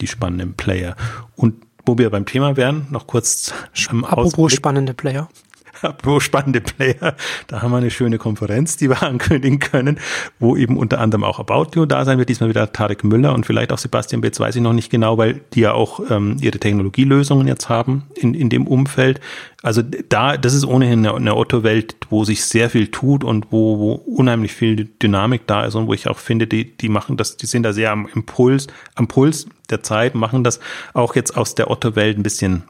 die 0.00 0.08
spannenden 0.08 0.54
Player. 0.54 0.96
Und 1.36 1.54
wo 1.88 1.98
wir 1.98 2.10
beim 2.10 2.26
Thema 2.26 2.56
wären, 2.56 2.86
noch 2.90 3.06
kurz 3.06 3.52
ähm, 3.90 4.04
Apropos 4.04 4.34
Ausblick. 4.34 4.58
spannende 4.58 4.94
Player. 4.94 5.28
Apropos 5.82 6.24
spannende 6.24 6.60
Player, 6.60 7.14
da 7.46 7.62
haben 7.62 7.70
wir 7.70 7.78
eine 7.78 7.90
schöne 7.90 8.18
Konferenz, 8.18 8.76
die 8.76 8.88
wir 8.88 9.02
ankündigen 9.08 9.58
können, 9.58 9.98
wo 10.38 10.56
eben 10.56 10.76
unter 10.76 11.00
anderem 11.00 11.24
auch 11.24 11.38
About 11.38 11.68
You 11.74 11.86
da 11.86 12.04
sein 12.04 12.18
wird. 12.18 12.28
Diesmal 12.28 12.50
wieder 12.50 12.72
Tarek 12.72 13.04
Müller 13.04 13.34
und 13.34 13.46
vielleicht 13.46 13.72
auch 13.72 13.78
Sebastian 13.78 14.20
Betz, 14.20 14.40
weiß 14.40 14.56
ich 14.56 14.62
noch 14.62 14.72
nicht 14.72 14.90
genau, 14.90 15.18
weil 15.18 15.40
die 15.54 15.60
ja 15.60 15.72
auch 15.72 16.00
ähm, 16.10 16.36
ihre 16.40 16.58
Technologielösungen 16.58 17.46
jetzt 17.46 17.68
haben 17.68 18.04
in, 18.14 18.34
in 18.34 18.48
dem 18.48 18.66
Umfeld. 18.66 19.20
Also 19.62 19.82
da, 19.82 20.36
das 20.36 20.54
ist 20.54 20.64
ohnehin 20.64 21.00
eine, 21.00 21.14
eine 21.14 21.36
Otto-Welt, 21.36 21.96
wo 22.10 22.24
sich 22.24 22.44
sehr 22.44 22.70
viel 22.70 22.88
tut 22.88 23.24
und 23.24 23.46
wo, 23.50 23.78
wo 23.78 23.92
unheimlich 23.92 24.52
viel 24.52 24.88
Dynamik 25.02 25.46
da 25.46 25.64
ist 25.64 25.74
und 25.74 25.88
wo 25.88 25.94
ich 25.94 26.08
auch 26.08 26.18
finde, 26.18 26.46
die, 26.46 26.76
die 26.76 26.88
machen 26.88 27.16
das, 27.16 27.36
die 27.36 27.46
sind 27.46 27.64
da 27.64 27.72
sehr 27.72 27.90
am 27.90 28.08
Impuls, 28.14 28.68
am 28.94 29.08
Puls 29.08 29.46
der 29.70 29.82
Zeit, 29.82 30.14
machen 30.14 30.44
das 30.44 30.60
auch 30.94 31.14
jetzt 31.14 31.36
aus 31.36 31.54
der 31.54 31.70
Otto-Welt 31.70 32.16
ein 32.18 32.22
bisschen 32.22 32.64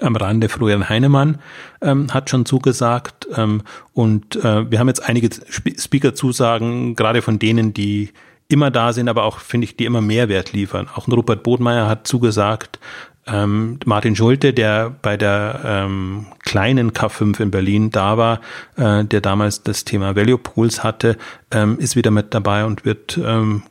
am 0.00 0.16
Rande 0.16 0.48
Florian 0.48 0.88
Heinemann 0.88 1.38
ähm, 1.82 2.12
hat 2.12 2.30
schon 2.30 2.46
zugesagt 2.46 3.28
ähm, 3.36 3.62
und 3.92 4.36
äh, 4.36 4.70
wir 4.70 4.78
haben 4.78 4.88
jetzt 4.88 5.08
einige 5.08 5.28
Speaker-Zusagen, 5.48 6.94
gerade 6.94 7.22
von 7.22 7.38
denen, 7.38 7.74
die 7.74 8.10
immer 8.48 8.70
da 8.70 8.92
sind, 8.92 9.08
aber 9.08 9.24
auch, 9.24 9.38
finde 9.38 9.64
ich, 9.64 9.76
die 9.76 9.84
immer 9.84 10.00
Mehrwert 10.00 10.52
liefern. 10.52 10.88
Auch 10.94 11.06
ein 11.06 11.12
Rupert 11.12 11.42
Bodmeier 11.42 11.88
hat 11.88 12.06
zugesagt, 12.06 12.80
ähm, 13.26 13.78
Martin 13.84 14.16
Schulte, 14.16 14.52
der 14.52 14.90
bei 15.02 15.16
der 15.16 15.60
ähm, 15.64 16.26
kleinen 16.40 16.92
K5 16.92 17.40
in 17.40 17.50
Berlin 17.50 17.90
da 17.90 18.16
war, 18.16 18.40
äh, 18.76 19.04
der 19.04 19.20
damals 19.20 19.62
das 19.62 19.84
Thema 19.84 20.16
Value 20.16 20.38
Pools 20.38 20.82
hatte, 20.82 21.16
ähm, 21.50 21.78
ist 21.78 21.96
wieder 21.96 22.10
mit 22.10 22.34
dabei 22.34 22.64
und 22.64 22.84
wird 22.84 23.18
ähm, 23.22 23.62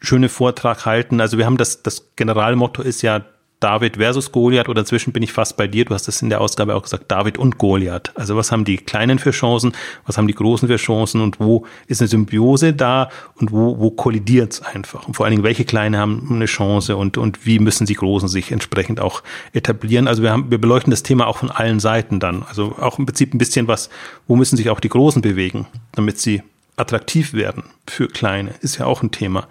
schöne 0.00 0.28
Vortrag 0.28 0.86
halten. 0.86 1.20
Also 1.20 1.36
wir 1.36 1.46
haben 1.46 1.56
das, 1.56 1.82
das 1.82 2.14
Generalmotto 2.16 2.82
ist 2.82 3.02
ja 3.02 3.22
David 3.62 3.96
versus 3.96 4.32
Goliath 4.32 4.68
oder 4.68 4.80
inzwischen 4.80 5.12
bin 5.12 5.22
ich 5.22 5.32
fast 5.32 5.56
bei 5.56 5.66
dir. 5.66 5.84
Du 5.84 5.94
hast 5.94 6.08
es 6.08 6.20
in 6.22 6.30
der 6.30 6.40
Ausgabe 6.40 6.74
auch 6.74 6.82
gesagt, 6.82 7.10
David 7.10 7.38
und 7.38 7.58
Goliath. 7.58 8.12
Also 8.16 8.36
was 8.36 8.50
haben 8.50 8.64
die 8.64 8.76
Kleinen 8.76 9.18
für 9.18 9.30
Chancen, 9.30 9.72
was 10.06 10.18
haben 10.18 10.26
die 10.26 10.34
Großen 10.34 10.68
für 10.68 10.76
Chancen 10.76 11.20
und 11.20 11.38
wo 11.38 11.64
ist 11.86 12.00
eine 12.00 12.08
Symbiose 12.08 12.72
da 12.72 13.08
und 13.36 13.52
wo, 13.52 13.78
wo 13.78 13.90
kollidiert 13.90 14.54
es 14.54 14.62
einfach? 14.62 15.06
Und 15.06 15.14
vor 15.14 15.26
allen 15.26 15.32
Dingen, 15.32 15.44
welche 15.44 15.64
Kleine 15.64 15.98
haben 15.98 16.28
eine 16.30 16.46
Chance 16.46 16.96
und, 16.96 17.18
und 17.18 17.46
wie 17.46 17.58
müssen 17.58 17.86
die 17.86 17.94
Großen 17.94 18.28
sich 18.28 18.50
entsprechend 18.50 19.00
auch 19.00 19.22
etablieren? 19.52 20.08
Also 20.08 20.22
wir 20.22 20.32
haben, 20.32 20.50
wir 20.50 20.58
beleuchten 20.58 20.90
das 20.90 21.02
Thema 21.02 21.26
auch 21.26 21.38
von 21.38 21.50
allen 21.50 21.80
Seiten 21.80 22.20
dann. 22.20 22.42
Also 22.42 22.74
auch 22.80 22.98
im 22.98 23.06
Prinzip 23.06 23.34
ein 23.34 23.38
bisschen 23.38 23.68
was, 23.68 23.90
wo 24.26 24.36
müssen 24.36 24.56
sich 24.56 24.70
auch 24.70 24.80
die 24.80 24.88
Großen 24.88 25.22
bewegen, 25.22 25.66
damit 25.92 26.18
sie 26.18 26.42
attraktiv 26.76 27.34
werden 27.34 27.64
für 27.88 28.08
Kleine, 28.08 28.54
ist 28.60 28.78
ja 28.78 28.86
auch 28.86 29.02
ein 29.02 29.10
Thema. 29.10 29.46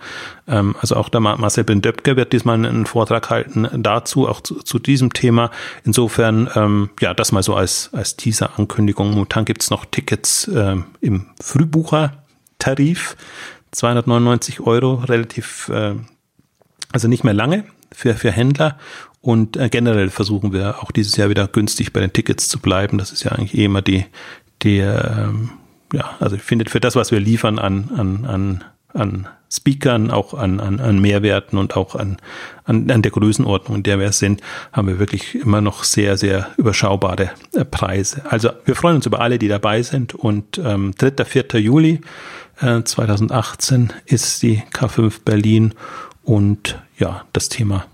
Ähm, 0.48 0.76
also 0.80 0.96
auch 0.96 1.10
der 1.10 1.20
Marcel 1.22 1.64
Ben-Döpke 1.64 2.16
wird 2.16 2.34
diesmal 2.34 2.56
einen 2.56 2.86
Vortrag 2.86 3.30
halten 3.30 3.68
dazu, 3.74 4.28
auch 4.28 4.42
zu, 4.42 4.56
zu 4.56 4.80
diesem 4.80 5.14
Thema. 5.14 5.52
Insofern, 5.84 6.50
ähm, 6.56 6.90
ja, 7.00 7.14
das 7.14 7.32
mal 7.32 7.44
so 7.44 7.56
als, 7.56 7.90
als 7.94 8.18
Teaser-Ankündigung. 8.18 9.12
Momentan 9.12 9.46
gibt's 9.46 9.70
noch 9.70 9.86
Tickets 9.86 10.50
ähm, 10.54 10.86
im 11.00 11.28
Frühbucher-Tarif, 11.42 13.16
299 13.72 14.62
Euro, 14.62 14.96
relativ, 14.96 15.70
äh, 15.70 15.96
also 16.92 17.08
nicht 17.08 17.24
mehr 17.24 17.36
lange 17.36 17.66
für, 17.92 18.16
für 18.16 18.32
Händler. 18.32 18.80
Und 19.22 19.58
äh, 19.58 19.70
generell 19.70 20.10
versuchen 20.10 20.52
wir 20.52 20.82
auch 20.82 20.92
dieses 20.92 21.16
Jahr 21.18 21.30
wieder 21.30 21.48
günstig 21.48 21.94
bei 21.94 22.00
den 22.00 22.12
Tickets 22.12 22.50
zu 22.50 22.60
bleiben. 22.60 22.98
Das 22.98 23.12
ist 23.12 23.24
ja 23.24 23.32
eigentlich 23.32 23.56
eh 23.56 23.66
immer 23.66 23.84
die, 23.84 24.06
die 24.64 24.80
ähm, 24.80 25.52
ja, 25.94 26.16
also 26.20 26.36
ich 26.36 26.42
finde, 26.42 26.70
für 26.70 26.80
das, 26.80 26.96
was 26.96 27.12
wir 27.12 27.20
liefern 27.20 27.60
an, 27.60 27.90
an, 27.96 28.26
an, 28.26 28.64
an 28.94 29.28
Speakern, 29.52 30.12
auch 30.12 30.34
an, 30.34 30.60
an, 30.62 30.80
an 30.80 31.00
Mehrwerten 31.00 31.58
und 31.58 31.76
auch 31.76 31.96
an, 31.96 32.18
an, 32.64 32.90
an 32.90 33.02
der 33.02 33.12
Größenordnung, 33.12 33.78
in 33.78 33.84
der 33.84 34.00
wir 34.00 34.12
sind, 34.14 34.42
haben 34.72 34.88
wir 34.88 35.00
wirklich 35.00 35.36
immer 35.36 35.60
noch 35.60 35.84
sehr, 35.84 36.16
sehr 36.16 36.48
überschaubare 36.58 37.32
äh, 37.54 37.66
Preise. 37.66 38.24
Also 38.30 38.52
wir 38.64 38.76
freuen 38.76 38.96
uns 38.96 39.06
über 39.06 39.20
alle, 39.20 39.40
die 39.40 39.50
dabei 39.50 39.82
sind 39.84 40.16
und 40.16 40.58
ähm, 40.64 40.94
3. 40.98 41.26
4. 41.26 41.60
Juli 41.60 42.00
äh, 42.62 42.82
2018 42.82 43.92
ist 44.06 44.42
die 44.42 44.64
K5 44.72 45.22
Berlin 45.26 45.74
und 46.24 46.80
ja, 46.98 47.26
das 47.34 47.50
Thema 47.50 47.86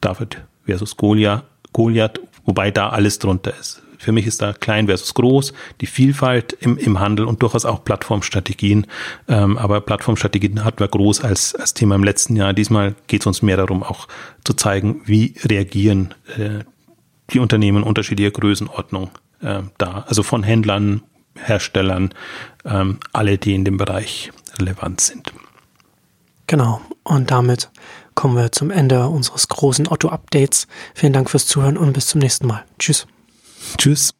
David 0.00 0.38
versus 0.64 0.96
Goliath, 0.96 1.44
Goliath, 1.74 2.20
wobei 2.46 2.70
da 2.70 2.88
alles 2.88 3.18
drunter 3.18 3.52
ist. 3.58 3.81
Für 4.02 4.10
mich 4.10 4.26
ist 4.26 4.42
da 4.42 4.52
klein 4.52 4.86
versus 4.86 5.14
groß, 5.14 5.52
die 5.80 5.86
Vielfalt 5.86 6.54
im, 6.54 6.76
im 6.76 6.98
Handel 6.98 7.24
und 7.24 7.40
durchaus 7.40 7.64
auch 7.64 7.84
Plattformstrategien. 7.84 8.88
Ähm, 9.28 9.56
aber 9.56 9.80
Plattformstrategien 9.80 10.64
hatten 10.64 10.80
wir 10.80 10.88
groß 10.88 11.22
als, 11.22 11.54
als 11.54 11.72
Thema 11.72 11.94
im 11.94 12.02
letzten 12.02 12.34
Jahr. 12.34 12.52
Diesmal 12.52 12.96
geht 13.06 13.20
es 13.20 13.28
uns 13.28 13.42
mehr 13.42 13.56
darum, 13.56 13.84
auch 13.84 14.08
zu 14.44 14.54
zeigen, 14.54 15.02
wie 15.04 15.36
reagieren 15.44 16.14
äh, 16.36 16.64
die 17.30 17.38
Unternehmen 17.38 17.84
unterschiedlicher 17.84 18.32
Größenordnung 18.32 19.10
äh, 19.40 19.60
da. 19.78 20.04
Also 20.08 20.24
von 20.24 20.42
Händlern, 20.42 21.02
Herstellern, 21.36 22.12
ähm, 22.64 22.98
alle, 23.12 23.38
die 23.38 23.54
in 23.54 23.64
dem 23.64 23.76
Bereich 23.76 24.32
relevant 24.58 25.00
sind. 25.00 25.32
Genau. 26.48 26.80
Und 27.04 27.30
damit 27.30 27.70
kommen 28.16 28.36
wir 28.36 28.50
zum 28.50 28.72
Ende 28.72 29.06
unseres 29.06 29.46
großen 29.46 29.86
Otto-Updates. 29.86 30.66
Vielen 30.92 31.12
Dank 31.12 31.30
fürs 31.30 31.46
Zuhören 31.46 31.78
und 31.78 31.92
bis 31.92 32.08
zum 32.08 32.18
nächsten 32.18 32.48
Mal. 32.48 32.64
Tschüss. 32.80 33.06
Tschüss. 33.78 34.12